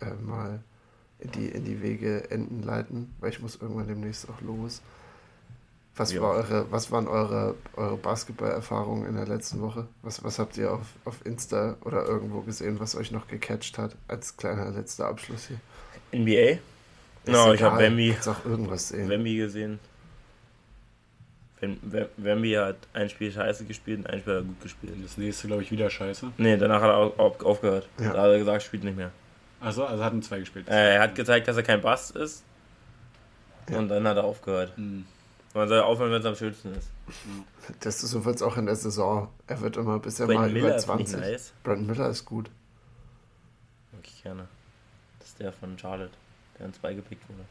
äh, 0.00 0.12
mal 0.22 0.62
in 1.20 1.30
die, 1.30 1.48
in 1.48 1.64
die 1.64 1.80
Wege 1.80 2.30
enden 2.30 2.62
leiten, 2.62 3.14
weil 3.20 3.30
ich 3.30 3.40
muss 3.40 3.56
irgendwann 3.56 3.88
demnächst 3.88 4.28
auch 4.28 4.42
los. 4.42 4.82
Was, 5.98 6.12
Ja. 6.12 6.22
war 6.22 6.34
eure, 6.34 6.70
was 6.70 6.90
waren 6.92 7.08
eure, 7.08 7.54
eure 7.76 7.96
Basketballerfahrungen 7.96 9.06
in 9.08 9.16
der 9.16 9.26
letzten 9.26 9.60
Woche? 9.60 9.86
Was, 10.02 10.22
was 10.22 10.38
habt 10.38 10.56
ihr 10.56 10.72
auf, 10.72 10.86
auf 11.04 11.24
Insta 11.26 11.76
oder 11.84 12.04
irgendwo 12.06 12.40
gesehen, 12.42 12.78
was 12.80 12.94
euch 12.94 13.10
noch 13.10 13.26
gecatcht 13.26 13.78
hat, 13.78 13.96
als 14.06 14.36
kleiner 14.36 14.70
letzter 14.70 15.06
Abschluss 15.08 15.48
hier? 15.48 15.58
NBA? 16.18 16.52
Ist 16.52 16.60
No, 17.26 17.52
ich 17.52 17.62
habe 17.62 17.78
Wemby, 17.78 18.16
auch 18.26 18.44
irgendwas 18.44 18.88
sehen. 18.88 19.08
Wemby 19.08 19.36
gesehen. 19.36 19.80
Wem- 21.60 21.78
Wem- 21.82 22.08
Wemby 22.16 22.52
hat 22.52 22.76
ein 22.92 23.08
Spiel 23.10 23.32
scheiße 23.32 23.64
gespielt 23.64 23.98
und 23.98 24.06
ein 24.06 24.20
Spiel 24.20 24.34
hat 24.34 24.42
er 24.42 24.44
gut 24.46 24.60
gespielt. 24.62 24.92
Das 25.02 25.16
nächste, 25.18 25.48
glaube 25.48 25.62
ich, 25.64 25.70
wieder 25.72 25.90
scheiße. 25.90 26.30
Nee, 26.38 26.56
danach 26.56 26.80
hat 26.80 26.90
er 26.90 26.96
au- 26.96 27.14
au- 27.18 27.44
aufgehört. 27.44 27.88
Ja. 27.98 28.12
Da 28.12 28.22
hat 28.22 28.28
er 28.30 28.38
gesagt, 28.38 28.62
spielt 28.62 28.84
nicht 28.84 28.96
mehr. 28.96 29.10
Achso, 29.60 29.84
also 29.84 30.04
hatten 30.04 30.22
zwei 30.22 30.38
gespielt. 30.38 30.68
Äh, 30.68 30.94
er 30.94 31.00
hat 31.02 31.16
gezeigt, 31.16 31.48
dass 31.48 31.56
er 31.56 31.64
kein 31.64 31.80
Bast 31.80 32.14
ist. 32.14 32.44
Ja. 33.68 33.78
Und 33.78 33.88
dann 33.88 34.06
hat 34.06 34.16
er 34.16 34.22
aufgehört. 34.24 34.72
Hm. 34.76 35.04
Man 35.54 35.68
soll 35.68 35.80
aufhören, 35.80 36.12
wenn 36.12 36.20
es 36.20 36.26
am 36.26 36.34
schönsten 36.34 36.72
ist. 36.74 36.90
Das 37.80 38.02
ist 38.02 38.10
so 38.10 38.24
wird's 38.24 38.42
auch 38.42 38.56
in 38.56 38.66
der 38.66 38.76
Saison. 38.76 39.28
Er 39.46 39.60
wird 39.60 39.76
immer 39.76 39.98
bisher 39.98 40.26
mal 40.26 40.34
Brandon 40.34 40.50
über 40.50 40.66
Miller 40.66 40.76
ich 40.76 40.84
20. 40.84 41.20
nice. 41.20 41.52
Brandon 41.62 41.86
Miller 41.86 42.08
ist 42.10 42.24
gut. 42.24 42.50
Mag 43.92 44.02
ich 44.04 44.22
gerne. 44.22 44.46
Das 45.18 45.28
ist 45.28 45.40
der 45.40 45.52
von 45.52 45.78
Charlotte, 45.78 46.12
der 46.58 46.66
in 46.66 46.74
zwei 46.74 46.94
gepickt 46.94 47.28
wurde. 47.28 47.44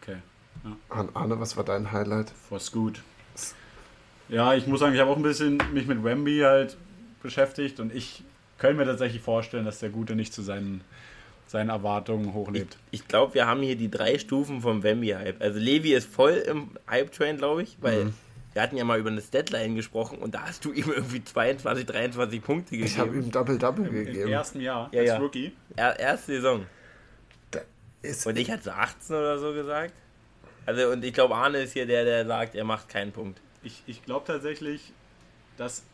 Okay. 0.00 0.16
Arne, 0.88 1.10
Arne, 1.14 1.40
was 1.40 1.56
war 1.56 1.64
dein 1.64 1.92
Highlight? 1.92 2.30
For 2.30 2.58
Scoot. 2.58 3.02
Ja, 4.28 4.54
ich 4.54 4.66
muss 4.66 4.80
sagen, 4.80 4.94
ich 4.94 5.00
habe 5.00 5.10
auch 5.10 5.16
ein 5.16 5.22
bisschen 5.22 5.60
mich 5.72 5.86
mit 5.86 6.02
Wemby 6.02 6.40
halt 6.40 6.76
beschäftigt 7.22 7.80
und 7.80 7.94
ich 7.94 8.22
könnte 8.58 8.76
mir 8.76 8.86
tatsächlich 8.86 9.20
vorstellen, 9.20 9.64
dass 9.64 9.80
der 9.80 9.90
Gute 9.90 10.14
nicht 10.14 10.32
zu 10.32 10.42
seinen, 10.42 10.82
seinen 11.46 11.70
Erwartungen 11.70 12.32
hochlebt. 12.34 12.76
Ich 12.90 13.06
glaube, 13.06 13.34
wir 13.34 13.46
haben 13.46 13.62
hier 13.62 13.76
die 13.76 13.90
drei 13.90 14.18
Stufen 14.18 14.60
vom 14.60 14.82
Wemby-Hype. 14.82 15.40
Also 15.40 15.58
Levi 15.60 15.92
ist 15.94 16.06
voll 16.12 16.32
im 16.34 16.70
Hype-Train, 16.88 17.36
glaube 17.36 17.62
ich, 17.62 17.76
weil 17.80 18.06
Mhm. 18.06 18.14
wir 18.54 18.62
hatten 18.62 18.76
ja 18.76 18.84
mal 18.84 18.98
über 18.98 19.10
eine 19.10 19.20
Deadline 19.20 19.74
gesprochen 19.76 20.18
und 20.18 20.34
da 20.34 20.42
hast 20.46 20.64
du 20.64 20.72
ihm 20.72 20.90
irgendwie 20.90 21.22
22, 21.22 21.86
23 21.86 22.42
Punkte 22.42 22.76
Ich 22.76 22.98
habe 22.98 23.10
gegeben. 23.10 23.26
ihm 23.26 23.30
Double-Double 23.32 23.86
Im 23.86 23.92
gegeben. 23.92 24.30
ersten 24.30 24.60
Jahr 24.60 24.88
Ja, 24.92 25.00
als 25.00 25.08
ja. 25.08 25.16
Rookie. 25.18 25.52
Er, 25.76 25.98
erste 25.98 26.32
Saison. 26.32 26.66
Und 28.26 28.38
ich 28.38 28.50
hatte 28.50 28.64
so 28.64 28.70
18 28.70 29.16
oder 29.16 29.38
so 29.38 29.52
gesagt. 29.54 29.92
Also 30.66 30.88
und 30.90 31.04
ich 31.04 31.12
glaube, 31.14 31.34
Arne 31.34 31.58
ist 31.62 31.72
hier 31.72 31.86
der, 31.86 32.04
der 32.04 32.26
sagt, 32.26 32.54
er 32.54 32.64
macht 32.64 32.88
keinen 32.88 33.12
Punkt. 33.12 33.40
Ich, 33.62 33.82
ich 33.86 34.02
glaube 34.04 34.26
tatsächlich, 34.26 34.92
dass. 35.56 35.84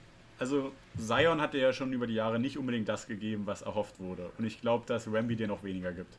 Also, 0.41 0.73
Zion 0.99 1.41
hatte 1.41 1.59
ja 1.59 1.73
schon 1.73 1.93
über 1.93 2.07
die 2.07 2.15
Jahre 2.15 2.39
nicht 2.41 2.59
unbedingt 2.59 2.89
das 2.89 3.07
gegeben, 3.07 3.43
was 3.47 3.63
erhofft 3.63 4.01
wurde. 4.01 4.31
Und 4.39 4.45
ich 4.47 4.61
glaube, 4.61 4.87
dass 4.87 5.13
Wemby 5.13 5.37
dir 5.37 5.47
noch 5.47 5.63
weniger 5.63 5.93
gibt. 5.93 6.13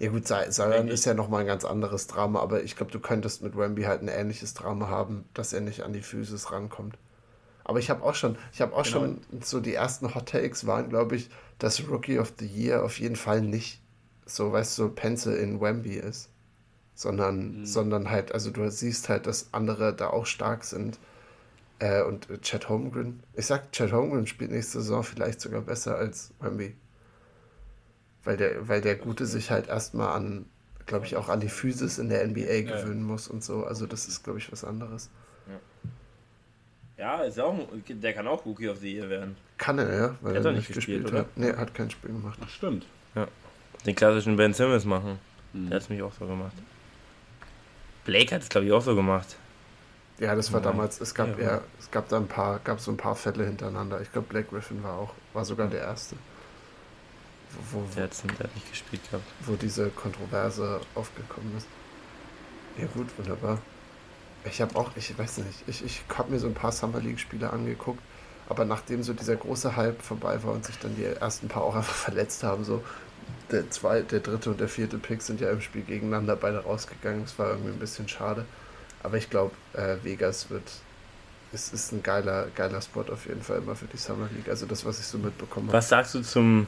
ja 0.00 0.10
gut, 0.10 0.26
Zion 0.26 0.88
ist 0.88 1.04
ja 1.06 1.14
nochmal 1.14 1.42
ein 1.42 1.46
ganz 1.46 1.64
anderes 1.64 2.08
Drama, 2.08 2.40
aber 2.40 2.64
ich 2.64 2.74
glaube, 2.76 2.90
du 2.92 2.98
könntest 2.98 3.42
mit 3.42 3.56
Wemby 3.56 3.84
halt 3.84 4.02
ein 4.02 4.08
ähnliches 4.08 4.52
Drama 4.54 4.88
haben, 4.88 5.24
dass 5.34 5.52
er 5.52 5.60
nicht 5.60 5.82
an 5.84 5.92
die 5.92 6.02
Physis 6.02 6.50
rankommt. 6.50 6.98
Aber 7.62 7.78
ich 7.78 7.88
habe 7.90 8.02
auch 8.02 8.14
schon, 8.14 8.36
ich 8.52 8.60
habe 8.60 8.74
auch 8.74 8.82
Genau. 8.84 8.98
schon, 8.98 9.20
so 9.40 9.60
die 9.60 9.72
ersten 9.74 10.14
Hot 10.14 10.28
Takes 10.28 10.66
waren, 10.66 10.90
glaube 10.90 11.16
ich, 11.16 11.30
dass 11.58 11.88
Rookie 11.88 12.18
of 12.18 12.32
the 12.38 12.46
Year 12.46 12.84
auf 12.84 12.98
jeden 12.98 13.16
Fall 13.16 13.40
nicht 13.40 13.80
so, 14.26 14.52
weißt 14.52 14.76
du, 14.78 14.82
so 14.82 14.88
Pencil 14.90 15.34
in 15.36 15.60
Wemby 15.60 15.94
ist. 15.94 16.28
Sondern, 16.96 17.60
Mhm. 17.60 17.66
sondern 17.66 18.10
halt, 18.10 18.32
also 18.32 18.50
du 18.50 18.70
siehst 18.70 19.08
halt, 19.08 19.26
dass 19.26 19.48
andere 19.52 19.94
da 19.94 20.08
auch 20.10 20.26
stark 20.26 20.64
sind. 20.64 20.98
Äh, 21.80 22.02
und 22.02 22.28
Chad 22.42 22.68
Holmgren, 22.68 23.22
ich 23.34 23.46
sag, 23.46 23.72
Chad 23.72 23.92
Holmgren 23.92 24.26
spielt 24.26 24.50
nächste 24.52 24.80
Saison 24.80 25.02
vielleicht 25.02 25.40
sogar 25.40 25.60
besser 25.60 25.96
als 25.96 26.32
Wemby. 26.40 26.76
Weil 28.22 28.36
der, 28.36 28.68
weil 28.68 28.80
der 28.80 28.94
Gute 28.96 29.26
sich 29.26 29.50
halt 29.50 29.68
erstmal 29.68 30.16
an, 30.16 30.46
glaube 30.86 31.04
ich, 31.06 31.16
auch 31.16 31.28
an 31.28 31.40
die 31.40 31.48
Physis 31.48 31.98
in 31.98 32.08
der 32.08 32.26
NBA 32.26 32.40
Ja. 32.40 32.76
gewöhnen 32.80 33.02
muss 33.02 33.28
und 33.28 33.42
so. 33.44 33.64
Also 33.64 33.86
das 33.86 34.06
ist, 34.08 34.22
glaube 34.24 34.38
ich, 34.38 34.50
was 34.52 34.64
anderes. 34.64 35.10
Ja, 36.96 37.22
ist 37.22 37.40
auch, 37.40 37.58
der 37.88 38.12
kann 38.12 38.28
auch 38.28 38.46
Rookie 38.46 38.68
of 38.68 38.78
the 38.78 38.94
Year 38.94 39.10
werden. 39.10 39.36
Kann 39.58 39.78
er, 39.80 39.92
ja, 39.92 40.14
weil 40.20 40.32
Der 40.34 40.40
hat 40.40 40.46
er 40.46 40.52
doch 40.52 40.52
nicht 40.52 40.72
gespielt, 40.72 41.02
gespielt, 41.02 41.22
hat. 41.24 41.36
Nee, 41.36 41.48
er 41.48 41.56
hat 41.58 41.74
kein 41.74 41.90
Spiel 41.90 42.12
gemacht. 42.12 42.38
Ach, 42.42 42.48
stimmt. 42.48 42.86
Den 43.84 43.94
klassischen 43.96 44.36
Ben 44.36 44.54
Simmons 44.54 44.84
machen. 44.84 45.18
Mhm. 45.52 45.68
Der 45.70 45.76
hat 45.76 45.82
es 45.82 45.88
mich 45.88 46.00
auch 46.02 46.12
so 46.12 46.24
gemacht. 46.26 46.54
Blake 48.04 48.34
hat 48.34 48.42
es, 48.42 48.48
glaube 48.48 48.66
ich, 48.66 48.72
auch 48.72 48.80
so 48.80 48.94
gemacht. 48.94 49.36
Ja, 50.18 50.34
das 50.34 50.52
war 50.52 50.60
ja. 50.60 50.70
damals, 50.70 51.00
es 51.00 51.14
gab 51.14 51.38
ja, 51.40 51.60
es 51.78 51.90
gab 51.90 52.08
da 52.08 52.16
ein 52.18 52.28
paar, 52.28 52.60
gab 52.60 52.80
so 52.80 52.90
ein 52.90 52.96
paar 52.96 53.16
Fälle 53.16 53.44
hintereinander. 53.44 54.00
Ich 54.00 54.12
glaube, 54.12 54.28
Blake 54.28 54.48
Griffin 54.48 54.82
war 54.82 54.98
auch, 54.98 55.10
war 55.32 55.44
sogar 55.44 55.66
der 55.66 55.80
erste. 55.80 56.16
Wo, 57.70 57.80
wo, 57.80 57.94
der, 57.94 58.04
hat, 58.04 58.22
der 58.38 58.46
hat 58.46 58.54
nicht 58.54 58.70
gespielt 58.70 59.02
gehabt. 59.10 59.24
Wo 59.40 59.56
diese 59.56 59.88
Kontroverse 59.90 60.80
aufgekommen 60.94 61.56
ist. 61.56 61.66
Ja 62.78 62.86
gut, 62.94 63.06
wunderbar. 63.18 63.58
Ich 64.44 64.60
habe 64.60 64.76
auch, 64.76 64.90
ich 64.96 65.16
weiß 65.16 65.38
nicht, 65.38 65.64
ich, 65.66 65.84
ich 65.84 66.02
habe 66.16 66.32
mir 66.32 66.38
so 66.38 66.46
ein 66.46 66.54
paar 66.54 66.72
Summer 66.72 67.00
League-Spiele 67.00 67.50
angeguckt, 67.50 68.00
aber 68.48 68.64
nachdem 68.64 69.02
so 69.02 69.14
dieser 69.14 69.36
große 69.36 69.74
Hype 69.74 70.02
vorbei 70.02 70.42
war 70.42 70.52
und 70.52 70.64
sich 70.64 70.78
dann 70.78 70.94
die 70.96 71.04
ersten 71.04 71.48
paar 71.48 71.62
auch 71.62 71.74
einfach 71.74 71.94
verletzt 71.94 72.42
haben, 72.42 72.64
so 72.64 72.84
der, 73.50 73.70
zwei, 73.70 74.02
der 74.02 74.20
dritte 74.20 74.50
und 74.50 74.60
der 74.60 74.68
vierte 74.68 74.98
Pick 74.98 75.22
sind 75.22 75.40
ja 75.40 75.50
im 75.50 75.60
Spiel 75.60 75.82
gegeneinander 75.82 76.36
beide 76.36 76.58
rausgegangen. 76.58 77.22
Das 77.22 77.38
war 77.38 77.50
irgendwie 77.50 77.70
ein 77.70 77.78
bisschen 77.78 78.08
schade. 78.08 78.44
Aber 79.04 79.16
ich 79.16 79.30
glaube, 79.30 79.52
äh, 79.74 79.96
Vegas 80.02 80.50
wird. 80.50 80.64
Es 81.52 81.72
ist 81.72 81.92
ein 81.92 82.02
geiler, 82.02 82.48
geiler 82.56 82.82
Spot 82.82 83.04
auf 83.12 83.26
jeden 83.26 83.42
Fall 83.42 83.58
immer 83.58 83.76
für 83.76 83.86
die 83.86 83.96
Summer 83.96 84.28
League. 84.34 84.48
Also 84.48 84.66
das, 84.66 84.84
was 84.84 84.98
ich 84.98 85.06
so 85.06 85.18
mitbekommen 85.18 85.68
habe. 85.68 85.76
Was 85.76 85.88
sagst 85.88 86.12
du 86.16 86.22
zum 86.22 86.66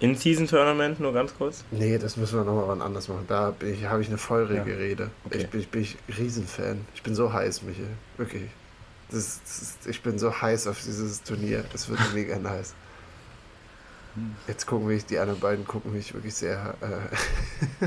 In-Season-Tournament, 0.00 1.00
nur 1.00 1.14
ganz 1.14 1.34
kurz? 1.34 1.64
Nee, 1.70 1.96
das 1.96 2.18
müssen 2.18 2.38
wir 2.38 2.44
nochmal 2.44 2.68
wann 2.68 2.82
anders 2.82 3.08
machen. 3.08 3.24
Da 3.28 3.54
habe 3.54 4.02
ich 4.02 4.08
eine 4.08 4.18
feurige 4.18 4.70
ja. 4.70 4.76
Rede. 4.76 5.10
Okay. 5.24 5.38
Ich, 5.38 5.48
bin, 5.48 5.60
ich 5.60 5.68
bin 5.70 5.86
Riesenfan. 6.18 6.84
Ich 6.94 7.02
bin 7.02 7.14
so 7.14 7.32
heiß, 7.32 7.62
Michael. 7.62 7.86
Wirklich. 8.18 8.50
Das, 9.10 9.40
das 9.42 9.62
ist, 9.62 9.86
ich 9.86 10.02
bin 10.02 10.18
so 10.18 10.38
heiß 10.38 10.66
auf 10.66 10.82
dieses 10.82 11.22
Turnier. 11.22 11.64
Es 11.72 11.88
wird 11.88 12.00
mega 12.14 12.38
nice. 12.38 12.74
Jetzt 14.46 14.66
gucken 14.66 14.88
mich, 14.88 15.06
die 15.06 15.18
anderen 15.18 15.40
beiden 15.40 15.66
gucken 15.66 15.92
mich 15.92 16.12
wirklich 16.14 16.34
sehr, 16.34 16.74
äh, 16.80 17.86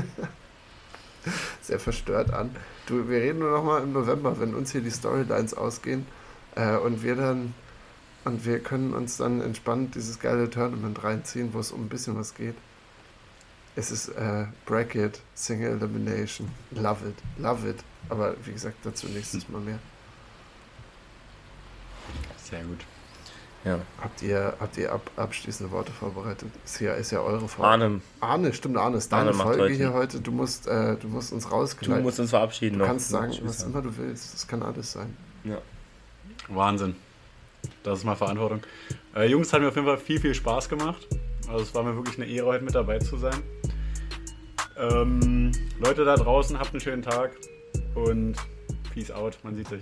sehr 1.62 1.78
verstört 1.78 2.32
an. 2.32 2.54
Du, 2.86 3.08
wir 3.08 3.18
reden 3.18 3.40
nur 3.40 3.50
noch 3.50 3.64
mal 3.64 3.82
im 3.82 3.92
November, 3.92 4.38
wenn 4.40 4.54
uns 4.54 4.72
hier 4.72 4.80
die 4.80 4.90
Storylines 4.90 5.54
ausgehen 5.54 6.06
äh, 6.54 6.76
und 6.76 7.02
wir 7.02 7.16
dann 7.16 7.54
und 8.24 8.46
wir 8.46 8.58
können 8.60 8.94
uns 8.94 9.18
dann 9.18 9.42
entspannt 9.42 9.94
dieses 9.94 10.18
geile 10.18 10.48
Tournament 10.48 11.04
reinziehen, 11.04 11.52
wo 11.52 11.60
es 11.60 11.72
um 11.72 11.82
ein 11.82 11.88
bisschen 11.88 12.16
was 12.16 12.34
geht. 12.34 12.56
Es 13.76 13.90
ist 13.90 14.08
äh, 14.08 14.46
Bracket, 14.64 15.20
Single 15.34 15.72
Elimination. 15.72 16.48
Love 16.70 17.08
it, 17.08 17.16
love 17.38 17.68
it. 17.68 17.76
Aber 18.08 18.34
wie 18.44 18.52
gesagt, 18.52 18.76
dazu 18.84 19.08
nächstes 19.08 19.48
Mal 19.48 19.60
mehr. 19.60 19.78
Sehr 22.42 22.62
gut. 22.62 22.80
Ja. 23.64 23.78
Habt 24.00 24.22
ihr, 24.22 24.54
habt 24.60 24.76
ihr 24.76 24.92
ab, 24.92 25.10
abschließende 25.16 25.72
Worte 25.72 25.90
vorbereitet? 25.90 26.50
Ist 26.64 26.80
ja, 26.80 26.92
ist 26.94 27.10
ja 27.10 27.20
eure 27.20 27.48
Folge. 27.48 27.68
Arne. 27.68 28.00
Arne, 28.20 28.52
stimmt, 28.52 28.76
Arne, 28.76 28.98
ist 28.98 29.10
deine 29.10 29.30
Arne 29.30 29.42
Folge 29.42 29.62
heute. 29.62 29.74
hier 29.74 29.92
heute. 29.94 30.20
Du 30.20 30.32
musst, 30.32 30.66
äh, 30.66 30.96
du 30.96 31.08
musst 31.08 31.32
uns 31.32 31.50
rausgleiten. 31.50 31.96
Du 31.96 32.02
musst 32.02 32.20
uns 32.20 32.30
verabschieden. 32.30 32.74
Du 32.74 32.80
noch. 32.80 32.86
kannst 32.86 33.08
sagen, 33.08 33.32
was 33.42 33.62
immer 33.62 33.80
du 33.80 33.96
willst. 33.96 34.34
Das 34.34 34.46
kann 34.46 34.62
alles 34.62 34.92
sein. 34.92 35.16
Ja. 35.44 35.58
Wahnsinn. 36.48 36.94
Das 37.82 37.98
ist 37.98 38.04
mal 38.04 38.16
Verantwortung. 38.16 38.60
Äh, 39.16 39.28
Jungs, 39.28 39.50
hat 39.52 39.62
mir 39.62 39.68
auf 39.68 39.76
jeden 39.76 39.86
Fall 39.86 39.96
viel, 39.96 40.20
viel 40.20 40.34
Spaß 40.34 40.68
gemacht. 40.68 41.06
Also 41.48 41.62
es 41.62 41.74
war 41.74 41.82
mir 41.82 41.96
wirklich 41.96 42.18
eine 42.18 42.26
Ehre, 42.26 42.46
heute 42.46 42.64
mit 42.64 42.74
dabei 42.74 42.98
zu 42.98 43.16
sein. 43.16 43.42
Ähm, 44.76 45.52
Leute 45.78 46.04
da 46.04 46.16
draußen, 46.16 46.58
habt 46.58 46.72
einen 46.72 46.80
schönen 46.80 47.02
Tag 47.02 47.32
und 47.94 48.36
Peace 48.92 49.10
out. 49.10 49.38
Man 49.42 49.56
sieht 49.56 49.68
sich. 49.68 49.80